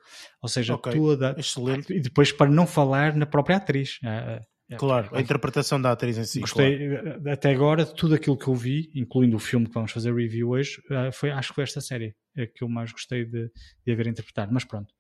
Ou 0.41 0.49
seja, 0.49 0.75
Ok, 0.75 0.93
toda 0.93 1.35
excelente. 1.37 1.93
e 1.93 2.01
depois 2.01 2.31
para 2.31 2.51
não 2.51 2.67
falar 2.67 3.17
na 3.17 3.27
própria 3.27 3.57
atriz. 3.57 3.99
Ah, 4.05 4.37
ah, 4.39 4.47
Claro, 4.79 5.09
a 5.13 5.21
interpretação 5.21 5.81
da 5.81 5.93
atriz 5.93 6.17
em 6.19 6.25
si. 6.25 6.41
claro. 6.41 6.71
Gostei 6.71 6.95
eh, 6.95 7.33
até 7.33 7.51
agora 7.51 7.85
de 7.85 7.95
tudo 7.95 8.15
aquilo 8.15 8.37
que 8.37 8.49
eu 8.49 8.55
vi, 8.55 8.91
incluindo 8.95 9.37
o 9.37 9.41
filme 9.41 9.67
que 9.67 9.75
vamos 9.75 9.93
fazer 9.93 10.15
review 10.15 10.51
hoje, 10.51 10.81
eh, 10.91 11.11
foi, 11.13 11.31
acho 11.31 11.49
que 11.49 11.55
foi 11.57 11.65
esta 11.65 11.81
série 11.81 12.15
eh, 12.37 12.47
que 12.47 12.63
eu 12.63 12.69
mais 12.69 12.93
gostei 12.93 13.25
de, 13.25 13.51
de 13.85 13.93
a 13.93 13.95
ver 13.97 14.07
interpretar. 14.07 14.49
Mas 14.51 14.65
pronto, 14.65 14.95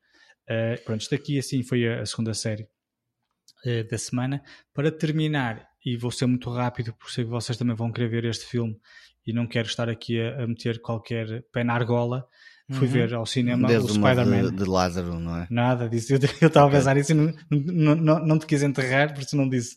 Eh, 0.48 0.76
pronto, 0.84 1.00
isto 1.00 1.14
aqui 1.14 1.38
assim 1.38 1.62
foi 1.62 1.86
a, 1.86 2.02
a 2.02 2.06
segunda 2.06 2.34
série 2.34 2.66
eh, 3.64 3.84
da 3.84 3.96
semana. 3.98 4.42
Para 4.74 4.90
terminar, 4.90 5.68
e 5.84 5.96
vou 5.96 6.10
ser 6.10 6.26
muito 6.26 6.50
rápido 6.50 6.92
porque 6.94 7.12
sei 7.14 7.24
que 7.24 7.30
vocês 7.30 7.56
também 7.56 7.76
vão 7.76 7.92
querer 7.92 8.08
ver 8.08 8.24
este 8.24 8.46
filme 8.46 8.76
e 9.26 9.32
não 9.32 9.46
quero 9.46 9.68
estar 9.68 9.88
aqui 9.88 10.20
a, 10.20 10.42
a 10.42 10.46
meter 10.46 10.80
qualquer 10.80 11.44
pé 11.52 11.62
na 11.62 11.74
argola. 11.74 12.26
Fui 12.72 12.86
Uhum. 12.86 12.92
ver 12.92 13.14
ao 13.14 13.26
cinema 13.26 13.66
Desde 13.66 13.90
o 13.90 13.94
Spider-Man. 13.94 14.50
de, 14.50 14.56
de 14.58 14.64
Lázaro, 14.64 15.18
não 15.18 15.36
é? 15.36 15.46
Nada 15.50 15.88
disso. 15.88 16.12
Eu 16.14 16.18
estava 16.48 16.68
a 16.68 16.70
pensar 16.70 16.94
nisso 16.94 17.12
e 17.12 17.14
não, 17.14 17.34
não, 17.50 17.94
não, 17.96 18.26
não 18.26 18.38
te 18.38 18.46
quis 18.46 18.62
enterrar, 18.62 19.12
por 19.12 19.22
isso 19.22 19.36
não 19.36 19.48
disse. 19.48 19.76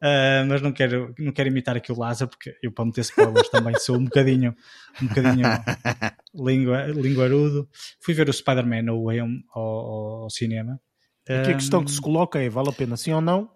Ah, 0.00 0.44
mas 0.48 0.62
não 0.62 0.72
quero, 0.72 1.14
não 1.18 1.30
quero 1.32 1.48
imitar 1.50 1.76
aqui 1.76 1.92
o 1.92 1.98
Lázaro, 1.98 2.30
porque 2.30 2.54
eu, 2.62 2.72
para 2.72 2.84
meter 2.86 3.02
spoilers, 3.02 3.50
também 3.50 3.76
sou 3.76 3.98
um 3.98 4.04
bocadinho, 4.04 4.54
um 5.00 5.06
bocadinho 5.08 5.46
língua, 6.34 6.86
linguarudo. 6.86 7.68
Fui 8.00 8.14
ver 8.14 8.28
o 8.28 8.32
Spider-Man 8.32 8.90
ao, 8.90 9.10
ao- 9.54 10.22
ao 10.24 10.30
cinema. 10.30 10.80
Aqui 11.28 11.50
a 11.52 11.54
questão 11.54 11.84
que 11.84 11.90
se 11.92 11.98
Ah, 11.98 12.02
coloca 12.02 12.40
é: 12.40 12.48
vale 12.48 12.70
a 12.70 12.72
pena 12.72 12.96
sim 12.96 13.12
ou 13.12 13.20
não? 13.20 13.50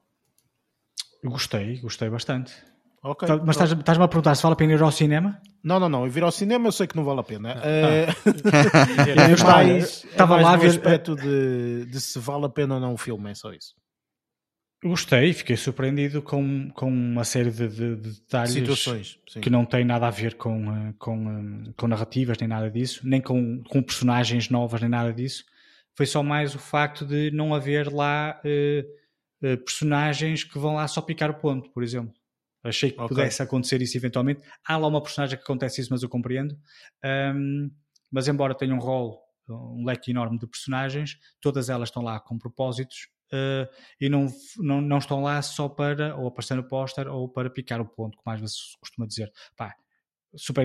Gostei, 1.24 1.78
gostei 1.80 2.08
bastante. 2.10 2.52
Ok. 3.10 3.26
Tá- 3.28 3.36
Mas 3.38 3.56
estás- 3.56 3.72
estás-me 3.72 4.04
a 4.04 4.08
perguntar 4.08 4.34
se 4.34 4.42
vale 4.42 4.52
a 4.54 4.56
pena 4.56 4.72
ir 4.72 4.82
ao 4.82 4.90
cinema? 4.90 5.40
Não, 5.62 5.78
não, 5.80 5.88
não. 5.88 6.04
Eu 6.04 6.10
vir 6.10 6.22
ao 6.22 6.30
cinema 6.32 6.68
eu 6.68 6.72
sei 6.72 6.86
que 6.86 6.96
não 6.96 7.04
vale 7.04 7.20
a 7.20 7.22
pena. 7.22 7.54
Ah. 7.56 7.66
É, 7.66 8.06
Eu 9.16 9.22
é 9.22 9.32
estava- 9.32 9.52
mais, 9.64 10.04
estava 10.04 10.40
é 10.40 10.42
lá 10.42 10.50
a 10.52 10.56
no 10.56 10.62
ver- 10.62 10.68
aspecto 10.68 11.16
de, 11.16 11.86
de 11.86 12.00
se 12.00 12.18
vale 12.18 12.44
a 12.46 12.48
pena 12.48 12.74
ou 12.74 12.80
não 12.80 12.94
o 12.94 12.96
filme, 12.96 13.30
é 13.30 13.34
só 13.34 13.52
isso. 13.52 13.74
Gostei, 14.84 15.32
fiquei 15.32 15.56
surpreendido 15.56 16.20
com, 16.22 16.70
com 16.74 16.88
uma 16.88 17.24
série 17.24 17.50
de, 17.50 17.66
de- 17.66 17.96
de 17.96 18.10
detalhes 18.20 18.52
Situações. 18.52 19.18
Sim. 19.28 19.40
que 19.40 19.48
não 19.50 19.64
tem 19.64 19.84
nada 19.84 20.06
a 20.06 20.10
ver 20.10 20.34
com, 20.34 20.70
eh, 20.70 20.94
com, 20.98 21.30
eh, 21.68 21.72
com 21.76 21.88
narrativas, 21.88 22.36
nem 22.38 22.46
nada 22.48 22.70
disso, 22.70 23.00
nem 23.02 23.20
com, 23.20 23.62
com 23.64 23.82
personagens 23.82 24.50
novas, 24.50 24.80
nem 24.80 24.90
nada 24.90 25.12
disso. 25.12 25.44
Foi 25.96 26.04
só 26.06 26.22
mais 26.22 26.54
o 26.54 26.58
facto 26.58 27.06
de 27.06 27.30
não 27.32 27.54
haver 27.54 27.90
lá 27.90 28.38
eh, 28.44 28.84
eh, 29.42 29.56
personagens 29.56 30.44
que 30.44 30.58
vão 30.58 30.74
lá 30.74 30.86
só 30.86 31.00
picar 31.00 31.30
o 31.30 31.34
ponto, 31.34 31.70
por 31.70 31.82
exemplo. 31.82 32.12
Achei 32.68 32.90
que 32.90 32.98
Ok. 33.00 33.08
pudesse 33.08 33.42
acontecer 33.42 33.80
isso 33.82 33.96
eventualmente. 33.96 34.42
Há 34.66 34.76
lá 34.76 34.88
uma 34.88 35.02
personagem 35.02 35.36
que 35.36 35.42
acontece 35.44 35.80
isso, 35.80 35.90
mas 35.92 36.02
eu 36.02 36.08
compreendo. 36.08 36.56
Ahm, 37.04 37.70
mas 38.10 38.28
embora 38.28 38.54
tenha 38.54 38.74
um 38.74 38.78
rol, 38.78 39.20
um 39.48 39.84
leque 39.84 40.10
enorme 40.10 40.38
de 40.38 40.46
personagens, 40.46 41.16
todas 41.40 41.68
elas 41.68 41.88
estão 41.88 42.02
lá 42.02 42.18
com 42.20 42.38
propósitos 42.38 43.08
eh, 43.32 43.68
e 44.00 44.08
não, 44.08 44.26
não, 44.58 44.80
não 44.80 44.98
estão 44.98 45.22
lá 45.22 45.40
só 45.42 45.68
para 45.68 46.16
ou 46.16 46.26
aparecer 46.28 46.54
no 46.56 46.66
póster 46.66 47.08
ou 47.08 47.28
para 47.28 47.50
picar 47.50 47.80
o 47.80 47.86
ponto, 47.86 48.16
como 48.16 48.34
às 48.34 48.40
vezes 48.40 48.56
se 48.56 48.78
costuma 48.80 49.06
dizer. 49.06 49.30
Pá, 49.56 49.74
super 50.36 50.64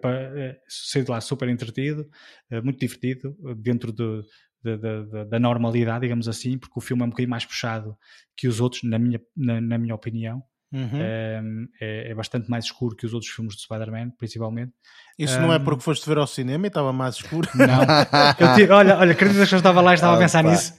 pa- 0.00 0.10
eh, 0.12 0.58
saí 0.68 1.02
de 1.04 1.10
lá 1.10 1.20
super 1.20 1.48
entretido, 1.48 2.08
eh, 2.50 2.60
muito 2.60 2.78
divertido, 2.80 3.36
dentro 3.56 3.92
de- 3.92 4.22
de- 4.62 4.76
de- 4.76 5.24
da 5.26 5.38
normalidade, 5.38 6.02
digamos 6.02 6.28
assim, 6.28 6.58
porque 6.58 6.78
o 6.78 6.80
filme 6.82 7.02
é 7.02 7.06
um 7.06 7.10
bocadinho 7.10 7.30
mais 7.30 7.44
puxado 7.46 7.96
que 8.36 8.48
os 8.48 8.60
outros, 8.60 8.82
na 8.82 8.98
minha, 8.98 9.20
na, 9.36 9.60
na 9.60 9.78
minha 9.78 9.94
opinião. 9.94 10.42
Uhum. 10.70 11.68
É, 11.80 12.10
é 12.10 12.14
bastante 12.14 12.50
mais 12.50 12.66
escuro 12.66 12.94
que 12.94 13.06
os 13.06 13.14
outros 13.14 13.30
filmes 13.32 13.54
de 13.56 13.62
Spider-Man, 13.62 14.10
principalmente. 14.18 14.72
Isso 15.18 15.40
não 15.40 15.52
é 15.52 15.58
porque 15.58 15.82
foste 15.82 16.06
ver 16.08 16.18
ao 16.18 16.26
cinema 16.26 16.66
e 16.66 16.68
estava 16.68 16.92
mais 16.92 17.16
escuro. 17.16 17.48
Não. 17.54 17.80
Tive- 18.54 18.70
olha, 18.72 18.98
olha, 18.98 19.12
acredito 19.12 19.46
que 19.46 19.54
eu 19.54 19.58
estava 19.58 19.80
lá 19.80 19.92
e 19.92 19.94
estava 19.94 20.16
a 20.16 20.18
pensar 20.18 20.44
Opa. 20.44 20.50
nisso. 20.52 20.74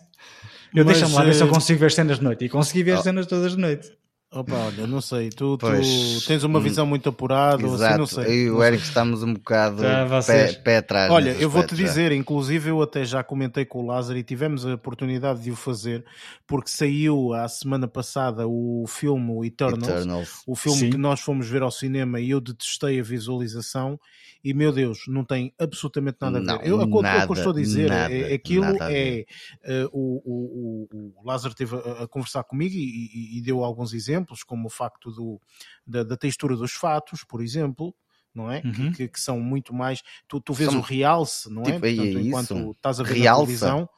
Eu 0.76 0.86
deixa-me 0.86 1.14
lá 1.14 1.24
ver 1.24 1.34
se 1.34 1.42
eu 1.42 1.48
eh, 1.48 1.50
consigo 1.50 1.80
ver 1.80 1.92
cenas 1.92 2.18
de 2.20 2.24
noite. 2.24 2.46
E 2.46 2.50
consegui 2.50 2.84
ver 2.84 2.98
Oh. 3.00 3.02
cenas 3.02 3.26
todas 3.26 3.54
de 3.54 3.58
noite. 3.58 3.90
Opa, 4.32 4.56
olha, 4.58 4.86
não 4.86 5.02
sei. 5.02 5.30
Tu, 5.32 5.58
tu 5.58 5.58
Pois, 5.58 6.24
tens 6.28 6.44
uma 6.44 6.60
hum, 6.60 6.62
visão 6.62 6.86
muito 6.86 7.10
apurada, 7.10 7.66
ou 7.66 7.74
assim, 7.74 7.98
não 7.98 8.04
Exato. 8.04 8.08
sei. 8.08 8.26
Eu 8.26 8.34
e 8.46 8.52
o. 8.52 8.64
Eric 8.64 8.84
estamos 8.84 9.24
um 9.24 9.34
bocado 9.34 9.82
Já 9.82 10.04
pé, 10.04 10.06
vocês. 10.06 10.56
pé 10.58 10.78
atrás. 10.78 11.12
Olha, 11.12 11.32
eu 11.32 11.50
vou-te 11.50 11.76
já. 11.76 11.84
dizer, 11.84 12.12
inclusive 12.12 12.70
eu 12.70 12.80
até 12.80 13.04
já 13.04 13.24
comentei 13.24 13.66
com 13.66 13.80
o 13.80 13.86
Lázaro 13.88 14.20
e 14.20 14.24
tivemos 14.24 14.68
a 14.68 14.76
oportunidade 14.76 15.42
de 15.42 15.50
o 15.50 15.56
fazer, 15.56 16.06
porque 16.46 16.70
saiu 16.70 17.34
a 17.34 17.48
semana 17.48 17.88
passada 17.88 18.48
o 18.48 18.86
filme 18.88 19.48
Eternals, 19.48 19.88
Eternals. 19.90 20.44
o 20.46 20.56
filme 20.56 20.78
Sim. 20.78 20.90
que 20.92 20.98
nós 20.98 21.22
fomos 21.22 21.50
ver 21.50 21.64
ao 21.64 21.72
cinema 21.72 22.20
e 22.20 22.30
eu 22.30 22.40
detestei 22.40 23.00
a 23.00 23.04
visualização 23.04 24.00
e 24.44 24.54
meu 24.54 24.72
Deus, 24.72 25.00
não 25.08 25.24
tem 25.26 25.54
absolutamente 25.60 26.18
nada 26.22 26.38
a 26.38 26.42
ver. 26.42 26.48
Não, 26.48 26.62
eu, 26.62 26.90
co- 26.90 27.00
o 27.00 27.04
que 27.04 27.08
eu 27.32 27.34
estou 27.34 27.52
a 27.52 27.56
dizer 27.56 27.90
nada, 27.90 28.14
é, 28.14 28.34
aquilo 28.34 28.64
nada 28.66 28.92
é 28.94 29.26
eh, 29.64 29.86
o, 29.92 30.22
o, 30.24 31.14
o, 31.18 31.26
Lázaro 31.26 31.52
esteve 31.54 31.76
a, 31.76 32.04
a 32.04 32.08
conversar 32.08 32.44
comigo 32.46 32.74
e, 32.74 32.80
e- 32.80 33.38
e 33.38 33.42
deu 33.42 33.64
alguns 33.64 33.94
exemplos, 33.94 34.44
como 34.44 34.68
o 34.68 34.70
facto 34.70 35.12
do, 35.12 35.42
da, 35.86 36.04
da 36.04 36.16
textura 36.18 36.56
dos 36.56 36.72
fatos, 36.74 37.24
por 37.24 37.42
exemplo. 37.44 37.94
Não 38.34 38.50
é? 38.50 38.62
Que- 38.62 38.68
Uhum. 38.68 38.92
Que, 38.92 39.08
que 39.08 39.20
são 39.20 39.40
muito 39.42 39.74
mais. 39.74 40.04
Tu, 40.28 40.40
tu 40.40 40.54
vês 40.54 40.70
São- 40.70 40.80
o 40.80 40.84
realce, 40.84 41.52
não 41.52 41.64
é? 41.64 41.72
Tipo, 41.72 41.86
é 41.88 41.96
Portanto, 41.96 42.20
enquanto 42.20 42.56
isso. 42.58 42.72
estás 42.72 43.00
a 43.00 43.04
ver 43.04 43.14
Realça. 43.16 43.42
televisão, 43.42 43.90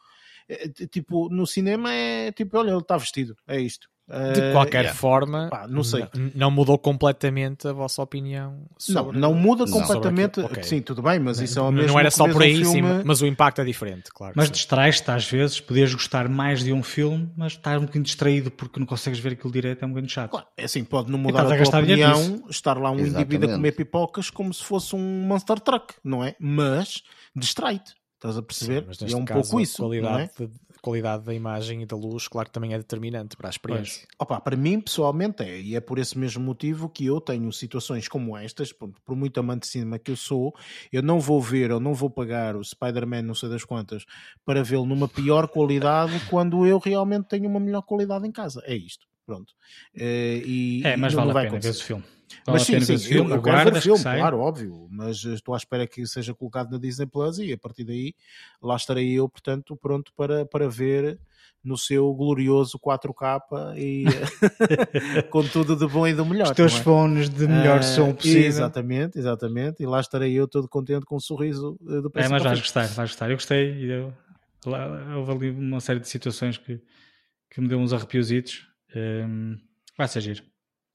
é, 0.47 0.67
tipo, 0.87 1.29
no 1.29 1.45
cinema 1.45 1.93
é 1.93 2.31
tipo, 2.31 2.57
olha, 2.57 2.69
ele 2.71 2.79
está 2.79 2.97
vestido, 2.97 3.35
é 3.45 3.59
isto. 3.59 3.89
De 4.33 4.41
Eh, 4.41 4.51
qualquer 4.51 4.81
yeah. 4.81 4.93
forma, 4.99 5.47
Pá, 5.49 5.65
não 5.69 5.83
sei. 5.85 6.05
não 6.35 6.51
mudou 6.51 6.77
completamente 6.77 7.67
a 7.67 7.71
vossa 7.71 8.01
opinião 8.01 8.57
Não, 8.89 9.03
sobre 9.03 9.17
não 9.17 9.33
muda 9.33 9.65
Não. 9.65 9.71
completamente. 9.71 10.35
sobre 10.35 10.45
aquilo. 10.47 10.59
Ok. 10.59 10.63
Sim, 10.63 10.81
tudo 10.81 11.01
bem, 11.01 11.17
mas 11.19 11.39
isso 11.39 11.57
é 11.57 11.61
o 11.61 11.65
Não- 11.65 11.71
mesmo. 11.71 11.87
não 11.93 11.99
era 11.99 12.11
só 12.11 12.25
por 12.27 12.35
um 12.41 12.45
aí, 12.45 12.65
sim, 12.65 12.73
filme- 12.73 13.03
mas 13.05 13.21
o 13.21 13.25
impacto 13.25 13.61
é 13.61 13.63
diferente, 13.63 14.09
claro. 14.13 14.33
Mas 14.35 14.47
sim. 14.47 14.51
distrais-te 14.53 15.09
às 15.09 15.25
vezes, 15.29 15.59
podias 15.61 15.93
gostar 15.93 16.27
mais 16.27 16.63
de 16.63 16.73
um 16.73 16.83
filme, 16.83 17.31
mas 17.37 17.53
estás 17.53 17.77
um 17.77 17.81
bocadinho 17.81 18.03
distraído 18.03 18.51
porque 18.51 18.79
não 18.79 18.85
consegues 18.85 19.19
ver 19.19 19.33
aquilo 19.33 19.51
direito, 19.53 19.81
é 19.81 19.85
um 19.85 19.89
bocadinho 19.91 20.11
chato. 20.11 20.31
Claro, 20.31 20.47
é 20.57 20.65
assim, 20.65 20.83
pode 20.83 21.09
não 21.11 21.17
mudar 21.17 21.45
a 21.45 21.53
a 21.53 21.63
tua 21.63 21.79
opinião, 21.79 22.43
estar 22.49 22.77
lá 22.77 22.91
um 22.91 22.95
indivíduo 22.99 23.21
a 23.21 23.23
Exatamente. 23.23 23.53
comer 23.55 23.71
pipocas 23.73 24.29
como 24.29 24.53
se 24.53 24.63
fosse 24.63 24.95
um 24.95 24.99
Monster 25.25 25.59
Truck, 25.59 25.93
não 26.03 26.23
é? 26.23 26.35
Mas 26.39 27.01
distrai-te, 27.35 27.93
estás 28.15 28.37
a 28.37 28.41
perceber? 28.41 28.85
Sim, 28.93 29.05
e 29.07 29.13
é 29.13 29.15
um 29.17 29.23
caso, 29.25 29.41
pouco 29.43 29.57
a 29.59 29.61
isso, 29.61 29.81
não 29.81 29.93
é? 29.93 30.01
qualidade, 30.01 30.31
de- 30.37 30.49
qualidade 30.81 31.23
da 31.23 31.33
imagem 31.33 31.83
e 31.83 31.85
da 31.85 31.95
luz, 31.95 32.27
claro 32.27 32.47
que 32.49 32.53
também 32.53 32.73
é 32.73 32.77
determinante 32.77 33.37
para 33.37 33.47
a 33.47 33.51
experiência. 33.51 34.07
Opa, 34.19 34.39
para 34.41 34.55
mim, 34.57 34.81
pessoalmente, 34.81 35.43
é. 35.43 35.61
E 35.61 35.75
é 35.75 35.79
por 35.79 35.99
esse 35.99 36.17
mesmo 36.17 36.43
motivo 36.43 36.89
que 36.89 37.05
eu 37.05 37.21
tenho 37.21 37.51
situações 37.51 38.07
como 38.07 38.35
estas, 38.35 38.73
por, 38.73 38.89
por 39.05 39.15
muito 39.15 39.39
amante 39.39 39.61
de 39.61 39.67
cinema 39.67 39.99
que 39.99 40.11
eu 40.11 40.15
sou, 40.17 40.53
eu 40.91 41.01
não 41.03 41.19
vou 41.19 41.39
ver 41.41 41.71
ou 41.71 41.79
não 41.79 41.93
vou 41.93 42.09
pagar 42.09 42.55
o 42.55 42.63
Spider-Man, 42.63 43.21
não 43.21 43.35
sei 43.35 43.49
das 43.49 43.63
quantas, 43.63 44.03
para 44.43 44.63
vê-lo 44.63 44.85
numa 44.85 45.07
pior 45.07 45.47
qualidade 45.47 46.13
quando 46.29 46.65
eu 46.65 46.79
realmente 46.79 47.27
tenho 47.27 47.47
uma 47.47 47.59
melhor 47.59 47.83
qualidade 47.83 48.27
em 48.27 48.31
casa. 48.31 48.61
É 48.65 48.75
isto. 48.75 49.05
Pronto. 49.25 49.53
Eh, 49.95 50.41
e, 50.45 50.81
É, 50.83 50.97
mas 50.97 51.13
e 51.13 51.15
não 51.15 51.21
vale 51.21 51.31
a 51.31 51.33
vai 51.33 51.43
pena 51.45 51.59
ver 51.59 51.67
acontecer. 51.67 51.83
o 51.83 51.85
filme. 51.85 52.03
Vale 52.45 52.59
Mas 52.59 52.63
sim, 52.63 52.97
sim, 52.97 53.15
o 53.15 53.17
eu, 53.17 53.29
eu 53.29 53.41
quero 53.41 53.71
ver 53.71 53.77
o 53.77 53.81
filme, 53.81 54.03
claro, 54.03 54.39
óbvio, 54.39 54.87
mas 54.89 55.23
estou 55.23 55.53
à 55.53 55.57
espera 55.57 55.87
que 55.87 56.05
seja 56.05 56.33
colocado 56.33 56.71
na 56.71 56.77
Disney 56.77 57.05
Plus 57.05 57.39
e 57.39 57.53
a 57.53 57.57
partir 57.57 57.83
daí 57.83 58.13
lá 58.61 58.75
estarei 58.75 59.11
eu, 59.11 59.27
portanto, 59.29 59.75
pronto 59.75 60.11
para, 60.15 60.45
para 60.45 60.67
ver 60.67 61.19
no 61.63 61.77
seu 61.77 62.11
glorioso 62.13 62.79
4K 62.79 63.75
e 63.77 64.05
com 65.29 65.43
tudo 65.47 65.75
de 65.75 65.87
bom 65.87 66.07
e 66.07 66.13
do 66.13 66.25
melhor. 66.25 66.47
Os 66.47 66.51
teus 66.51 66.75
é? 66.75 66.83
fones 66.83 67.29
de 67.29 67.47
melhor 67.47 67.79
Ah, 67.79 67.83
som 67.83 68.13
possível. 68.13 68.47
Exatamente, 68.47 69.19
exatamente, 69.19 69.83
e 69.83 69.85
lá 69.85 69.99
estarei 69.99 70.33
eu 70.33 70.47
todo 70.47 70.67
contente 70.67 71.05
com 71.05 71.15
um 71.15 71.19
sorriso 71.19 71.77
eh, 71.87 72.01
do 72.01 72.11
É, 72.15 72.27
mas 72.27 72.43
vais 72.43 72.59
gostar, 72.59 72.87
vais 72.87 73.09
gostar. 73.09 73.29
Eu 73.29 73.35
gostei 73.35 73.73
e 73.73 73.91
eu, 73.91 74.13
lá, 74.65 75.17
houve 75.17 75.31
ali 75.31 75.49
uma 75.51 75.79
série 75.79 75.99
de 75.99 76.07
situações 76.07 76.57
que, 76.57 76.81
que 77.49 77.61
me 77.61 77.67
deu 77.67 77.79
uns 77.79 77.93
arrepiositos. 77.93 78.67
Hum, 78.95 79.57
vai 79.97 80.07
ser 80.07 80.21
giro. 80.21 80.50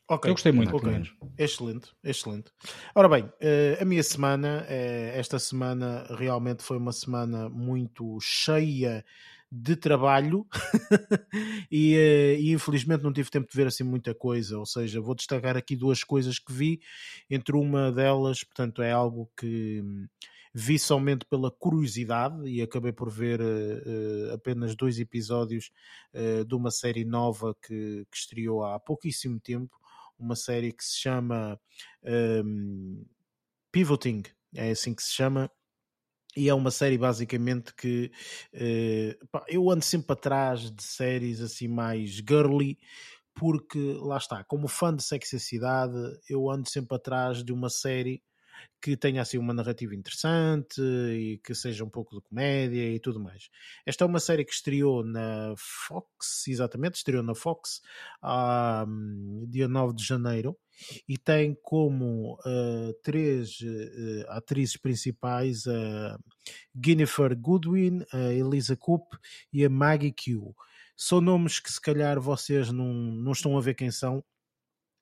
Ok, 0.08 0.30
Eu 0.30 0.34
gostei 0.34 0.52
muito, 0.52 0.68
ok. 0.68 0.80
pelo 0.80 0.92
menos. 0.92 1.14
Excelente, 1.36 1.90
excelente. 2.04 2.52
Ora 2.94 3.08
bem, 3.08 3.28
eh, 3.40 3.76
a 3.80 3.84
minha 3.84 4.02
semana, 4.02 4.64
eh, 4.68 5.12
esta 5.16 5.38
semana 5.38 6.06
realmente 6.10 6.62
foi 6.62 6.76
uma 6.76 6.92
semana 6.92 7.48
muito 7.48 8.18
cheia 8.20 9.04
de 9.50 9.76
trabalho 9.76 10.46
e, 11.70 11.94
eh, 11.94 12.36
e 12.38 12.52
infelizmente 12.52 13.02
não 13.02 13.12
tive 13.12 13.30
tempo 13.30 13.50
de 13.50 13.56
ver 13.56 13.66
assim 13.66 13.84
muita 13.84 14.14
coisa, 14.14 14.58
ou 14.58 14.66
seja, 14.66 15.00
vou 15.00 15.14
destacar 15.14 15.56
aqui 15.56 15.74
duas 15.74 16.04
coisas 16.04 16.38
que 16.38 16.52
vi, 16.52 16.80
entre 17.28 17.56
uma 17.56 17.90
delas, 17.90 18.44
portanto, 18.44 18.82
é 18.82 18.92
algo 18.92 19.30
que 19.36 19.80
hum, 19.84 20.06
vi 20.52 20.78
somente 20.78 21.26
pela 21.26 21.50
curiosidade 21.50 22.48
e 22.48 22.62
acabei 22.62 22.92
por 22.92 23.10
ver 23.10 23.40
eh, 23.40 24.32
apenas 24.34 24.74
dois 24.74 24.98
episódios 24.98 25.70
eh, 26.14 26.44
de 26.44 26.54
uma 26.54 26.70
série 26.70 27.04
nova 27.04 27.54
que, 27.62 28.06
que 28.10 28.16
estreou 28.16 28.64
há 28.64 28.80
pouquíssimo 28.80 29.38
tempo, 29.38 29.76
uma 30.18 30.36
série 30.36 30.72
que 30.72 30.84
se 30.84 31.00
chama 31.00 31.60
hum, 32.44 33.04
Pivoting, 33.72 34.22
é 34.54 34.70
assim 34.70 34.94
que 34.94 35.02
se 35.02 35.12
chama. 35.12 35.50
E 36.36 36.48
é 36.48 36.54
uma 36.54 36.70
série 36.70 36.98
basicamente 36.98 37.74
que 37.74 38.10
eh, 38.52 39.18
pá, 39.32 39.44
eu 39.48 39.70
ando 39.70 39.84
sempre 39.84 40.12
atrás 40.12 40.70
de 40.70 40.82
séries 40.82 41.40
assim 41.40 41.66
mais 41.68 42.10
girly, 42.10 42.78
porque 43.34 43.78
lá 44.00 44.18
está, 44.18 44.44
como 44.44 44.68
fã 44.68 44.94
de 44.94 45.02
sexualidade, 45.02 45.94
eu 46.28 46.50
ando 46.50 46.68
sempre 46.68 46.96
atrás 46.96 47.42
de 47.44 47.52
uma 47.52 47.70
série 47.70 48.22
que 48.80 48.96
tenha 48.96 49.22
assim 49.22 49.38
uma 49.38 49.54
narrativa 49.54 49.94
interessante 49.94 50.80
e 50.80 51.40
que 51.44 51.54
seja 51.54 51.84
um 51.84 51.90
pouco 51.90 52.14
de 52.14 52.22
comédia 52.22 52.88
e 52.90 53.00
tudo 53.00 53.18
mais. 53.18 53.48
Esta 53.84 54.04
é 54.04 54.06
uma 54.06 54.20
série 54.20 54.44
que 54.44 54.52
estreou 54.52 55.04
na 55.04 55.54
Fox, 55.56 56.46
exatamente, 56.48 56.96
estreou 56.96 57.22
na 57.22 57.34
Fox 57.34 57.80
a 58.22 58.86
dia 59.48 59.66
9 59.66 59.94
de 59.94 60.04
janeiro 60.04 60.56
e 61.08 61.16
tem 61.16 61.56
como 61.62 62.34
uh, 62.34 62.92
três 63.02 63.60
uh, 63.60 64.24
atrizes 64.28 64.76
principais 64.76 65.66
a 65.66 66.18
Jennifer 66.84 67.36
Goodwin, 67.36 68.04
a 68.12 68.32
Elisa 68.32 68.76
Coop 68.76 69.04
e 69.52 69.64
a 69.64 69.70
Maggie 69.70 70.12
Q. 70.12 70.54
São 70.96 71.20
nomes 71.20 71.60
que 71.60 71.70
se 71.70 71.80
calhar 71.80 72.20
vocês 72.20 72.70
não, 72.70 72.92
não 72.92 73.32
estão 73.32 73.56
a 73.56 73.60
ver 73.60 73.74
quem 73.74 73.90
são, 73.90 74.24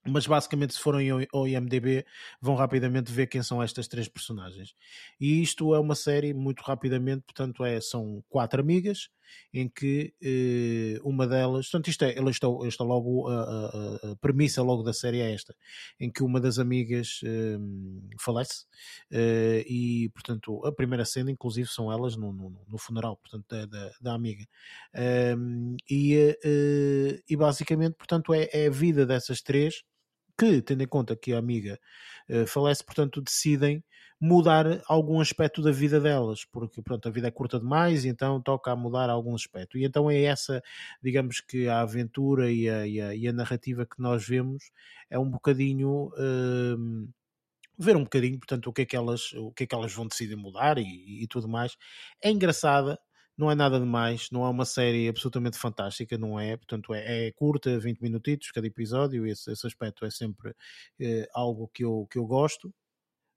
mas 0.06 0.26
basicamente 0.26 0.74
se 0.74 0.81
forem 0.81 1.09
ao 1.32 1.48
IMDB 1.48 2.05
vão 2.40 2.55
rapidamente 2.55 3.10
ver 3.10 3.26
quem 3.26 3.43
são 3.43 3.62
estas 3.62 3.89
três 3.89 4.09
personagens. 4.09 4.74
E 5.20 5.43
isto 5.43 5.74
é 5.74 5.81
uma 5.81 5.94
série 5.94 6.35
muito 6.35 6.60
rapidamente, 6.62 7.22
portanto 7.22 7.64
é, 7.64 7.81
são 7.81 8.22
quatro 8.28 8.60
amigas, 8.60 9.09
em 9.52 9.68
que 9.68 10.12
eh, 10.22 11.01
uma 11.02 11.26
delas, 11.26 11.66
portanto 11.66 11.89
isto 11.89 12.05
é, 12.05 12.14
esta, 12.28 12.47
esta 12.66 12.85
logo, 12.85 13.28
a, 13.28 13.35
a, 13.35 14.12
a, 14.12 14.16
premissa 14.16 14.62
logo 14.62 14.82
da 14.82 14.93
série 14.93 15.20
é 15.20 15.32
esta, 15.32 15.55
em 15.98 16.10
que 16.10 16.22
uma 16.22 16.40
das 16.40 16.59
amigas 16.59 17.20
eh, 17.24 17.59
falece 18.20 18.66
eh, 19.10 19.64
e 19.66 20.10
portanto 20.10 20.64
a 20.66 20.72
primeira 20.72 21.05
cena 21.05 21.31
inclusive 21.31 21.68
são 21.68 21.90
elas 21.93 22.16
no, 22.16 22.32
no, 22.32 22.64
no 22.68 22.78
funeral, 22.78 23.16
portanto 23.16 23.47
da, 23.48 23.66
da, 23.66 23.93
da 24.01 24.14
amiga. 24.14 24.47
Ehm, 24.94 25.76
e, 25.90 26.36
eh, 26.44 27.22
e 27.28 27.36
basicamente, 27.36 27.94
portanto 27.94 28.32
é, 28.35 28.48
é 28.52 28.66
a 28.66 28.70
vida 28.70 29.06
dessas 29.06 29.40
três 29.40 29.82
que, 30.39 30.62
tendo 30.62 30.82
em 30.82 30.86
conta 30.86 31.16
que 31.16 31.32
a 31.32 31.39
amiga 31.39 31.78
uh, 32.28 32.47
falece, 32.47 32.85
portanto, 32.85 33.20
decidem 33.20 33.82
mudar 34.20 34.82
algum 34.86 35.20
aspecto 35.20 35.61
da 35.61 35.70
vida 35.70 36.01
delas, 36.01 36.44
porque 36.44 36.81
pronto, 36.81 37.09
a 37.09 37.11
vida 37.11 37.28
é 37.28 37.31
curta 37.31 37.59
demais 37.59 38.05
e 38.05 38.09
então 38.09 38.40
toca 38.40 38.70
a 38.73 38.77
mudar 38.77 39.11
algum 39.11 39.35
aspecto. 39.35 39.77
E 39.77 39.85
então 39.85 40.11
é 40.11 40.23
essa, 40.23 40.62
digamos 41.02 41.40
que 41.40 41.69
a 41.69 41.81
aventura 41.81 42.51
e 42.51 42.69
a, 42.69 42.86
e 42.86 43.01
a, 43.01 43.15
e 43.15 43.28
a 43.28 43.32
narrativa 43.32 43.85
que 43.85 44.01
nós 44.01 44.27
vemos 44.27 44.70
é 45.11 45.19
um 45.19 45.31
bocadinho. 45.31 46.11
Uh, 46.16 47.09
ver 47.77 47.97
um 47.97 48.05
bocadinho, 48.05 48.39
portanto, 48.39 48.69
o 48.69 48.73
que 48.73 48.82
é 48.82 48.86
que 48.86 48.97
elas, 48.97 49.32
o 49.32 49.51
que 49.51 49.65
é 49.65 49.66
que 49.66 49.74
elas 49.74 49.93
vão 49.93 50.06
decidir 50.06 50.36
mudar 50.36 50.78
e, 50.78 51.23
e 51.24 51.27
tudo 51.27 51.48
mais. 51.48 51.77
É 52.23 52.31
engraçada, 52.31 52.98
não 53.36 53.51
é 53.51 53.55
nada 53.55 53.78
demais, 53.78 54.28
não 54.31 54.44
é 54.44 54.48
uma 54.48 54.65
série 54.65 55.09
absolutamente 55.09 55.59
fantástica, 55.59 56.16
não 56.16 56.39
é? 56.39 56.56
Portanto, 56.56 56.94
é, 56.94 57.28
é 57.28 57.32
curta, 57.32 57.78
20 57.78 58.01
minutitos 58.01 58.51
cada 58.51 58.66
episódio, 58.66 59.27
e 59.27 59.31
esse, 59.31 59.51
esse 59.51 59.66
aspecto 59.66 60.05
é 60.05 60.11
sempre 60.11 60.55
eh, 61.01 61.28
algo 61.35 61.69
que 61.69 61.85
eu, 61.85 62.06
que 62.11 62.19
eu 62.19 62.27
gosto. 62.27 62.73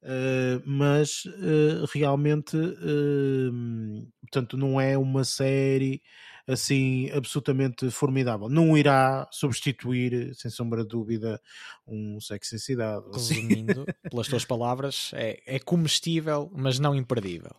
Uh, 0.04 0.62
mas 0.64 1.26
uh, 1.26 1.86
realmente, 1.92 2.56
uh, 2.56 4.08
portanto, 4.22 4.56
não 4.56 4.80
é 4.80 4.96
uma 4.96 5.24
série 5.24 6.02
assim 6.48 7.10
absolutamente 7.12 7.90
formidável. 7.92 8.48
Não 8.48 8.78
irá 8.78 9.28
substituir, 9.32 10.34
sem 10.36 10.50
sombra 10.50 10.84
de 10.84 10.90
dúvida, 10.90 11.42
um 11.86 12.22
sexo 12.22 12.56
em 12.56 12.60
cidade. 12.60 13.06
Resumindo, 13.12 13.86
pelas 14.10 14.28
tuas 14.28 14.46
palavras, 14.46 15.12
é, 15.14 15.42
é 15.46 15.60
comestível, 15.60 16.50
mas 16.56 16.80
não 16.80 16.96
imperdível. 16.96 17.56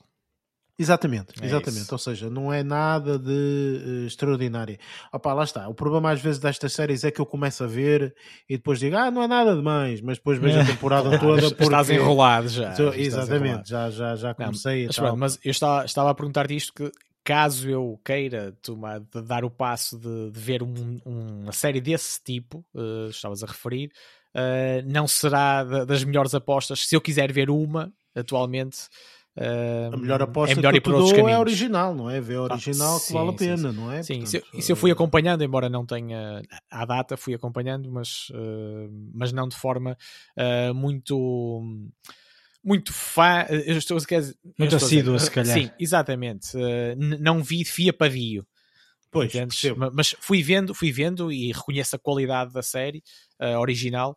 Exatamente, 0.78 1.32
é 1.42 1.46
exatamente. 1.46 1.82
Isso. 1.82 1.94
Ou 1.94 1.98
seja, 1.98 2.30
não 2.30 2.52
é 2.52 2.62
nada 2.62 3.18
de 3.18 3.32
uh, 3.32 4.06
extraordinário. 4.06 4.78
Opa, 5.12 5.32
lá 5.32 5.42
está. 5.42 5.68
O 5.68 5.74
problema 5.74 6.12
às 6.12 6.20
vezes 6.20 6.38
destas 6.38 6.72
séries 6.72 7.02
é 7.02 7.10
que 7.10 7.20
eu 7.20 7.26
começo 7.26 7.64
a 7.64 7.66
ver 7.66 8.14
e 8.48 8.56
depois 8.56 8.78
digo, 8.78 8.96
ah, 8.96 9.10
não 9.10 9.22
é 9.22 9.26
nada 9.26 9.56
demais, 9.56 10.00
mas 10.00 10.18
depois 10.18 10.38
vejo 10.38 10.60
a 10.60 10.64
temporada 10.66 11.18
toda 11.18 11.42
porque... 11.50 11.64
Estás 11.64 11.90
enrolado 11.90 12.48
já. 12.48 12.70
Estou, 12.70 12.94
exatamente, 12.94 13.44
enrolado. 13.44 13.68
já, 13.68 13.90
já, 13.90 14.16
já 14.16 14.34
comecei 14.34 14.86
não, 14.86 15.16
mas, 15.16 15.36
mas, 15.36 15.38
eu 15.44 15.50
estava, 15.50 15.84
estava 15.84 16.10
a 16.10 16.14
perguntar-te 16.14 16.54
isto 16.54 16.72
que 16.72 16.92
caso 17.24 17.68
eu 17.68 18.00
queira 18.04 18.56
tomar, 18.62 19.00
dar 19.00 19.44
o 19.44 19.50
passo 19.50 19.98
de, 19.98 20.30
de 20.30 20.40
ver 20.40 20.62
um, 20.62 20.98
uma 21.04 21.52
série 21.52 21.80
desse 21.80 22.22
tipo, 22.22 22.64
uh, 22.74 23.10
estavas 23.10 23.42
a 23.42 23.46
referir, 23.46 23.90
uh, 24.34 24.82
não 24.86 25.06
será 25.06 25.62
das 25.84 26.04
melhores 26.04 26.34
apostas. 26.34 26.86
Se 26.86 26.94
eu 26.94 27.00
quiser 27.00 27.30
ver 27.30 27.50
uma, 27.50 27.92
atualmente, 28.14 28.78
a 29.92 29.96
melhor 29.96 30.22
aposta 30.22 30.52
é 30.52 30.56
melhor 30.56 30.72
que 30.72 30.78
eu 30.78 30.82
te 30.82 31.16
dou 31.16 31.28
é 31.28 31.38
original, 31.38 31.94
não 31.94 32.10
é? 32.10 32.20
Ver 32.20 32.36
a 32.36 32.42
original 32.42 32.96
ah, 32.96 33.00
que 33.00 33.06
sim, 33.06 33.14
vale 33.14 33.30
a 33.30 33.32
pena, 33.32 33.70
sim, 33.70 33.76
não 33.76 33.92
é? 33.92 34.02
Sim, 34.02 34.20
Portanto, 34.20 34.62
se, 34.62 34.72
eu, 34.72 34.76
fui 34.76 34.90
acompanhando, 34.90 35.44
embora 35.44 35.68
não 35.68 35.86
tenha 35.86 36.42
a 36.70 36.84
data, 36.84 37.16
fui 37.16 37.34
acompanhando, 37.34 37.90
mas, 37.90 38.30
uh, 38.30 38.90
mas 39.14 39.32
não 39.32 39.48
de 39.48 39.56
forma 39.56 39.96
uh, 40.36 40.74
muito 40.74 41.62
muito 42.64 42.92
fã, 42.92 43.46
eu 43.48 43.78
estou, 43.78 43.98
quer 44.04 44.20
dizer, 44.20 44.36
muito 44.58 44.76
assíduo, 44.76 45.18
se 45.18 45.30
calhar. 45.30 45.56
Sim, 45.56 45.70
exatamente. 45.78 46.56
Uh, 46.56 46.96
não 47.20 47.42
vi 47.42 47.64
fia 47.64 47.92
padio. 47.92 48.46
Pois, 49.10 49.32
mas 49.92 50.14
fui 50.20 50.42
vendo, 50.42 50.74
fui 50.74 50.92
vendo 50.92 51.32
e 51.32 51.50
reconheço 51.50 51.96
a 51.96 51.98
qualidade 51.98 52.52
da 52.52 52.62
série 52.62 53.02
uh, 53.40 53.58
original 53.58 54.16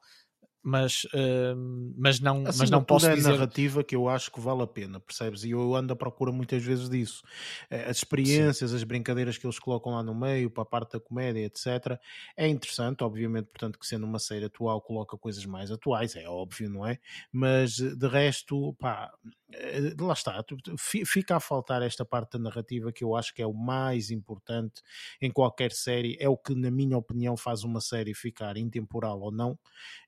mas, 0.63 1.05
uh, 1.05 1.93
mas 1.97 2.19
não, 2.19 2.45
assim, 2.45 2.59
mas 2.59 2.69
não 2.69 2.83
posso 2.83 3.07
é 3.07 3.15
dizer... 3.15 3.31
narrativa 3.31 3.83
que 3.83 3.95
eu 3.95 4.07
acho 4.07 4.31
que 4.31 4.39
vale 4.39 4.61
a 4.61 4.67
pena, 4.67 4.99
percebes? 4.99 5.43
E 5.43 5.51
eu 5.51 5.75
ando 5.75 5.93
à 5.93 5.95
procura 5.95 6.31
muitas 6.31 6.63
vezes 6.63 6.89
disso. 6.89 7.23
Eh, 7.69 7.89
as 7.89 7.97
experiências, 7.97 8.69
Sim. 8.69 8.75
as 8.75 8.83
brincadeiras 8.83 9.37
que 9.37 9.45
eles 9.45 9.57
colocam 9.57 9.93
lá 9.93 10.03
no 10.03 10.13
meio, 10.13 10.51
para 10.51 10.63
a 10.63 10.65
parte 10.65 10.93
da 10.93 10.99
comédia, 10.99 11.43
etc. 11.45 11.99
É 12.37 12.47
interessante, 12.47 13.03
obviamente, 13.03 13.47
portanto, 13.47 13.79
que 13.79 13.87
sendo 13.87 14.05
uma 14.05 14.19
série 14.19 14.45
atual 14.45 14.81
coloca 14.81 15.17
coisas 15.17 15.45
mais 15.45 15.71
atuais, 15.71 16.15
é 16.15 16.27
óbvio, 16.27 16.69
não 16.69 16.85
é? 16.85 16.99
Mas 17.31 17.77
de 17.77 18.07
resto, 18.07 18.75
pá, 18.79 19.11
eh, 19.53 19.93
lá 19.99 20.13
está, 20.13 20.43
fica 20.77 21.35
a 21.35 21.39
faltar 21.39 21.81
esta 21.81 22.05
parte 22.05 22.33
da 22.33 22.39
narrativa 22.39 22.91
que 22.91 23.03
eu 23.03 23.15
acho 23.15 23.33
que 23.33 23.41
é 23.41 23.47
o 23.47 23.53
mais 23.53 24.11
importante 24.11 24.81
em 25.21 25.31
qualquer 25.31 25.71
série, 25.71 26.17
é 26.19 26.29
o 26.29 26.37
que, 26.37 26.53
na 26.53 26.69
minha 26.69 26.97
opinião, 26.97 27.35
faz 27.35 27.63
uma 27.63 27.81
série 27.81 28.13
ficar 28.13 28.57
intemporal 28.57 29.19
ou 29.19 29.31
não. 29.31 29.57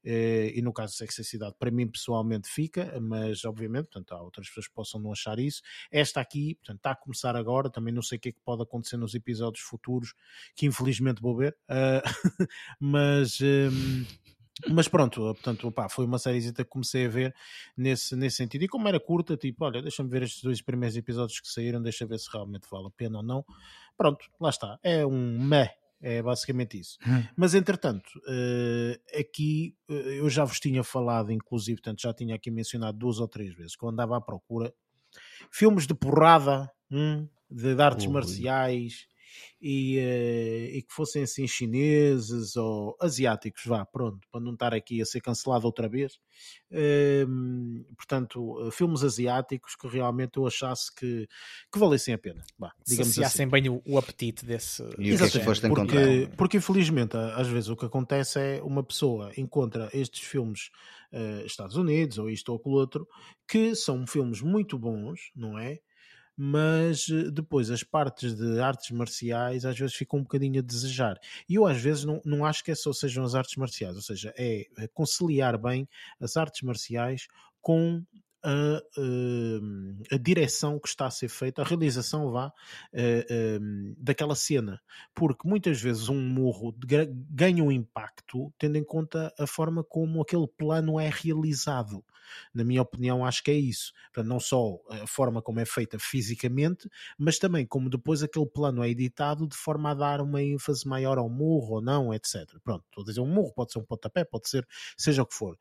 Eh, 0.05 0.42
e 0.47 0.61
no 0.61 0.73
caso 0.73 0.93
de 0.93 0.97
Sex 0.97 1.27
Cidade, 1.27 1.55
para 1.57 1.71
mim 1.71 1.87
pessoalmente 1.87 2.49
fica, 2.49 2.99
mas 3.01 3.45
obviamente, 3.45 3.85
portanto, 3.85 4.13
há 4.13 4.21
outras 4.21 4.47
pessoas 4.47 4.67
que 4.67 4.73
possam 4.73 4.99
não 4.99 5.11
achar 5.11 5.39
isso. 5.39 5.61
Esta 5.91 6.19
aqui, 6.21 6.55
portanto, 6.55 6.77
está 6.77 6.91
a 6.91 6.95
começar 6.95 7.35
agora, 7.35 7.69
também 7.69 7.93
não 7.93 8.01
sei 8.01 8.17
o 8.17 8.21
que 8.21 8.29
é 8.29 8.31
que 8.31 8.41
pode 8.43 8.63
acontecer 8.63 8.97
nos 8.97 9.13
episódios 9.13 9.63
futuros, 9.63 10.13
que 10.55 10.65
infelizmente 10.65 11.21
vou 11.21 11.35
ver, 11.35 11.55
uh, 11.69 12.01
mas. 12.79 13.39
Um, 13.41 14.05
mas 14.69 14.87
pronto, 14.87 15.19
portanto, 15.33 15.73
foi 15.89 16.05
uma 16.05 16.19
série 16.19 16.53
que 16.53 16.63
comecei 16.65 17.07
a 17.07 17.09
ver 17.09 17.35
nesse, 17.75 18.15
nesse 18.15 18.37
sentido. 18.37 18.63
E 18.63 18.67
como 18.67 18.87
era 18.87 18.99
curta, 18.99 19.35
tipo, 19.35 19.65
olha, 19.65 19.81
deixa-me 19.81 20.09
ver 20.09 20.21
estes 20.21 20.43
dois 20.43 20.61
primeiros 20.61 20.95
episódios 20.95 21.39
que 21.39 21.47
saíram, 21.47 21.81
deixa 21.81 22.05
ver 22.05 22.19
se 22.19 22.29
realmente 22.31 22.67
vale 22.69 22.85
a 22.85 22.91
pena 22.91 23.17
ou 23.17 23.23
não. 23.23 23.43
Pronto, 23.97 24.25
lá 24.39 24.51
está. 24.51 24.77
É 24.83 25.03
um 25.03 25.43
meh 25.43 25.75
é 26.03 26.21
basicamente 26.21 26.77
isso. 26.77 26.97
Hum. 27.07 27.23
Mas 27.35 27.55
entretanto, 27.55 28.09
uh, 28.27 29.19
aqui 29.19 29.75
uh, 29.89 29.93
eu 29.93 30.29
já 30.29 30.43
vos 30.43 30.59
tinha 30.59 30.83
falado, 30.83 31.31
inclusive, 31.31 31.81
portanto, 31.81 32.01
já 32.01 32.13
tinha 32.13 32.35
aqui 32.35 32.51
mencionado 32.51 32.97
duas 32.97 33.19
ou 33.19 33.27
três 33.27 33.55
vezes 33.55 33.75
que 33.75 33.83
eu 33.83 33.89
andava 33.89 34.17
à 34.17 34.21
procura 34.21 34.73
filmes 35.51 35.87
de 35.87 35.93
porrada, 35.93 36.69
hum, 36.91 37.27
de, 37.49 37.75
de, 37.75 37.81
artes 37.81 38.05
marciais, 38.07 39.07
e, 39.61 39.97
uh, 39.97 40.77
e, 40.77 40.81
que 40.81 40.93
fossem 40.93 41.23
assim 41.23 41.47
chineses 41.47 42.55
ou 42.55 42.95
asiáticos, 42.99 43.63
vá, 43.65 43.85
pronto, 43.85 44.27
para 44.31 44.41
não 44.41 44.53
estar 44.53 44.73
aqui 44.73 45.01
a 45.01 45.05
ser 45.05 45.21
cancelado 45.21 45.65
outra 45.65 45.87
vez. 45.87 46.19
Uh, 46.71 47.85
portanto, 47.95 48.69
filmes 48.71 49.03
asiáticos 49.03 49.75
que 49.75 49.87
realmente 49.87 50.37
eu 50.37 50.47
achasse 50.47 50.93
que, 50.93 51.27
que 51.71 51.79
valessem 51.79 52.13
a 52.13 52.17
pena. 52.17 52.43
Vá, 52.57 52.71
digamos 52.85 53.17
assim. 53.19 53.47
bem 53.47 53.69
o, 53.69 53.81
o, 53.85 53.97
apetite 53.97 54.45
desse. 54.45 54.83
E 54.97 55.13
o 55.13 55.17
que 55.17 55.23
é 55.23 55.29
que 55.29 55.39
foste 55.39 55.67
porque, 55.67 56.29
porque 56.37 56.57
infelizmente, 56.57 57.15
às 57.15 57.47
vezes 57.47 57.69
o 57.69 57.75
que 57.75 57.85
acontece 57.85 58.39
é 58.39 58.61
uma 58.63 58.83
pessoa 58.83 59.31
encontra 59.37 59.89
estes 59.93 60.21
filmes 60.21 60.69
uh, 61.11 61.45
Estados 61.45 61.75
Unidos 61.75 62.17
ou 62.17 62.29
isto 62.29 62.49
ou 62.49 62.57
aquilo 62.57 62.75
outro, 62.75 63.07
que 63.47 63.75
são 63.75 64.05
filmes 64.05 64.41
muito 64.41 64.77
bons, 64.77 65.31
não 65.35 65.57
é? 65.57 65.79
Mas 66.35 67.07
eh, 67.09 67.29
depois 67.31 67.69
as 67.69 67.83
partes 67.83 68.35
de 68.35 68.59
artes 68.59 68.91
marciais 68.91 69.65
às 69.65 69.77
vezes 69.77 69.95
ficam 69.95 70.19
um 70.19 70.23
bocadinho 70.23 70.59
a 70.59 70.63
desejar. 70.63 71.19
E 71.47 71.55
eu 71.55 71.65
às 71.65 71.79
vezes 71.79 72.03
não, 72.03 72.21
não 72.25 72.45
acho 72.45 72.63
que 72.63 72.71
é 72.71 72.75
só 72.75 72.91
sejam 72.91 73.23
as 73.23 73.35
artes 73.35 73.55
marciais, 73.55 73.95
ou 73.95 74.01
seja, 74.01 74.33
é, 74.37 74.65
é 74.77 74.87
conciliar 74.87 75.57
bem 75.57 75.87
as 76.19 76.37
artes 76.37 76.61
marciais 76.61 77.27
com 77.61 78.03
a, 78.43 78.49
a, 78.51 80.15
a, 80.15 80.17
direção 80.17 80.77
que 80.77 80.89
está 80.89 81.05
a 81.05 81.11
ser 81.11 81.29
feita, 81.29 81.61
a 81.61 81.65
realização 81.65 82.29
vá 82.29 82.51
daquela 83.97 84.35
cena, 84.35 84.81
porque 85.15 85.47
muitas 85.47 85.81
vezes 85.81 86.09
um 86.09 86.21
morro 86.21 86.75
ganha 87.29 87.63
um 87.63 87.71
impacto 87.71 88.53
tendo 88.59 88.77
em 88.77 88.83
conta 88.83 89.33
a 89.39 89.47
forma 89.47 89.81
como 89.83 90.21
aquele 90.21 90.47
plano 90.47 90.99
é 90.99 91.09
realizado. 91.09 92.03
Na 92.53 92.63
minha 92.63 92.81
opinião, 92.81 93.25
acho 93.25 93.43
que 93.43 93.51
é 93.51 93.55
isso. 93.55 93.93
Portanto, 94.13 94.27
não 94.27 94.39
só 94.39 94.79
a 94.89 95.07
forma 95.07 95.41
como 95.41 95.59
é 95.59 95.65
feita 95.65 95.97
fisicamente, 95.99 96.89
mas 97.17 97.37
também 97.39 97.65
como 97.65 97.89
depois 97.89 98.23
aquele 98.23 98.45
plano 98.45 98.83
é 98.83 98.89
editado 98.89 99.47
de 99.47 99.55
forma 99.55 99.91
a 99.91 99.93
dar 99.93 100.21
uma 100.21 100.41
ênfase 100.41 100.87
maior 100.87 101.17
ao 101.17 101.29
morro 101.29 101.75
ou 101.75 101.81
não, 101.81 102.13
etc. 102.13 102.47
Pronto, 102.63 102.83
estou 102.85 103.03
a 103.03 103.05
dizer 103.05 103.21
um 103.21 103.27
morro, 103.27 103.53
pode 103.53 103.71
ser 103.71 103.79
um 103.79 103.85
pontapé, 103.85 104.23
pode 104.23 104.49
ser 104.49 104.67
seja 104.97 105.23
o 105.23 105.25
que 105.25 105.35
for 105.35 105.57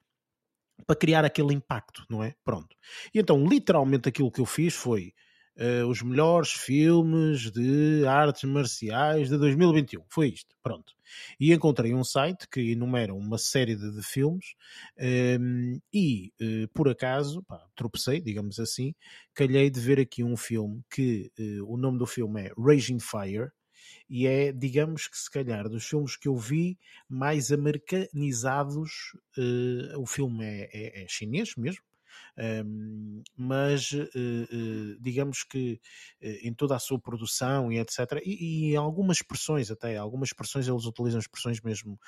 para 0.86 0.96
criar 0.96 1.24
aquele 1.24 1.54
impacto, 1.54 2.04
não 2.08 2.22
é? 2.22 2.34
Pronto. 2.44 2.76
E 3.14 3.18
então, 3.18 3.46
literalmente, 3.46 4.08
aquilo 4.08 4.30
que 4.30 4.40
eu 4.40 4.46
fiz 4.46 4.74
foi 4.74 5.14
uh, 5.56 5.86
os 5.86 6.02
melhores 6.02 6.50
filmes 6.50 7.50
de 7.50 8.04
artes 8.06 8.44
marciais 8.44 9.28
de 9.28 9.38
2021. 9.38 10.04
Foi 10.08 10.28
isto, 10.28 10.54
pronto. 10.62 10.92
E 11.38 11.52
encontrei 11.52 11.94
um 11.94 12.04
site 12.04 12.48
que 12.48 12.72
enumera 12.72 13.14
uma 13.14 13.38
série 13.38 13.76
de, 13.76 13.90
de 13.94 14.02
filmes 14.02 14.54
um, 14.98 15.04
ehm, 15.04 15.78
e, 15.92 16.32
uh, 16.40 16.68
por 16.68 16.88
acaso, 16.88 17.42
pá, 17.42 17.62
tropecei, 17.74 18.20
digamos 18.20 18.58
assim, 18.58 18.94
calhei 19.34 19.68
de 19.68 19.80
ver 19.80 20.00
aqui 20.00 20.24
um 20.24 20.36
filme 20.36 20.82
que 20.90 21.30
uh, 21.38 21.72
o 21.72 21.76
nome 21.76 21.98
do 21.98 22.06
filme 22.06 22.42
é 22.42 22.52
Raging 22.56 23.00
Fire 23.00 23.50
e 24.08 24.26
é, 24.26 24.52
digamos 24.52 25.08
que 25.08 25.18
se 25.18 25.30
calhar, 25.30 25.68
dos 25.68 25.86
filmes 25.86 26.16
que 26.16 26.28
eu 26.28 26.36
vi 26.36 26.78
mais 27.08 27.50
americanizados. 27.50 29.16
Uh, 29.36 29.98
o 29.98 30.06
filme 30.06 30.44
é, 30.44 30.68
é, 30.72 31.04
é 31.04 31.08
chinês 31.08 31.56
mesmo, 31.56 31.82
mas 33.36 33.92
uh, 33.92 34.04
uh, 34.04 35.00
digamos 35.00 35.44
que 35.44 35.80
uh, 36.22 36.46
em 36.46 36.54
toda 36.54 36.74
a 36.74 36.78
sua 36.78 36.98
produção 36.98 37.70
e 37.70 37.78
etc. 37.78 38.20
E, 38.24 38.70
e 38.70 38.76
algumas 38.76 39.18
expressões 39.18 39.70
até, 39.70 39.96
algumas 39.96 40.30
expressões 40.30 40.66
eles 40.66 40.84
utilizam 40.84 41.20
expressões 41.20 41.60
mesmo 41.60 41.98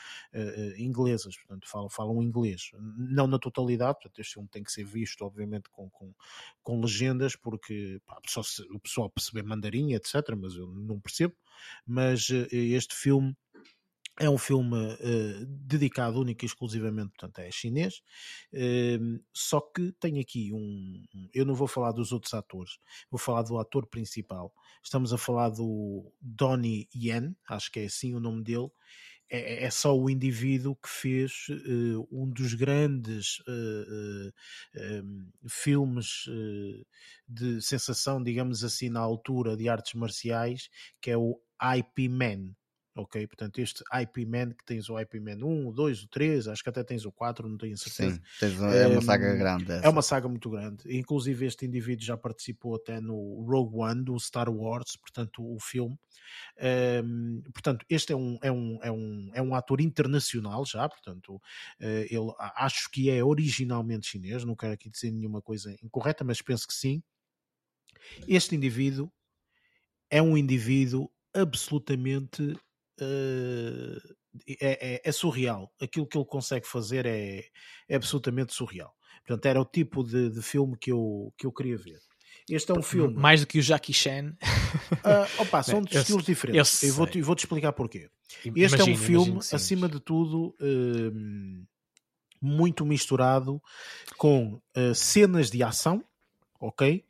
inglesas, 0.79 1.37
portanto 1.37 1.69
falam, 1.69 1.89
falam 1.89 2.23
inglês, 2.23 2.71
não 2.97 3.27
na 3.27 3.39
totalidade, 3.39 3.95
portanto 3.95 4.21
este 4.21 4.35
filme 4.35 4.49
tem 4.51 4.63
que 4.63 4.73
ser 4.73 4.85
visto 4.85 5.25
obviamente 5.25 5.69
com, 5.71 5.89
com, 5.91 6.13
com 6.63 6.81
legendas, 6.81 7.37
porque 7.37 8.01
pá, 8.07 8.19
só 8.27 8.43
se, 8.43 8.63
o 8.71 8.81
pessoal 8.81 9.11
perceber 9.11 9.43
mandarim, 9.43 9.93
etc. 9.95 10.15
Mas 10.37 10.55
eu 10.55 10.67
não 10.69 11.01
percebo, 11.01 11.35
mas 11.87 12.29
este 12.51 12.95
filme 12.95 13.37
é 14.19 14.31
um 14.31 14.39
filme 14.39 14.77
uh, 14.77 15.47
dedicado 15.47 16.21
única 16.21 16.45
e 16.45 16.47
exclusivamente, 16.47 17.11
portanto, 17.11 17.39
é 17.41 17.51
chinês, 17.51 18.01
uh, 18.53 19.25
só 19.33 19.61
que 19.61 19.93
tem 19.93 20.21
aqui 20.21 20.53
um. 20.53 21.05
Eu 21.33 21.45
não 21.45 21.55
vou 21.55 21.67
falar 21.67 21.93
dos 21.93 22.13
outros 22.13 22.33
atores, 22.33 22.79
vou 23.11 23.19
falar 23.19 23.43
do 23.43 23.59
ator 23.59 23.87
principal. 23.87 24.53
Estamos 24.83 25.13
a 25.13 25.19
falar 25.19 25.51
do 25.51 26.13
Donnie 26.21 26.89
Yen, 26.95 27.35
acho 27.49 27.73
que 27.73 27.81
é 27.81 27.85
assim 27.87 28.15
o 28.15 28.21
nome 28.21 28.45
dele. 28.45 28.69
É, 29.29 29.39
é, 29.39 29.65
é 29.65 29.71
só 29.71 29.99
o 29.99 30.09
indivíduo 30.09 30.77
que 30.77 30.89
fez 30.89 31.49
uh, 31.49 32.07
um 32.13 32.29
dos 32.31 32.55
grandes 32.55 33.43
um, 33.49 34.31
ehm, 34.77 35.29
filmes 35.49 36.27
de 37.27 37.61
sensação, 37.63 38.23
digamos 38.23 38.63
assim, 38.63 38.91
na 38.91 39.01
altura 39.01 39.57
de 39.57 39.69
artes 39.69 39.95
marciais, 39.95 40.69
que 41.01 41.11
é 41.11 41.17
o 41.17 41.41
IP 41.79 42.09
Man 42.09 42.55
ok? 42.95 43.27
Portanto, 43.27 43.59
este 43.59 43.83
IP 44.03 44.25
Man, 44.27 44.53
que 44.53 44.65
tens 44.65 44.89
o 44.89 44.99
IP 44.99 45.19
Man 45.21 45.45
1, 45.45 45.69
o 45.69 45.73
2, 45.73 46.03
o 46.05 46.09
3, 46.09 46.49
acho 46.49 46.63
que 46.63 46.69
até 46.69 46.85
tens 46.85 47.05
o 47.05 47.13
4, 47.13 47.49
não 47.49 47.59
tenho 47.59 47.77
certeza. 47.77 48.21
Sim, 48.39 48.47
é 48.73 48.87
uma 48.87 49.03
saga 49.03 49.35
grande. 49.35 49.73
Essa. 49.73 49.87
É 49.87 49.89
uma 49.89 50.03
saga 50.03 50.29
muito 50.29 50.49
grande. 50.49 50.85
Inclusive, 50.97 51.47
este 51.47 51.67
indivíduo 51.67 52.05
já 52.05 52.17
participou 52.17 52.77
até 52.77 53.01
no 53.01 53.45
Rogue 53.49 53.77
One 53.79 54.05
do 54.05 54.19
Star 54.19 54.49
Wars, 54.49 54.97
portanto, 54.97 55.43
o 55.43 55.59
filme. 55.61 55.99
Um, 57.05 57.43
portanto, 57.53 57.85
este 57.89 58.13
é 58.13 58.17
um, 58.17 58.39
é, 58.43 58.51
um, 58.51 58.79
é, 58.83 58.91
um, 58.91 59.31
é 59.35 59.43
um 59.43 59.55
ator 59.55 59.81
internacional 59.81 60.65
já, 60.65 60.89
portanto, 60.89 61.35
uh, 61.35 61.41
ele 61.81 62.33
acho 62.39 62.91
que 62.91 63.11
é 63.11 63.23
originalmente 63.23 64.07
chinês, 64.07 64.45
não 64.45 64.55
quero 64.57 64.73
aqui 64.73 64.89
dizer 64.89 65.11
nenhuma 65.11 65.43
coisa 65.43 65.75
incorreta, 65.83 66.25
mas 66.25 66.41
penso 66.41 66.67
que 66.67 66.75
sim. 66.75 67.03
Este 68.29 68.55
indivíduo 68.55 69.13
é 70.11 70.23
um 70.23 70.37
indivíduo 70.37 71.11
absolutamente 71.35 72.57
uh, 73.01 74.15
é, 74.61 74.95
é, 74.95 75.01
é, 75.05 75.13
surreal. 75.13 75.73
Aquilo 75.81 76.07
que 76.07 76.19
ele 76.19 76.25
consegue 76.25 76.67
fazer 76.67 77.07
é, 77.07 77.45
é 77.89 77.97
absolutamente 77.97 78.53
surreal. 78.53 78.95
Portanto, 79.27 79.47
era 79.47 79.61
o 79.61 79.65
tipo 79.65 80.03
de, 80.03 80.31
de, 80.31 80.43
filme 80.43 80.77
que 80.77 80.93
eu, 80.93 81.33
que 81.39 81.47
eu 81.47 81.53
queria 81.53 81.79
ver. 81.79 81.99
Este 82.51 82.73
é 82.73 82.75
um 82.75 82.83
filme. 82.83 83.15
Mais 83.15 83.41
do 83.41 83.47
que 83.47 83.59
o 83.59 83.63
Jackie 83.63 83.95
Chan. 83.95 84.37
Uh, 84.93 85.43
opa, 85.43 85.63
são 85.63 85.81
de 85.83 85.97
estilos 85.97 86.25
diferentes. 86.25 86.83
Eu, 86.83 86.89
eu 86.91 86.95
vou-te 86.95 87.23
vou 87.23 87.35
-te 87.35 87.45
explicar 87.45 87.73
porquê. 87.73 88.11
Este 88.55 88.81
é 88.81 88.85
um 88.85 88.97
filme, 88.97 89.39
acima 89.53 89.89
de 89.89 90.01
tudo, 90.01 90.55
uh, 90.61 91.67
muito 92.41 92.85
misturado 92.85 93.63
com 94.19 94.61
uh, 94.77 94.95
cenas 94.95 95.51
de 95.51 95.63
ação, 95.63 96.05
ok? 96.61 97.05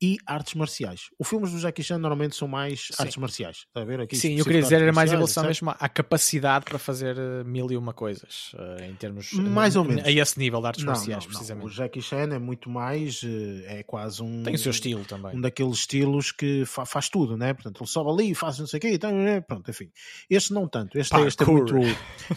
E 0.00 0.18
artes 0.26 0.54
marciais. 0.54 1.02
Os 1.18 1.28
filmes 1.28 1.52
do 1.52 1.58
Jackie 1.58 1.82
Chan 1.82 1.98
normalmente 1.98 2.36
são 2.36 2.46
mais 2.46 2.88
Sim. 2.88 2.94
artes 2.98 3.16
marciais. 3.16 3.56
Está 3.66 3.80
a 3.80 3.84
ver 3.84 4.00
aqui? 4.00 4.16
Sim, 4.16 4.38
eu 4.38 4.44
queria 4.44 4.62
dizer 4.62 4.82
era 4.82 4.92
mais 4.92 5.10
em 5.10 5.14
relação 5.14 5.44
mesmo 5.44 5.70
à 5.70 5.88
capacidade 5.88 6.64
para 6.66 6.78
fazer 6.78 7.16
eh, 7.16 7.44
mil 7.44 7.70
e 7.70 7.76
uma 7.76 7.94
coisas 7.94 8.52
uh, 8.54 8.82
em 8.82 8.94
termos 8.94 9.32
mais 9.32 9.74
ou 9.74 9.84
menos 9.84 10.04
a 10.04 10.10
esse 10.10 10.38
nível 10.38 10.60
de 10.60 10.66
artes 10.66 10.84
não, 10.84 10.92
marciais, 10.92 11.24
não, 11.24 11.30
precisamente. 11.30 11.64
Não. 11.64 11.70
O 11.70 11.74
Jackie 11.74 12.02
Chan 12.02 12.34
é 12.34 12.38
muito 12.38 12.68
mais 12.68 13.22
é 13.66 13.82
quase 13.82 14.22
um 14.22 14.42
tem 14.42 14.54
o 14.54 14.58
seu 14.58 14.70
estilo 14.70 15.04
também. 15.04 15.36
Um 15.36 15.40
daqueles 15.40 15.78
estilos 15.78 16.30
que 16.30 16.64
fa 16.66 16.84
faz 16.84 17.08
tudo, 17.08 17.36
né? 17.36 17.54
Portanto, 17.54 17.80
ele 17.80 17.88
sobe 17.88 18.10
ali, 18.10 18.34
faz 18.34 18.58
não 18.58 18.66
sei 18.66 18.78
o 18.78 18.80
quê, 18.80 18.90
então, 18.92 19.10
pronto, 19.46 19.70
enfim. 19.70 19.90
Este 20.28 20.52
não 20.52 20.68
tanto. 20.68 20.98
Este, 20.98 21.16
este 21.20 21.42
é 21.42 21.46
muito 21.46 21.74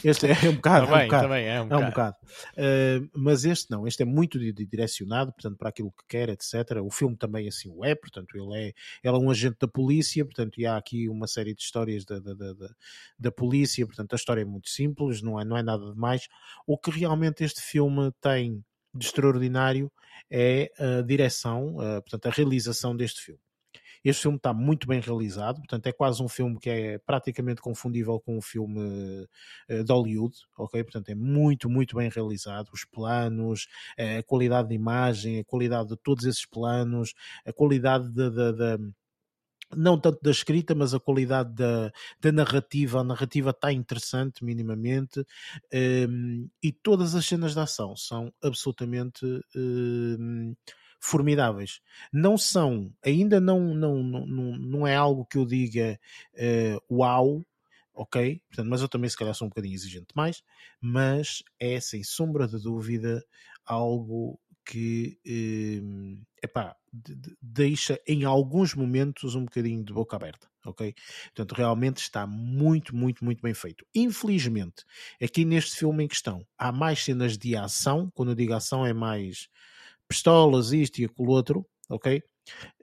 este 0.03 0.27
é 0.27 0.49
um 0.49 0.55
bocado, 0.55 0.87
também, 0.87 1.01
é 1.01 1.03
um 1.03 1.07
bocado, 1.07 1.23
também 1.23 1.47
é 1.47 1.61
um 1.61 1.67
bocado. 1.67 1.81
É 1.81 1.85
um 1.85 1.89
bocado. 1.89 2.15
Uh, 2.53 3.09
mas 3.15 3.45
este 3.45 3.71
não, 3.71 3.87
este 3.87 4.03
é 4.03 4.05
muito 4.05 4.39
direcionado, 4.39 5.31
portanto, 5.33 5.57
para 5.57 5.69
aquilo 5.69 5.91
que 5.91 6.03
quer, 6.07 6.29
etc. 6.29 6.81
O 6.83 6.89
filme 6.89 7.15
também 7.19 7.47
assim 7.47 7.69
o 7.69 7.85
é, 7.85 7.93
portanto 7.95 8.35
ele 8.35 8.69
é, 8.69 8.73
ele 9.03 9.15
é 9.15 9.19
um 9.19 9.29
agente 9.29 9.57
da 9.59 9.67
polícia, 9.67 10.25
portanto 10.25 10.59
e 10.59 10.65
há 10.65 10.77
aqui 10.77 11.09
uma 11.09 11.27
série 11.27 11.53
de 11.53 11.61
histórias 11.61 12.05
da, 12.05 12.19
da, 12.19 12.33
da, 12.33 12.53
da, 13.17 13.31
polícia, 13.31 13.85
portanto 13.85 14.13
a 14.13 14.15
história 14.15 14.41
é 14.41 14.45
muito 14.45 14.69
simples, 14.69 15.21
não 15.21 15.39
é, 15.39 15.45
não 15.45 15.57
é 15.57 15.63
nada 15.63 15.91
demais. 15.93 16.27
O 16.65 16.77
que 16.77 16.91
realmente 16.91 17.43
este 17.43 17.61
filme 17.61 18.11
tem 18.21 18.63
de 18.93 19.05
extraordinário 19.05 19.91
é 20.31 20.71
a 20.79 21.01
direção, 21.01 21.79
a, 21.79 22.01
portanto 22.01 22.27
a 22.27 22.31
realização 22.31 22.95
deste 22.95 23.21
filme. 23.21 23.41
Este 24.03 24.23
filme 24.23 24.37
está 24.37 24.53
muito 24.53 24.87
bem 24.87 24.99
realizado, 24.99 25.57
portanto 25.57 25.87
é 25.87 25.91
quase 25.91 26.21
um 26.21 26.27
filme 26.27 26.59
que 26.59 26.69
é 26.69 26.97
praticamente 26.99 27.61
confundível 27.61 28.19
com 28.19 28.37
um 28.37 28.41
filme 28.41 29.27
uh, 29.69 29.83
de 29.83 29.91
Hollywood, 29.91 30.35
ok? 30.57 30.83
Portanto 30.83 31.09
é 31.09 31.15
muito, 31.15 31.69
muito 31.69 31.95
bem 31.95 32.09
realizado. 32.09 32.69
Os 32.73 32.85
planos, 32.85 33.67
a 33.97 34.23
qualidade 34.23 34.69
de 34.69 34.75
imagem, 34.75 35.39
a 35.39 35.43
qualidade 35.43 35.89
de 35.89 35.97
todos 35.97 36.25
esses 36.25 36.45
planos, 36.45 37.13
a 37.45 37.53
qualidade 37.53 38.09
da 38.11 38.77
não 39.75 39.99
tanto 39.99 40.19
da 40.21 40.31
escrita, 40.31 40.73
mas 40.73 40.93
a 40.93 40.99
qualidade 40.99 41.53
da, 41.53 41.91
da 42.19 42.31
narrativa. 42.31 42.99
A 42.99 43.03
narrativa 43.03 43.51
está 43.51 43.71
interessante, 43.71 44.43
minimamente, 44.43 45.19
um, 45.19 45.25
ehm, 45.71 46.47
e 46.61 46.71
todas 46.71 47.15
as 47.15 47.25
cenas 47.25 47.53
de 47.53 47.59
ação 47.59 47.95
são 47.95 48.33
absolutamente 48.41 49.25
um, 49.55 50.55
ehm, 50.55 50.55
formidáveis. 50.99 51.81
Não 52.11 52.37
são, 52.37 52.93
ainda 53.03 53.39
não, 53.39 53.73
não, 53.73 54.03
não, 54.03 54.57
não 54.57 54.87
é 54.87 54.95
algo 54.95 55.25
que 55.25 55.37
eu 55.37 55.45
diga 55.45 55.99
uh, 56.35 56.95
uau, 56.97 57.45
ok? 57.93 58.41
Portanto, 58.47 58.69
mas 58.69 58.81
eu 58.81 58.89
também 58.89 59.09
se 59.09 59.17
calhar 59.17 59.33
sou 59.33 59.45
um 59.45 59.49
bocadinho 59.49 59.75
exigente 59.75 60.07
demais, 60.13 60.43
mas 60.81 61.43
é 61.59 61.79
sem 61.79 62.03
sombra 62.03 62.47
de 62.47 62.61
dúvida 62.61 63.23
algo 63.65 64.39
que 64.65 65.17
uh, 65.25 66.25
epá, 66.43 66.75
de, 66.93 67.15
de, 67.15 67.37
deixa 67.41 67.99
em 68.07 68.23
alguns 68.23 68.75
momentos 68.75 69.35
um 69.35 69.45
bocadinho 69.45 69.83
de 69.83 69.91
boca 69.91 70.15
aberta, 70.15 70.47
ok? 70.65 70.93
Portanto, 71.25 71.55
realmente 71.55 71.97
está 71.97 72.27
muito, 72.27 72.95
muito, 72.95 73.23
muito 73.25 73.41
bem 73.41 73.53
feito. 73.53 73.85
Infelizmente, 73.95 74.85
aqui 75.21 75.43
neste 75.43 75.75
filme 75.75 76.03
em 76.03 76.07
questão, 76.07 76.45
há 76.57 76.71
mais 76.71 77.03
cenas 77.03 77.37
de 77.37 77.55
ação, 77.55 78.11
quando 78.13 78.29
eu 78.29 78.35
digo 78.35 78.53
ação 78.53 78.85
é 78.85 78.93
mais 78.93 79.47
pistolas, 80.09 80.71
isto 80.71 80.99
e 80.99 81.05
aquilo 81.05 81.29
outro, 81.29 81.65
ok? 81.87 82.21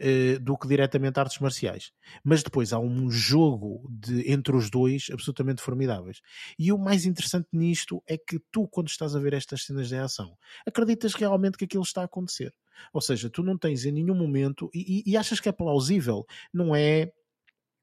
Uh, 0.00 0.38
do 0.40 0.56
que 0.56 0.68
diretamente 0.68 1.18
artes 1.18 1.40
marciais. 1.40 1.90
Mas 2.22 2.42
depois 2.42 2.72
há 2.72 2.78
um 2.78 3.10
jogo 3.10 3.84
de, 3.90 4.30
entre 4.30 4.54
os 4.54 4.70
dois 4.70 5.08
absolutamente 5.12 5.60
formidáveis. 5.60 6.20
E 6.56 6.72
o 6.72 6.78
mais 6.78 7.04
interessante 7.04 7.48
nisto 7.52 8.00
é 8.06 8.16
que 8.16 8.40
tu, 8.52 8.68
quando 8.68 8.88
estás 8.88 9.16
a 9.16 9.18
ver 9.18 9.34
estas 9.34 9.64
cenas 9.64 9.88
de 9.88 9.96
ação, 9.96 10.36
acreditas 10.64 11.14
realmente 11.14 11.58
que 11.58 11.64
aquilo 11.64 11.82
está 11.82 12.02
a 12.02 12.04
acontecer. 12.04 12.54
Ou 12.92 13.00
seja, 13.00 13.28
tu 13.28 13.42
não 13.42 13.58
tens 13.58 13.84
em 13.84 13.92
nenhum 13.92 14.14
momento 14.14 14.70
e, 14.72 15.02
e, 15.04 15.10
e 15.10 15.16
achas 15.16 15.40
que 15.40 15.48
é 15.48 15.52
plausível. 15.52 16.24
Não 16.54 16.76
é 16.76 17.10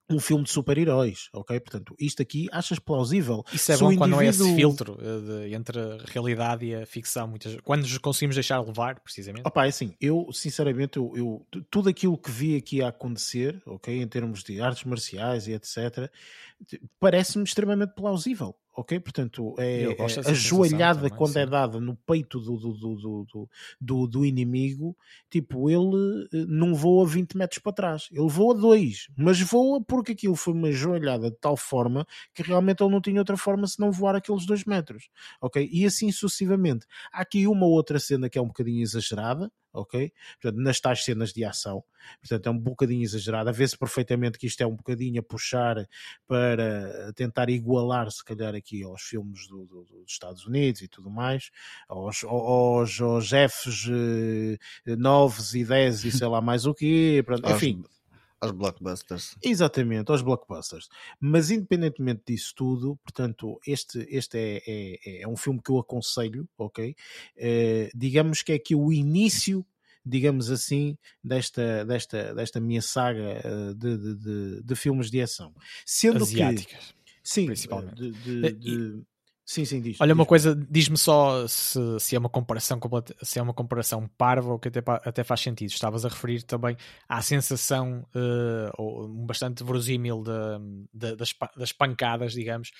um 0.09 0.19
filme 0.19 0.43
de 0.43 0.51
super-heróis, 0.51 1.30
ok? 1.34 1.59
Portanto, 1.59 1.95
isto 1.99 2.21
aqui 2.21 2.47
achas 2.51 2.77
plausível. 2.80 3.43
Isso 3.53 3.71
é 3.71 3.77
bom 3.77 3.85
indivíduo... 3.85 3.99
quando 3.99 4.11
não 4.11 4.21
é 4.21 4.27
esse 4.27 4.55
filtro 4.55 4.99
eh, 5.01 5.47
de, 5.47 5.55
entre 5.55 5.80
a 5.80 5.97
realidade 6.07 6.65
e 6.65 6.75
a 6.75 6.85
ficção, 6.85 7.27
muitas 7.27 7.55
quando 7.61 7.81
nos 7.81 7.97
conseguimos 7.97 8.35
deixar 8.35 8.59
levar, 8.59 8.99
precisamente. 8.99 9.45
Opa, 9.45 9.65
é 9.65 9.69
assim, 9.69 9.95
eu 9.99 10.27
sinceramente, 10.34 10.97
eu, 10.97 11.11
eu, 11.15 11.47
tudo 11.69 11.89
aquilo 11.89 12.17
que 12.17 12.31
vi 12.31 12.57
aqui 12.57 12.81
a 12.81 12.89
acontecer, 12.89 13.61
ok, 13.65 14.01
em 14.01 14.07
termos 14.07 14.43
de 14.43 14.61
artes 14.61 14.84
marciais 14.84 15.47
e 15.47 15.53
etc, 15.53 16.11
parece-me 16.99 17.43
extremamente 17.43 17.93
plausível 17.95 18.55
ok? 18.75 18.99
Portanto, 18.99 19.55
é, 19.57 19.83
é 19.83 19.95
a 20.29 20.33
joelhada 20.33 21.01
também, 21.01 21.17
quando 21.17 21.31
é 21.31 21.33
sim. 21.33 21.39
é 21.39 21.45
dada 21.45 21.79
no 21.79 21.95
peito 21.95 22.39
do, 22.39 22.57
do, 22.57 22.73
do, 22.73 23.49
do, 23.79 24.07
do, 24.07 24.25
inimigo, 24.25 24.95
tipo, 25.29 25.69
ele 25.69 26.27
eh, 26.33 26.45
não 26.47 26.73
voa 26.73 27.07
20 27.07 27.37
metros 27.37 27.59
para 27.59 27.73
trás, 27.73 28.09
ele 28.11 28.29
voa 28.29 28.55
2, 28.55 29.09
mas 29.17 29.39
voa 29.41 29.83
porque 29.83 30.13
aquilo 30.13 30.35
foi 30.35 30.53
uma 30.53 30.71
joelhada 30.71 31.29
de 31.29 31.37
tal 31.37 31.55
forma 31.55 32.05
que 32.33 32.41
realmente 32.41 32.83
ele 32.83 32.91
não 32.91 33.01
tinha 33.01 33.19
outra 33.19 33.37
forma 33.37 33.67
senão 33.67 33.91
voar 33.91 34.15
aqueles 34.15 34.45
2 34.45 34.65
metros, 34.65 35.09
ok? 35.41 35.69
E 35.71 35.85
assim 35.85 36.11
sucessivamente. 36.11 36.85
Há 37.11 37.21
aqui 37.21 37.47
uma 37.47 37.65
outra 37.65 37.99
cena 37.99 38.29
que 38.29 38.37
é 38.37 38.41
um 38.41 38.47
bocadinho 38.47 38.81
exagerada, 38.81 39.51
ok? 39.73 40.13
Portanto, 40.41 40.61
nas 40.61 40.79
tais 40.79 41.03
cenas 41.03 41.33
de 41.33 41.43
ação. 41.43 41.83
Portanto, 42.19 42.47
é 42.47 42.51
um 42.51 42.57
bocadinho 42.57 43.03
exagerado. 43.03 43.51
Vê-se 43.51 43.77
perfeitamente 43.77 44.37
que 44.37 44.47
isto 44.47 44.61
é 44.61 44.67
um 44.67 44.75
bocadinho 44.75 45.19
a 45.19 45.23
puxar 45.23 45.87
para 46.27 47.11
tentar 47.13 47.49
igualar, 47.49 48.09
se 48.11 48.23
calhar, 48.23 48.53
aqui 48.55 48.83
aos 48.83 49.01
filmes 49.01 49.47
do, 49.47 49.65
do, 49.65 49.83
dos 49.83 50.11
Estados 50.11 50.45
Unidos 50.45 50.81
e 50.81 50.87
tudo 50.87 51.09
mais, 51.09 51.49
aos, 51.87 52.23
aos, 52.23 53.01
aos 53.01 53.29
Fs 53.29 53.87
9 54.85 55.41
eh, 55.41 55.57
e 55.59 55.65
10 55.65 56.05
e 56.05 56.11
sei 56.11 56.27
lá 56.27 56.41
mais 56.41 56.65
o 56.65 56.73
quê. 56.73 57.23
Pronto, 57.25 57.49
enfim. 57.49 57.83
Aos 58.43 58.51
blockbusters. 58.51 59.35
Exatamente, 59.41 60.11
aos 60.11 60.21
blockbusters. 60.21 60.89
Mas 61.19 61.49
independentemente 61.51 62.23
disso 62.27 62.53
tudo, 62.55 62.97
portanto, 63.03 63.59
este, 63.65 64.05
este 64.09 64.37
é, 64.37 64.61
é, 64.67 65.21
é 65.21 65.27
um 65.27 65.35
filme 65.35 65.61
que 65.61 65.71
eu 65.71 65.79
aconselho, 65.79 66.47
ok? 66.57 66.95
Eh, 67.37 67.89
digamos 67.95 68.41
que 68.41 68.51
é 68.51 68.55
aqui 68.55 68.75
o 68.75 68.91
início 68.91 69.65
digamos 70.05 70.51
assim, 70.51 70.97
desta, 71.23 71.85
desta, 71.85 72.35
desta 72.35 72.59
minha 72.59 72.81
saga 72.81 73.39
eh, 73.41 73.73
de, 73.73 73.97
de, 73.97 74.15
de, 74.15 74.61
de 74.63 74.75
filmes 74.75 75.09
de 75.09 75.21
ação. 75.21 75.53
Sendo 75.85 76.25
Asiáticas, 76.25 76.93
que, 77.05 77.13
sim, 77.23 77.45
principalmente. 77.45 77.95
de- 77.95 78.11
de- 78.11 78.45
Eh, 78.47 78.51
de- 78.51 79.03
sim, 79.53 79.65
sim, 79.65 79.81
diz. 79.81 80.01
Olha, 80.01 80.13
uma 80.13 80.23
diz. 80.23 80.30
coisa, 80.30 80.55
diz-me 80.69 80.97
só 80.97 81.47
se, 81.47 81.80
se 81.99 82.15
é 82.15 82.19
uma 82.19 82.30
comparação 82.30 82.80
completa- 82.80 83.15
se 83.21 83.38
é 83.38 83.41
uma 83.41 83.53
comparação 83.53 84.07
parva 84.17 84.51
ou 84.51 84.59
que 84.59 84.67
até, 84.69 84.81
até 84.85 85.23
faz 85.23 85.41
sentido. 85.41 85.69
Estavas 85.69 86.03
a 86.05 86.09
referir 86.09 86.43
também 86.43 86.75
à 87.07 87.21
sensação 87.21 88.05
ou 88.77 89.05
um 89.07 89.25
bastante 89.25 89.63
verosímil 89.63 90.23
da- 90.23 90.59
da- 90.93 91.15
das, 91.15 91.30
das 91.55 91.71
pancadas, 91.71 92.34
digamos. 92.34 92.71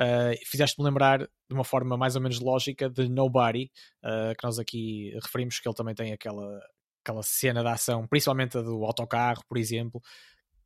Eh, 0.00 0.38
Fizeste-me 0.46 0.84
lembrar 0.86 1.18
de 1.20 1.28
uma 1.54 1.64
forma 1.64 1.96
mais 1.96 2.16
ou 2.16 2.22
menos 2.22 2.40
lógica 2.40 2.88
de 2.88 3.08
Nobody, 3.08 3.70
eh, 4.02 4.34
que 4.38 4.44
nós 4.44 4.58
aqui 4.58 5.12
referimos 5.22 5.60
que 5.60 5.68
ele 5.68 5.74
também 5.74 5.94
tem 5.94 6.12
aquela, 6.12 6.60
aquela 7.04 7.22
cena 7.22 7.62
de 7.62 7.68
ação, 7.68 8.06
principalmente 8.08 8.56
a 8.56 8.62
do 8.62 8.84
autocarro, 8.84 9.42
por 9.46 9.58
exemplo, 9.58 10.00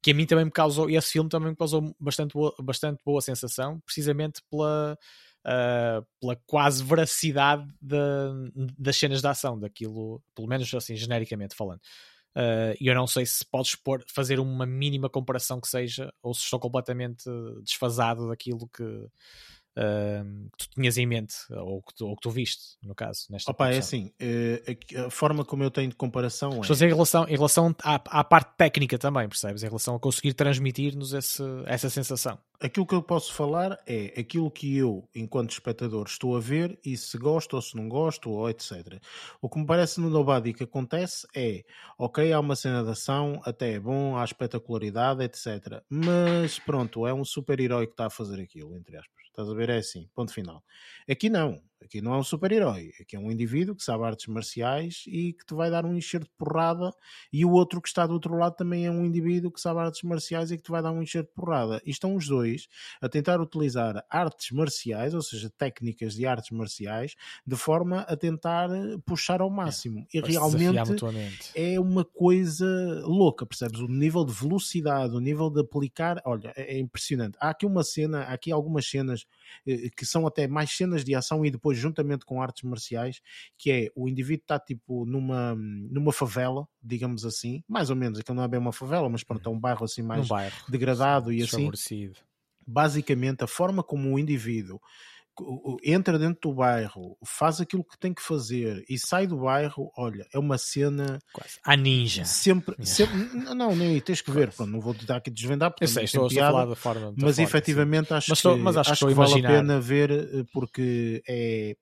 que 0.02 0.12
a 0.12 0.14
mim 0.14 0.26
também 0.26 0.44
me 0.44 0.50
causou, 0.52 0.88
e 0.88 0.94
esse 0.96 1.10
filme 1.10 1.28
também 1.28 1.50
me 1.50 1.56
causou 1.56 1.92
bastante 1.98 2.32
boa, 2.34 2.54
bastante 2.62 3.02
boa 3.04 3.20
sensação, 3.20 3.80
precisamente 3.84 4.40
pela, 4.48 4.96
ah, 5.48 6.02
pela 6.20 6.34
quase 6.44 6.82
veracidade 6.82 7.64
da- 7.80 8.32
das 8.76 8.96
cenas 8.96 9.20
de 9.20 9.28
ação, 9.28 9.56
daquilo, 9.58 10.20
pelo 10.34 10.48
menos 10.48 10.72
assim, 10.74 10.96
genericamente 10.96 11.54
falando. 11.54 11.80
Ah, 12.34 12.74
E 12.80 12.88
eu 12.88 12.94
não 12.94 13.06
sei 13.06 13.24
se 13.24 13.44
podes 13.46 13.76
pôr, 13.76 14.04
fazer 14.12 14.40
uma 14.40 14.66
mínima 14.66 15.08
comparação 15.08 15.60
que 15.60 15.68
seja, 15.68 16.12
ou 16.22 16.34
se 16.34 16.42
estou 16.42 16.58
completamente 16.58 17.24
desfasado 17.62 18.28
daquilo 18.28 18.68
que, 18.68 19.06
ah, 19.78 20.24
que 20.58 20.66
tu 20.66 20.74
tinhas 20.74 20.98
em 20.98 21.06
mente, 21.06 21.34
ou 21.50 21.80
que 21.82 21.94
tu, 21.94 22.06
ou 22.08 22.16
que 22.16 22.22
tu 22.22 22.30
viste, 22.30 22.76
no 22.82 22.94
caso. 22.94 23.26
Nesta 23.30 23.50
Opa, 23.52 23.70
é 23.70 23.78
assim, 23.78 24.10
eh, 24.18 24.62
a, 25.06 25.10
forma 25.10 25.44
como 25.44 25.62
eu 25.62 25.70
tenho 25.70 25.90
de 25.90 25.96
comparação 25.96 26.50
é. 26.50 26.60
Estou 26.60 26.72
a 26.72 26.76
dizer 26.76 26.86
em 26.86 26.92
relação, 26.92 27.24
em 27.28 27.36
relação 27.36 27.74
à, 27.82 27.94
à 27.94 28.24
parte 28.24 28.54
técnica 28.56 28.98
também, 28.98 29.28
percebes? 29.28 29.62
Em 29.62 29.66
relação 29.66 29.94
a 29.94 30.00
conseguir 30.00 30.34
transmitir-nos 30.34 31.14
essa 31.14 31.88
sensação. 31.88 32.38
Aquilo 32.60 32.86
que 32.86 32.94
eu 32.94 33.02
posso 33.02 33.32
falar 33.34 33.78
é 33.86 34.18
aquilo 34.18 34.50
que 34.50 34.76
eu, 34.76 35.08
enquanto 35.14 35.50
espectador, 35.50 36.06
estou 36.06 36.36
a 36.36 36.40
ver 36.40 36.78
e 36.84 36.96
se 36.96 37.18
gosto 37.18 37.54
ou 37.54 37.62
se 37.62 37.76
não 37.76 37.88
gosto, 37.88 38.30
ou 38.30 38.48
etc. 38.48 39.00
O 39.40 39.48
que 39.48 39.58
me 39.58 39.66
parece 39.66 40.00
no 40.00 40.08
Nobody 40.08 40.54
que 40.54 40.64
acontece 40.64 41.26
é, 41.34 41.64
ok, 41.98 42.32
há 42.32 42.40
uma 42.40 42.56
cena 42.56 42.82
de 42.82 42.90
ação, 42.90 43.40
até 43.44 43.72
é 43.74 43.80
bom, 43.80 44.16
há 44.16 44.24
espetacularidade, 44.24 45.22
etc. 45.22 45.82
Mas 45.88 46.58
pronto, 46.58 47.06
é 47.06 47.12
um 47.12 47.24
super-herói 47.24 47.86
que 47.86 47.92
está 47.92 48.06
a 48.06 48.10
fazer 48.10 48.40
aquilo, 48.40 48.76
entre 48.76 48.96
aspas. 48.96 49.16
Estás 49.26 49.50
a 49.50 49.54
ver? 49.54 49.68
É 49.68 49.76
assim, 49.76 50.08
ponto 50.14 50.32
final. 50.32 50.64
Aqui 51.08 51.28
não. 51.28 51.60
Aqui 51.82 52.00
não 52.00 52.14
é 52.14 52.18
um 52.18 52.22
super-herói. 52.22 52.92
Aqui 53.00 53.16
é 53.16 53.18
um 53.18 53.30
indivíduo 53.30 53.74
que 53.74 53.82
sabe 53.82 54.04
artes 54.04 54.26
marciais 54.26 55.04
e 55.06 55.32
que 55.32 55.44
te 55.44 55.54
vai 55.54 55.70
dar 55.70 55.84
um 55.84 55.94
enxerto 55.96 56.24
de 56.24 56.34
porrada 56.36 56.92
e 57.32 57.44
o 57.44 57.50
outro 57.50 57.80
que 57.80 57.88
está 57.88 58.06
do 58.06 58.14
outro 58.14 58.34
lado 58.36 58.56
também 58.56 58.86
é 58.86 58.90
um 58.90 59.04
indivíduo 59.04 59.50
que 59.50 59.60
sabe 59.60 59.80
artes 59.80 60.02
marciais 60.02 60.50
e 60.50 60.56
que 60.56 60.62
te 60.62 60.70
vai 60.70 60.82
dar 60.82 60.92
um 60.92 61.02
enxerto 61.02 61.28
de 61.28 61.34
porrada. 61.34 61.80
E 61.84 61.90
estão 61.90 62.14
os 62.16 62.26
dois 62.26 62.68
a 63.00 63.08
tentar 63.08 63.40
utilizar 63.40 64.04
artes 64.10 64.50
marciais, 64.50 65.14
ou 65.14 65.22
seja, 65.22 65.50
técnicas 65.50 66.14
de 66.14 66.26
artes 66.26 66.50
marciais, 66.50 67.14
de 67.46 67.56
forma 67.56 68.00
a 68.00 68.16
tentar 68.16 68.70
eh, 68.70 68.96
puxar 69.04 69.40
ao 69.40 69.50
máximo. 69.50 70.06
e 70.12 70.20
Para 70.20 70.30
se 70.30 70.40
desafiar 70.40 70.74
realmente 70.74 71.06
é 71.54 71.78
uma 71.80 72.04
coisa 72.04 72.66
louca, 73.04 73.46
percebes? 73.46 73.80
O 73.80 73.88
nível 73.88 74.24
de 74.24 74.32
velocidade, 74.32 75.14
o 75.14 75.20
nível 75.20 75.50
de 75.50 75.60
aplicar, 75.60 76.20
olha, 76.24 76.52
é 76.56 76.66
é 76.76 76.78
impressionante. 76.78 77.36
Há 77.40 77.50
aqui 77.50 77.64
uma 77.64 77.84
cena, 77.84 78.22
há 78.24 78.32
aqui 78.32 78.50
algumas 78.50 78.86
cenas 78.86 79.24
eh, 79.66 79.88
que 79.96 80.04
são 80.04 80.26
até 80.26 80.46
mais 80.46 80.70
cenas 80.70 81.04
de 81.04 81.14
ação 81.14 81.44
e 81.44 81.50
depois 81.66 81.78
juntamente 81.78 82.24
com 82.24 82.40
artes 82.40 82.62
marciais, 82.62 83.20
que 83.58 83.70
é 83.70 83.90
o 83.96 84.08
indivíduo 84.08 84.44
está 84.44 84.58
tipo 84.58 85.04
numa, 85.04 85.54
numa 85.56 86.12
favela, 86.12 86.68
digamos 86.80 87.24
assim, 87.24 87.64
mais 87.68 87.90
ou 87.90 87.96
menos, 87.96 88.20
aquilo 88.20 88.36
não 88.36 88.44
é 88.44 88.48
bem 88.48 88.60
uma 88.60 88.72
favela, 88.72 89.08
mas 89.08 89.24
pronto, 89.24 89.48
é 89.48 89.52
um 89.52 89.58
bairro 89.58 89.84
assim 89.84 90.02
mais 90.02 90.22
num 90.22 90.28
bairro 90.28 90.54
degradado 90.68 91.32
e 91.32 91.42
assim. 91.42 91.64
basicamente 92.64 93.42
a 93.42 93.46
forma 93.46 93.82
como 93.82 94.12
o 94.14 94.18
indivíduo 94.18 94.80
entra 95.82 96.18
dentro 96.18 96.50
do 96.50 96.54
bairro, 96.54 97.16
faz 97.24 97.60
aquilo 97.60 97.84
que 97.84 97.98
tem 97.98 98.12
que 98.14 98.22
fazer 98.22 98.84
e 98.88 98.98
sai 98.98 99.26
do 99.26 99.38
bairro, 99.40 99.90
olha, 99.96 100.26
é 100.32 100.38
uma 100.38 100.58
cena 100.58 101.18
Quase. 101.32 101.58
A 101.64 101.76
ninja. 101.76 102.24
sempre, 102.24 102.74
sempre 102.86 103.16
não, 103.54 103.74
nem 103.76 104.00
tens 104.00 104.20
que 104.20 104.30
ver, 104.30 104.52
pronto, 104.52 104.70
não 104.70 104.80
vou 104.80 104.94
tentar 104.94 105.16
aqui 105.16 105.30
desvendar 105.30 105.70
porque 105.70 105.84
Eu 105.84 105.88
sei, 105.88 106.04
estou, 106.04 106.26
estou 106.26 106.38
a 106.38 106.42
piada, 106.42 106.52
falar 106.52 106.66
da 106.66 106.76
forma. 106.76 107.00
da 107.12 107.26
mas 107.26 107.36
forma, 107.36 107.48
efetivamente 107.48 108.14
acho 108.14 108.30
Mas 108.30 108.40
que, 108.40 108.48
estou- 108.48 108.58
mas 108.62 108.76
acho 108.76 108.88
que 108.88 108.92
acho 108.92 109.06
que 109.08 109.14
vale 109.14 109.46
a 109.46 109.48
pena 109.48 109.80
ver 109.80 110.10
eh, 110.10 110.44
porque 110.52 111.22
é, 111.28 111.76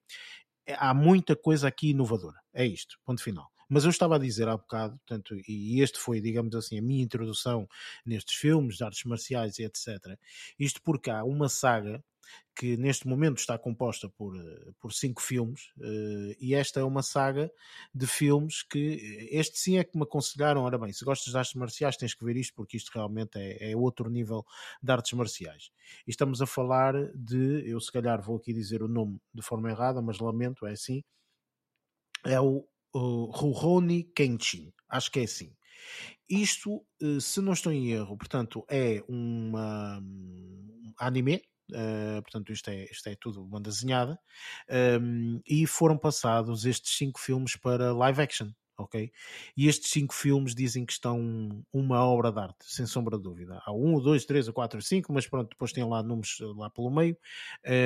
é- 0.67 0.77
há 0.79 0.93
muita 0.95 1.37
coisa 1.37 1.69
aqui 1.69 1.91
inovadora. 1.91 2.39
É 2.53 2.67
isto, 2.67 2.97
ponto 3.05 3.23
final. 3.23 3.49
Mas 3.69 3.85
eu 3.85 3.91
estava 3.91 4.17
a 4.17 4.19
dizer 4.19 4.47
há 4.47 4.57
bocado, 4.57 4.97
portanto, 4.99 5.35
e 5.49 5.81
este 5.81 5.99
foi, 5.99 6.21
digamos 6.21 6.55
assim, 6.55 6.79
a 6.79 6.83
minha 6.83 7.03
introdução 7.03 7.67
nestes 8.05 8.35
filmes 8.37 8.77
de 8.77 8.85
artes 8.85 9.05
marciais 9.05 9.59
e 9.59 9.65
etc. 9.65 10.19
Isto 10.59 10.81
porque 10.83 11.11
há 11.11 11.25
uma 11.25 11.49
saga 11.49 12.03
que 12.57 12.77
neste 12.77 13.09
momento 13.09 13.39
está 13.39 13.59
composta 13.59 14.09
por, 14.09 14.37
eh, 14.37 14.73
por 14.79 14.93
cinco 14.93 15.21
filmes, 15.21 15.73
eh, 15.81 16.37
e 16.39 16.55
esta 16.55 16.79
é 16.81 16.85
uma 16.85 17.03
saga 17.03 17.51
de 17.93 18.07
filmes 18.07 18.63
que 18.63 19.29
eh, 19.33 19.39
este 19.39 19.59
sim 19.59 19.77
é 19.79 19.85
que 19.85 19.97
me 19.97 20.05
aconselharam. 20.05 20.63
Ora 20.63 20.79
bem, 20.79 20.93
se 20.93 21.05
gostas 21.05 21.33
de 21.33 21.39
artes 21.39 21.55
marciais, 21.55 21.97
tens 21.97 22.15
que 22.15 22.25
ver 22.25 22.37
isto, 22.37 22.55
porque 22.55 22.77
isto 22.77 22.91
realmente 22.95 23.37
é, 23.39 23.73
é 23.73 23.77
outro 23.77 24.09
nível 24.09 24.45
de 24.83 24.93
artes 24.93 25.13
marciais. 25.15 25.71
E 26.07 26.11
estamos 26.11 26.41
a 26.41 26.47
falar 26.47 26.95
de, 27.15 27.69
eu 27.69 27.81
se 27.81 27.91
calhar 27.91 28.23
vou 28.23 28.37
aqui 28.37 28.53
dizer 28.53 28.83
o 28.83 28.89
nome 28.89 29.19
de 29.33 29.43
forma 29.43 29.71
errada, 29.71 30.01
mas 30.01 30.19
lamento, 30.21 30.67
é 30.67 30.73
assim. 30.73 31.03
É 32.25 32.41
o, 32.41 32.67
o 32.93 33.25
Rurouni 33.27 34.05
Kenshin, 34.15 34.73
acho 34.89 35.11
que 35.11 35.21
é 35.21 35.25
assim. 35.25 35.55
Isto, 36.29 36.87
se 37.21 37.41
não 37.41 37.53
estou 37.53 37.71
em 37.73 37.91
erro, 37.91 38.17
portanto, 38.17 38.65
é 38.69 39.03
um 39.09 39.53
anime, 40.99 41.43
Uh, 41.71 42.21
portanto, 42.23 42.53
isto 42.53 42.69
é, 42.69 42.85
isto 42.85 43.09
é 43.09 43.17
tudo 43.19 43.45
banda 43.45 43.71
desenhada, 43.71 44.19
um, 45.01 45.41
e 45.47 45.67
foram 45.67 45.97
passados 45.97 46.67
estes 46.67 46.97
cinco 46.97 47.19
filmes 47.19 47.57
para 47.57 47.93
live 47.93 48.21
action. 48.21 48.51
Ok? 48.77 49.13
E 49.57 49.69
estes 49.69 49.91
cinco 49.91 50.13
filmes 50.13 50.55
dizem 50.55 50.85
que 50.85 50.93
estão 50.93 51.65
uma 51.73 52.05
obra 52.05 52.33
de 52.33 52.41
arte, 52.41 52.57
sem 52.61 52.87
sombra 52.87 53.17
de 53.17 53.23
dúvida. 53.23 53.63
Há 53.65 53.73
um, 53.73 54.01
dois, 54.01 54.25
três, 54.25 54.49
quatro, 54.51 54.83
cinco, 54.83 55.13
mas 55.13 55.29
pronto, 55.29 55.51
depois 55.51 55.73
tem 55.73 55.85
lá 55.85 56.03
números 56.03 56.39
lá 56.57 56.69
pelo 56.69 56.91
meio. 56.91 57.17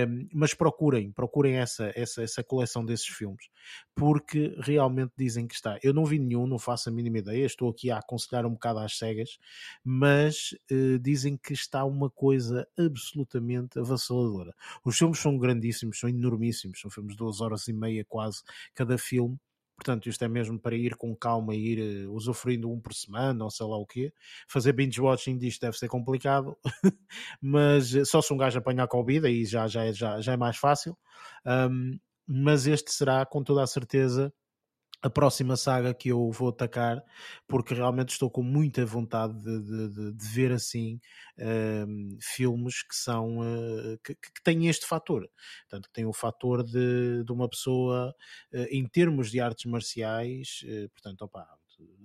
Um, 0.09 0.29
mas 0.33 0.55
procurem, 0.55 1.13
procurem 1.13 1.57
essa, 1.57 1.93
essa, 1.95 2.23
essa 2.23 2.43
coleção 2.43 2.85
desses 2.85 3.07
filmes, 3.07 3.49
porque 3.95 4.57
realmente 4.61 5.13
dizem 5.17 5.47
que 5.47 5.55
está. 5.55 5.79
Eu 5.83 5.93
não 5.93 6.07
vi 6.07 6.19
nenhum, 6.19 6.47
não 6.47 6.59
faço 6.59 6.89
a 6.89 6.93
mínima 6.93 7.19
ideia, 7.19 7.45
estou 7.45 7.69
aqui 7.69 7.91
a 7.91 7.99
aconselhar 7.99 8.47
um 8.47 8.53
bocado 8.53 8.79
às 8.79 8.97
cegas, 8.97 9.39
mas 9.85 10.55
uh, 10.71 10.99
dizem 10.99 11.37
que 11.37 11.53
está 11.53 11.85
uma 11.85 12.09
coisa 12.09 12.67
absolutamente 12.79 13.79
avassaladora. 13.79 14.55
Os 14.85 14.97
filmes 14.97 15.19
são 15.19 15.37
grandíssimos, 15.37 16.01
são 16.01 16.09
enormíssimos, 16.09 16.81
são 16.81 16.91
filmes 16.91 17.13
de 17.13 17.19
duas 17.19 17.41
horas 17.43 17.69
e 17.69 17.73
meia 17.75 18.05
quase 18.05 18.43
cada 18.75 18.97
filme. 18.97 19.39
Portanto, 19.79 20.09
isto 20.09 20.25
é 20.25 20.29
mesmo 20.29 20.59
para 20.59 20.75
ir 20.75 20.97
com 20.97 21.15
calma 21.15 21.55
e 21.55 21.73
ir 21.73 22.07
uh, 22.09 22.13
usufruindo 22.13 22.69
um 22.69 22.81
por 22.81 22.93
semana 22.93 23.45
ou 23.45 23.51
sei 23.51 23.65
lá 23.65 23.77
o 23.77 23.87
quê. 23.87 24.13
Fazer 24.49 24.73
binge 24.73 25.01
watching 25.01 25.39
disto 25.39 25.61
deve 25.61 25.79
ser 25.79 25.87
complicado, 25.87 26.59
mas 27.41 27.95
uh, 27.95 28.05
só 28.05 28.21
se 28.21 28.35
um 28.35 28.37
gajo 28.37 28.59
apanhar 28.59 28.89
Covid 28.89 29.25
aí 29.25 29.45
já, 29.45 29.69
já, 29.69 29.85
é, 29.85 29.93
já, 29.93 30.21
já 30.21 30.33
é 30.33 30.37
mais 30.37 30.57
fácil. 30.57 30.99
Um, 31.47 31.97
mas 32.27 32.67
este 32.67 32.93
será 32.93 33.25
com 33.25 33.43
toda 33.45 33.63
a 33.63 33.67
certeza 33.69 34.35
a 35.01 35.09
próxima 35.09 35.57
saga 35.57 35.95
que 35.95 36.09
eu 36.09 36.31
vou 36.31 36.49
atacar, 36.49 37.03
porque 37.47 37.75
realmente 37.75 38.11
estou 38.11 38.31
com 38.31 38.43
muita 38.43 38.85
vontade 38.85 39.35
de, 39.41 39.63
de, 39.63 39.89
de, 39.89 40.13
de 40.13 40.29
ver 40.29 40.53
assim 40.53 41.01
um, 41.39 42.19
filmes 42.21 42.83
que 42.83 42.97
são 42.97 43.39
uh, 43.39 43.99
que, 44.05 44.15
que, 44.15 44.43
têm 44.43 44.67
este 44.67 44.87
fator, 44.87 45.29
portanto 45.69 45.89
têm 45.93 46.05
o 46.05 46.13
fator 46.13 46.65
de, 46.65 47.25
uma 47.31 47.49
pessoa 47.49 48.15
uh, 48.53 48.67
em 48.71 48.87
termos 48.87 49.31
de 49.31 49.41
artes 49.41 49.71
marciais, 49.71 50.63
uh, 50.65 50.89
portanto 50.91 51.23
opa, 51.23 51.47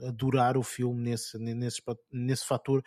adorar 0.03 0.55
o 0.55 0.61
filme 0.61 1.01
nesse, 1.01 1.37
nesse, 1.39 1.81
nesse 2.11 2.45
fator 2.45 2.83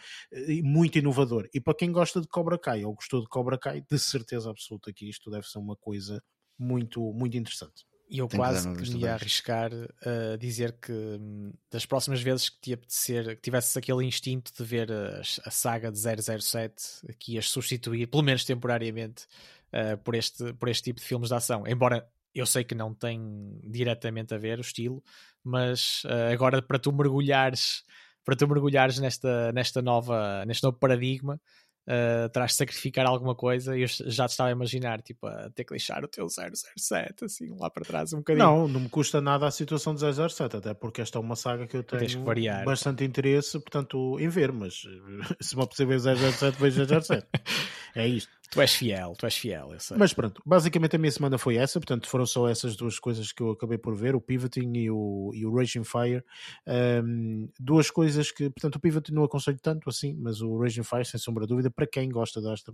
muito 0.63 0.97
inovador. 0.97 1.49
E 1.53 1.61
para 1.61 1.75
quem 1.75 1.91
gosta 1.91 2.21
de 2.21 2.29
Cobra 2.29 2.57
Kai 2.57 2.85
ou 2.85 2.95
gostou 2.95 3.21
de 3.21 3.29
Cobra 3.29 3.59
Kai, 3.59 3.81
de 3.81 3.99
certeza 3.99 4.51
absoluta 4.51 4.93
que 4.93 5.09
isto 5.09 5.29
deve 5.29 5.49
ser 5.49 5.59
uma 5.59 5.75
coisa 5.75 6.23
muito, 6.57 7.13
muito 7.13 7.37
interessante. 7.37 7.85
E 8.09 8.19
eu 8.19 8.29
quase 8.29 8.73
que 8.75 8.91
me 8.91 9.01
ia 9.01 9.15
arriscar 9.15 9.71
a 9.73 10.37
dizer 10.37 10.73
que 10.81 10.93
hum, 10.93 11.53
das 11.71 11.85
próximas 11.85 12.23
vezes 12.23 12.49
que 12.49 12.61
te 12.61 12.73
apetecer, 12.73 13.37
que 13.37 13.43
tivesses 13.43 13.77
aquele 13.77 14.05
instinto 14.05 14.53
de 14.57 14.65
ver 14.65 14.93
a, 14.93 15.21
a 15.21 15.51
saga 15.51 15.91
de 15.91 15.99
007, 15.99 17.15
que 17.19 17.35
ias 17.35 17.49
substituir, 17.49 18.07
pelo 18.07 18.23
menos 18.23 18.45
temporariamente, 18.45 19.25
uh, 19.73 19.99
por, 19.99 20.15
este, 20.15 20.53
por 20.53 20.69
este 20.69 20.85
tipo 20.85 21.01
de 21.01 21.07
filmes 21.07 21.31
de 21.31 21.35
ação. 21.35 21.67
Embora 21.67 22.09
eu 22.33 22.47
sei 22.47 22.63
que 22.63 22.75
não 22.75 22.95
tem 22.95 23.59
diretamente 23.65 24.35
a 24.35 24.39
ver 24.39 24.59
o 24.59 24.63
estilo, 24.63 25.03
mas 25.43 26.05
uh, 26.05 26.33
agora 26.33 26.63
para 26.63 26.79
tu 26.79 26.93
mergulhares 26.93 27.83
para 28.27 28.35
tu 28.35 28.49
mergulhares 28.49 28.99
nesta, 28.99 29.53
nesta 29.53 29.81
nova, 29.81 30.45
neste 30.45 30.65
novo 30.65 30.77
paradigma 30.77 31.41
uh, 31.87 32.29
terás 32.31 32.53
de 32.53 32.57
sacrificar 32.59 33.07
alguma 33.07 33.35
coisa 33.35 33.77
e 33.77 33.83
eu 33.83 33.89
já 33.89 34.27
te 34.27 34.33
estava 34.33 34.49
a 34.49 34.53
imaginar, 34.53 35.01
tipo, 35.03 35.27
a 35.27 35.51
ter 35.51 35.65
que 35.65 35.71
deixar 35.71 36.05
o 36.05 36.09
teu 36.09 36.29
007 36.29 37.25
assim 37.25 37.55
lá 37.59 37.71
para 37.71 37.85
trás 37.85 38.13
um 38.13 38.19
bocadinho. 38.19 38.45
Não, 38.45 38.69
não 38.69 38.81
me 38.81 38.89
custa 38.89 39.21
nada 39.21 39.47
a 39.47 39.51
situação 39.51 39.95
do 39.95 40.01
007, 40.01 40.57
até 40.57 40.75
porque 40.75 41.01
esta 41.01 41.19
é 41.19 41.21
uma 41.21 41.37
saga 41.37 41.67
que 41.67 41.77
eu 41.77 41.83
tenho 41.83 42.25
bastante 42.65 43.05
interesse, 43.05 43.59
portanto, 43.59 44.19
em 44.19 44.29
ver, 44.29 44.53
mas 44.53 44.83
se 45.41 45.57
me 45.57 45.63
apetecer 45.63 45.87
ver 45.87 46.01
007, 46.01 46.59
vejo 46.61 46.87
007. 47.03 47.27
é 47.95 48.07
isto. 48.07 48.31
Tu 48.51 48.61
és 48.61 48.75
fiel, 48.75 49.15
tu 49.19 49.27
és 49.27 49.37
fiel, 49.37 49.73
eu 49.73 49.81
sei. 49.81 49.97
Mas 49.97 50.13
pronto, 50.13 50.41
basicamente 50.47 50.95
a 50.95 50.99
minha 50.99 51.11
semana 51.11 51.37
foi 51.37 51.57
essa, 51.57 51.81
portanto 51.81 52.09
foram 52.09 52.25
só 52.25 52.49
essas 52.49 52.77
duas 52.77 52.99
coisas 52.99 53.33
que 53.33 53.43
eu 53.43 53.51
acabei 53.51 53.77
por 53.77 53.97
ver, 53.97 54.15
o 54.15 54.21
Pivoting 54.21 54.73
e 54.77 54.91
o, 54.91 55.33
e 55.35 55.45
o 55.45 55.55
Raging 55.55 55.85
Fire. 55.85 56.25
Um, 56.67 57.49
duas 57.59 57.91
coisas 57.91 58.31
que, 58.31 58.49
portanto, 58.51 58.77
o 58.77 58.81
Pivoting 58.81 59.13
não 59.13 59.25
aconselho 59.25 59.59
tanto 59.61 59.89
assim, 59.89 60.15
mas 60.15 60.41
o 60.41 60.59
Raging 60.59 60.85
Fire, 60.85 61.05
sem 61.05 61.19
sombra 61.19 61.45
de 61.45 61.49
dúvida, 61.49 61.71
para 61.71 61.87
quem 61.87 62.09
gosta 62.09 62.41
de 62.41 62.49
artes 62.49 62.65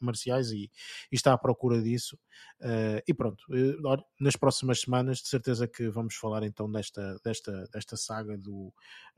marciais 0.00 0.52
e, 0.52 0.70
e, 1.10 1.16
está 1.16 1.32
à 1.32 1.38
procura 1.38 1.82
disso. 1.82 2.16
Uh, 2.60 3.02
e 3.06 3.12
pronto, 3.12 3.42
uh, 3.50 4.04
nas 4.20 4.36
próximas 4.36 4.80
semanas, 4.80 5.18
de 5.18 5.28
certeza 5.28 5.66
que 5.66 5.88
vamos 5.88 6.14
falar 6.14 6.44
então 6.44 6.70
desta, 6.70 7.18
desta, 7.24 7.68
desta 7.72 7.96
saga 7.96 8.36
do 8.38 8.54
uh, 8.58 8.72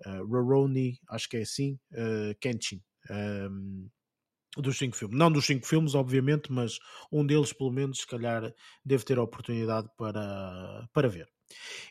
eh, 0.06 0.18
Roroni, 0.18 0.98
acho 1.09 1.28
que 1.28 1.36
é 1.36 1.43
assim, 1.43 1.78
uh, 1.93 2.35
Kenshin. 2.40 2.82
Um, 3.10 3.89
dos 4.56 4.78
cinco 4.78 4.97
filmes. 4.97 5.18
Não 5.18 5.31
dos 5.31 5.47
cinco 5.47 5.66
filmes, 5.66 5.94
obviamente, 5.94 6.52
mas 6.52 6.78
um 7.10 7.24
deles, 7.24 7.52
pelo 7.52 7.70
menos, 7.70 8.01
se 8.01 8.06
calhar, 8.06 8.52
deve 8.85 9.05
ter 9.05 9.18
a 9.18 9.22
oportunidade 9.22 9.89
para, 9.97 10.89
para 10.93 11.09
ver. 11.09 11.28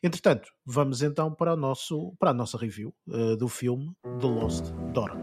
Entretanto, 0.02 0.49
vamos 0.65 1.02
então 1.02 1.34
para, 1.34 1.53
o 1.53 1.57
nosso, 1.57 2.14
para 2.19 2.31
a 2.31 2.34
nossa 2.34 2.57
review 2.57 2.94
uh, 3.07 3.36
do 3.36 3.48
filme 3.48 3.91
The 4.19 4.27
Lost 4.27 4.72
Daughter. 4.94 5.18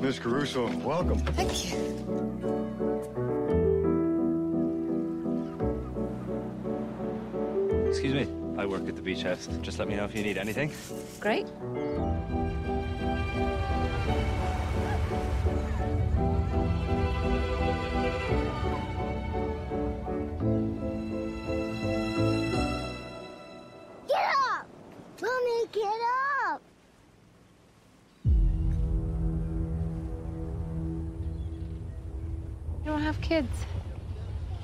Miss 0.00 0.18
Caruso, 0.18 0.64
welcome. 0.84 1.20
Thank 1.34 1.70
you. 1.70 2.78
Excuse 7.88 8.14
me, 8.14 8.28
I 8.56 8.64
work 8.64 8.88
at 8.88 8.94
the 8.94 9.02
beach 9.02 9.22
house. 9.24 9.48
Just 9.62 9.78
let 9.78 9.88
me 9.88 9.96
know 9.96 10.04
if 10.04 10.14
you 10.14 10.22
need 10.22 10.38
anything. 10.38 10.70
Great. 11.20 11.46
Kids? 33.28 33.66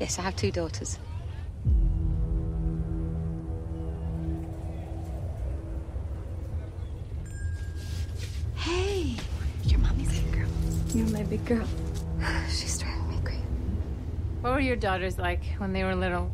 Yes, 0.00 0.18
I 0.18 0.22
have 0.22 0.36
two 0.36 0.50
daughters. 0.50 0.98
Hey, 8.56 9.16
your 9.64 9.80
mommy's 9.80 10.08
big 10.08 10.32
girl. 10.32 10.48
You're 10.94 11.06
my 11.08 11.22
big 11.24 11.44
girl. 11.44 11.66
She's 12.48 12.78
driving 12.78 13.10
me 13.10 13.18
crazy. 13.22 13.42
What 14.40 14.54
were 14.54 14.60
your 14.60 14.76
daughters 14.76 15.18
like 15.18 15.44
when 15.58 15.74
they 15.74 15.84
were 15.84 15.94
little? 15.94 16.30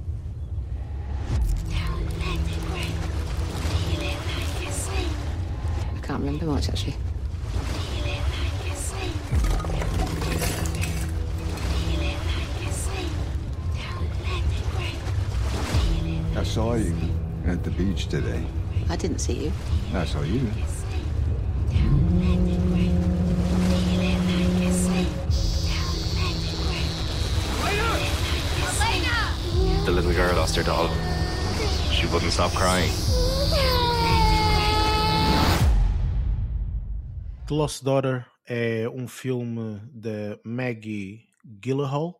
Can't 6.11 6.24
remember 6.24 6.47
much, 6.47 6.69
actually. 6.69 6.97
I 16.37 16.43
saw 16.43 16.74
you 16.74 16.97
at 17.47 17.62
the 17.62 17.70
beach 17.70 18.09
today. 18.09 18.45
I 18.89 18.97
didn't 18.97 19.20
see 19.20 19.45
you. 19.45 19.53
I 19.95 20.05
saw 20.05 20.23
you. 20.23 20.41
The 29.85 29.93
little 29.93 30.12
girl 30.12 30.35
lost 30.35 30.57
her 30.57 30.65
doll. 30.65 30.91
She 31.93 32.09
wouldn't 32.09 32.32
stop 32.32 32.51
crying. 32.51 32.91
The 37.51 37.56
Lost 37.56 37.82
Daughter 37.82 38.24
é 38.47 38.89
um 38.89 39.09
filme 39.09 39.81
da 39.93 40.39
Maggie 40.44 41.27
Gyllenhaal. 41.44 42.14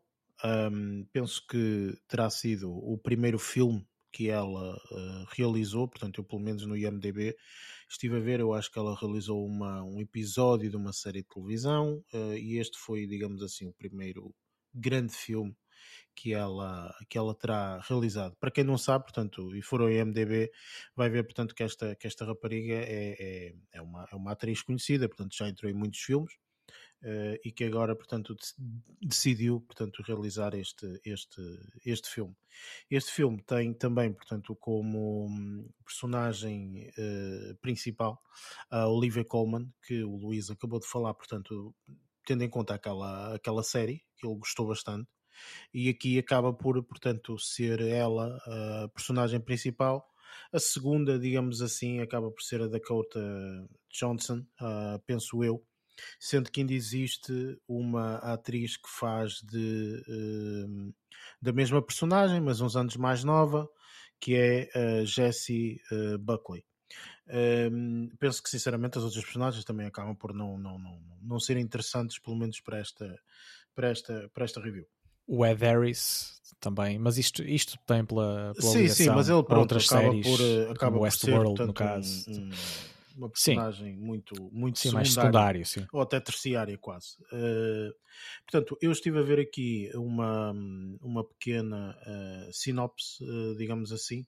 Um, 0.45 1.07
penso 1.13 1.47
que 1.47 1.97
terá 2.09 2.29
sido 2.29 2.69
o 2.69 2.99
primeiro 2.99 3.39
filme 3.39 3.87
que 4.11 4.29
ela 4.29 4.75
uh, 4.75 5.27
realizou, 5.31 5.87
portanto, 5.87 6.19
eu 6.19 6.25
pelo 6.25 6.43
menos 6.43 6.67
no 6.67 6.77
IMDB 6.77 7.37
estive 7.89 8.17
a 8.17 8.19
ver, 8.19 8.41
eu 8.41 8.53
acho 8.53 8.73
que 8.73 8.79
ela 8.81 8.99
realizou 9.01 9.47
uma, 9.47 9.85
um 9.85 10.01
episódio 10.01 10.69
de 10.69 10.77
uma 10.77 10.93
série 10.93 11.23
de 11.23 11.29
televisão 11.29 12.03
uh, 12.13 12.35
e 12.35 12.59
este 12.59 12.77
foi, 12.77 13.07
digamos 13.07 13.41
assim, 13.41 13.69
o 13.69 13.73
primeiro 13.73 14.35
grande 14.75 15.13
filme 15.13 15.57
que 16.21 16.35
ela, 16.35 16.95
que 17.09 17.17
ela 17.17 17.35
terá 17.35 17.79
realizado. 17.79 18.37
Para 18.39 18.51
quem 18.51 18.63
não 18.63 18.77
sabe, 18.77 19.05
portanto, 19.05 19.57
e 19.57 19.63
for 19.63 19.81
ao 19.81 19.91
IMDB, 19.91 20.51
vai 20.95 21.09
ver, 21.09 21.25
portanto, 21.25 21.55
que 21.55 21.63
esta, 21.63 21.97
que 21.97 22.07
esta 22.07 22.27
rapariga 22.27 22.75
é, 22.75 23.17
é, 23.19 23.55
é, 23.73 23.81
uma, 23.81 24.07
é 24.13 24.15
uma 24.15 24.33
atriz 24.33 24.61
conhecida, 24.61 25.09
portanto, 25.09 25.35
já 25.35 25.49
entrou 25.49 25.71
em 25.71 25.75
muitos 25.75 25.99
filmes 26.01 26.35
uh, 27.05 27.41
e 27.43 27.51
que 27.51 27.65
agora, 27.65 27.97
portanto, 27.97 28.37
decidiu, 29.01 29.63
portanto, 29.63 30.03
realizar 30.07 30.55
este, 30.55 31.01
este, 31.07 31.41
este 31.87 32.11
filme. 32.11 32.37
Este 32.91 33.13
filme 33.13 33.43
tem 33.43 33.73
também, 33.73 34.13
portanto, 34.13 34.55
como 34.57 35.25
hum, 35.27 35.67
personagem 35.83 36.91
uh, 36.99 37.57
principal 37.63 38.21
a 38.71 38.87
Olivia 38.89 39.25
Colman, 39.25 39.73
que 39.87 40.05
o 40.05 40.17
Luís 40.17 40.51
acabou 40.51 40.81
de 40.81 40.87
falar, 40.87 41.15
portanto, 41.15 41.75
tendo 42.27 42.45
em 42.45 42.51
conta 42.51 42.75
aquela, 42.75 43.37
aquela 43.37 43.63
série, 43.63 44.03
que 44.19 44.27
ele 44.27 44.37
gostou 44.37 44.67
bastante, 44.67 45.09
e 45.73 45.89
aqui 45.89 46.19
acaba 46.19 46.53
por, 46.53 46.83
portanto, 46.83 47.39
ser 47.39 47.81
ela 47.81 48.39
a 48.47 48.89
personagem 48.89 49.41
principal. 49.41 50.07
A 50.53 50.59
segunda, 50.59 51.19
digamos 51.19 51.61
assim, 51.63 52.01
acaba 52.01 52.31
por 52.31 52.43
ser 52.43 52.63
a 52.63 52.69
Dakota 52.69 53.21
Johnson, 53.91 54.45
uh, 54.61 54.99
penso 55.07 55.43
eu, 55.43 55.65
sendo 56.19 56.51
que 56.51 56.61
ainda 56.61 56.73
existe 56.73 57.59
uma 57.67 58.17
atriz 58.17 58.77
que 58.77 58.89
faz 58.89 59.41
de 59.43 60.03
uh, 60.09 60.95
da 61.43 61.53
mesma 61.53 61.83
personagem, 61.83 62.41
mas 62.41 62.61
uns 62.61 62.77
anos 62.77 62.97
mais 62.97 63.25
nova, 63.25 63.69
que 64.21 64.35
é 64.35 65.05
Jessie 65.05 65.81
uh, 65.91 66.19
Buckley. 66.19 66.65
Um, 67.33 68.11
penso 68.19 68.43
que 68.43 68.51
sinceramente 68.51 68.99
as 68.99 69.05
outras 69.05 69.23
personagens 69.23 69.65
também 69.65 69.87
acabam 69.87 70.17
por 70.17 70.35
não, 70.35 70.59
não, 70.59 70.79
não, 70.79 71.01
não 71.23 71.39
serem 71.39 71.63
interessantes, 71.63 72.19
pelo 72.19 72.37
menos 72.37 72.61
para 72.61 72.79
esta, 72.79 73.17
para 73.75 73.91
esta, 73.91 74.29
para 74.35 74.45
esta 74.45 74.61
review. 74.61 74.87
O 75.33 75.47
Ed 75.47 75.65
Harris 75.65 76.41
também, 76.59 76.99
mas 76.99 77.17
isto, 77.19 77.41
isto 77.43 77.79
tem 77.87 78.05
pela, 78.05 78.53
pela 78.59 78.73
sim, 78.73 78.89
sim, 78.89 79.09
mas 79.11 79.29
ele 79.29 79.43
pronto, 79.45 79.61
outras 79.61 79.87
acaba 79.87 80.11
séries, 80.11 80.27
por, 80.27 80.41
eh, 80.41 80.63
acaba 80.71 80.93
como 80.93 81.05
Westworld, 81.05 81.67
no 81.67 81.73
caso. 81.73 82.29
Um, 82.29 82.35
um, 82.35 82.51
uma 83.17 83.29
personagem 83.29 83.95
sim. 83.95 84.01
muito, 84.01 84.51
muito 84.53 84.79
sim, 84.79 84.91
mais 84.91 85.13
secundário, 85.13 85.65
sim. 85.65 85.87
ou 85.93 86.01
até 86.01 86.19
terciária 86.19 86.77
quase. 86.79 87.17
Uh, 87.33 87.95
portanto, 88.45 88.77
eu 88.83 88.91
estive 88.91 89.21
a 89.21 89.23
ver 89.23 89.39
aqui 89.39 89.89
uma, 89.95 90.53
uma 91.01 91.25
pequena 91.25 91.97
uh, 92.07 92.53
sinopse, 92.53 93.23
uh, 93.23 93.57
digamos 93.57 93.93
assim, 93.93 94.27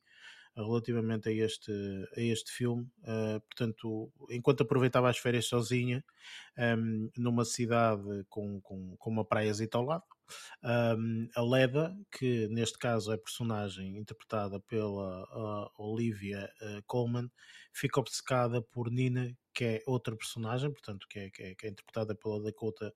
relativamente 0.57 1.29
a 1.29 1.33
este, 1.33 1.73
a 2.17 2.21
este 2.21 2.53
filme. 2.53 2.87
portanto, 3.49 4.13
enquanto 4.31 4.63
aproveitava 4.63 5.09
as 5.09 5.19
férias 5.19 5.47
sozinha, 5.47 6.05
um, 6.59 7.11
numa 7.17 7.45
cidade 7.45 8.25
com, 8.29 8.61
com, 8.61 8.97
com 8.97 9.11
uma 9.11 9.25
praiazita 9.25 9.79
ao 9.79 9.85
lado, 9.85 10.05
um, 10.65 11.29
a 11.35 11.43
Leda, 11.43 11.97
que 12.11 12.49
neste 12.49 12.79
caso 12.79 13.13
é 13.13 13.17
personagem 13.17 13.97
interpretada 13.97 14.61
pela 14.61 15.25
uh, 15.25 15.71
Olivia 15.79 16.51
uh, 16.61 16.83
Colman, 16.87 17.31
fica 17.73 18.01
obcecada 18.01 18.63
por 18.63 18.91
Nina, 18.91 19.37
que 19.55 19.65
é 19.65 19.83
outra 19.87 20.17
personagem, 20.17 20.71
portanto, 20.71 21.07
que 21.09 21.19
é, 21.19 21.31
que 21.31 21.43
é, 21.43 21.55
que 21.55 21.67
é 21.67 21.71
interpretada 21.71 22.15
pela 22.15 22.43
Dakota 22.43 22.93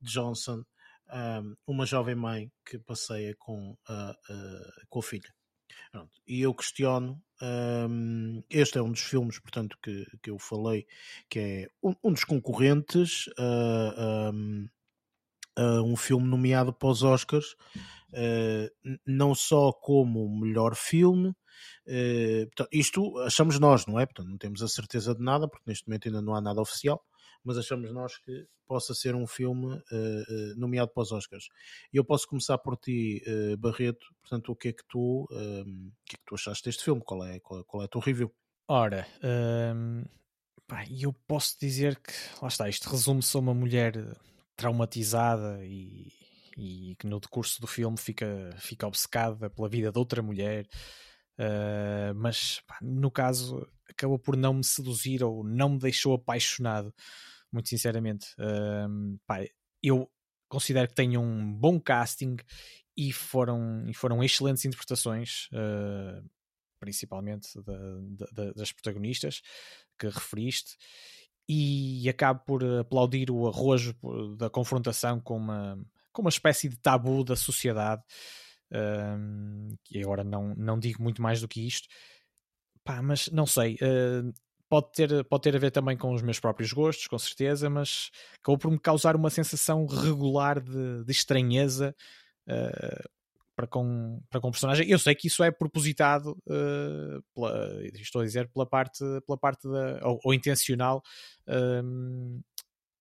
Johnson, 0.00 0.64
um, 1.12 1.56
uma 1.66 1.86
jovem 1.86 2.14
mãe 2.14 2.50
que 2.64 2.78
passeia 2.78 3.34
com 3.38 3.76
a, 3.88 4.14
com 4.88 4.98
a 4.98 5.02
filha. 5.02 5.32
Pronto. 5.90 6.20
E 6.26 6.40
eu 6.40 6.54
questiono, 6.54 7.22
um, 7.42 8.42
este 8.50 8.78
é 8.78 8.82
um 8.82 8.90
dos 8.90 9.02
filmes, 9.02 9.38
portanto, 9.38 9.76
que, 9.82 10.06
que 10.22 10.30
eu 10.30 10.38
falei, 10.38 10.86
que 11.28 11.38
é 11.38 11.68
um, 11.82 11.94
um 12.04 12.12
dos 12.12 12.24
concorrentes 12.24 13.26
uh, 13.38 14.32
um, 14.32 14.68
uh, 15.58 15.82
um 15.82 15.96
filme 15.96 16.26
nomeado 16.26 16.72
para 16.72 16.88
os 16.88 17.02
Oscars, 17.02 17.54
uh, 18.12 18.96
não 19.06 19.34
só 19.34 19.72
como 19.72 20.28
melhor 20.40 20.74
filme, 20.74 21.28
uh, 21.28 22.46
portanto, 22.46 22.68
isto 22.72 23.18
achamos 23.20 23.58
nós, 23.58 23.86
não 23.86 23.98
é? 23.98 24.06
Portanto, 24.06 24.28
não 24.28 24.38
temos 24.38 24.62
a 24.62 24.68
certeza 24.68 25.14
de 25.14 25.22
nada, 25.22 25.48
porque 25.48 25.64
neste 25.66 25.88
momento 25.88 26.08
ainda 26.08 26.22
não 26.22 26.34
há 26.34 26.40
nada 26.40 26.60
oficial, 26.60 27.02
mas 27.46 27.56
achamos 27.56 27.90
nós 27.92 28.18
que 28.18 28.46
possa 28.66 28.94
ser 28.94 29.14
um 29.14 29.26
filme 29.26 29.80
nomeado 30.56 30.90
para 30.92 31.02
os 31.02 31.12
Oscars. 31.12 31.48
Eu 31.92 32.04
posso 32.04 32.26
começar 32.26 32.58
por 32.58 32.76
ti, 32.76 33.22
Barreto, 33.58 34.04
portanto, 34.20 34.50
o 34.50 34.56
que 34.56 34.68
é 34.68 34.72
que 34.72 34.82
tu, 34.88 35.22
o 35.22 35.64
que 36.04 36.16
é 36.16 36.18
que 36.18 36.24
tu 36.26 36.34
achaste 36.34 36.64
deste 36.64 36.82
filme? 36.82 37.00
Qual 37.04 37.24
é, 37.24 37.38
qual, 37.38 37.64
qual 37.64 37.82
é 37.82 37.86
a 37.86 37.88
tua 37.88 38.02
review? 38.02 38.34
Ora, 38.68 39.06
hum, 39.72 40.02
eu 41.00 41.12
posso 41.28 41.56
dizer 41.60 41.96
que, 42.00 42.12
lá 42.42 42.48
está, 42.48 42.68
isto 42.68 42.90
resume-se 42.90 43.36
a 43.36 43.40
uma 43.40 43.54
mulher 43.54 43.94
traumatizada 44.56 45.64
e, 45.64 46.12
e 46.56 46.96
que 46.98 47.06
no 47.06 47.20
decurso 47.20 47.60
do 47.60 47.66
filme 47.66 47.96
fica, 47.96 48.50
fica 48.58 48.86
obcecada 48.86 49.50
pela 49.50 49.68
vida 49.68 49.92
de 49.92 49.98
outra 49.98 50.22
mulher, 50.22 50.66
uh, 51.38 52.14
mas 52.16 52.60
pá, 52.66 52.78
no 52.82 53.10
caso 53.10 53.68
acabou 53.88 54.18
por 54.18 54.36
não 54.36 54.54
me 54.54 54.64
seduzir 54.64 55.22
ou 55.22 55.44
não 55.44 55.70
me 55.70 55.78
deixou 55.78 56.14
apaixonado, 56.14 56.92
muito 57.56 57.68
sinceramente. 57.70 58.28
Uh, 58.38 59.18
pá, 59.26 59.44
eu 59.82 60.10
considero 60.48 60.88
que 60.88 60.94
tem 60.94 61.16
um 61.16 61.52
bom 61.52 61.80
casting 61.80 62.36
e 62.96 63.12
foram, 63.12 63.88
e 63.88 63.94
foram 63.94 64.22
excelentes 64.22 64.64
interpretações, 64.64 65.48
uh, 65.52 66.22
principalmente 66.78 67.48
da, 67.62 68.22
da, 68.32 68.52
das 68.52 68.72
protagonistas 68.72 69.40
que 69.98 70.08
referiste 70.08 70.76
e 71.48 72.08
acabo 72.08 72.40
por 72.44 72.64
aplaudir 72.78 73.30
o 73.30 73.46
arrojo 73.46 73.94
da 74.36 74.50
confrontação 74.50 75.20
com 75.20 75.36
uma, 75.36 75.78
com 76.12 76.22
uma 76.22 76.28
espécie 76.28 76.68
de 76.68 76.76
tabu 76.76 77.24
da 77.24 77.36
sociedade. 77.36 78.02
Um, 78.70 79.68
e 79.90 80.02
agora 80.02 80.24
não, 80.24 80.52
não 80.56 80.78
digo 80.78 81.00
muito 81.00 81.22
mais 81.22 81.40
do 81.40 81.46
que 81.46 81.64
isto, 81.64 81.86
Pá, 82.86 83.02
mas 83.02 83.28
não 83.32 83.46
sei. 83.46 83.74
Uh, 83.74 84.32
pode 84.68 84.92
ter, 84.92 85.24
pode 85.24 85.42
ter 85.42 85.56
a 85.56 85.58
ver 85.58 85.70
também 85.70 85.96
com 85.96 86.12
os 86.12 86.22
meus 86.22 86.40
próprios 86.40 86.72
gostos, 86.72 87.06
com 87.06 87.18
certeza, 87.18 87.70
mas 87.70 88.10
acabou 88.40 88.58
por 88.58 88.70
me 88.70 88.78
causar 88.78 89.16
uma 89.16 89.30
sensação 89.30 89.86
regular 89.86 90.60
de, 90.60 91.04
de 91.04 91.12
estranheza 91.12 91.94
uh, 92.48 93.08
para 93.56 93.66
com, 93.66 94.20
para 94.28 94.40
com 94.40 94.48
o 94.48 94.50
personagem. 94.50 94.88
Eu 94.88 94.98
sei 94.98 95.14
que 95.14 95.28
isso 95.28 95.42
é 95.42 95.50
propositado, 95.50 96.32
uh, 96.46 97.22
pela, 97.34 97.86
estou 97.94 98.20
a 98.20 98.24
dizer, 98.24 98.48
pela 98.48 98.66
parte, 98.66 99.02
pela 99.26 99.38
parte 99.38 99.66
da, 99.68 100.06
ou, 100.06 100.20
ou 100.24 100.34
intencional 100.34 101.02
um, 101.48 102.40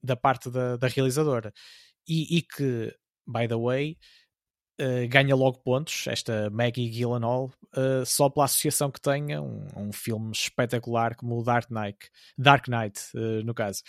da 0.01 0.15
parte 0.15 0.49
da, 0.49 0.77
da 0.77 0.87
realizadora. 0.87 1.53
E, 2.07 2.37
e, 2.37 2.41
que, 2.43 2.95
by 3.27 3.47
the 3.47 3.55
way, 3.55 3.97
uh, 4.79 5.07
ganha 5.09 5.35
logo 5.35 5.59
pontos, 5.59 6.07
esta 6.07 6.49
Maggie 6.49 6.89
Gyllenhaal, 6.89 7.51
uh, 7.75 8.05
só 8.05 8.29
pela 8.29 8.45
associação 8.45 8.91
que 8.91 8.99
tenha 8.99 9.41
um, 9.41 9.67
um, 9.75 9.91
filme 9.91 10.31
espetacular 10.31 11.15
como 11.15 11.39
o 11.39 11.43
Dark 11.43 11.69
Knight, 11.69 12.09
Dark 12.37 12.67
Knight 12.67 12.99
uh, 13.15 13.43
no 13.43 13.53
caso, 13.53 13.83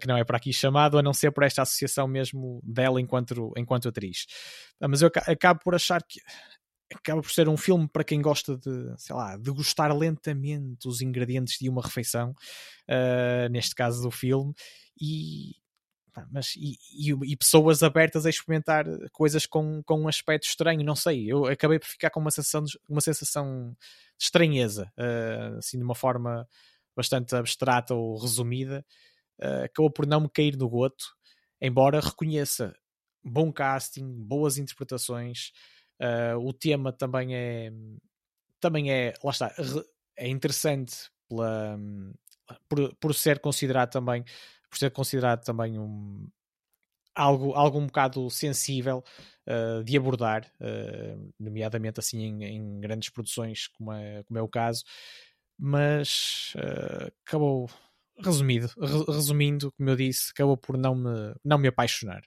que 0.00 0.06
não 0.06 0.16
é 0.16 0.24
para 0.24 0.36
aqui 0.36 0.52
chamado, 0.52 0.98
a 0.98 1.02
não 1.02 1.12
ser 1.12 1.30
por 1.30 1.44
esta 1.44 1.62
associação 1.62 2.06
mesmo 2.06 2.60
dela 2.62 3.00
enquanto, 3.00 3.52
enquanto 3.56 3.88
atriz. 3.88 4.26
mas 4.80 5.02
eu 5.02 5.10
acabo 5.26 5.60
por 5.62 5.74
achar 5.74 6.02
que 6.02 6.20
acaba 6.94 7.20
por 7.20 7.30
ser 7.30 7.48
um 7.48 7.56
filme 7.56 7.88
para 7.88 8.04
quem 8.04 8.22
gosta 8.22 8.56
de, 8.56 8.94
sei 8.96 9.14
lá, 9.14 9.36
degustar 9.36 9.96
lentamente 9.96 10.86
os 10.86 11.00
ingredientes 11.00 11.58
de 11.58 11.68
uma 11.68 11.82
refeição, 11.82 12.34
neste 13.50 13.74
caso 13.74 14.02
do 14.02 14.10
filme, 14.10 14.54
e, 15.00 15.56
mas 16.30 16.54
e, 16.56 16.78
e, 16.92 17.10
e, 17.32 17.36
pessoas 17.36 17.82
abertas 17.82 18.24
a 18.24 18.30
experimentar 18.30 18.84
coisas 19.12 19.46
com, 19.46 19.82
com 19.82 20.00
um 20.00 20.08
aspecto 20.08 20.46
estranho, 20.46 20.84
não 20.84 20.96
sei, 20.96 21.30
eu 21.30 21.46
acabei 21.46 21.78
por 21.78 21.86
ficar 21.86 22.10
com 22.10 22.20
uma 22.20 22.30
sensação 22.30 22.64
de, 22.64 22.78
uma 22.88 23.00
sensação 23.00 23.76
de 24.18 24.24
estranheza, 24.24 24.92
uh, 24.98 25.58
assim 25.58 25.78
de 25.78 25.84
uma 25.84 25.94
forma 25.94 26.48
bastante 26.96 27.34
abstrata 27.34 27.94
ou 27.94 28.18
resumida, 28.18 28.84
uh, 29.40 29.64
acabou 29.64 29.90
por 29.90 30.06
não 30.06 30.20
me 30.20 30.30
cair 30.30 30.56
no 30.56 30.68
goto, 30.68 31.04
embora 31.60 32.00
reconheça 32.00 32.74
bom 33.22 33.52
casting, 33.52 34.06
boas 34.24 34.58
interpretações, 34.58 35.52
uh, 36.00 36.38
o 36.38 36.52
tema 36.52 36.92
também 36.92 37.34
é 37.34 37.70
também 38.60 38.90
é, 38.90 39.12
lá 39.22 39.30
está, 39.30 39.52
é 40.16 40.28
interessante 40.28 41.10
pela, 41.28 41.78
por, 42.68 42.94
por 42.96 43.14
ser 43.14 43.38
considerado 43.38 43.90
também 43.90 44.24
por 44.76 44.78
ser 44.78 44.90
considerado 44.90 45.42
também 45.42 45.78
um, 45.78 46.28
algo, 47.14 47.54
algo 47.54 47.78
um 47.78 47.86
bocado 47.86 48.28
sensível 48.28 49.02
uh, 49.48 49.82
de 49.82 49.96
abordar, 49.96 50.50
uh, 50.60 51.32
nomeadamente 51.40 51.98
assim 51.98 52.20
em, 52.20 52.44
em, 52.44 52.80
grandes 52.80 53.08
produções, 53.08 53.68
como 53.68 53.90
é, 53.92 54.22
como 54.24 54.38
é 54.38 54.42
o 54.42 54.48
caso, 54.48 54.84
mas 55.58 56.52
uh, 56.56 57.10
acabou, 57.26 57.70
resumido, 58.22 58.68
re, 58.78 59.14
resumindo, 59.14 59.72
como 59.72 59.88
eu 59.88 59.96
disse, 59.96 60.30
acabou 60.32 60.58
por 60.58 60.76
não 60.76 60.94
me, 60.94 61.34
não 61.42 61.56
me 61.56 61.68
apaixonar. 61.68 62.22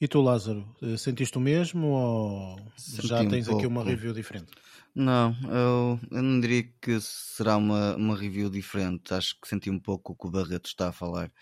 E 0.00 0.08
tu, 0.08 0.20
Lázaro, 0.20 0.76
sentiste 0.98 1.38
o 1.38 1.40
mesmo 1.40 1.86
ou 1.86 2.72
Senti 2.76 3.06
já 3.06 3.24
tens 3.24 3.46
um 3.46 3.56
aqui 3.56 3.66
uma 3.66 3.84
review 3.84 4.12
diferente? 4.12 4.50
Não, 4.96 5.34
eu, 5.50 6.00
eu 6.10 6.22
não 6.22 6.40
diria 6.40 6.62
que 6.80 7.00
será 7.00 7.56
uma, 7.56 7.96
uma 7.96 8.16
review 8.16 8.48
diferente. 8.48 9.12
Acho 9.12 9.34
que 9.40 9.48
senti 9.48 9.68
um 9.68 9.78
pouco 9.80 10.12
o 10.12 10.16
que 10.16 10.26
o 10.26 10.30
Barreto 10.30 10.66
está 10.66 10.88
a 10.88 10.92
falar. 10.92 11.32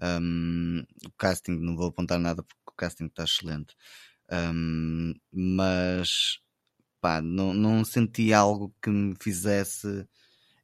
Um, 0.00 0.80
o 1.04 1.10
casting, 1.18 1.52
não 1.58 1.76
vou 1.76 1.88
apontar 1.88 2.18
nada 2.20 2.42
porque 2.42 2.60
o 2.68 2.72
casting 2.72 3.06
está 3.06 3.24
excelente. 3.24 3.74
Um, 4.30 5.14
mas 5.32 6.38
pá, 7.00 7.20
não, 7.22 7.54
não 7.54 7.84
senti 7.84 8.32
algo 8.32 8.74
que 8.82 8.90
me 8.90 9.16
fizesse 9.20 10.06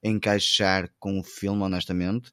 encaixar 0.03 0.91
com 1.01 1.21
o 1.21 1.25
filme, 1.25 1.63
honestamente. 1.63 2.33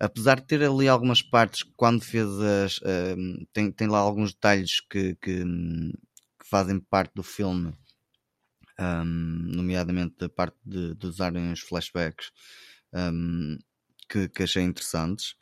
Apesar 0.00 0.40
de 0.40 0.46
ter 0.46 0.62
ali 0.64 0.88
algumas 0.88 1.22
partes 1.22 1.64
quando 1.76 2.04
fez 2.04 2.28
as. 2.40 2.80
Um, 3.16 3.46
tem, 3.52 3.72
tem 3.72 3.88
lá 3.88 3.98
alguns 4.00 4.32
detalhes 4.34 4.80
que, 4.80 5.16
que, 5.16 5.44
que 5.44 6.48
fazem 6.50 6.80
parte 6.80 7.12
do 7.14 7.22
filme 7.22 7.74
um, 8.80 9.04
nomeadamente 9.04 10.16
da 10.18 10.28
parte 10.28 10.56
de, 10.64 10.94
de 10.94 11.06
usarem 11.06 11.52
os 11.52 11.60
flashbacks 11.60 12.30
um, 12.92 13.58
que, 14.08 14.28
que, 14.28 14.42
achei 14.42 14.62
interessantes, 14.62 15.34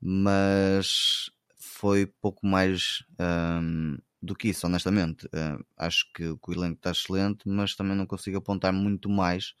mas 0.00 1.30
foi 1.56 2.06
pouco 2.06 2.46
mais 2.46 3.04
um, 3.18 3.98
do 4.20 4.34
que 4.34 4.48
isso, 4.48 4.66
honestamente. 4.66 5.26
Uh, 5.26 5.64
acho 5.76 6.10
que, 6.12 6.24
o 6.28 6.38
elenco 6.52 6.76
está 6.76 6.90
excelente, 6.90 7.48
mas 7.48 7.76
também 7.76 7.96
não 7.96 8.06
consigo 8.06 8.38
apontar 8.38 8.72
muito 8.72 9.08
mais 9.08 9.54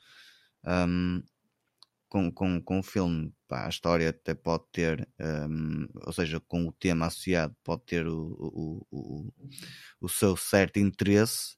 com, 2.10 2.30
com, 2.30 2.60
com 2.60 2.80
o 2.80 2.82
filme. 2.82 3.32
Pá, 3.48 3.66
a 3.66 3.68
história 3.68 4.10
até 4.10 4.34
pode 4.34 4.64
ter, 4.72 5.08
um, 5.48 5.86
ou 6.06 6.12
seja, 6.12 6.40
com 6.40 6.66
o 6.66 6.72
tema 6.72 7.06
associado, 7.06 7.56
pode 7.64 7.82
ter 7.84 8.06
o, 8.06 8.36
o, 8.38 8.86
o, 8.90 9.32
o 10.00 10.08
seu 10.08 10.36
certo 10.36 10.78
interesse, 10.78 11.56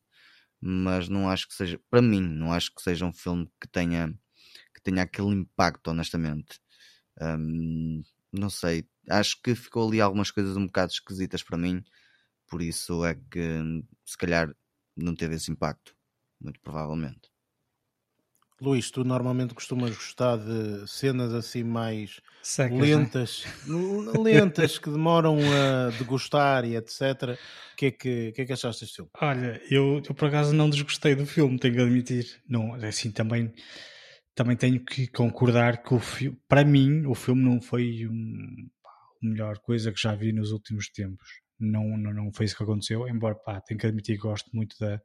mas 0.62 1.08
não 1.08 1.28
acho 1.28 1.48
que 1.48 1.54
seja, 1.54 1.80
para 1.90 2.02
mim, 2.02 2.20
não 2.22 2.52
acho 2.52 2.74
que 2.74 2.82
seja 2.82 3.04
um 3.04 3.12
filme 3.12 3.50
que 3.60 3.68
tenha, 3.68 4.08
que 4.74 4.82
tenha 4.82 5.02
aquele 5.02 5.30
impacto, 5.30 5.88
honestamente. 5.90 6.60
Um, 7.20 8.02
não 8.32 8.50
sei, 8.50 8.86
acho 9.10 9.42
que 9.42 9.54
ficou 9.54 9.88
ali 9.88 10.00
algumas 10.00 10.30
coisas 10.30 10.56
um 10.56 10.66
bocado 10.66 10.92
esquisitas 10.92 11.42
para 11.42 11.58
mim, 11.58 11.84
por 12.48 12.62
isso 12.62 13.04
é 13.04 13.14
que 13.14 13.84
se 14.06 14.16
calhar 14.18 14.54
não 14.96 15.14
teve 15.16 15.36
esse 15.36 15.50
impacto, 15.50 15.96
muito 16.40 16.60
provavelmente. 16.60 17.31
Luís, 18.62 18.92
tu 18.92 19.02
normalmente 19.02 19.54
costumas 19.54 19.90
gostar 19.90 20.36
de 20.36 20.86
cenas 20.88 21.34
assim 21.34 21.64
mais 21.64 22.20
Secas, 22.40 22.78
né? 22.78 22.84
lentas, 22.84 23.44
né? 23.66 24.12
lentas 24.20 24.78
que 24.78 24.88
demoram 24.88 25.38
a 25.38 25.90
degustar 25.98 26.64
e 26.64 26.76
etc. 26.76 27.36
O 27.72 27.76
que 27.76 27.86
é 27.86 27.90
que, 27.90 28.32
que, 28.32 28.42
é 28.42 28.44
que 28.44 28.52
achaste 28.52 28.84
deste 28.84 28.96
filme? 28.96 29.10
Olha, 29.20 29.60
eu, 29.68 30.00
eu 30.08 30.14
por 30.14 30.28
acaso 30.28 30.54
não 30.54 30.70
desgostei 30.70 31.16
do 31.16 31.26
filme, 31.26 31.58
tenho 31.58 31.74
que 31.74 31.80
admitir. 31.80 32.40
Não, 32.48 32.76
é 32.76 32.86
assim, 32.86 33.10
também, 33.10 33.52
também 34.32 34.56
tenho 34.56 34.84
que 34.84 35.08
concordar 35.08 35.82
que 35.82 35.94
o 35.94 35.98
filme, 35.98 36.38
para 36.48 36.64
mim, 36.64 37.04
o 37.06 37.16
filme 37.16 37.42
não 37.42 37.60
foi 37.60 38.06
um, 38.06 38.68
a 38.86 39.26
melhor 39.26 39.58
coisa 39.58 39.90
que 39.90 40.00
já 40.00 40.14
vi 40.14 40.32
nos 40.32 40.52
últimos 40.52 40.88
tempos. 40.88 41.28
Não, 41.58 41.96
não, 41.96 42.12
não 42.12 42.32
foi 42.32 42.46
isso 42.46 42.56
que 42.56 42.62
aconteceu, 42.62 43.08
embora 43.08 43.34
pá, 43.34 43.60
tenho 43.60 43.78
que 43.78 43.86
admitir 43.86 44.16
que 44.16 44.22
gosto 44.22 44.50
muito 44.52 44.76
da, 44.78 45.00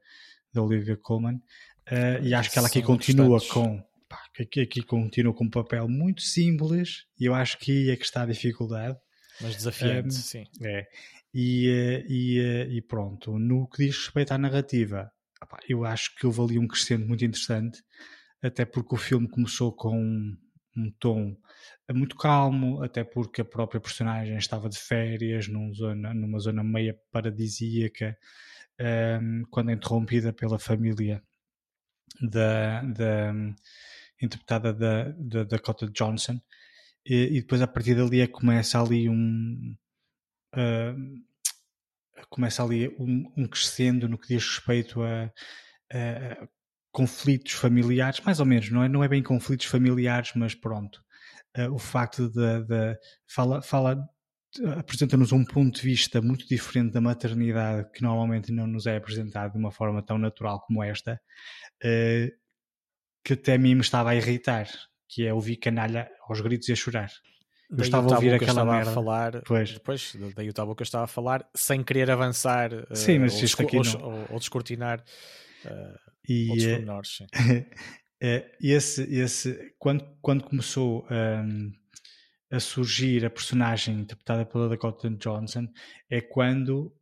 da 0.52 0.62
Olivia 0.62 0.96
Colman 0.96 1.40
Uh, 1.90 2.22
e 2.22 2.34
acho 2.34 2.50
que 2.50 2.58
ela 2.58 2.68
aqui 2.68 2.82
continua 2.82 3.40
com 3.48 3.82
pá, 4.08 4.22
aqui, 4.38 4.60
aqui 4.60 4.82
continua 4.82 5.32
com 5.32 5.44
um 5.44 5.50
papel 5.50 5.88
muito 5.88 6.20
simples 6.20 7.06
e 7.18 7.24
eu 7.24 7.34
acho 7.34 7.58
que 7.58 7.72
aí 7.72 7.90
é 7.90 7.96
que 7.96 8.04
está 8.04 8.22
a 8.22 8.26
dificuldade. 8.26 8.98
Mas 9.40 9.56
desafiante, 9.56 10.08
um, 10.08 10.10
sim. 10.10 10.44
É. 10.62 10.86
E, 11.32 11.68
uh, 11.68 12.12
e, 12.12 12.40
uh, 12.40 12.72
e, 12.72 12.82
pronto, 12.82 13.38
no 13.38 13.68
que 13.68 13.86
diz 13.86 13.96
respeito 13.96 14.32
à 14.32 14.38
narrativa, 14.38 15.10
eu 15.68 15.84
acho 15.84 16.14
que 16.16 16.26
houve 16.26 16.40
ali 16.40 16.58
um 16.58 16.66
crescendo 16.66 17.06
muito 17.06 17.24
interessante, 17.24 17.82
até 18.42 18.64
porque 18.64 18.94
o 18.94 18.98
filme 18.98 19.28
começou 19.28 19.72
com 19.72 19.96
um 20.76 20.90
tom 20.98 21.36
muito 21.92 22.16
calmo, 22.16 22.82
até 22.82 23.02
porque 23.02 23.40
a 23.40 23.44
própria 23.44 23.80
personagem 23.80 24.36
estava 24.36 24.68
de 24.68 24.78
férias 24.78 25.48
num 25.48 25.72
zona, 25.72 26.12
numa 26.14 26.38
zona 26.38 26.62
meia 26.62 26.96
paradisíaca, 27.10 28.16
um, 29.20 29.42
quando 29.50 29.70
é 29.70 29.74
interrompida 29.74 30.32
pela 30.32 30.58
família 30.58 31.22
da, 32.20 32.82
da 32.82 33.32
interpretada 34.20 34.72
da, 34.72 35.04
da 35.16 35.44
Dakota 35.44 35.88
Johnson, 35.88 36.40
e, 37.04 37.38
e, 37.38 37.40
depois 37.40 37.62
a 37.62 37.66
partir 37.66 37.94
dali 37.94 38.20
é 38.20 38.26
começa 38.26 38.80
ali 38.80 39.08
um. 39.08 39.76
Uh, 40.54 41.22
começa 42.28 42.62
ali 42.62 42.88
um, 42.98 43.32
um, 43.36 43.46
crescendo 43.46 44.08
no 44.08 44.18
que 44.18 44.28
diz 44.28 44.44
respeito 44.44 45.02
a, 45.02 45.32
a, 45.92 46.48
conflitos 46.90 47.52
familiares, 47.52 48.20
mais 48.20 48.40
ou 48.40 48.46
menos, 48.46 48.70
não 48.70 48.82
é, 48.82 48.88
não 48.88 49.04
é 49.04 49.08
bem 49.08 49.22
conflitos 49.22 49.66
familiares, 49.66 50.32
mas 50.34 50.54
pronto. 50.54 51.02
Uh, 51.56 51.72
o 51.72 51.78
facto 51.78 52.28
de, 52.28 52.64
de 52.64 52.98
fala, 53.26 53.62
fala 53.62 54.08
apresenta-nos 54.78 55.32
um 55.32 55.44
ponto 55.44 55.76
de 55.76 55.82
vista 55.82 56.20
muito 56.20 56.46
diferente 56.48 56.92
da 56.92 57.00
maternidade 57.00 57.90
que 57.92 58.02
normalmente 58.02 58.52
não 58.52 58.66
nos 58.66 58.86
é 58.86 58.96
apresentado 58.96 59.52
de 59.52 59.58
uma 59.58 59.70
forma 59.70 60.02
tão 60.02 60.18
natural 60.18 60.60
como 60.60 60.82
esta, 60.82 61.20
uh, 61.84 62.38
que 63.24 63.34
até 63.34 63.54
a 63.54 63.58
mim 63.58 63.74
me 63.74 63.80
estava 63.80 64.10
a 64.10 64.16
irritar, 64.16 64.68
que 65.08 65.26
é 65.26 65.32
ouvir 65.32 65.56
canalha 65.56 66.10
aos 66.28 66.40
gritos 66.40 66.68
e 66.68 66.72
a 66.72 66.76
chorar. 66.76 67.10
Eu 67.70 67.76
daí 67.76 67.86
estava 67.86 68.10
a 68.10 68.14
ouvir 68.14 68.34
aquela 68.34 68.64
merda. 68.64 68.90
a 68.90 68.94
falar, 68.94 69.42
pois. 69.44 69.72
depois, 69.72 70.16
daí 70.34 70.48
o 70.48 70.54
tabu 70.54 70.74
que 70.74 70.82
eu 70.82 70.84
estava 70.84 71.04
a 71.04 71.08
falar, 71.08 71.46
sem 71.54 71.84
querer 71.84 72.10
avançar 72.10 72.70
sim, 72.94 73.18
mas 73.18 73.38
uh, 73.40 73.44
isto 73.44 73.62
aqui 73.62 73.76
ou, 73.76 73.84
não. 73.84 74.02
ou, 74.02 74.26
ou 74.30 74.38
descortinar 74.38 75.04
uh, 75.66 75.98
e, 76.26 76.48
outros 76.48 76.66
pormenores. 76.66 77.18
Esse, 78.60 79.02
esse, 79.14 79.74
quando, 79.78 80.04
quando 80.20 80.42
começou 80.42 81.06
um, 81.08 81.72
a 82.50 82.58
surgir 82.58 83.24
a 83.24 83.30
personagem 83.30 84.00
interpretada 84.00 84.44
pela 84.44 84.68
Dakota 84.68 85.08
Johnson, 85.10 85.68
é 86.10 86.20
quando 86.20 86.92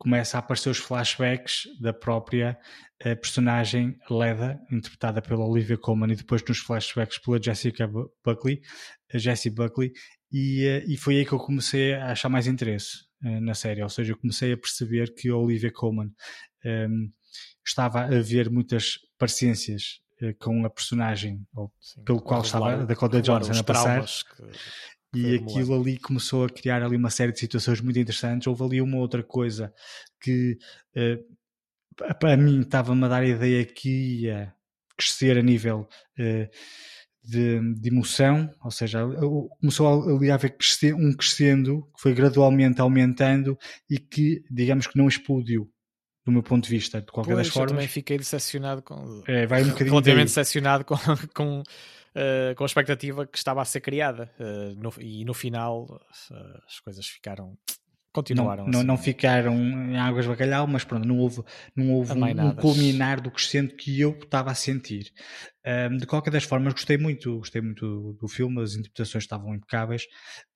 começa 0.00 0.38
a 0.38 0.40
aparecer 0.40 0.70
os 0.70 0.78
flashbacks 0.78 1.64
da 1.78 1.92
própria 1.92 2.58
uh, 3.02 3.16
personagem 3.20 3.98
Leda, 4.10 4.58
interpretada 4.72 5.20
pela 5.20 5.44
Olivia 5.44 5.76
Colman, 5.76 6.10
e 6.10 6.16
depois 6.16 6.42
nos 6.42 6.58
flashbacks 6.58 7.18
pela 7.18 7.40
Jessica 7.40 7.86
Buckley, 8.24 8.62
a 9.12 9.18
Jessie 9.18 9.50
Buckley, 9.50 9.92
e, 10.32 10.66
uh, 10.66 10.90
e 10.90 10.96
foi 10.96 11.18
aí 11.18 11.26
que 11.26 11.32
eu 11.32 11.38
comecei 11.38 11.92
a 11.92 12.12
achar 12.12 12.30
mais 12.30 12.46
interesse 12.46 13.04
uh, 13.22 13.40
na 13.42 13.52
série, 13.52 13.82
ou 13.82 13.90
seja, 13.90 14.12
eu 14.12 14.18
comecei 14.18 14.54
a 14.54 14.56
perceber 14.56 15.14
que 15.14 15.28
a 15.28 15.36
Olivia 15.36 15.70
Colman 15.70 16.06
um, 16.06 16.68
ehm, 16.68 17.12
estava 17.64 18.04
a 18.04 18.22
ver 18.22 18.50
muitas 18.50 18.98
parecências 19.18 20.00
com 20.38 20.66
a 20.66 20.70
personagem 20.70 21.46
ou 21.54 21.72
Sim, 21.80 22.04
pelo 22.04 22.20
qual 22.20 22.42
estava 22.42 22.74
a 22.74 22.84
Dakota 22.84 23.22
Johnson 23.22 23.58
a 23.58 23.64
passar. 23.64 24.04
Que 24.04 24.42
e 25.14 25.36
aquilo 25.36 25.80
ali 25.80 25.98
começou 25.98 26.44
a 26.44 26.48
criar 26.48 26.82
ali 26.82 26.96
uma 26.96 27.10
série 27.10 27.32
de 27.32 27.40
situações 27.40 27.80
muito 27.80 27.98
interessantes. 27.98 28.46
Houve 28.46 28.64
ali 28.64 28.80
uma 28.80 28.98
outra 28.98 29.22
coisa 29.22 29.72
que 30.20 30.56
uh, 30.96 32.14
para 32.18 32.36
mim 32.36 32.60
estava-me 32.60 33.04
a 33.04 33.08
dar 33.08 33.22
a 33.22 33.28
ideia 33.28 33.64
que 33.64 34.22
ia 34.22 34.54
crescer 34.96 35.36
a 35.36 35.42
nível 35.42 35.88
uh, 36.18 36.48
de, 37.22 37.74
de, 37.74 37.88
emoção, 37.88 38.50
ou 38.64 38.70
seja, 38.70 39.00
começou 39.60 40.16
ali 40.16 40.30
a 40.30 40.34
haver 40.34 40.56
um 40.94 41.12
crescendo 41.12 41.82
que 41.94 42.02
foi 42.02 42.14
gradualmente 42.14 42.80
aumentando 42.80 43.58
e 43.90 43.98
que, 43.98 44.42
digamos 44.50 44.86
que 44.86 44.96
não 44.96 45.06
explodiu 45.06 45.70
do 46.24 46.32
meu 46.32 46.42
ponto 46.42 46.64
de 46.64 46.70
vista, 46.70 47.00
de 47.00 47.06
qualquer 47.06 47.34
pois, 47.34 47.46
das 47.46 47.52
formas. 47.52 47.72
Eu 47.72 47.76
também 47.76 47.88
fiquei 47.88 48.16
decepcionado 48.16 48.82
com. 48.82 49.22
É, 49.26 49.46
vai 49.46 49.62
um 49.62 49.68
bocadinho 49.70 49.90
relativamente 49.92 50.28
decepcionado 50.28 50.84
com, 50.84 50.96
com 51.34 51.62
uh, 52.14 52.54
com 52.54 52.64
a 52.64 52.66
expectativa 52.66 53.26
que 53.26 53.38
estava 53.38 53.62
a 53.62 53.64
ser 53.64 53.80
criada. 53.80 54.30
Uh, 54.38 54.74
no, 54.76 54.92
e 55.00 55.24
no 55.24 55.34
final 55.34 55.84
uh, 55.84 56.62
as 56.66 56.80
coisas 56.80 57.06
ficaram. 57.06 57.56
Continuaram 58.12 58.64
não, 58.64 58.80
não, 58.80 58.82
não, 58.82 58.96
ficaram 58.96 59.54
em 59.54 59.96
águas 59.96 60.24
de 60.24 60.30
bacalhau, 60.32 60.66
mas 60.66 60.82
pronto, 60.82 61.06
não 61.06 61.16
houve, 61.18 61.44
não 61.76 61.92
houve 61.92 62.12
um, 62.12 62.46
um, 62.48 62.56
culminar 62.56 63.20
do 63.20 63.30
crescente 63.30 63.76
que 63.76 64.00
eu 64.00 64.18
estava 64.20 64.50
a 64.50 64.54
sentir. 64.54 65.12
Um, 65.64 65.96
de 65.96 66.06
qualquer 66.06 66.32
das 66.32 66.42
formas, 66.42 66.72
gostei 66.72 66.98
muito, 66.98 67.38
gostei 67.38 67.62
muito 67.62 68.18
do, 68.20 68.26
filme, 68.26 68.60
as 68.60 68.74
interpretações 68.74 69.22
estavam 69.22 69.54
impecáveis. 69.54 70.06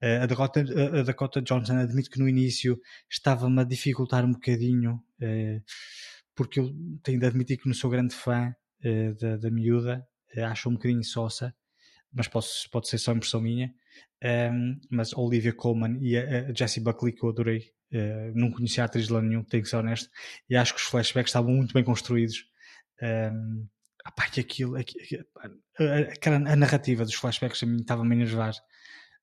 Uh, 0.02 0.24
a, 0.24 0.26
Dakota, 0.26 0.64
a 0.98 1.02
Dakota 1.04 1.40
Johnson 1.40 1.76
admito 1.76 2.10
que 2.10 2.18
no 2.18 2.28
início 2.28 2.76
estava-me 3.08 3.60
a 3.60 3.64
dificultar 3.64 4.24
um 4.24 4.32
bocadinho, 4.32 4.94
uh, 5.22 5.62
porque 6.34 6.58
eu 6.58 6.72
tenho 7.04 7.20
de 7.20 7.26
admitir 7.26 7.58
que 7.58 7.68
não 7.68 7.74
sou 7.74 7.88
grande 7.88 8.16
fã 8.16 8.52
uh, 8.84 9.14
da, 9.14 9.36
da 9.36 9.48
miúda, 9.48 10.04
acho 10.42 10.68
um 10.68 10.74
bocadinho 10.74 11.04
sossa, 11.04 11.54
mas 12.12 12.28
pode, 12.28 12.46
pode 12.70 12.88
ser 12.88 12.98
só 12.98 13.12
impressão 13.12 13.40
minha. 13.40 13.72
Um, 14.24 14.80
mas 14.90 15.12
Olivia 15.12 15.52
Colman 15.52 15.98
e 16.00 16.16
a, 16.16 16.48
a 16.48 16.54
Jessie 16.54 16.82
Buckley, 16.82 17.12
que 17.12 17.22
eu 17.22 17.28
adorei, 17.28 17.72
uh, 17.92 18.32
não 18.34 18.50
conhecia 18.50 18.82
a 18.82 18.86
atriz 18.86 19.06
de 19.06 19.12
lá 19.12 19.20
nenhum, 19.20 19.42
tenho 19.44 19.62
que 19.62 19.68
ser 19.68 19.76
honesto, 19.76 20.08
e 20.48 20.56
acho 20.56 20.74
que 20.74 20.80
os 20.80 20.86
flashbacks 20.86 21.28
estavam 21.28 21.52
muito 21.52 21.74
bem 21.74 21.84
construídos. 21.84 22.46
Um, 23.02 23.66
apá, 24.04 24.26
que 24.28 24.40
aquilo, 24.40 24.76
aquilo, 24.76 25.24
aquela, 26.10 26.36
a 26.36 26.56
narrativa 26.56 27.04
dos 27.04 27.14
flashbacks 27.14 27.62
a 27.62 27.66
mim 27.66 27.80
estava-me 27.80 28.14
a 28.14 28.16
enervar. 28.18 28.54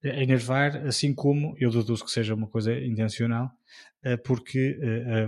A 0.04 0.22
enervar, 0.22 0.78
assim 0.86 1.14
como 1.16 1.56
eu 1.60 1.72
deduzo 1.72 2.06
que 2.06 2.12
seja 2.12 2.36
uma 2.36 2.48
coisa 2.48 2.74
intencional, 2.74 3.52
uh, 4.06 4.22
porque 4.24 4.78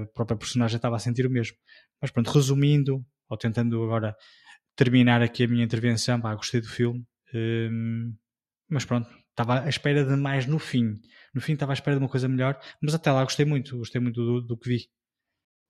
a 0.04 0.06
própria 0.14 0.38
personagem 0.38 0.76
estava 0.76 0.98
a 0.98 1.00
sentir 1.00 1.26
o 1.26 1.32
mesmo. 1.32 1.58
Mas 2.00 2.12
pronto, 2.12 2.30
resumindo, 2.30 3.04
ou 3.30 3.38
tentando 3.38 3.82
agora 3.84 4.16
terminar 4.76 5.22
aqui 5.22 5.44
a 5.44 5.48
minha 5.48 5.64
intervenção. 5.64 6.20
Pá, 6.20 6.34
gostei 6.36 6.62
do 6.62 6.68
filme, 6.68 7.06
hum, 7.34 8.16
mas 8.70 8.86
pronto, 8.86 9.10
estava 9.30 9.62
à 9.62 9.70
espera 9.70 10.06
de 10.06 10.16
mais 10.16 10.46
no 10.46 10.60
fim. 10.60 11.00
No 11.34 11.42
fim 11.42 11.54
estava 11.54 11.72
à 11.72 11.76
espera 11.76 11.98
de 11.98 12.04
uma 12.04 12.10
coisa 12.10 12.28
melhor, 12.28 12.60
mas 12.82 12.94
até 12.94 13.12
lá 13.12 13.24
gostei 13.24 13.46
muito, 13.46 13.78
gostei 13.78 14.00
muito 14.00 14.24
do, 14.24 14.42
do 14.42 14.58
que 14.58 14.70
vi. 14.70 14.90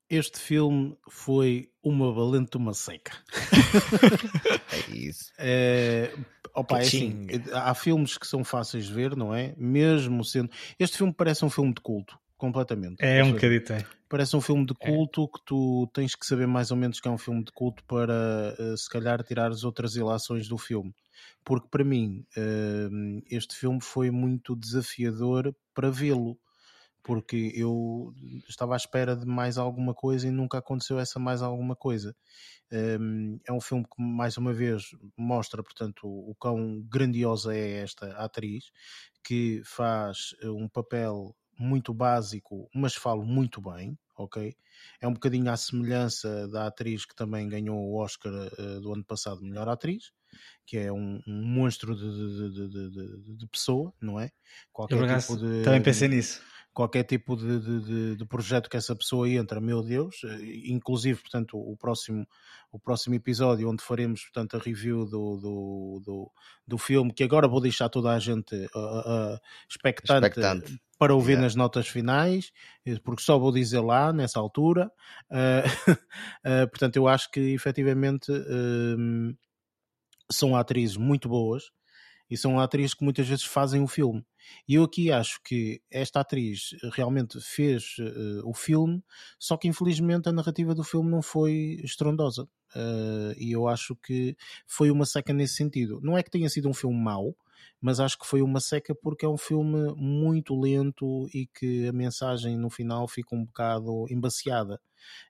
Este 0.09 0.37
filme 0.37 0.95
foi 1.09 1.71
uma 1.81 2.13
valente 2.13 2.57
uma 2.57 2.73
seca. 2.73 3.13
é 4.91 4.95
isso. 4.95 5.31
É, 5.39 6.13
opa, 6.53 6.79
é 6.79 6.81
assim, 6.81 7.27
há 7.53 7.73
filmes 7.73 8.17
que 8.17 8.27
são 8.27 8.43
fáceis 8.43 8.85
de 8.85 8.93
ver, 8.93 9.15
não 9.15 9.33
é? 9.33 9.55
Mesmo 9.57 10.23
sendo. 10.23 10.51
Este 10.77 10.97
filme 10.97 11.13
parece 11.13 11.43
um 11.45 11.49
filme 11.49 11.73
de 11.73 11.81
culto 11.81 12.19
completamente. 12.43 12.97
É 12.99 13.23
um 13.23 13.31
bocadito, 13.31 13.71
é. 13.71 13.85
Parece 14.09 14.35
um 14.35 14.41
filme 14.41 14.65
de 14.65 14.73
é. 14.81 14.85
culto 14.85 15.23
é. 15.23 15.27
que 15.27 15.45
tu 15.45 15.89
tens 15.93 16.13
que 16.13 16.25
saber 16.25 16.45
mais 16.45 16.71
ou 16.71 16.77
menos 16.77 16.99
que 16.99 17.07
é 17.07 17.11
um 17.11 17.17
filme 17.17 17.41
de 17.41 17.53
culto 17.53 17.81
para 17.85 18.53
uh, 18.59 18.77
se 18.77 18.89
calhar 18.89 19.23
tirar 19.23 19.49
as 19.49 19.63
outras 19.63 19.95
ilações 19.95 20.45
do 20.49 20.57
filme. 20.57 20.93
Porque 21.45 21.69
para 21.69 21.85
mim 21.85 22.25
uh, 22.35 23.23
este 23.31 23.55
filme 23.55 23.79
foi 23.81 24.11
muito 24.11 24.57
desafiador 24.57 25.55
para 25.73 25.89
vê-lo. 25.89 26.37
Porque 27.01 27.53
eu 27.55 28.13
estava 28.47 28.73
à 28.73 28.77
espera 28.77 29.15
de 29.15 29.25
mais 29.25 29.57
alguma 29.57 29.93
coisa 29.93 30.27
e 30.27 30.31
nunca 30.31 30.57
aconteceu 30.57 30.99
essa 30.99 31.19
mais 31.19 31.41
alguma 31.41 31.77
coisa. 31.77 32.13
Um, 32.71 33.39
é 33.47 33.53
um 33.53 33.61
filme 33.61 33.83
que, 33.83 34.01
mais 34.01 34.37
uma 34.37 34.53
vez, 34.53 34.83
mostra, 35.17 35.61
portanto, 35.61 36.07
o 36.07 36.33
quão 36.39 36.81
grandiosa 36.89 37.53
é 37.53 37.83
esta 37.83 38.07
atriz, 38.17 38.71
que 39.21 39.61
faz 39.65 40.33
eh, 40.41 40.49
um 40.49 40.67
papel 40.69 41.35
muito 41.57 41.93
básico, 41.93 42.69
mas 42.73 42.95
falo 42.95 43.23
muito 43.23 43.61
bem, 43.61 43.97
ok? 44.17 44.55
É 44.99 45.07
um 45.07 45.13
bocadinho 45.13 45.49
à 45.51 45.57
semelhança 45.57 46.47
da 46.49 46.67
atriz 46.67 47.05
que 47.05 47.15
também 47.15 47.47
ganhou 47.47 47.77
o 47.77 47.95
Oscar 47.97 48.31
uh, 48.33 48.81
do 48.81 48.93
ano 48.93 49.03
passado, 49.03 49.41
melhor 49.41 49.67
atriz, 49.69 50.11
que 50.65 50.77
é 50.77 50.91
um, 50.91 51.21
um 51.27 51.43
monstro 51.45 51.95
de, 51.95 52.51
de, 52.51 52.69
de, 52.69 53.37
de, 53.37 53.47
pessoa, 53.47 53.93
não 54.01 54.19
é? 54.19 54.29
Qualquer 54.71 54.97
Eu, 54.97 55.19
tipo 55.19 55.37
de, 55.37 55.63
também 55.63 55.81
pensei 55.81 56.07
nisso 56.07 56.41
qualquer 56.73 57.03
tipo 57.03 57.35
de, 57.35 57.59
de, 57.59 58.15
de, 58.15 58.25
projeto 58.25 58.69
que 58.69 58.75
essa 58.75 58.95
pessoa 58.95 59.29
entra, 59.29 59.61
meu 59.61 59.83
Deus, 59.83 60.21
eh, 60.23 60.61
inclusive, 60.65 61.19
portanto, 61.21 61.55
o 61.55 61.77
próximo, 61.77 62.27
o 62.71 62.79
próximo 62.79 63.13
episódio 63.13 63.69
onde 63.69 63.83
faremos, 63.83 64.23
portanto, 64.23 64.57
a 64.57 64.59
review 64.59 65.05
do, 65.05 65.37
do, 65.37 66.01
do, 66.03 66.31
do 66.67 66.77
filme, 66.77 67.13
que 67.13 67.23
agora 67.23 67.47
vou 67.47 67.61
deixar 67.61 67.89
toda 67.89 68.11
a 68.11 68.19
gente 68.19 68.55
uh, 68.55 69.35
uh, 69.35 69.39
expectante, 69.69 70.25
expectante, 70.25 70.81
para 70.97 71.13
ouvir 71.13 71.33
yeah. 71.33 71.43
nas 71.43 71.55
notas 71.55 71.87
finais, 71.87 72.51
porque 73.03 73.21
só 73.21 73.37
vou 73.37 73.51
dizer 73.51 73.81
lá, 73.81 74.11
nessa 74.11 74.39
altura. 74.39 74.91
Uh, 75.29 75.97
portanto, 76.71 76.95
eu 76.95 77.07
acho 77.07 77.29
que, 77.29 77.39
efetivamente, 77.39 78.31
são 80.31 80.55
atrizes 80.55 80.97
muito 80.97 81.29
boas, 81.29 81.65
e 82.29 82.37
são 82.37 82.59
atrizes 82.59 82.95
que 82.95 83.03
muitas 83.03 83.27
vezes 83.27 83.43
fazem 83.43 83.83
o 83.83 83.87
filme. 83.87 84.25
E 84.67 84.75
eu 84.75 84.83
aqui 84.83 85.11
acho 85.11 85.41
que 85.43 85.81
esta 85.89 86.19
atriz 86.19 86.75
realmente 86.93 87.39
fez 87.41 87.97
uh, 87.99 88.47
o 88.47 88.53
filme, 88.53 89.03
só 89.39 89.57
que 89.57 89.67
infelizmente 89.67 90.29
a 90.29 90.31
narrativa 90.31 90.73
do 90.73 90.83
filme 90.83 91.09
não 91.09 91.21
foi 91.21 91.79
estrondosa. 91.83 92.47
Uh, 92.75 93.33
e 93.37 93.51
eu 93.51 93.67
acho 93.67 93.95
que 93.95 94.35
foi 94.65 94.89
uma 94.89 95.05
seca 95.05 95.31
nesse 95.31 95.55
sentido. 95.55 95.99
Não 96.01 96.17
é 96.17 96.23
que 96.23 96.31
tenha 96.31 96.49
sido 96.49 96.67
um 96.67 96.73
filme 96.73 96.97
mau, 96.97 97.35
mas 97.81 97.99
acho 97.99 98.17
que 98.17 98.25
foi 98.25 98.41
uma 98.41 98.59
seca 98.59 98.95
porque 98.95 99.25
é 99.25 99.29
um 99.29 99.37
filme 99.37 99.93
muito 99.95 100.59
lento 100.59 101.27
e 101.33 101.47
que 101.47 101.87
a 101.87 101.93
mensagem 101.93 102.57
no 102.57 102.69
final 102.69 103.07
fica 103.07 103.35
um 103.35 103.45
bocado 103.45 104.05
embaciada. 104.09 104.79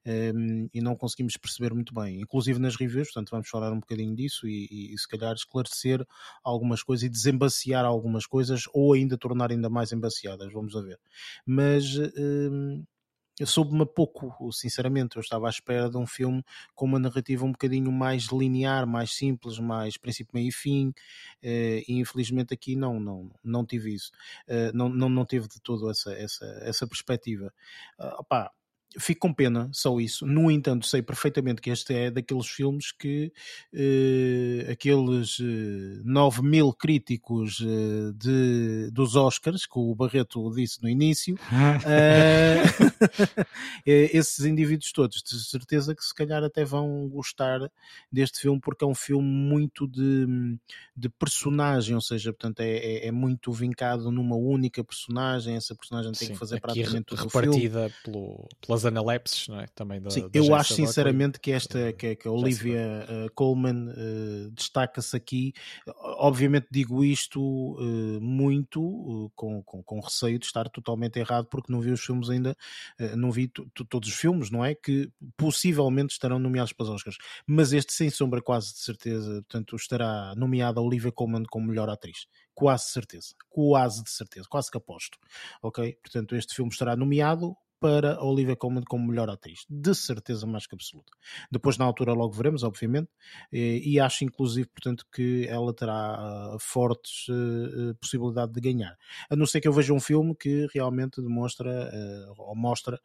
um, 0.06 0.70
e 0.74 0.82
não 0.82 0.96
conseguimos 0.96 1.36
perceber 1.36 1.74
muito 1.74 1.94
bem, 1.94 2.22
inclusive 2.22 2.60
nas 2.60 2.76
reviews, 2.76 3.08
portanto 3.08 3.32
vamos 3.32 3.50
falar 3.50 3.72
um 3.72 3.80
bocadinho 3.80 4.16
disso 4.16 4.48
e, 4.48 4.94
e, 4.94 4.98
se 5.00 5.08
calhar 5.08 5.34
esclarecer 5.34 6.06
algumas 6.44 6.84
coisas 6.84 7.04
e 7.04 7.10
desembaciar 7.10 7.84
algumas 7.84 8.28
coisas 8.28 8.64
ou 8.74 8.94
ainda 8.94 9.18
tornar 9.18 9.52
ainda 9.52 9.70
mais 9.70 9.92
embaciadas, 9.92 10.54
vamos 10.54 10.76
a 10.76 10.82
ver. 10.82 11.00
Mas 11.46 11.86
um, 11.98 12.84
soube-me 13.46 13.86
pouco, 13.86 14.52
sinceramente. 14.52 15.16
Eu 15.16 15.22
estava 15.22 15.48
à 15.48 15.50
espera 15.50 15.90
de 15.90 15.98
um 15.98 16.06
filme 16.06 16.44
com 16.76 16.86
uma 16.86 17.00
narrativa 17.00 17.46
um 17.46 17.52
bocadinho 17.52 17.92
mais 17.92 18.26
linear, 18.32 18.86
mais 18.86 19.14
simples, 19.16 19.60
mais 19.60 19.98
princípio, 19.98 20.32
meio 20.34 20.50
e 20.50 20.52
fim. 20.52 20.94
Eh, 21.42 21.84
e 21.88 22.00
infelizmente 22.00 22.54
aqui 22.54 22.76
não, 22.76 23.00
não, 23.00 23.32
não 23.44 23.66
tive 23.66 23.94
isso. 23.94 24.12
Eh, 24.48 24.72
não, 24.74 24.90
não, 24.90 25.10
não 25.10 25.26
teve 25.26 25.48
de 25.48 25.60
todo 25.62 25.90
essa, 25.90 26.14
essa, 26.14 26.46
essa 26.62 26.88
perspectiva. 26.88 27.54
Uh, 28.00 28.20
opá, 28.20 28.52
fico 28.98 29.28
com 29.28 29.34
pena, 29.34 29.70
só 29.72 30.00
isso. 30.00 30.26
No 30.26 30.52
entanto, 30.52 30.86
sei 30.86 31.02
perfeitamente 31.02 31.62
que 31.62 31.70
este 31.70 31.94
é 31.94 32.12
daqueles 32.12 32.48
filmes 32.48 32.92
que 32.92 33.32
uh, 33.74 34.72
aqueles 34.72 35.40
uh, 35.40 36.02
9 36.04 36.42
mil 36.42 36.74
críticos 36.74 37.60
uh, 37.60 38.14
de, 38.14 38.90
dos 38.92 39.16
Oscars, 39.16 39.66
que 39.66 39.80
o 39.80 39.96
Barreto 39.96 40.54
disse 40.54 40.82
no 40.82 40.90
início, 40.90 41.36
uh, 41.36 41.38
esses 43.86 44.46
indivíduos 44.46 44.92
todos, 44.92 45.24
de 45.24 45.44
certeza 45.44 45.96
que 45.96 46.04
se 46.04 46.14
calhar 46.14 46.44
até 46.44 46.64
vão 46.64 47.08
gostar 47.10 47.60
deste 48.12 48.40
filme, 48.40 48.60
porque 48.60 48.84
é 48.84 48.88
um 48.88 48.96
filme 48.96 49.28
muito 49.28 49.88
de, 49.88 50.58
de 50.96 51.10
personagem, 51.10 51.96
ou 51.96 52.02
seja, 52.02 52.32
portanto, 52.32 52.62
é, 52.62 52.78
é, 52.78 53.08
é 53.08 53.12
muito 53.12 53.52
vincado 53.52 54.12
numa 54.12 54.36
única 54.36 54.84
personagem, 54.84 55.56
essa 55.56 55.76
personagem 55.76 56.12
tem 56.12 56.28
Sim, 56.28 56.34
que 56.34 56.40
fazer 56.40 56.60
praticamente 56.60 57.06
tudo 57.06 57.20
o 57.20 57.24
repartida 57.24 57.92
pelo, 58.04 58.48
pelas 58.66 58.83
analepses, 58.86 59.48
não 59.48 59.60
é? 59.60 59.66
Também 59.76 60.02
da, 60.02 60.10
Sim, 60.10 60.22
da 60.30 60.30
eu 60.34 60.54
acho 60.56 60.72
Buckley. 60.72 60.88
sinceramente 60.88 61.40
que 61.40 61.52
esta 61.52 61.80
Eh, 61.80 61.94
que, 61.94 62.16
que 62.16 62.28
a 62.28 62.32
Olivia 62.32 63.06
uh, 63.28 63.32
Coleman 63.34 63.90
uh, 63.92 64.52
destaca-se 64.52 65.16
aqui. 65.16 65.54
Obviamente 66.18 66.68
digo 66.72 67.04
isto 67.04 67.42
uh, 67.42 68.22
muito 68.22 69.32
com, 69.36 69.62
com, 69.64 69.84
com 69.84 70.00
receio 70.00 70.40
de 70.40 70.46
estar 70.46 70.70
totalmente 70.70 71.18
errado 71.20 71.48
porque 71.50 71.72
não 71.72 71.82
vi 71.82 71.92
os 71.92 72.02
filmes 72.04 72.30
ainda, 72.30 72.56
não 73.18 73.32
vi 73.32 73.48
to- 73.48 73.70
to- 73.74 73.86
todos 73.86 74.10
os 74.10 74.16
filmes, 74.16 74.50
não 74.50 74.64
é? 74.64 74.74
Que 74.76 75.10
possivelmente 75.38 76.14
estarão 76.14 76.40
nomeados 76.40 76.74
para 76.74 76.84
os 76.86 76.90
Oscars. 76.90 77.18
Mas 77.46 77.74
este, 77.74 77.94
sem 77.94 78.10
sombra, 78.10 78.42
quase 78.42 78.74
de 78.74 78.80
certeza, 78.80 79.34
portanto, 79.44 79.76
estará 79.76 80.34
nomeada 80.36 80.80
a 80.80 80.84
Olivia 80.84 81.12
Colman 81.12 81.44
como 81.50 81.68
melhor 81.68 81.90
atriz. 81.90 82.28
Quase 82.54 82.86
certeza. 82.90 83.34
Quase 83.50 84.04
de 84.04 84.10
certeza. 84.12 84.48
Quase 84.50 84.70
que 84.70 84.78
aposto. 84.78 85.18
Ok? 85.62 85.98
Portanto, 86.04 86.36
este 86.36 86.54
filme 86.56 86.72
estará 86.72 86.96
nomeado 86.96 87.56
para 87.84 88.16
a 88.16 88.24
Olivia 88.24 88.56
Colman 88.56 88.86
como 88.86 89.06
melhor 89.06 89.30
atriz. 89.30 89.66
De 89.70 89.94
certeza 89.94 90.48
mais 90.48 90.66
que 90.66 90.74
absoluta. 90.74 91.12
Depois, 91.52 91.78
na 91.78 91.84
altura, 91.84 92.14
logo 92.14 92.32
veremos, 92.32 92.64
obviamente. 92.64 93.10
E 93.52 94.00
acho, 94.00 94.24
inclusive, 94.24 94.70
portanto, 94.70 95.06
que 95.12 95.46
ela 95.50 95.74
terá 95.74 95.94
ah, 95.94 96.58
fortes 96.62 97.26
eh, 97.30 97.34
eh, 97.34 97.94
possibilidade 98.00 98.54
de 98.54 98.62
ganhar. 98.62 98.98
A 99.30 99.36
não 99.36 99.46
ser 99.46 99.60
que 99.60 99.68
eu 99.68 99.74
veja 99.74 99.92
um 99.92 100.00
filme 100.00 100.34
que 100.34 100.66
realmente 100.74 101.22
demonstra 101.22 101.92
ou 102.38 102.56
mostra 102.56 102.98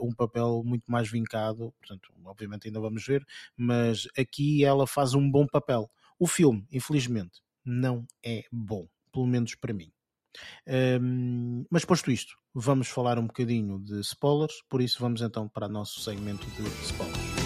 um 0.00 0.14
papel 0.14 0.62
muito 0.64 0.84
mais 0.86 1.10
vincado. 1.10 1.74
Portanto, 1.80 2.12
obviamente 2.24 2.68
ainda 2.68 2.78
vamos 2.78 3.04
ver, 3.04 3.26
mas 3.56 4.06
aqui 4.16 4.64
ela 4.64 4.86
faz 4.86 5.14
um 5.14 5.28
bom 5.28 5.48
papel. 5.48 5.90
O 6.16 6.28
filme, 6.28 6.64
infelizmente, 6.70 7.40
não 7.64 8.06
é 8.24 8.44
bom, 8.52 8.86
pelo 9.12 9.26
menos 9.26 9.56
para 9.56 9.74
mim. 9.74 9.92
Hum, 11.00 11.64
mas 11.70 11.84
posto 11.84 12.10
isto, 12.10 12.36
vamos 12.54 12.88
falar 12.88 13.18
um 13.18 13.26
bocadinho 13.26 13.78
de 13.80 14.00
spoilers, 14.00 14.62
por 14.68 14.80
isso 14.80 14.98
vamos 15.00 15.20
então 15.22 15.48
para 15.48 15.66
o 15.66 15.70
nosso 15.70 16.00
segmento 16.00 16.46
de 16.50 16.62
spoilers. 16.84 17.41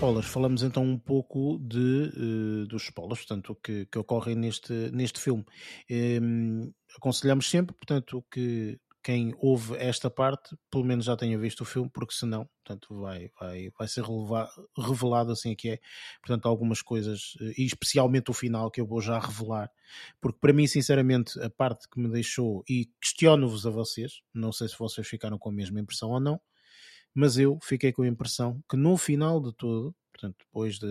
Spoilers, 0.00 0.28
falamos 0.28 0.62
então 0.62 0.82
um 0.82 0.98
pouco 0.98 1.58
de, 1.58 2.10
eh, 2.16 2.66
dos 2.66 2.84
spoilers, 2.84 3.18
portanto, 3.18 3.54
que, 3.62 3.84
que 3.84 3.98
ocorrem 3.98 4.34
neste, 4.34 4.72
neste 4.92 5.20
filme. 5.20 5.44
Em, 5.90 6.72
aconselhamos 6.96 7.50
sempre, 7.50 7.76
portanto, 7.76 8.24
que 8.30 8.80
quem 9.02 9.34
ouve 9.38 9.76
esta 9.76 10.08
parte, 10.08 10.56
pelo 10.70 10.84
menos 10.84 11.04
já 11.04 11.14
tenha 11.18 11.38
visto 11.38 11.60
o 11.60 11.64
filme, 11.66 11.90
porque 11.92 12.14
senão, 12.14 12.48
portanto, 12.64 12.98
vai, 12.98 13.28
vai, 13.38 13.68
vai 13.78 13.86
ser 13.86 14.02
revelado 14.78 15.32
assim 15.32 15.54
que 15.54 15.68
é, 15.68 15.78
portanto, 16.22 16.48
algumas 16.48 16.80
coisas, 16.80 17.34
eh, 17.42 17.52
e 17.58 17.66
especialmente 17.66 18.30
o 18.30 18.34
final 18.34 18.70
que 18.70 18.80
eu 18.80 18.86
vou 18.86 19.02
já 19.02 19.18
revelar, 19.18 19.70
porque 20.18 20.38
para 20.40 20.54
mim, 20.54 20.66
sinceramente, 20.66 21.38
a 21.42 21.50
parte 21.50 21.86
que 21.90 22.00
me 22.00 22.08
deixou, 22.08 22.64
e 22.66 22.88
questiono-vos 23.02 23.66
a 23.66 23.70
vocês, 23.70 24.22
não 24.32 24.50
sei 24.50 24.66
se 24.66 24.78
vocês 24.78 25.06
ficaram 25.06 25.38
com 25.38 25.50
a 25.50 25.52
mesma 25.52 25.78
impressão 25.78 26.08
ou 26.08 26.20
não, 26.20 26.40
mas 27.14 27.38
eu 27.38 27.58
fiquei 27.62 27.92
com 27.92 28.02
a 28.02 28.08
impressão 28.08 28.62
que 28.70 28.76
no 28.76 28.96
final 28.96 29.40
de 29.40 29.52
tudo, 29.54 29.94
portanto, 30.12 30.36
depois 30.38 30.78
de 30.78 30.86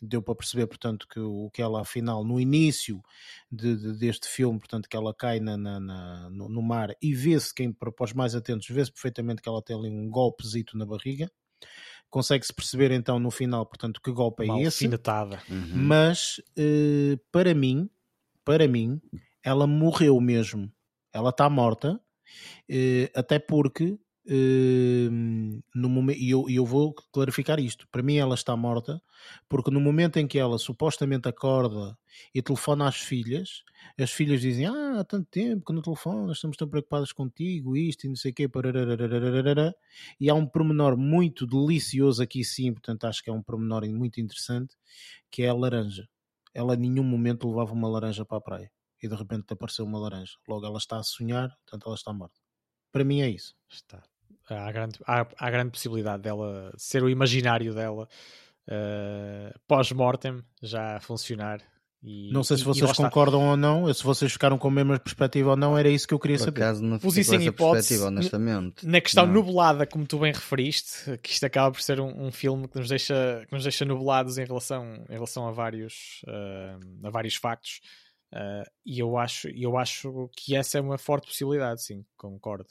deu 0.00 0.22
para 0.22 0.34
perceber, 0.34 0.66
portanto, 0.66 1.06
que 1.08 1.18
o 1.20 1.50
que 1.50 1.60
ela 1.62 1.80
afinal 1.82 2.24
no 2.24 2.38
início 2.40 3.00
de, 3.50 3.76
de- 3.76 3.98
deste 3.98 4.28
filme, 4.28 4.58
portanto, 4.58 4.88
que 4.88 4.96
ela 4.96 5.14
cai 5.14 5.40
na, 5.40 5.56
na- 5.56 5.80
na- 5.80 6.30
no, 6.30 6.48
no 6.48 6.62
mar 6.62 6.94
e 7.02 7.14
vê-se 7.14 7.54
quem 7.54 7.72
para 7.72 7.90
para 7.92 8.04
os 8.04 8.12
mais 8.12 8.34
atentos 8.34 8.68
vê-se 8.68 8.92
perfeitamente 8.92 9.42
que 9.42 9.48
ela 9.48 9.62
tem 9.62 9.76
ali 9.76 9.88
um 9.90 10.08
golpezito 10.10 10.76
na 10.76 10.86
barriga. 10.86 11.30
Consegue-se 12.10 12.52
perceber 12.54 12.90
então 12.90 13.18
no 13.18 13.30
final, 13.30 13.66
portanto, 13.66 14.00
que 14.02 14.10
golpe 14.12 14.44
Uma 14.44 14.58
é 14.58 14.62
esse 14.62 14.84
alfinetada. 14.84 15.42
Uhum. 15.48 15.66
mas 15.74 16.40
eh, 16.56 17.18
para 17.30 17.54
mim, 17.54 17.88
para 18.44 18.66
mim, 18.66 19.00
ela 19.42 19.66
morreu 19.66 20.18
mesmo. 20.20 20.72
Ela 21.12 21.30
está 21.30 21.50
morta, 21.50 22.00
eh, 22.68 23.10
até 23.14 23.38
porque 23.38 23.98
eh, 24.30 25.08
no 25.74 25.88
momento, 25.88 26.18
e 26.18 26.30
eu, 26.30 26.44
eu 26.50 26.66
vou 26.66 26.92
clarificar 27.10 27.58
isto, 27.58 27.88
para 27.88 28.02
mim 28.02 28.16
ela 28.16 28.34
está 28.34 28.54
morta, 28.54 29.00
porque 29.48 29.70
no 29.70 29.80
momento 29.80 30.18
em 30.18 30.26
que 30.26 30.38
ela 30.38 30.58
supostamente 30.58 31.26
acorda 31.28 31.96
e 32.34 32.42
telefona 32.42 32.86
às 32.86 32.96
filhas, 32.96 33.62
as 33.98 34.10
filhas 34.10 34.42
dizem, 34.42 34.66
ah, 34.66 35.00
há 35.00 35.04
tanto 35.04 35.26
tempo 35.30 35.64
que 35.64 35.72
no 35.72 35.80
telefone 35.80 36.30
estamos 36.32 36.58
tão 36.58 36.68
preocupadas 36.68 37.10
contigo, 37.10 37.74
isto 37.74 38.04
e 38.04 38.08
não 38.08 38.16
sei 38.16 38.32
o 38.32 38.34
quê, 38.34 38.50
e 40.20 40.28
há 40.28 40.34
um 40.34 40.46
pormenor 40.46 40.96
muito 40.98 41.46
delicioso 41.46 42.22
aqui 42.22 42.44
sim, 42.44 42.72
portanto 42.72 43.04
acho 43.04 43.22
que 43.22 43.30
é 43.30 43.32
um 43.32 43.42
pormenor 43.42 43.88
muito 43.88 44.20
interessante, 44.20 44.76
que 45.30 45.42
é 45.42 45.48
a 45.48 45.54
laranja. 45.54 46.06
Ela 46.52 46.74
em 46.74 46.78
nenhum 46.78 47.04
momento 47.04 47.48
levava 47.48 47.72
uma 47.72 47.88
laranja 47.88 48.24
para 48.26 48.38
a 48.38 48.40
praia 48.42 48.70
e 49.02 49.08
de 49.08 49.14
repente 49.14 49.52
apareceu 49.52 49.86
uma 49.86 49.98
laranja. 49.98 50.32
Logo 50.46 50.66
ela 50.66 50.78
está 50.78 50.98
a 50.98 51.02
sonhar, 51.02 51.48
portanto 51.64 51.86
ela 51.86 51.94
está 51.94 52.12
morta. 52.12 52.38
Para 52.92 53.04
mim 53.04 53.20
é 53.20 53.30
isso. 53.30 53.54
Está. 53.70 54.02
Há, 54.48 54.72
grande, 54.72 54.98
há, 55.06 55.26
há 55.38 55.50
grande 55.50 55.70
possibilidade 55.70 56.22
dela 56.22 56.72
ser 56.76 57.02
o 57.02 57.08
imaginário 57.10 57.74
dela 57.74 58.08
eh, 58.66 59.52
pós-mortem 59.66 60.42
já 60.62 60.96
a 60.96 61.00
funcionar. 61.00 61.60
E, 62.00 62.30
Não 62.32 62.44
sei 62.44 62.56
se 62.56 62.62
vocês 62.62 62.88
está. 62.88 63.02
concordam 63.02 63.42
ou 63.50 63.56
não, 63.56 63.92
se 63.92 64.04
vocês 64.04 64.30
ficaram 64.32 64.56
com 64.56 64.68
a 64.68 64.70
mesma 64.70 64.98
perspectiva 65.00 65.50
ou 65.50 65.56
não, 65.56 65.76
era 65.76 65.88
isso 65.88 66.06
que 66.06 66.14
eu 66.14 66.18
queria 66.20 66.36
Por 66.38 66.44
saber. 66.44 66.62
acaso 66.62 66.80
não 66.82 66.96
Pus 66.98 67.16
isso 67.16 67.32
com 67.32 67.36
em 67.38 67.46
hipótese, 67.46 67.88
perspectiva, 67.88 68.06
honestamente. 68.06 68.86
Na 68.86 69.00
questão 69.00 69.26
Não. 69.26 69.34
nublada, 69.34 69.84
como 69.84 70.06
tu 70.06 70.20
bem 70.20 70.32
referiste, 70.32 71.18
que 71.18 71.30
isto 71.30 71.44
acaba 71.44 71.72
por 71.72 71.82
ser 71.82 71.98
um, 72.00 72.26
um 72.26 72.30
filme 72.30 72.68
que 72.68 72.78
nos 72.78 72.88
deixa, 72.88 73.44
que 73.48 73.52
nos 73.52 73.64
deixa 73.64 73.84
nublados 73.84 74.38
em 74.38 74.44
relação, 74.44 74.84
em 75.08 75.12
relação 75.12 75.48
a, 75.48 75.50
vários, 75.50 76.22
eh, 76.28 76.76
a 77.02 77.10
vários 77.10 77.34
factos. 77.34 77.80
eh, 78.32 78.64
e 78.86 79.00
eu 79.00 79.18
acho, 79.18 79.48
eu 79.48 79.76
acho 79.76 80.30
que 80.36 80.54
essa 80.54 80.78
é 80.78 80.80
uma 80.80 80.98
forte 80.98 81.26
possibilidade, 81.26 81.82
sim, 81.82 82.04
concordo. 82.16 82.68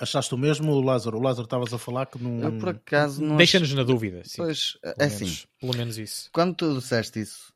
Achaste 0.00 0.34
o 0.34 0.38
mesmo, 0.38 0.72
o 0.72 0.80
Lázaro? 0.80 1.18
O 1.18 1.22
Lázaro 1.22 1.44
estavas 1.44 1.74
a 1.74 1.78
falar 1.78 2.06
que 2.06 2.22
não. 2.22 2.40
Eu 2.42 2.58
por 2.58 2.70
acaso 2.70 3.22
não 3.22 3.36
Deixa-nos 3.36 3.74
na 3.74 3.82
dúvida, 3.82 4.22
sim. 4.24 4.38
Pois, 4.38 4.78
pelo, 4.80 4.94
é 4.98 5.04
assim, 5.04 5.24
menos, 5.24 5.46
pelo 5.60 5.76
menos 5.76 5.98
isso. 5.98 6.30
quando 6.32 6.54
tu 6.54 6.78
disseste 6.78 7.20
isso, 7.20 7.52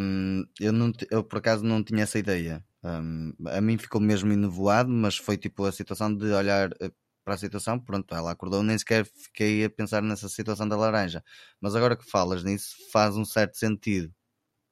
hum, 0.00 0.44
eu, 0.58 0.72
não, 0.72 0.92
eu 1.08 1.22
por 1.22 1.38
acaso 1.38 1.62
não 1.62 1.84
tinha 1.84 2.02
essa 2.02 2.18
ideia. 2.18 2.64
Hum, 2.82 3.32
a 3.46 3.60
mim 3.60 3.78
ficou 3.78 4.00
mesmo 4.00 4.32
enevoado, 4.32 4.90
mas 4.90 5.16
foi 5.16 5.36
tipo 5.38 5.64
a 5.64 5.70
situação 5.70 6.12
de 6.12 6.32
olhar 6.32 6.70
eh, 6.80 6.90
para 7.24 7.34
a 7.34 7.38
situação. 7.38 7.78
Pronto, 7.78 8.12
ela 8.12 8.32
acordou, 8.32 8.60
nem 8.64 8.76
sequer 8.76 9.06
fiquei 9.06 9.64
a 9.64 9.70
pensar 9.70 10.02
nessa 10.02 10.28
situação 10.28 10.68
da 10.68 10.76
laranja. 10.76 11.22
Mas 11.60 11.76
agora 11.76 11.96
que 11.96 12.04
falas 12.10 12.42
nisso, 12.42 12.74
faz 12.92 13.16
um 13.16 13.24
certo 13.24 13.56
sentido. 13.56 14.12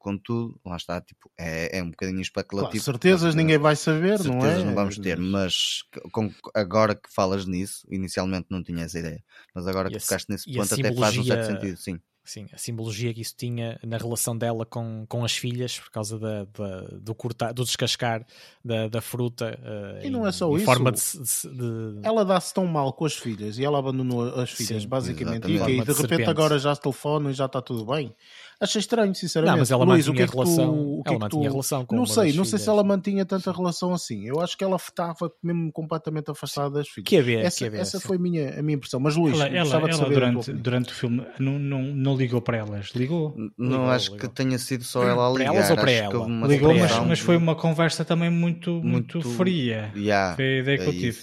Contudo, 0.03 0.61
lá 0.65 0.77
está, 0.77 1.01
tipo, 1.01 1.31
é, 1.39 1.79
é 1.79 1.83
um 1.83 1.91
bocadinho 1.91 2.21
especulativo. 2.21 2.85
Claro, 2.85 2.99
certezas 2.99 3.35
ninguém 3.35 3.59
vai 3.59 3.77
saber, 3.77 4.19
não 4.19 4.35
é? 4.37 4.41
certezas 4.41 4.65
não 4.65 4.75
vamos 4.75 4.99
ter, 4.99 5.19
mas 5.19 5.83
com, 6.13 6.31
agora 6.55 6.95
que 6.95 7.13
falas 7.13 7.47
nisso, 7.47 7.87
inicialmente 7.91 8.47
não 8.51 8.63
tinha 8.63 8.85
essa 8.85 8.99
ideia, 8.99 9.23
mas 9.55 9.67
agora 9.67 9.89
E 9.89 9.93
que 9.93 10.01
tocaste 10.01 10.31
nesse 10.31 10.47
ponto 10.53 10.75
até 10.75 10.95
faz 10.95 11.17
um 11.17 11.25
certo 11.25 11.47
sentido, 11.47 11.77
sim. 11.77 11.99
Sim, 12.25 12.47
a 12.53 12.57
simbologia 12.57 13.13
que 13.13 13.21
isso 13.21 13.35
tinha 13.37 13.81
na 13.83 13.97
relação 13.97 14.39
dela 14.39 14.65
com, 14.65 15.05
com 15.09 15.25
as 15.25 15.33
filhas 15.33 15.81
por 15.81 15.91
causa 15.91 16.21
da, 16.21 16.45
da- 16.45 16.81
do, 17.01 17.15
cortar, 17.17 17.53
do 17.53 17.65
descascar 17.65 18.25
da, 18.65 18.87
da 18.87 19.01
fruta 19.01 19.59
eh, 19.61 20.07
E 20.07 20.11
não 20.11 20.25
é 20.25 20.31
só 20.31 20.49
em 20.53 20.55
isso. 20.55 20.65
forma 20.65 20.93
de, 20.93 21.01
de 21.01 21.57
de- 21.57 22.07
Ela 22.07 22.25
dá-se 22.25 22.55
tão 22.55 22.65
mal 22.65 22.93
com 22.93 23.05
as 23.07 23.15
filhas 23.15 23.59
e 23.59 23.65
ela 23.65 23.77
abandonou 23.77 24.23
as 24.41 24.51
filhas, 24.53 24.85
Sim, 24.85 24.89
basicamente. 24.89 25.49
E, 25.51 25.59
de 25.59 25.85
de 25.85 25.93
repente 26.01 26.31
agora 26.31 26.61
já 26.61 26.73
se 26.73 26.81
telefonam 26.81 27.29
e 27.29 27.35
já 27.35 27.47
está 27.47 27.61
tudo 27.61 27.85
bem. 27.87 28.15
Achei 28.61 28.79
estranho, 28.79 29.13
sinceramente. 29.15 29.53
Não, 29.53 29.59
mas 29.59 29.71
ela 29.73 29.85
Luís, 29.85 30.07
o 30.07 30.11
mantinha 30.11 30.15
que 30.17 30.23
é 30.23 30.27
que 30.27 30.33
relação. 30.45 30.73
tu, 30.73 30.99
o 31.01 31.03
que 31.03 31.09
é 31.09 31.13
ela 31.13 31.19
que 31.19 31.25
mantinha 31.25 31.49
tu- 31.49 31.53
relação 31.53 31.85
com 31.87 31.97
Não 31.97 32.07
sei, 32.07 32.33
não 32.33 32.45
sei 32.45 32.59
se 32.61 32.69
ela 32.69 32.85
mantinha 32.85 33.25
tanta 33.27 33.51
relação 33.51 33.93
assim. 33.93 34.25
Eu 34.27 34.41
acho 34.41 34.57
que 34.57 34.63
ela 34.63 34.77
estava 34.77 35.33
mesmo 35.43 35.73
completamente 35.73 36.31
afastada 36.31 36.71
das 36.71 36.89
filhas. 36.89 37.09
Que 37.09 37.17
a 37.17 37.23
ver, 37.23 37.41
essa 37.45 37.59
que 37.65 37.71
ver, 37.71 37.81
essa 37.81 37.99
sim. 37.99 38.07
foi 38.07 38.17
a 38.17 38.21
minha, 38.21 38.59
a 38.59 38.63
minha 38.63 38.77
impressão. 38.77 39.01
Mas 39.01 39.17
Luís, 39.17 39.35
Ela, 39.35 39.49
ela, 39.49 39.61
gostava 39.63 39.89
de 39.89 39.95
ela 39.95 40.09
durante, 40.11 40.37
opinião. 40.39 40.63
durante 40.63 40.93
o 40.93 40.95
filme 40.95 41.27
não, 41.41 41.59
não, 41.59 41.83
não 41.83 42.17
ligou 42.17 42.41
para 42.41 42.59
elas, 42.59 42.91
ligou. 42.95 43.35
Não 43.59 43.71
Ligou, 43.71 43.91
acho 43.91 44.13
ligou. 44.13 44.29
que 44.29 44.35
tenha 44.35 44.59
sido 44.59 44.85
só 44.85 45.03
ela 45.03 45.27
a 45.29 45.33
Para 45.33 45.39
ligar. 45.43 45.55
elas 45.57 45.71
ou 45.71 45.77
para 45.77 45.85
acho 45.91 46.09
que 46.09 46.17
ela? 46.17 46.25
uma 46.27 46.47
Ligou, 46.47 46.75
mas, 46.75 46.99
mas 47.07 47.19
foi 47.19 47.37
uma 47.37 47.57
conversa 47.57 48.05
também 48.05 48.31
muito, 48.31 48.71
muito, 48.83 49.19
Muito- 49.19 49.31
fria. 49.37 49.91
Yeah, 49.97 50.37
Foi 50.37 50.45
a 50.45 50.59
ideia 50.61 50.79
que 50.79 50.85
é 50.85 50.89
eu 50.89 50.93
tive. 50.93 51.19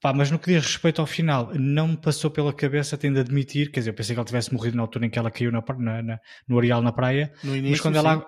Pá, 0.00 0.12
mas 0.14 0.30
no 0.30 0.38
que 0.38 0.50
diz 0.52 0.64
respeito 0.64 1.00
ao 1.00 1.06
final, 1.06 1.52
não 1.54 1.88
me 1.88 1.96
passou 1.96 2.30
pela 2.30 2.52
cabeça, 2.54 2.96
tenho 2.96 3.12
de 3.14 3.20
admitir, 3.20 3.70
quer 3.70 3.80
dizer, 3.80 3.90
eu 3.90 3.94
pensei 3.94 4.14
que 4.14 4.18
ela 4.18 4.26
tivesse 4.26 4.52
morrido 4.52 4.76
na 4.76 4.82
altura 4.82 5.04
em 5.06 5.10
que 5.10 5.18
ela 5.18 5.30
caiu 5.30 5.52
na, 5.52 5.62
na- 5.78 6.02
na- 6.02 6.20
no 6.48 6.58
areal 6.58 6.80
na 6.80 6.90
praia, 6.92 7.32
No 7.42 7.54
início, 7.54 7.70
mas 7.72 7.80
quando 7.80 7.96
sim. 7.96 7.98
ela. 7.98 8.26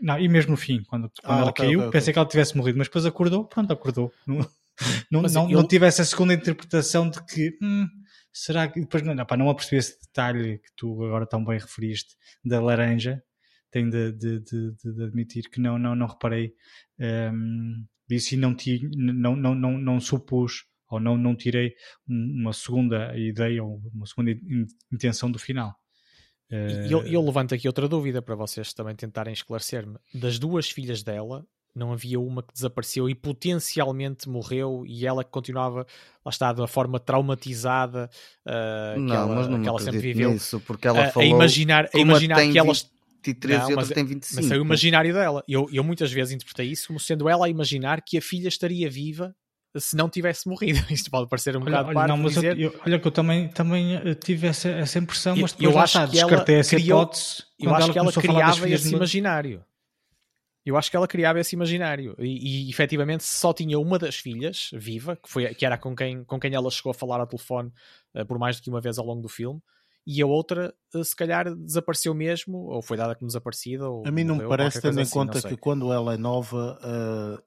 Não, 0.00 0.18
e 0.18 0.28
mesmo 0.28 0.52
no 0.52 0.56
fim, 0.56 0.82
quando, 0.84 1.10
quando 1.24 1.40
Ah, 1.40 1.42
ela 1.42 1.50
ok, 1.50 1.64
caiu, 1.64 1.80
ok, 1.80 1.86
ok. 1.88 1.92
pensei 1.92 2.12
que 2.12 2.18
ela 2.18 2.28
tivesse 2.28 2.56
morrido, 2.56 2.78
mas 2.78 2.88
depois 2.88 3.04
acordou, 3.06 3.46
pronto, 3.46 3.72
acordou. 3.72 4.10
Não, 4.26 4.38
não, 5.10 5.22
Mas 5.22 5.32
não, 5.32 5.50
eu- 5.50 5.58
não 5.58 5.68
tive 5.68 5.86
essa 5.86 6.04
segunda 6.04 6.34
interpretação 6.34 7.08
de 7.08 7.24
que 7.26 7.56
hum, 7.62 7.86
será 8.32 8.66
que 8.68 8.80
depois 8.80 9.02
não, 9.02 9.14
não, 9.14 9.26
pá, 9.26 9.36
não 9.36 9.50
apercebi 9.50 9.76
esse 9.78 10.00
detalhe 10.00 10.58
que 10.58 10.70
tu 10.76 11.04
agora 11.04 11.26
tão 11.26 11.44
bem 11.44 11.58
referiste 11.58 12.16
da 12.44 12.60
laranja. 12.60 13.22
Tenho 13.70 13.90
de, 13.90 14.12
de, 14.12 14.40
de, 14.40 14.72
de- 14.82 15.04
admitir 15.04 15.48
que 15.50 15.60
não, 15.60 15.78
não, 15.78 15.94
não 15.94 16.06
reparei 16.06 16.54
hum, 17.32 17.84
disso 18.08 18.34
e 18.34 18.36
não, 18.36 18.54
ti, 18.54 18.88
não, 18.94 19.36
não, 19.36 19.54
não, 19.54 19.78
não 19.78 20.00
supus 20.00 20.64
ou 20.94 21.00
não, 21.00 21.16
não 21.16 21.34
tirei 21.36 21.74
um- 22.08 22.40
uma 22.42 22.52
segunda 22.52 23.16
ideia 23.16 23.62
ou 23.64 23.80
uma 23.94 24.06
segunda 24.06 24.30
in- 24.30 24.66
intenção 24.92 25.30
do 25.30 25.38
final. 25.38 25.74
E 26.50 26.92
eu, 26.92 27.02
eu 27.06 27.22
levanto 27.24 27.54
aqui 27.54 27.66
outra 27.66 27.88
dúvida 27.88 28.20
para 28.20 28.34
vocês 28.34 28.74
também 28.74 28.94
tentarem 28.94 29.32
esclarecer-me. 29.32 29.96
Das 30.12 30.38
duas 30.38 30.68
filhas 30.68 31.02
dela, 31.02 31.46
não 31.74 31.94
havia 31.94 32.20
uma 32.20 32.42
que 32.42 32.52
desapareceu 32.52 33.08
e 33.08 33.14
potencialmente 33.14 34.28
morreu 34.28 34.84
e 34.86 35.06
ela 35.06 35.24
que 35.24 35.30
continuava, 35.30 35.86
lá 36.22 36.28
está, 36.30 36.52
de 36.52 36.60
uma 36.60 36.66
forma 36.68 37.00
traumatizada, 37.00 38.10
que 38.44 39.00
Não, 39.00 39.14
ela, 39.14 39.34
mas 39.34 39.48
não 39.48 39.56
me 39.56 39.62
que 39.64 39.68
ela 39.70 39.78
sempre 39.78 39.98
acredito 40.00 40.16
viveu, 40.16 40.30
nisso, 40.32 40.60
porque 40.60 40.86
ela 40.86 41.04
a, 41.04 41.06
a 41.06 41.10
falou 41.10 41.26
imaginar, 41.28 41.84
a 41.86 41.88
que 41.88 41.96
uma 41.96 42.02
imaginar 42.12 42.36
que 42.52 42.58
ela... 42.58 42.72
23 43.24 43.60
Não, 43.60 43.70
e 43.70 43.74
mas 43.76 43.88
tem 43.88 44.04
25. 44.04 44.42
Mas 44.42 44.50
é 44.50 44.58
o 44.58 44.60
imaginário 44.62 45.14
dela. 45.14 45.44
Eu, 45.48 45.68
eu 45.72 45.84
muitas 45.84 46.12
vezes 46.12 46.34
interpretei 46.34 46.66
isso 46.66 46.88
como 46.88 46.98
sendo 47.00 47.28
ela 47.28 47.46
a 47.46 47.48
imaginar 47.48 48.02
que 48.02 48.18
a 48.18 48.20
filha 48.20 48.48
estaria 48.48 48.90
viva 48.90 49.34
se 49.76 49.96
não 49.96 50.08
tivesse 50.08 50.48
morrido. 50.48 50.78
Isto 50.92 51.10
pode 51.10 51.28
parecer 51.28 51.56
um 51.56 51.60
Olha, 51.60 51.66
bocado 51.70 51.88
olha, 51.88 51.94
parvo 51.94 52.08
não, 52.08 52.16
mas 52.22 52.36
eu- 52.36 52.42
dizer. 52.42 52.58
eu, 52.60 52.80
olha 52.86 52.98
que 52.98 53.06
eu 53.06 53.12
também, 53.12 53.48
também 53.48 53.96
eh, 53.96 54.14
tive 54.14 54.46
essa, 54.46 54.68
essa 54.68 54.98
impressão, 54.98 55.34
mas 55.36 55.52
depois 55.52 55.70
eu 55.70 55.76
lá 55.76 55.82
acho 55.84 55.98
está, 55.98 56.08
que 56.10 56.18
ela 56.18 56.28
descartei 56.28 56.54
essa 56.56 56.76
criou- 56.76 57.02
hipótese 57.02 57.42
Eu 57.58 57.64
quando 57.70 57.76
acho 57.82 57.92
que 57.92 57.98
ela 57.98 58.12
criava 58.12 58.68
esse 58.68 58.88
de- 58.88 58.94
imaginário. 58.96 59.64
Eu 60.64 60.76
acho 60.76 60.90
que 60.90 60.96
ela 60.96 61.08
criava 61.08 61.40
esse 61.40 61.56
imaginário. 61.56 62.14
E, 62.20 62.66
e 62.66 62.70
efetivamente 62.70 63.24
só 63.24 63.52
tinha 63.52 63.78
uma 63.80 63.98
das 63.98 64.14
filhas 64.16 64.70
viva, 64.72 65.16
que, 65.16 65.28
foi, 65.28 65.52
que 65.54 65.66
era 65.66 65.76
com 65.76 65.94
quem, 65.96 66.22
com 66.22 66.38
quem 66.38 66.54
ela 66.54 66.70
chegou 66.70 66.90
a 66.90 66.94
falar 66.94 67.18
ao 67.18 67.26
telefone 67.26 67.72
eh, 68.14 68.24
por 68.24 68.38
mais 68.38 68.56
do 68.56 68.62
que 68.62 68.70
uma 68.70 68.80
vez 68.80 68.96
ao 68.98 69.04
longo 69.04 69.20
do 69.22 69.28
filme. 69.28 69.60
E 70.06 70.20
a 70.22 70.26
outra, 70.26 70.72
eh, 70.94 71.02
se 71.04 71.16
calhar, 71.16 71.52
desapareceu 71.56 72.14
mesmo, 72.14 72.58
ou 72.58 72.80
foi 72.80 72.96
dada 72.96 73.14
como 73.16 73.26
desaparecida. 73.26 73.88
Ou 73.88 74.06
A 74.06 74.10
mim 74.12 74.22
não 74.22 74.36
me 74.36 74.46
parece, 74.46 74.80
tendo 74.80 74.98
em 75.00 75.02
assim, 75.02 75.12
conta 75.12 75.42
que 75.42 75.56
quando 75.56 75.92
ela 75.92 76.14
é 76.14 76.16
nova 76.16 76.78
ah, 76.80 77.42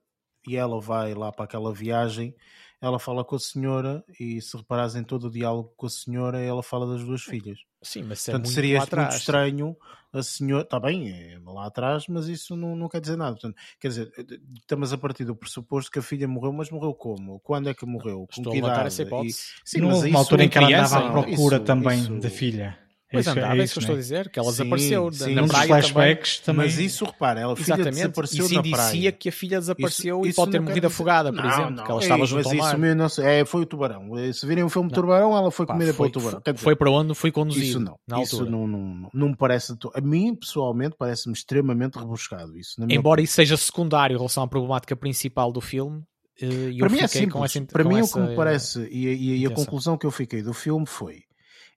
e 0.48 0.56
ela 0.56 0.80
vai 0.80 1.14
lá 1.14 1.32
para 1.32 1.46
aquela 1.46 1.74
viagem, 1.74 2.36
ela 2.82 3.00
fala 3.00 3.24
com 3.24 3.36
a 3.36 3.40
senhora 3.40 4.04
e 4.20 4.40
se 4.42 4.56
reparares 4.58 4.96
em 4.96 5.04
todo 5.04 5.28
o 5.28 5.32
diálogo 5.32 5.74
com 5.76 5.86
a 5.86 5.90
senhora, 5.90 6.40
ela 6.40 6.62
fala 6.62 6.86
das 6.86 7.04
duas 7.04 7.22
filhas. 7.24 7.58
Sim, 7.82 8.04
mas 8.04 8.28
é 8.28 8.32
Portanto, 8.32 8.46
muito 8.46 8.54
seria 8.56 8.74
lá 8.76 8.80
muito 8.82 8.94
atrás. 8.94 9.16
estranho 9.16 9.78
a 10.12 10.24
senhora. 10.24 10.64
Está 10.64 10.80
bem, 10.80 11.10
é 11.12 11.40
lá 11.46 11.68
atrás, 11.68 12.06
mas 12.08 12.28
isso 12.28 12.56
não, 12.56 12.76
não 12.76 12.88
quer 12.90 13.00
dizer 13.02 13.16
nada. 13.16 13.32
Portanto, 13.34 13.56
quer 13.80 13.88
dizer, 13.90 14.12
estamos 14.60 14.92
a 14.92 14.98
partir 14.98 15.24
do 15.26 15.36
pressuposto 15.36 15.92
que 15.92 16.00
a 16.00 16.02
filha 16.02 16.28
morreu, 16.28 16.52
mas 16.54 16.70
morreu 16.72 16.94
como? 16.94 17.40
Quando 17.42 17.70
é 17.70 17.74
que 17.74 17.86
morreu? 17.86 18.26
Com 18.28 18.42
Estou 18.42 18.52
a 18.52 18.54
que 18.54 18.58
idade? 18.60 18.88
essa 18.88 19.02
hipótese. 19.04 19.40
E- 19.40 19.70
Sim, 19.70 19.82
não 19.82 19.90
mas 19.90 20.04
uma 20.04 20.20
altura 20.20 20.44
em 20.44 20.50
que 20.50 20.58
ela 20.58 20.68
criança, 20.68 20.98
andava 20.98 21.20
à 21.20 21.24
procura 21.24 21.56
isso- 21.58 21.66
também 21.66 22.00
isso- 22.00 22.20
da 22.20 22.30
filha. 22.30 22.80
É 23.08 23.12
Pois 23.18 23.28
isso- 23.28 23.38
andava, 23.38 23.56
é 23.56 23.64
isso 23.64 23.74
que 23.74 23.78
eu 23.78 23.82
né? 23.82 23.86
estou 23.86 23.96
a 23.96 24.00
dizer, 24.00 24.30
que 24.32 24.40
ela 24.40 24.52
Sim, 24.52 24.58
desapareceu 24.64 25.12
sim. 25.14 25.36
na 25.36 25.42
Nos 25.44 25.52
praia 25.52 25.68
flashbacks 25.68 26.40
também. 26.40 26.66
Mas 26.66 26.80
isso, 26.80 27.06
repara, 27.06 27.40
ela 27.40 27.56
filha 27.56 27.66
Exatamente. 27.76 27.94
desapareceu 27.96 28.46
Isso 28.46 28.54
na 28.56 28.60
indicia 28.62 28.76
praia. 28.78 29.12
que 29.12 29.30
a 29.30 29.32
filha 29.32 29.60
desapareceu 29.60 30.18
Isso- 30.18 30.26
e 30.26 30.30
isso 30.30 30.36
pode 30.36 30.52
ter 30.52 30.58
não 30.60 30.66
morrido 30.68 30.88
afogada, 30.88 31.32
por 31.32 31.44
Não, 31.44 31.50
exemplo, 31.50 31.70
não. 31.70 31.76
porque 31.78 31.92
ela 31.92 32.02
Ei, 32.02 32.04
estava 32.06 32.26
junto 32.26 32.38
mas 32.38 32.46
ao 32.48 32.54
isso 32.54 32.64
mar. 32.64 32.78
mesmo 32.80 32.96
não. 33.18 33.24
É, 33.26 33.46
foi 33.46 33.62
o 33.62 33.66
tubarão. 33.68 34.10
Se 34.34 34.46
virem 34.48 34.64
o 34.64 34.70
filme 34.70 34.90
Tubarão, 34.92 35.38
ela 35.38 35.52
foi 35.52 35.66
Pá, 35.68 35.74
comida 35.74 35.94
foi, 35.94 36.10
pelo 36.10 36.24
tubarão. 36.24 36.42
Quer 36.42 36.54
dizer, 36.54 36.64
foi 36.64 36.76
para 36.76 36.90
onde 36.92 37.14
foi 37.14 37.32
conduzido 37.32 37.66
Isso 37.66 37.80
não. 37.80 38.00
na 38.08 38.22
isso 38.24 38.44
não, 38.50 38.68
não, 38.68 39.10
não 39.14 39.30
me 39.30 39.36
parece. 39.38 39.78
to- 39.78 39.92
A 39.94 40.02
mim, 40.02 40.34
pessoalmente, 40.34 40.96
parece-me 40.98 41.34
extremamente 41.36 42.00
rebuscado. 42.00 42.58
Isso, 42.58 42.74
Embora 42.90 43.22
opinião. 43.22 43.24
isso 43.24 43.34
seja 43.34 43.56
secundário 43.56 44.16
em 44.16 44.18
relação 44.18 44.44
à 44.44 44.48
problemática 44.48 44.96
principal 44.96 45.52
do 45.52 45.62
filme, 45.62 46.02
eh, 46.42 46.72
eu 46.72 46.78
para 46.80 46.90
mim 46.90 47.00
é 47.00 47.08
fiquei 47.08 47.22
simples. 47.22 47.34
com 47.34 47.46
essa 47.46 47.62
para 47.62 47.84
mim, 47.84 48.02
o 48.02 48.12
que 48.12 48.20
me 48.20 48.36
parece 48.36 48.80
e, 48.92 49.46
a- 49.46 49.50
conclusão 49.52 49.96
que 49.96 50.08
eu 50.08 50.12
fiquei 50.12 50.42
do 50.42 50.54
filme 50.54 50.88
foi: 50.88 51.20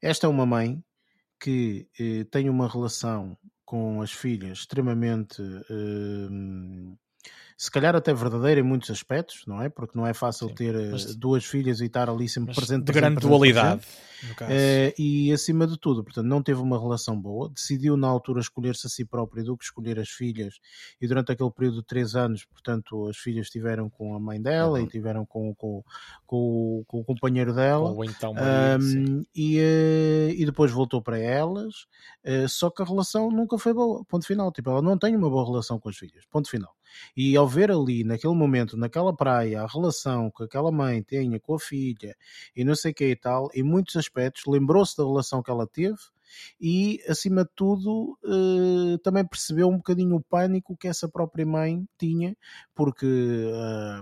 esta 0.02 0.26
é 0.26 0.30
uma 0.30 0.46
mãe 0.46 0.80
que 1.40 1.89
eh, 1.98 2.24
tem 2.24 2.48
uma 2.48 2.69
relação 2.69 3.36
com 3.65 4.01
as 4.02 4.12
filhas 4.12 4.59
extremamente. 4.60 5.43
eh, 5.43 6.28
se 7.60 7.70
calhar 7.72 7.94
até 7.97 8.14
verdadeira 8.14 8.60
em 8.60 8.62
muitos 8.62 8.89
aspectos, 8.89 9.43
não 9.44 9.60
é? 9.60 9.68
Porque 9.68 9.98
não 9.98 10.06
é 10.06 10.14
fácil 10.14 10.48
Sim, 10.48 10.55
ter 10.55 10.74
eh, 10.76 10.90
mas- 10.93 11.16
duas 11.16 11.44
filhas 11.44 11.80
e 11.80 11.86
estar 11.86 12.09
ali 12.09 12.28
sempre 12.28 12.55
presente. 12.55 12.85
de 12.85 12.93
grande 12.93 13.16
presente, 13.16 13.28
dualidade. 13.30 13.80
presente. 13.80 13.98
Eh, 14.48 14.94
e 14.98 15.32
acima 15.32 15.66
de 15.66 15.76
tudo, 15.78 16.02
portanto, 16.05 16.24
não 16.26 16.40
teve 16.43 16.60
uma 16.60 16.78
relação 16.78 17.20
boa, 17.20 17.48
decidiu 17.51 17.97
na 17.97 18.06
altura 18.06 18.40
escolher-se 18.40 18.86
a 18.86 18.90
si 18.90 19.05
próprio 19.05 19.44
do 19.44 19.56
que 19.56 19.64
escolher 19.64 19.98
as 19.98 20.09
filhas, 20.09 20.55
e 21.01 21.06
durante 21.09 21.32
aquele 21.32 21.51
período 21.51 21.78
de 21.80 21.85
três 21.86 22.14
anos, 22.14 22.44
portanto, 22.44 23.09
as 23.09 23.16
filhas 23.16 23.47
estiveram 23.47 23.90
com 23.90 24.14
a 24.14 24.20
mãe 24.20 24.40
dela 24.40 24.78
Uhum. 24.78 24.85
e 24.85 24.89
tiveram 24.89 25.26
com, 25.26 25.52
com, 25.56 25.82
com, 26.26 26.85
com 26.86 27.01
o 27.01 27.05
companheiro 27.05 27.52
dela. 27.55 27.90
Ou 27.90 28.05
então. 28.05 28.35
Ahm, 28.36 29.22
e, 29.35 29.59
eh, 29.59 30.32
e 30.36 30.44
depois 30.47 30.70
voltou 30.70 31.02
para 31.02 31.18
elas, 31.18 31.86
eh, 32.22 32.47
só 32.48 32.70
que 32.70 32.82
a 32.82 32.85
relação 32.85 33.30
nunca 33.30 33.59
foi 33.59 33.72
boa. 33.74 34.05
Ponto 34.05 34.26
final. 34.26 34.52
Tipo, 34.52 34.70
ela 34.70 34.82
não 34.82 34.97
tem 34.98 35.16
uma 35.16 35.28
boa 35.30 35.44
relação 35.44 35.78
com 35.80 35.89
as 35.89 35.97
filhas. 35.97 36.24
Ponto 36.30 36.48
final. 36.48 36.72
E 37.16 37.36
ao 37.36 37.47
ver 37.48 37.70
ali, 37.70 38.04
naquele 38.04 38.34
momento, 38.34 38.76
naquela 38.76 39.14
praia, 39.14 39.62
a 39.62 39.66
relação 39.66 40.30
que 40.30 40.44
aquela 40.44 40.70
mãe 40.70 41.02
tinha 41.02 41.40
com 41.40 41.54
a 41.54 41.58
filha 41.58 42.16
e 42.54 42.64
não 42.64 42.74
sei 42.74 42.92
o 42.92 42.94
que 42.94 43.06
e 43.06 43.16
tal, 43.16 43.48
em 43.54 43.62
muitos 43.62 43.96
aspectos, 43.96 44.42
lembrou-se 44.46 44.96
da 44.96 45.04
relação 45.04 45.42
que 45.42 45.50
ela 45.50 45.66
teve 45.66 45.98
e, 46.60 47.00
acima 47.08 47.44
de 47.44 47.50
tudo, 47.54 48.18
eh, 48.24 48.98
também 49.02 49.26
percebeu 49.26 49.68
um 49.68 49.76
bocadinho 49.76 50.16
o 50.16 50.22
pânico 50.22 50.76
que 50.76 50.88
essa 50.88 51.08
própria 51.08 51.46
mãe 51.46 51.84
tinha, 51.98 52.36
porque 52.74 53.06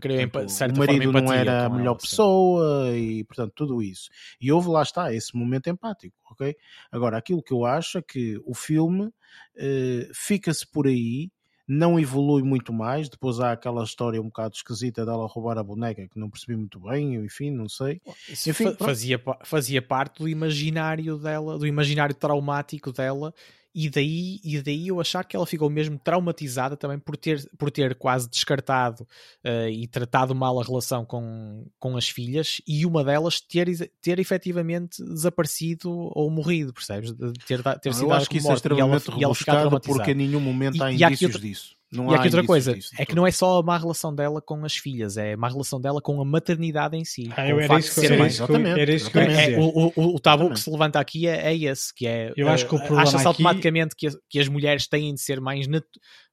Queria, 0.01 0.29
portanto, 0.29 0.75
o 0.75 0.79
marido 0.79 1.13
não 1.13 1.33
era 1.33 1.67
a 1.67 1.69
melhor 1.69 1.93
ela, 1.93 2.01
sim. 2.01 2.09
pessoa 2.09 2.97
e, 2.97 3.25
portanto, 3.25 3.53
tudo 3.55 3.83
isso. 3.83 4.09
E 4.41 4.51
houve, 4.51 4.69
lá 4.69 4.83
está, 4.83 5.13
esse 5.13 5.37
momento 5.37 5.69
empático, 5.69 6.17
ok? 6.31 6.55
Agora, 6.91 7.17
aquilo 7.19 7.43
que 7.43 7.53
eu 7.53 7.65
acho 7.65 7.99
é 7.99 8.03
que 8.03 8.41
o 8.45 8.55
filme 8.55 9.11
eh, 9.57 10.09
fica-se 10.13 10.67
por 10.71 10.87
aí, 10.87 11.31
não 11.67 11.99
evolui 11.99 12.43
muito 12.43 12.73
mais. 12.73 13.09
Depois 13.09 13.41
há 13.41 13.53
aquela 13.53 13.83
história 13.83 14.21
um 14.21 14.27
bocado 14.27 14.55
esquisita 14.55 15.05
dela 15.05 15.27
roubar 15.27 15.59
a 15.59 15.63
boneca 15.63 16.07
que 16.09 16.19
não 16.19 16.31
percebi 16.31 16.57
muito 16.57 16.79
bem, 16.79 17.15
enfim, 17.17 17.51
não 17.51 17.69
sei. 17.69 18.01
Isso 18.29 18.51
Enfim, 18.51 18.75
fazia, 18.79 19.21
fazia 19.45 19.83
parte 19.83 20.21
do 20.21 20.29
imaginário 20.29 21.19
dela, 21.19 21.59
do 21.59 21.67
imaginário 21.67 22.15
traumático 22.15 22.93
dela, 22.93 23.35
e 23.79 23.91
daí, 23.91 24.41
e 24.43 24.63
daí 24.63 24.89
eu 24.89 24.99
achar 24.99 25.23
que 25.23 25.37
ela 25.37 25.45
ficou 25.47 25.69
mesmo 25.69 25.99
traumatizada 25.99 26.79
também 26.79 26.99
por 26.99 27.15
ter, 27.15 27.47
por 27.59 27.71
ter 27.71 27.95
quase 27.95 28.27
descartado 28.31 29.07
eh, 29.45 29.69
e 29.71 29.87
tratado 29.87 30.35
mal 30.35 30.59
a 30.59 30.65
relação 30.65 31.05
com, 31.05 31.67
com 31.79 31.95
as 31.95 32.09
filhas 32.09 32.63
e 32.67 32.87
uma 32.87 33.05
delas 33.05 33.39
ter, 33.39 33.69
ter 34.01 34.19
efetivamente 34.19 35.05
desaparecido 35.05 35.91
ou 36.15 36.31
morrido, 36.31 36.73
percebes? 36.73 37.13
De 37.13 37.33
ter, 37.47 37.63
ter 37.63 37.91
Não, 37.91 37.93
sido 37.93 38.07
eu 38.07 38.13
acho 38.15 38.31
que 38.31 38.39
isso 38.39 38.47
é 38.47 38.51
morta 38.51 38.69
e 38.69 38.81
ela- 38.81 38.97
extremamente 38.97 39.21
e 39.21 39.25
ela 39.25 39.35
ficar 39.35 39.53
rebuscado 39.65 39.81
porque 39.95 40.11
em 40.13 40.15
nenhum 40.15 40.41
momento 40.41 40.77
E- 40.79 40.83
há 40.83 40.91
e 40.91 40.95
indícios 40.95 41.35
outra- 41.35 41.47
disso. 41.47 41.77
Não 41.97 42.11
E 42.11 42.15
há 42.15 42.19
aqui 42.19 42.27
outra 42.29 42.45
coisa, 42.45 42.75
disso 42.75 42.91
é 42.99 43.05
que 43.07 43.15
não 43.15 43.27
é 43.27 43.31
só 43.31 43.59
a 43.59 43.63
má 43.63 43.79
relação 43.79 44.15
dela 44.15 44.41
com 44.43 44.65
as 44.65 44.77
filhas, 44.77 45.17
é 45.17 45.33
a 45.33 45.37
má 45.37 45.49
relação 45.49 45.81
dela 45.81 46.01
com 46.01 46.21
a 46.21 46.25
maternidade 46.25 46.97
em 46.97 47.05
si. 47.05 47.31
Ah, 47.37 47.49
eu 47.49 47.57
o 47.57 47.61
era 47.61 47.79
isso 47.79 48.01
que 48.01 48.07
era 48.07 48.15
isso 48.27 48.45
que 48.47 48.53
eu- 48.53 48.57
Exatamente, 48.57 48.81
era 48.81 48.93
isso 48.95 49.11
que 49.11 49.19
eu 49.19 49.23
ia. 49.23 49.29
É, 49.33 49.47
dizer. 49.47 49.59
o, 49.59 49.93
o- 49.97 50.15
o 50.17 50.21
tabu 50.21 50.45
que 50.49 50.53
Exatamente. 50.55 50.61
se 50.61 50.71
levanta 50.71 51.01
aqui 51.01 51.27
é, 51.27 51.53
é 51.53 51.57
esse, 51.57 51.95
que 51.95 52.07
é 52.07 52.33
Eu 52.37 52.49
acho 52.49 52.67
que 52.69 52.75
o 52.75 52.79
eh, 52.79 52.81
problema 52.81 53.03
acha-se 53.03 53.17
aqui- 53.17 53.27
automaticamente 53.27 53.95
que, 53.97 54.07
as- 54.07 54.17
que 54.29 54.39
as 54.39 54.49
mulheres 54.49 54.87
têm 54.87 55.15
de 55.15 55.21
ser 55.21 55.41
mães 55.41 55.67
nat- 55.67 55.85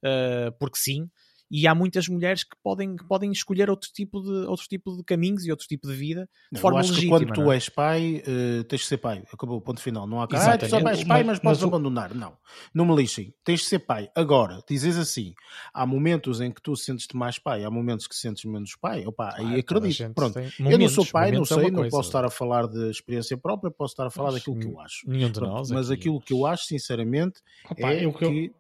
eh, 0.03 0.52
porque 0.60 0.77
sim, 0.77 1.07
e 1.56 1.68
há 1.68 1.76
muitas 1.76 2.08
mulheres 2.08 2.44
que 2.44 2.56
podem, 2.64 2.96
que 2.96 3.06
podem 3.08 3.32
escolher 3.32 3.70
outro 3.70 3.88
tipo, 3.94 4.20
de, 4.24 4.32
outro 4.48 4.66
tipo 4.68 4.98
de 4.98 5.04
caminhos 5.04 5.46
e 5.46 5.52
outro 5.52 5.68
tipo 5.68 5.88
de 5.88 5.94
vida 5.94 6.22
de 6.52 6.54
Não, 6.54 6.60
forma 6.60 6.78
eu 6.78 6.82
acho 6.82 6.90
legítima. 6.94 7.20
que 7.20 7.26
quando 7.28 7.36
tu 7.36 7.42
não 7.42 7.52
é? 7.52 7.56
és 7.56 7.70
pai, 7.70 8.24
eh, 8.26 8.64
tens 8.64 8.82
de 8.82 8.88
ser 8.88 8.98
pai. 8.98 9.24
Acabou 9.32 9.58
o 9.58 9.62
ponto 9.62 9.80
final. 9.80 10.08
Não 10.08 10.20
há 10.20 10.28
cá. 10.28 10.54
Ah, 10.54 10.58
tu 10.58 10.68
só 10.68 10.80
és 10.80 11.04
pai, 11.04 11.24
Mas- 11.24 11.38
mas 11.38 11.40
podes 11.40 11.60
mas 11.60 11.64
o- 11.64 11.68
abandonar. 11.68 12.16
Não. 12.16 12.36
Não 12.74 12.86
me 12.86 12.96
lixem. 12.96 13.32
Tens 13.44 13.60
de 13.60 13.68
ser 13.68 13.80
pai. 13.80 14.10
Agora, 14.16 14.64
dizes 14.68 14.98
assim: 14.98 15.34
há 15.72 15.86
momentos 15.86 16.42
em 16.42 16.52
que 16.52 16.60
tu 16.62 16.76
sentes-te 16.76 17.16
mais 17.16 17.38
pai, 17.38 17.64
há 17.64 17.70
momentos 17.70 18.08
que 18.08 18.16
sentes 18.16 18.44
menos 18.46 18.76
pai. 18.76 19.06
Opa, 19.06 19.36
aí 19.38 19.62
toda 19.62 19.86
a 19.86 19.90
acredito. 19.90 20.14
Pronto. 20.16 20.34
tem 20.34 20.46
Eu 20.46 20.52
não 20.60 20.72
momentos, 20.72 20.94
sou 20.96 21.06
pai, 21.06 21.26
não 21.32 21.34
momentos 21.36 21.52
é 21.52 21.56
sei, 21.56 21.64
uma 21.66 21.70
não 21.70 21.78
coisa. 21.82 21.96
posso 21.98 22.10
estar 22.10 22.26
a 22.26 22.30
falar 22.32 22.68
de 22.68 22.90
experiência 22.90 23.38
própria, 23.38 23.70
posso 23.70 23.94
estar 23.94 24.08
a 24.08 24.10
falar 24.10 24.32
Mas 24.32 24.40
daquilo 24.42 24.60
que 24.60 24.66
eu 24.68 24.80
acho. 24.80 25.08
Nenhum 25.08 25.28
de 25.28 25.34
Pronto, 25.40 25.52
nós. 25.54 25.70
mas 25.70 25.92
aqui. 25.92 26.00
aquilo 26.02 26.20
que 26.20 26.34
eu 26.34 26.46
acho, 26.48 26.66
sinceramente, 26.66 27.42
Opa, 27.70 27.92
é 27.92 28.08
o 28.08 28.14
que 28.14 28.26
eu- 28.26 28.32
que. 28.32 28.52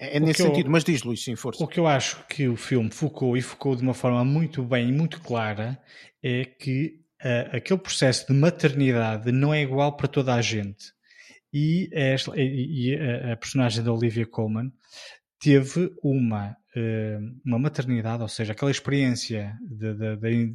É, 0.00 0.16
é 0.16 0.20
nesse 0.20 0.34
que 0.36 0.42
eu- 0.42 0.46
sentido. 0.46 0.70
Mas 0.70 0.82
diz, 0.82 1.02
Luís, 1.02 1.22
sim, 1.22 1.36
força. 1.36 1.62
O 1.62 1.68
que 1.68 1.78
eu 1.78 1.86
acho 1.86 2.24
que 2.26 2.48
o 2.48 2.56
filme 2.56 2.90
focou 2.90 3.36
e 3.36 3.42
focou 3.42 3.76
de 3.76 3.82
uma 3.82 3.94
forma 3.94 4.24
muito 4.24 4.62
bem 4.64 4.88
e 4.88 4.92
muito 4.92 5.20
clara 5.20 5.78
é 6.22 6.44
que 6.44 6.98
ah, 7.22 7.56
aquele 7.58 7.78
processo 7.78 8.26
de 8.26 8.32
maternidade 8.32 9.30
não 9.30 9.52
é 9.52 9.60
igual 9.62 9.94
para 9.96 10.08
toda 10.08 10.34
a 10.34 10.40
gente. 10.40 10.86
E, 11.52 11.88
esta- 11.92 12.32
e- 12.36 12.92
e 12.92 12.96
a, 13.32 13.36
personagem 13.36 13.82
da 13.84 13.92
Olivia 13.92 14.24
Colman 14.26 14.72
teve 15.38 15.90
uma, 16.02 16.56
eh, 16.76 17.18
uma 17.44 17.58
maternidade, 17.58 18.22
ou 18.22 18.28
seja, 18.28 18.52
aquela 18.52 18.70
experiência 18.70 19.54
de- 19.62 19.94
de- 19.94 20.54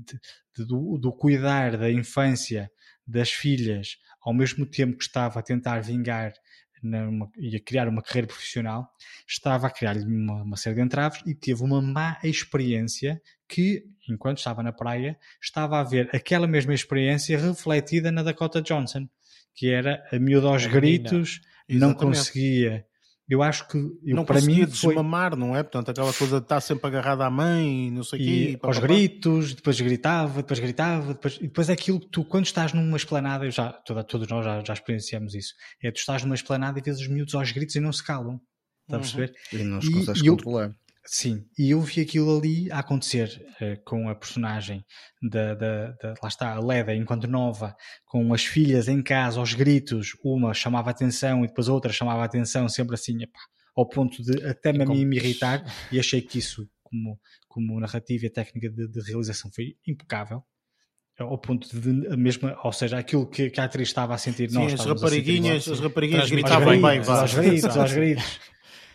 de- 0.55 0.65
do, 0.65 0.97
do 0.97 1.11
cuidar 1.11 1.75
da 1.77 1.91
infância 1.91 2.69
das 3.05 3.29
filhas, 3.29 3.97
ao 4.21 4.33
mesmo 4.33 4.65
tempo 4.65 4.97
que 4.97 5.03
estava 5.03 5.39
a 5.39 5.43
tentar 5.43 5.81
vingar 5.81 6.33
numa- 6.85 7.29
e 7.37 7.55
a 7.55 7.59
criar 7.59 7.87
uma 7.87 8.01
carreira 8.01 8.27
profissional, 8.27 8.89
estava 9.27 9.67
a 9.67 9.69
criar-lhe 9.69 10.03
uma, 10.05 10.43
uma 10.43 10.57
série 10.57 10.75
de 10.75 10.81
entraves 10.81 11.21
e 11.25 11.33
teve 11.33 11.63
uma 11.63 11.81
má 11.81 12.17
experiência 12.23 13.21
que, 13.47 13.83
enquanto 14.09 14.37
estava 14.39 14.61
na 14.63 14.71
praia, 14.71 15.17
estava 15.41 15.79
a 15.79 15.83
ver 15.83 16.09
aquela 16.13 16.47
mesma 16.47 16.73
experiência 16.73 17.37
refletida 17.37 18.11
na 18.11 18.23
Dakota 18.23 18.61
Johnson, 18.61 19.07
que 19.53 19.69
era 19.69 20.03
a 20.11 20.19
miúda 20.19 20.47
aos 20.47 20.65
A 20.65 20.69
gritos, 20.69 21.41
não 21.79 21.89
conseguia. 22.09 22.85
Eu 23.27 23.41
acho 23.41 23.67
que 23.67 23.77
eu, 23.77 24.15
não 24.15 24.23
para 24.23 24.39
mim 24.39 24.67
foi 24.67 24.93
desmamar, 24.93 25.35
não 25.35 25.55
é? 25.55 25.63
Portanto, 25.63 25.89
aquela 25.89 26.13
coisa 26.13 26.37
de 26.39 26.45
estar 26.45 26.61
sempre 26.61 26.85
agarrada 26.87 27.25
à 27.25 27.29
mãe, 27.29 27.89
não 27.91 28.03
sei 28.03 28.19
o 28.19 28.23
quê. 28.23 28.51
e 28.51 28.59
aos 28.61 28.77
gritos, 28.77 29.55
depois 29.55 29.81
gritava, 29.81 30.41
depois 30.43 30.59
gritava, 30.59 31.13
depois, 31.15 31.37
e 31.37 31.47
depois 31.47 31.67
é 31.69 31.73
aquilo 31.73 31.99
que 31.99 32.07
tu, 32.09 32.23
quando 32.23 32.45
estás 32.45 32.71
numa 32.71 32.97
esplanada, 32.97 33.43
eu 33.45 33.49
já, 33.51 33.73
toda, 33.73 34.03
todos 34.03 34.27
nós 34.27 34.45
já, 34.45 34.63
já 34.63 34.73
experienciamos 34.73 35.33
isso, 35.33 35.53
é 35.83 35.91
tu 35.91 35.97
estás 35.97 36.23
numa 36.23 36.35
esplanada 36.35 36.77
e 36.77 36.83
vês 36.83 36.99
os 36.99 37.07
miúdos 37.07 37.33
aos 37.33 37.51
gritos 37.51 37.75
e 37.75 37.79
não 37.79 37.91
se 37.91 38.03
calam. 38.03 38.39
Estás 38.87 38.91
a 38.91 39.17
Uhum. 39.17 39.25
perceber? 39.25 39.33
E 39.53 39.63
não 39.65 39.79
os 39.79 39.89
consegues 39.89 40.21
e 40.21 40.27
eu- 40.27 40.35
controlar. 40.37 40.75
Sim, 41.07 41.45
e 41.57 41.69
eu 41.69 41.81
vi 41.81 42.01
aquilo 42.01 42.35
ali 42.35 42.71
a 42.71 42.79
acontecer 42.79 43.45
eh, 43.61 43.75
com 43.85 44.09
a 44.09 44.15
personagem 44.15 44.83
da, 45.21 45.53
da, 45.53 45.91
da- 45.91 46.13
lá 46.21 46.27
está, 46.27 46.53
a 46.53 46.59
Leda, 46.59 46.95
enquanto 46.95 47.27
nova, 47.27 47.75
com 48.05 48.33
as 48.33 48.43
filhas 48.43 48.87
em 48.87 49.03
casa, 49.03 49.39
aos 49.39 49.53
gritos, 49.53 50.13
uma 50.23 50.51
chamava 50.53 50.89
atenção 50.89 51.43
e 51.45 51.47
depois 51.47 51.67
outra 51.67 51.93
chamava 51.93 52.23
atenção, 52.23 52.67
sempre 52.67 52.95
assim, 52.95 53.21
epá, 53.21 53.39
ao 53.75 53.87
ponto 53.87 54.23
de 54.23 54.43
até 54.47 54.73
me, 54.73 54.81
a 54.81 54.85
mim 54.87 55.05
me 55.05 55.17
irritar, 55.17 55.63
e 55.91 55.99
achei 55.99 56.21
que 56.21 56.39
isso, 56.39 56.67
como, 56.81 57.19
como 57.47 57.79
narrativa 57.79 58.25
e 58.25 58.29
técnica 58.31 58.67
de, 58.71 58.87
de 58.87 59.01
realização, 59.01 59.51
foi 59.53 59.75
impecável. 59.87 60.43
Ao 61.19 61.37
ponto 61.37 61.69
de 61.79 62.07
a 62.07 62.17
mesma, 62.17 62.59
ou 62.63 62.73
seja, 62.73 62.97
aquilo 62.97 63.25
que, 63.25 63.49
que 63.49 63.61
a 63.61 63.63
atriz 63.65 63.87
estava 63.87 64.13
a 64.13 64.17
sentir, 64.17 64.49
Sim, 64.49 64.55
nós 64.55 64.65
as 64.65 64.71
estávamos 64.73 65.03
a 65.03 65.07
sentir 65.07 65.19
rapariguinhas, 65.19 65.67
as 65.69 65.79
rapariguinhas 65.79 66.29
gritavam 66.31 66.81
bem, 66.81 66.99
aos 66.99 67.33
gritos, 67.33 67.77
aos 67.77 67.93
gritos. 67.93 68.39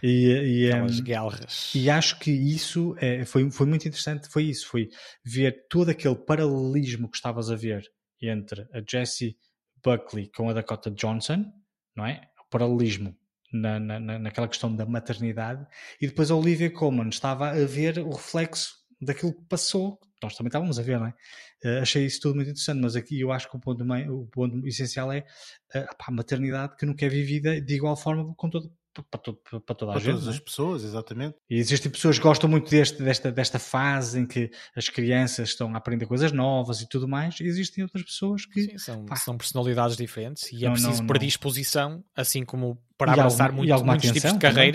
E, 0.02 0.64
e, 0.64 0.72
Aquelas 0.72 0.98
em, 0.98 1.02
guerras. 1.05 1.72
e 1.74 1.90
acho 1.90 2.18
que 2.18 2.31
isso 2.31 2.94
é, 2.98 3.24
foi, 3.24 3.51
foi 3.51 3.66
muito 3.66 3.86
interessante, 3.86 4.28
foi 4.28 4.44
isso, 4.44 4.66
foi 4.66 4.89
ver 5.24 5.66
todo 5.68 5.90
aquele 5.90 6.14
paralelismo 6.16 7.10
que 7.10 7.16
estavas 7.16 7.51
a 7.51 7.56
ver 7.56 7.85
entre 8.22 8.62
a 8.72 8.82
Jessie 8.89 9.36
Buckley 9.85 10.31
com 10.35 10.48
a 10.48 10.52
Dakota 10.52 10.90
Johnson, 10.90 11.44
não 11.97 12.06
é? 12.06 12.22
O 12.47 12.48
paralelismo 12.51 13.16
na, 13.52 13.78
na, 13.81 13.98
na- 14.01 14.18
naquela 14.18 14.48
questão 14.48 14.74
da 14.74 14.86
maternidade, 14.86 15.66
e 16.01 16.06
depois 16.06 16.31
a 16.31 16.36
Olivia 16.36 16.70
Colman 16.70 17.09
estava 17.09 17.51
a 17.51 17.64
ver 17.66 17.98
o 17.98 18.10
reflexo 18.10 18.74
daquilo 19.01 19.32
que 19.35 19.44
passou, 19.48 19.98
nós 20.22 20.36
também 20.36 20.48
estávamos 20.48 20.78
a 20.78 20.82
ver, 20.82 20.98
não 21.01 21.06
é? 21.06 21.14
Eh, 21.64 21.78
achei 21.81 22.05
isso 22.05 22.20
tudo 22.20 22.35
muito 22.36 22.48
interessante, 22.51 22.81
mas 22.82 22.94
aqui 22.94 23.18
eu 23.20 23.32
acho 23.32 23.51
que 23.51 23.56
o 23.56 23.60
ponto, 23.60 23.82
o 23.85 24.27
ponto 24.27 24.66
essencial 24.66 25.10
é 25.10 25.24
pá, 25.72 26.06
a 26.09 26.10
maternidade 26.12 26.77
que 26.77 26.85
nunca 26.85 27.06
é 27.06 27.09
vivida 27.09 27.59
de 27.60 27.74
igual 27.74 27.97
forma 27.97 28.35
com 28.35 28.51
todo, 28.51 28.70
para, 29.10 29.20
todo, 29.20 29.38
para 29.64 29.74
toda 29.74 29.92
a 29.92 29.94
Para 29.94 30.00
gente. 30.00 30.10
todas 30.12 30.24
não 30.26 30.32
é? 30.32 30.34
as 30.34 30.40
pessoas, 30.40 30.84
exatamente. 30.84 31.36
E 31.48 31.56
existem 31.56 31.90
pessoas 31.90 32.18
que 32.18 32.22
gostam 32.24 32.48
muito 32.50 32.68
deste, 32.70 33.02
desta, 33.02 33.30
desta 33.32 33.58
fase 33.58 34.18
em 34.20 34.26
que 34.26 34.50
as 34.76 34.88
crianças 34.88 35.50
estão 35.50 35.72
a 35.74 35.78
aprender 35.78 36.06
coisas 36.06 36.32
novas 36.32 36.80
e 36.80 36.88
tudo 36.88 37.06
mais. 37.06 37.38
E 37.40 37.44
existem 37.44 37.84
outras 37.84 38.02
pessoas 38.02 38.44
que. 38.46 38.62
Sim, 38.62 38.78
são, 38.78 39.04
pá. 39.04 39.16
são 39.16 39.36
personalidades 39.36 39.96
diferentes 39.96 40.50
e 40.52 40.64
é 40.64 40.66
Não, 40.66 40.72
preciso 40.72 40.92
não, 40.92 40.98
não. 41.00 41.06
predisposição, 41.06 42.04
assim 42.16 42.44
como 42.44 42.78
para 42.98 43.12
E 43.12 43.14
abraçar 43.14 43.50
alguma 43.72 43.92
muitos 43.92 44.10
tipos 44.10 44.32
de 44.32 44.38
também. 44.38 44.72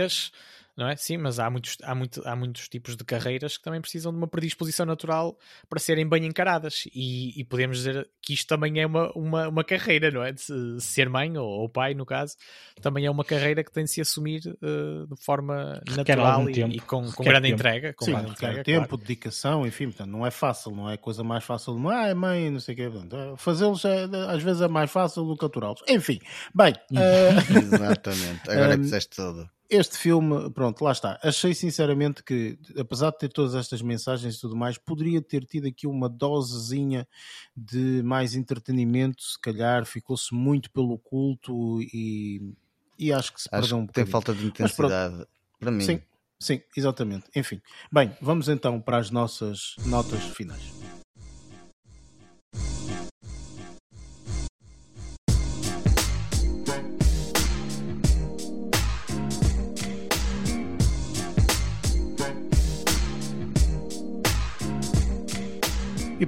Não 0.78 0.88
é? 0.90 0.96
Sim, 0.96 1.18
mas 1.18 1.40
há 1.40 1.50
muitos, 1.50 1.78
há, 1.84 1.96
muito, 1.96 2.22
há 2.28 2.36
muitos 2.36 2.68
tipos 2.68 2.96
de 2.98 3.04
carreiras 3.04 3.58
que 3.58 3.64
também 3.64 3.80
precisam 3.82 4.12
de 4.12 4.18
uma 4.18 4.28
predisposição 4.28 4.86
natural 4.86 5.38
para 5.70 5.80
serem 5.80 6.08
bem 6.08 6.26
encaradas. 6.26 6.84
E, 6.94 7.40
e 7.40 7.44
podemos 7.44 7.78
dizer 7.78 8.10
que 8.22 8.34
isto 8.34 8.48
também 8.48 8.80
é 8.82 8.86
uma, 8.86 9.12
uma, 9.14 9.48
uma 9.48 9.64
carreira, 9.64 10.12
não 10.12 10.24
é? 10.24 10.32
De 10.32 10.42
se- 10.42 10.80
ser 10.80 11.10
mãe 11.10 11.38
ou, 11.38 11.48
ou 11.48 11.70
pai, 11.70 11.94
no 11.94 12.06
caso, 12.06 12.36
também 12.82 13.06
é 13.06 13.12
uma 13.12 13.24
carreira 13.24 13.64
que 13.64 13.72
tem 13.72 13.84
de 13.86 13.92
se 13.92 14.02
assumir 14.02 14.42
eh, 14.48 15.06
de 15.10 15.24
forma 15.24 15.82
Requer 15.88 16.16
natural 16.18 16.50
e, 16.50 16.54
tempo. 16.54 16.74
e 16.76 16.80
com, 16.80 17.12
com 17.12 17.24
grande 17.24 17.48
tempo. 17.48 17.56
entrega. 17.56 17.94
Com 17.94 18.06
Sim, 18.06 18.12
grande 18.12 18.32
entrega, 18.32 18.64
tempo, 18.64 18.88
claro. 18.88 18.98
dedicação, 18.98 19.66
enfim, 19.68 19.86
portanto, 19.86 20.10
não 20.10 20.26
é 20.26 20.32
fácil, 20.32 20.72
não 20.72 20.90
é 20.90 20.96
a 20.96 20.98
coisa 20.98 21.24
mais 21.24 21.44
fácil. 21.44 21.76
de, 21.80 21.88
Ah, 21.88 22.08
é 22.08 22.14
mãe, 22.14 22.50
não 22.52 22.60
sei 22.60 22.74
o 22.74 22.78
quê. 22.78 22.84
é- 22.84 23.38
Fazê-los 23.38 23.86
é- 23.86 24.06
às 24.30 24.42
vezes 24.44 24.62
é 24.62 24.68
mais 24.68 24.92
fácil 24.92 25.24
do 25.26 25.38
que 25.38 25.46
aturá-los. 25.46 25.82
Enfim, 25.88 26.20
bem, 26.54 26.74
eh, 26.96 27.30
Exatamente. 27.64 28.50
Agora 28.50 28.74
é 28.74 28.76
que 28.76 28.82
Um, 28.82 28.84
disseste 28.84 29.16
tudo. 29.16 29.50
Este 29.70 29.98
filme, 29.98 30.50
pronto, 30.52 30.84
lá 30.84 30.92
está. 30.92 31.20
Achei 31.24 31.54
sinceramente 31.54 32.24
que, 32.24 32.58
apesar 32.78 33.12
de 33.12 33.20
ter 33.20 33.30
todas 33.30 33.56
estas 33.56 33.82
mensagens 33.82 34.36
e 34.36 34.40
tudo 34.40 34.56
mais, 34.56 34.78
poderia 34.78 35.22
ter 35.22 35.46
tido 35.46 35.68
aqui 35.68 35.88
uma 35.88 36.08
dosezinha 36.08 37.08
de 37.56 38.02
mais 38.04 38.36
entretenimento, 38.36 39.24
se 39.24 39.40
calhar 39.40 39.86
ficou-se 39.86 40.34
muito 40.34 40.72
pelo 40.72 40.98
culto 40.98 41.82
e, 41.82 42.54
e 42.98 43.12
acho 43.12 43.34
que 43.34 43.42
se 43.42 43.50
Acho 43.52 43.62
perdeu 43.62 43.78
um 43.78 43.88
que 43.88 43.94
tem 43.94 44.06
falta 44.06 44.34
de 44.34 44.40
Mas 44.42 44.50
intensidade. 44.50 45.26
Para 45.60 45.72
mim. 45.72 45.82
Sim, 45.82 46.02
sim, 46.40 46.62
exatamente. 46.76 47.26
Enfim, 47.36 47.62
bem, 47.92 48.16
vamos 48.22 48.50
então 48.50 48.80
para 48.80 48.98
as 48.98 49.10
nossas 49.10 49.76
notas 49.86 50.24
finais. 50.24 50.62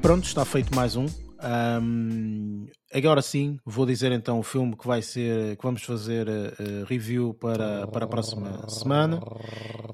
Pronto, 0.07 0.23
está 0.23 0.45
feito 0.45 0.73
mais 0.73 0.95
um. 0.95 1.05
Ahm, 1.39 2.65
agora 2.93 3.21
sim, 3.21 3.59
vou 3.65 3.85
dizer 3.85 4.11
então 4.11 4.39
o 4.39 4.43
filme 4.43 4.75
que 4.75 4.87
vai 4.87 5.01
ser, 5.01 5.55
que 5.57 5.63
vamos 5.63 5.83
fazer 5.83 6.27
eh, 6.27 6.83
review 6.87 7.33
para, 7.33 7.87
para 7.87 8.05
a 8.05 8.07
próxima 8.07 8.67
semana. 8.67 9.23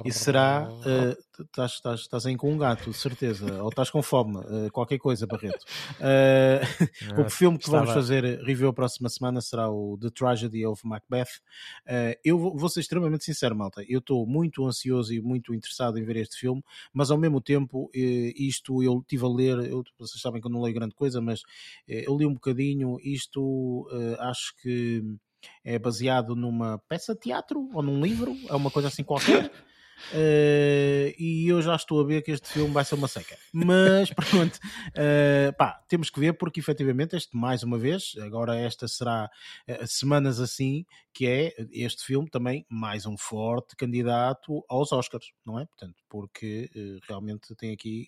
E 0.06 0.11
será. 0.11 0.70
eh, 0.86 1.18
Estás 1.40 1.72
estás- 1.74 1.99
estás 2.02 2.26
aí 2.28 2.38
com 2.38 2.53
um 2.53 2.60
gato, 2.60 2.91
de 2.91 2.95
certeza. 2.95 3.64
Ou 3.64 3.70
estás 3.70 3.90
com 3.90 4.03
fome, 4.03 4.38
eh, 4.68 4.70
qualquer 4.70 4.99
coisa, 4.99 5.26
Barreto. 5.26 5.65
Eh, 5.99 6.61
o 7.18 7.28
filme 7.28 7.57
que 7.57 7.68
vamos 7.72 7.90
fazer 7.95 8.24
review 8.44 8.70
a 8.70 8.74
próxima 8.74 9.10
semana 9.10 9.41
será 9.41 9.68
o 9.68 9.98
The 9.99 10.11
Tragedy 10.11 10.64
of 10.64 10.86
Macbeth. 10.86 11.41
Eu 12.24 12.38
vou, 12.38 12.56
vou 12.56 12.70
ser 12.70 12.82
extremamente 12.82 13.24
sincero, 13.26 13.56
malta. 13.56 13.84
Eu 13.90 13.98
estou 13.98 14.28
muito 14.28 14.64
ansioso 14.68 15.11
e 15.11 15.20
muito 15.22 15.56
interessado 15.56 15.98
em 15.98 16.03
ver 16.03 16.18
este 16.18 16.38
filme, 16.38 16.61
mas 16.94 17.10
ao 17.10 17.18
mesmo 17.18 17.41
tempo, 17.41 17.90
isto 17.94 18.84
eu 18.84 18.99
estive 18.99 19.26
a 19.26 19.30
ler. 19.30 19.57
Eu, 19.72 19.84
vocês 19.98 20.22
sabem 20.22 20.40
que 20.40 20.45
eu 20.45 20.52
não 20.52 20.61
leio 20.61 20.76
grande 20.76 20.94
coisa, 20.94 21.20
mas 21.20 21.33
eh, 21.88 22.04
eu 22.08 22.18
li 22.18 22.26
um 22.26 22.34
bocadinho. 22.34 22.98
Isto 23.02 23.88
eh, 23.92 24.18
acho 24.20 24.56
que 24.62 25.02
é 25.64 25.78
baseado 25.78 26.36
numa 26.36 26.80
peça 26.88 27.14
de 27.14 27.22
teatro 27.22 27.70
ou 27.74 27.82
num 27.82 28.02
livro, 28.02 28.36
é 28.50 28.56
uma 28.56 28.72
coisa 28.72 28.88
assim 28.88 29.04
qualquer. 29.04 29.52
Uh, 30.12 31.14
e 31.18 31.48
eu 31.48 31.62
já 31.62 31.76
estou 31.76 32.02
a 32.02 32.04
ver 32.04 32.22
que 32.22 32.32
este 32.32 32.50
filme 32.50 32.74
vai 32.74 32.84
ser 32.84 32.96
uma 32.96 33.08
seca. 33.08 33.38
Mas 33.52 34.10
pronto, 34.12 34.58
uh, 34.58 35.54
pá, 35.58 35.82
temos 35.88 36.10
que 36.10 36.20
ver 36.20 36.34
porque 36.34 36.60
efetivamente 36.60 37.16
este, 37.16 37.36
mais 37.36 37.64
uma 37.64 37.78
vez, 37.78 38.14
agora 38.22 38.58
esta 38.58 38.88
será 38.88 39.30
uh, 39.70 39.88
semanas 39.88 40.40
assim, 40.40 40.86
que 41.14 41.28
é 41.28 41.54
este 41.72 42.04
filme 42.04 42.30
também 42.30 42.66
mais 42.70 43.06
um 43.06 43.18
forte 43.18 43.76
candidato 43.76 44.64
aos 44.68 44.92
Oscars, 44.92 45.32
não 45.46 45.60
é? 45.60 45.66
Portanto, 45.66 45.96
porque 46.10 46.70
realmente 47.08 47.56
tem 47.56 47.72
aqui 47.72 48.08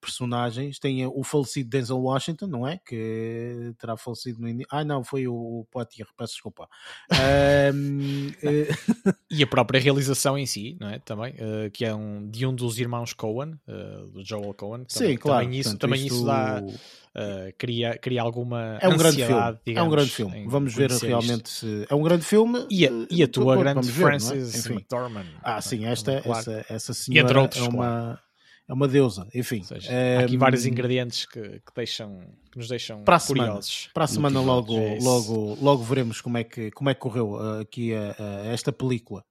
personagens, 0.00 0.78
tem 0.78 1.04
o 1.06 1.24
falecido 1.24 1.68
Denzel 1.68 1.98
Washington, 1.98 2.46
não 2.46 2.66
é? 2.66 2.78
Que 2.86 3.74
terá 3.78 3.96
falecido 3.96 4.40
no 4.40 4.48
início. 4.48 4.68
Ah, 4.70 4.84
não, 4.84 5.02
foi 5.02 5.26
o 5.26 5.66
Poitier, 5.72 6.06
peço 6.16 6.34
desculpa. 6.34 6.68
e 9.28 9.42
a 9.42 9.46
própria 9.46 9.80
realização 9.80 10.38
em 10.38 10.46
si, 10.46 10.77
não 10.78 10.88
é? 10.88 10.98
Também, 11.00 11.32
uh, 11.34 11.70
que 11.72 11.84
é 11.84 11.94
um, 11.94 12.28
de 12.28 12.46
um 12.46 12.54
dos 12.54 12.78
irmãos 12.78 13.12
Cohen, 13.12 13.58
uh, 13.66 14.06
do 14.08 14.24
Joel 14.24 14.54
Cohen. 14.54 14.84
Sim, 14.86 14.98
também, 14.98 15.16
claro. 15.16 15.44
Também 15.44 15.60
isso, 15.60 15.78
também 15.78 16.06
isso 16.06 16.24
dá, 16.24 16.62
uh, 16.62 17.52
cria, 17.58 17.98
cria 17.98 18.22
alguma 18.22 18.78
é 18.80 18.88
um 18.88 18.96
grande 18.96 19.24
filme. 19.24 19.58
Digamos, 19.66 19.66
é 19.66 19.82
um 19.82 19.90
grande 19.90 20.10
filme. 20.10 20.46
Vamos 20.46 20.74
ver 20.74 20.90
realmente 20.90 21.48
se... 21.48 21.86
É 21.88 21.94
um 21.94 22.02
grande 22.02 22.24
filme. 22.24 22.66
E 22.70 22.86
a, 22.86 22.90
e 23.10 23.22
a 23.22 23.28
tua 23.28 23.56
grande 23.56 23.90
Frances 23.90 24.66
é? 24.66 24.72
McDormand. 24.72 25.26
Ah, 25.42 25.60
sim, 25.60 25.84
esta, 25.84 26.22
claro. 26.22 26.38
essa, 26.38 26.66
essa 26.68 26.94
senhora 26.94 27.40
outros, 27.40 27.64
é 27.64 27.68
uma... 27.68 27.86
Claro 27.86 28.28
é 28.68 28.72
uma 28.74 28.86
deusa, 28.86 29.26
enfim. 29.34 29.62
Seja, 29.62 29.90
há 29.90 30.24
aqui 30.24 30.36
vários 30.36 30.66
ingredientes 30.66 31.24
que, 31.24 31.40
que, 31.40 31.74
deixam, 31.74 32.20
que 32.52 32.58
nos 32.58 32.68
deixam 32.68 33.02
para 33.02 33.18
curiosos. 33.18 33.88
Para 33.94 34.04
a 34.04 34.06
semana 34.06 34.42
logo, 34.42 34.74
logo, 35.00 35.56
logo 35.58 35.82
veremos 35.82 36.20
como 36.20 36.36
é 36.36 36.44
que, 36.44 36.70
como 36.72 36.90
é 36.90 36.94
que 36.94 37.00
correu 37.00 37.38
aqui 37.60 37.94
uh, 37.94 37.96
uh, 37.96 38.48
esta 38.52 38.70
película. 38.70 39.24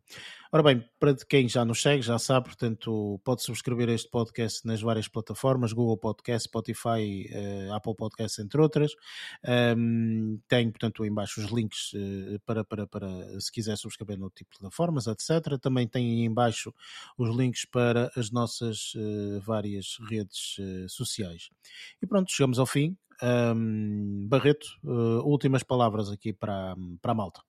Ora 0.50 0.64
bem, 0.64 0.82
para 0.98 1.14
quem 1.14 1.50
já 1.50 1.66
nos 1.66 1.82
segue, 1.82 2.02
já 2.02 2.18
sabe, 2.18 2.46
portanto, 2.46 3.20
pode 3.22 3.44
subscrever 3.44 3.90
este 3.90 4.10
podcast 4.10 4.66
nas 4.66 4.82
várias 4.82 5.10
plataformas, 5.10 5.74
Google 5.74 5.98
Podcast, 5.98 6.48
Spotify, 6.48 7.30
uh, 7.70 7.74
Apple 7.74 7.94
Podcast, 7.94 8.42
entre 8.42 8.62
outras. 8.62 8.94
Um, 9.78 10.40
tem, 10.48 10.72
portanto, 10.72 11.04
em 11.04 11.14
baixo 11.14 11.42
os 11.42 11.52
links 11.52 11.92
uh, 11.94 12.40
para, 12.46 12.64
para, 12.64 12.88
para, 12.88 13.40
se 13.42 13.52
quiser 13.52 13.78
subscrever 13.78 14.18
no 14.18 14.30
tipo 14.30 14.54
de 14.54 14.60
plataformas, 14.60 15.08
etc. 15.08 15.60
Também 15.62 15.86
tem 15.86 16.24
em 16.24 16.34
baixo 16.34 16.74
os 17.18 17.36
links 17.36 17.66
para 17.66 18.10
as 18.16 18.32
nossas 18.32 18.94
uh, 18.96 19.42
várias 19.42 19.98
redes 20.10 20.56
sociais. 20.88 21.50
E 22.02 22.08
pronto, 22.08 22.32
chegamos 22.32 22.58
ao 22.58 22.66
fim. 22.66 22.96
Um, 23.22 24.28
Barreto, 24.30 24.68
últimas 25.26 25.64
palavras 25.64 26.10
aqui 26.10 26.32
para, 26.32 26.76
para 27.02 27.12
a 27.12 27.16
malta 27.16 27.47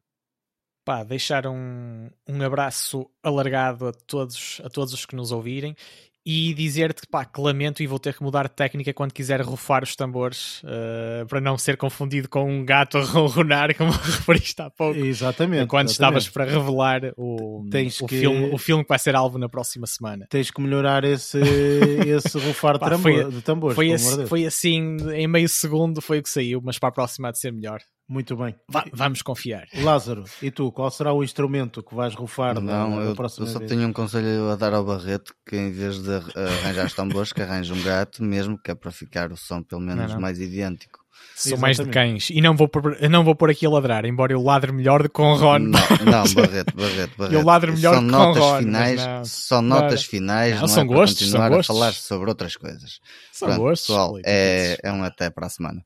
pá, 0.89 1.05
deixar 1.05 1.47
um, 1.47 2.09
um 2.27 2.43
abraço 2.43 3.07
alargado 3.23 3.89
a 3.89 3.93
todos, 3.93 4.59
a 4.65 4.71
todos 4.71 4.95
os 4.95 5.05
que 5.05 5.15
nos 5.15 5.31
ouvirem 5.31 5.77
e 6.25 6.55
dizer-te 6.55 7.07
pá, 7.07 7.27
que 7.27 7.39
lamento 7.39 7.83
e 7.83 7.87
vou 7.87 7.99
ter 7.99 8.15
que 8.15 8.23
mudar 8.23 8.45
de 8.45 8.55
técnica 8.55 8.95
quando 8.95 9.13
quiser 9.13 9.43
rufar 9.43 9.83
os 9.83 9.95
tambores 9.95 10.63
uh, 10.63 11.27
para 11.27 11.43
não 11.43 11.59
ser 11.59 11.77
confundido 11.77 12.27
com 12.27 12.51
um 12.51 12.65
gato 12.65 12.97
a 12.97 13.03
ronronar, 13.03 13.77
como 13.77 13.91
referiste 14.01 14.63
há 14.63 14.71
pouco. 14.71 14.99
Exatamente. 14.99 15.67
Quando 15.67 15.91
exatamente. 15.91 16.23
estavas 16.23 16.29
para 16.31 16.59
revelar 16.59 17.13
o, 17.19 17.67
o, 17.67 18.07
que... 18.07 18.19
filme, 18.19 18.49
o 18.51 18.57
filme 18.57 18.83
que 18.83 18.89
vai 18.89 18.99
ser 18.99 19.15
alvo 19.15 19.37
na 19.37 19.47
próxima 19.47 19.87
semana. 19.87 20.27
Tens 20.31 20.51
que 20.51 20.59
melhorar 20.59 21.05
esse, 21.05 21.39
esse 22.09 22.39
rufar 22.39 22.79
pá, 22.79 22.97
foi, 22.97 23.31
de 23.31 23.43
tambores. 23.43 23.75
Foi, 23.75 23.93
assim, 23.93 24.27
foi 24.27 24.47
assim, 24.47 24.97
em 25.13 25.29
meio 25.29 25.51
segundo 25.51 26.01
foi 26.01 26.21
o 26.21 26.23
que 26.23 26.31
saiu, 26.31 26.63
mas 26.65 26.79
para 26.79 26.89
a 26.89 26.93
próxima 26.93 27.29
há 27.29 27.31
de 27.31 27.39
ser 27.39 27.53
melhor. 27.53 27.83
Muito 28.09 28.35
bem. 28.37 28.55
Va 28.73 28.87
vamos 28.91 29.21
confiar. 29.21 29.67
Lázaro, 29.75 30.25
e 30.43 30.51
tu, 30.51 30.73
qual 30.73 30.91
será 30.91 31.13
o 31.13 31.23
instrumento 31.23 31.83
que 31.83 31.95
vais 31.95 32.15
rufar 32.15 32.55
Não, 32.55 32.63
na, 32.63 32.89
na 32.89 33.03
eu, 33.03 33.15
eu 33.15 33.29
só 33.29 33.59
vez? 33.59 33.69
tenho 33.69 33.87
um 33.87 33.93
conselho 33.93 34.49
a 34.51 34.57
dar 34.57 34.73
ao 34.73 34.83
Barreto 34.83 35.35
que 35.47 35.55
em 35.55 35.71
vez 35.71 35.99
de 36.03 36.15
arranjar 36.15 36.91
tambores, 36.93 37.35
que 37.35 37.43
arranje 37.43 37.71
um 37.71 37.83
gato 37.83 38.25
mesmo, 38.25 38.59
que 38.59 38.71
é 38.71 38.75
para 38.75 38.91
ficar 38.91 39.31
o 39.31 39.37
som 39.37 39.63
pelo 39.63 39.83
menos 39.83 40.07
não, 40.07 40.15
não. 40.15 40.21
mais 40.23 40.41
idêntico. 40.41 41.01
Sou 41.35 41.53
Exatamente. 41.53 41.61
mais 41.61 41.77
de 41.77 41.85
cães 41.93 42.31
e 42.31 42.41
não 42.41 42.57
vou, 42.57 42.67
por, 42.67 42.99
não 43.11 43.25
vou 43.25 43.35
por 43.35 43.51
aqui 43.51 43.67
a 43.67 43.71
ladrar, 43.71 44.07
embora 44.07 44.33
eu 44.33 44.43
ladre 44.43 44.73
melhor 44.73 45.03
do 45.03 45.09
que 45.09 45.15
com 45.15 45.35
Ron. 45.35 45.59
Não, 45.59 45.71
não 45.71 46.35
Barreto, 46.35 46.75
Barreto, 46.77 47.15
Barreto. 47.19 47.35
Eu 47.35 47.45
ladro 47.45 47.73
melhor 47.75 47.95
são 47.95 48.05
que 48.05 48.11
notas 48.11 48.43
com 48.43 48.51
Ron. 48.51 48.59
Finais, 48.59 49.07
não. 49.07 49.25
São 49.25 49.63
notas 49.63 50.05
finais, 50.05 50.55
não, 50.55 50.61
não 50.63 50.69
são 50.69 50.83
é 50.83 50.87
gostos, 50.87 51.19
para 51.19 51.27
continuar 51.27 51.51
são 51.51 51.59
a 51.59 51.65
falar 51.65 51.93
sobre 51.93 52.29
outras 52.31 52.57
coisas. 52.57 53.01
São 53.33 53.49
Pronto, 53.49 53.61
gostos. 53.61 53.87
Pessoal, 53.87 54.19
é, 54.25 54.79
é 54.83 54.93
um 54.93 55.05
até 55.05 55.29
para 55.29 55.47
a 55.47 55.51
semana. 55.51 55.85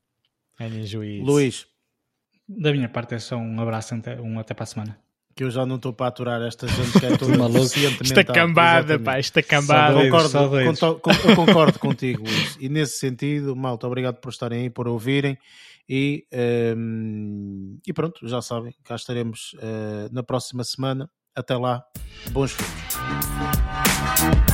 Luís. 1.25 1.65
Da 2.57 2.71
minha 2.71 2.89
parte 2.89 3.15
é 3.15 3.19
só 3.19 3.37
um 3.37 3.59
abraço, 3.59 3.95
um 4.21 4.39
até 4.39 4.53
para 4.53 4.63
a 4.63 4.67
semana. 4.67 4.99
Que 5.35 5.43
eu 5.43 5.49
já 5.49 5.65
não 5.65 5.77
estou 5.77 5.91
para 5.91 6.07
aturar 6.07 6.41
esta 6.43 6.67
gente 6.67 6.99
que 6.99 7.05
é 7.05 7.17
toda 7.17 7.35
maluca. 7.37 7.79
Esta 8.01 8.23
cambada, 8.23 8.99
pá, 8.99 9.17
esta 9.17 9.41
cambada. 9.41 9.99
Concordo, 10.03 10.37
eu 11.27 11.35
concordo 11.35 11.79
contigo, 11.79 12.23
Luís. 12.23 12.57
E 12.59 12.69
nesse 12.69 12.99
sentido, 12.99 13.55
malta, 13.55 13.87
obrigado 13.87 14.17
por 14.17 14.29
estarem 14.29 14.61
aí, 14.61 14.69
por 14.69 14.87
ouvirem. 14.87 15.37
E, 15.89 16.25
um, 16.77 17.79
e 17.85 17.91
pronto, 17.91 18.25
já 18.27 18.41
sabem, 18.41 18.73
cá 18.83 18.95
estaremos 18.95 19.53
uh, 19.55 20.13
na 20.13 20.23
próxima 20.23 20.63
semana. 20.63 21.09
Até 21.35 21.57
lá, 21.57 21.83
bons 22.31 22.51
filmes. 22.51 24.52